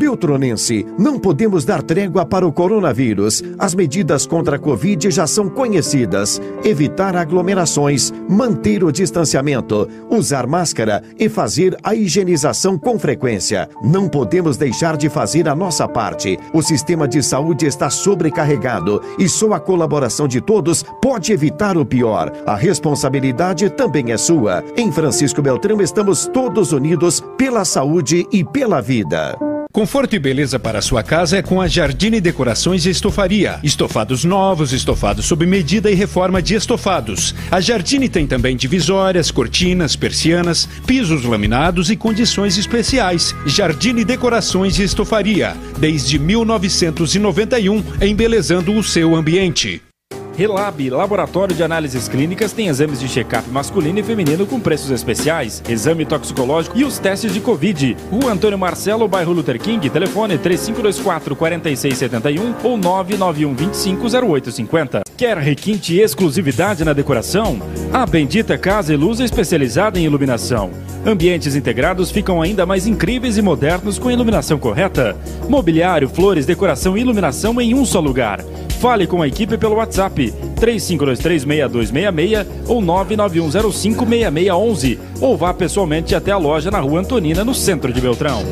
Beltronense, 0.00 0.86
não 0.98 1.18
podemos 1.18 1.62
dar 1.62 1.82
trégua 1.82 2.24
para 2.24 2.46
o 2.46 2.50
coronavírus. 2.50 3.42
As 3.58 3.74
medidas 3.74 4.26
contra 4.26 4.56
a 4.56 4.58
Covid 4.58 5.10
já 5.10 5.26
são 5.26 5.46
conhecidas. 5.50 6.40
Evitar 6.64 7.14
aglomerações, 7.14 8.10
manter 8.26 8.82
o 8.82 8.90
distanciamento, 8.90 9.86
usar 10.08 10.46
máscara 10.46 11.02
e 11.18 11.28
fazer 11.28 11.76
a 11.82 11.94
higienização 11.94 12.78
com 12.78 12.98
frequência. 12.98 13.68
Não 13.84 14.08
podemos 14.08 14.56
deixar 14.56 14.96
de 14.96 15.10
fazer 15.10 15.46
a 15.46 15.54
nossa 15.54 15.86
parte. 15.86 16.38
O 16.54 16.62
sistema 16.62 17.06
de 17.06 17.22
saúde 17.22 17.66
está 17.66 17.90
sobrecarregado 17.90 19.02
e 19.18 19.28
só 19.28 19.52
a 19.52 19.60
colaboração 19.60 20.26
de 20.26 20.40
todos 20.40 20.82
pode 21.02 21.30
evitar 21.30 21.76
o 21.76 21.84
pior. 21.84 22.32
A 22.46 22.56
responsabilidade 22.56 23.68
também 23.68 24.12
é 24.12 24.16
sua. 24.16 24.64
Em 24.78 24.90
Francisco 24.90 25.42
Beltrão 25.42 25.82
estamos 25.82 26.26
todos 26.26 26.72
unidos 26.72 27.22
pela 27.36 27.66
saúde 27.66 28.26
e 28.32 28.42
pela 28.42 28.80
vida. 28.80 29.49
Conforto 29.72 30.16
e 30.16 30.18
beleza 30.18 30.58
para 30.58 30.82
sua 30.82 31.00
casa 31.00 31.38
é 31.38 31.42
com 31.42 31.60
a 31.60 31.68
Jardine 31.68 32.20
Decorações 32.20 32.86
e 32.86 32.90
Estofaria. 32.90 33.60
Estofados 33.62 34.24
novos, 34.24 34.72
estofados 34.72 35.26
sob 35.26 35.46
medida 35.46 35.88
e 35.88 35.94
reforma 35.94 36.42
de 36.42 36.56
estofados. 36.56 37.36
A 37.52 37.60
Jardine 37.60 38.08
tem 38.08 38.26
também 38.26 38.56
divisórias, 38.56 39.30
cortinas, 39.30 39.94
persianas, 39.94 40.68
pisos 40.84 41.24
laminados 41.24 41.88
e 41.88 41.94
condições 41.94 42.58
especiais. 42.58 43.32
Jardine 43.46 44.04
Decorações 44.04 44.76
e 44.80 44.82
Estofaria, 44.82 45.56
desde 45.78 46.18
1991, 46.18 47.84
embelezando 48.00 48.74
o 48.74 48.82
seu 48.82 49.14
ambiente. 49.14 49.80
Relab, 50.36 50.88
laboratório 50.90 51.54
de 51.54 51.62
análises 51.62 52.08
clínicas, 52.08 52.52
tem 52.52 52.68
exames 52.68 53.00
de 53.00 53.08
check-up 53.08 53.48
masculino 53.50 53.98
e 53.98 54.02
feminino 54.02 54.46
com 54.46 54.60
preços 54.60 54.90
especiais, 54.90 55.62
exame 55.68 56.04
toxicológico 56.04 56.78
e 56.78 56.84
os 56.84 56.98
testes 56.98 57.32
de 57.32 57.40
Covid. 57.40 57.96
Rua 58.10 58.32
Antônio 58.32 58.58
Marcelo, 58.58 59.06
bairro 59.08 59.32
Luther 59.32 59.60
King, 59.60 59.90
telefone 59.90 60.38
3524 60.38 61.36
4671 61.36 62.54
ou 62.62 62.76
991 62.76 63.54
25 63.54 64.06
0850. 64.06 65.02
Quer 65.16 65.36
requinte 65.36 65.94
e 65.94 66.00
exclusividade 66.00 66.84
na 66.84 66.92
decoração? 66.92 67.60
A 67.92 68.06
Bendita 68.06 68.56
Casa 68.56 68.94
e 68.94 68.96
Luz 68.96 69.20
é 69.20 69.24
especializada 69.24 69.98
em 69.98 70.04
iluminação. 70.04 70.70
Ambientes 71.04 71.56
integrados 71.56 72.10
ficam 72.10 72.40
ainda 72.40 72.64
mais 72.64 72.86
incríveis 72.86 73.36
e 73.36 73.42
modernos 73.42 73.98
com 73.98 74.10
iluminação 74.10 74.58
correta. 74.58 75.16
Mobiliário, 75.48 76.08
flores, 76.08 76.46
decoração 76.46 76.96
e 76.96 77.00
iluminação 77.00 77.60
em 77.60 77.74
um 77.74 77.84
só 77.84 78.00
lugar. 78.00 78.42
Fale 78.80 79.06
com 79.06 79.20
a 79.20 79.28
equipe 79.28 79.58
pelo 79.58 79.80
WhatsApp 80.20 80.50
35236266 80.60 82.46
ou 82.68 82.82
991056611 82.82 84.98
ou 85.20 85.36
vá 85.36 85.52
pessoalmente 85.54 86.14
até 86.14 86.30
a 86.30 86.36
loja 86.36 86.70
na 86.70 86.78
Rua 86.80 87.00
Antonina, 87.00 87.44
no 87.44 87.54
centro 87.54 87.92
de 87.92 88.00
Beltrão. 88.00 88.44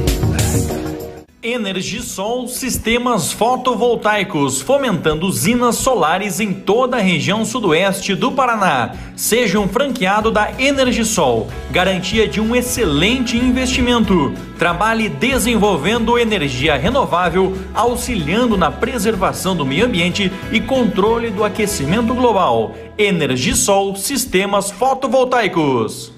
Energisol 1.40 2.48
Sistemas 2.48 3.30
Fotovoltaicos, 3.30 4.60
fomentando 4.60 5.24
usinas 5.24 5.76
solares 5.76 6.40
em 6.40 6.52
toda 6.52 6.96
a 6.96 7.00
região 7.00 7.44
sudoeste 7.44 8.16
do 8.16 8.32
Paraná. 8.32 8.96
Seja 9.14 9.60
um 9.60 9.68
franqueado 9.68 10.32
da 10.32 10.50
Energisol, 10.60 11.46
garantia 11.70 12.26
de 12.26 12.40
um 12.40 12.56
excelente 12.56 13.36
investimento. 13.36 14.32
Trabalhe 14.58 15.08
desenvolvendo 15.08 16.18
energia 16.18 16.74
renovável, 16.74 17.56
auxiliando 17.72 18.56
na 18.56 18.72
preservação 18.72 19.54
do 19.54 19.64
meio 19.64 19.86
ambiente 19.86 20.32
e 20.50 20.60
controle 20.60 21.30
do 21.30 21.44
aquecimento 21.44 22.14
global. 22.14 22.74
Energisol 22.98 23.94
Sistemas 23.94 24.72
Fotovoltaicos. 24.72 26.17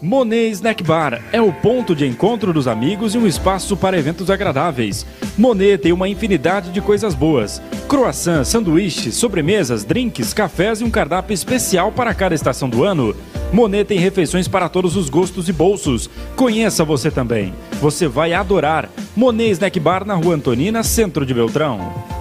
Monet 0.00 0.50
Snack 0.50 0.82
Bar 0.82 1.22
é 1.32 1.40
o 1.40 1.52
ponto 1.52 1.94
de 1.94 2.06
encontro 2.06 2.52
dos 2.52 2.68
amigos 2.68 3.14
e 3.14 3.18
um 3.18 3.26
espaço 3.26 3.74
para 3.76 3.98
eventos 3.98 4.30
agradáveis. 4.30 5.06
Monet 5.36 5.78
tem 5.78 5.92
uma 5.92 6.08
infinidade 6.08 6.70
de 6.70 6.80
coisas 6.80 7.14
boas: 7.14 7.60
croissant, 7.88 8.44
sanduíches, 8.44 9.14
sobremesas, 9.14 9.82
drinks, 9.82 10.34
cafés 10.34 10.80
e 10.80 10.84
um 10.84 10.90
cardápio 10.90 11.32
especial 11.32 11.90
para 11.90 12.12
cada 12.12 12.34
estação 12.34 12.68
do 12.68 12.84
ano. 12.84 13.14
Monet 13.52 13.84
tem 13.84 13.98
refeições 13.98 14.48
para 14.48 14.68
todos 14.68 14.96
os 14.96 15.08
gostos 15.08 15.48
e 15.48 15.52
bolsos. 15.52 16.10
Conheça 16.36 16.84
você 16.84 17.10
também. 17.10 17.54
Você 17.80 18.08
vai 18.08 18.32
adorar. 18.32 18.88
Monet 19.16 19.50
Snack 19.52 19.78
Bar 19.78 20.04
na 20.04 20.14
Rua 20.14 20.34
Antonina, 20.34 20.82
centro 20.82 21.24
de 21.24 21.32
Beltrão. 21.34 22.13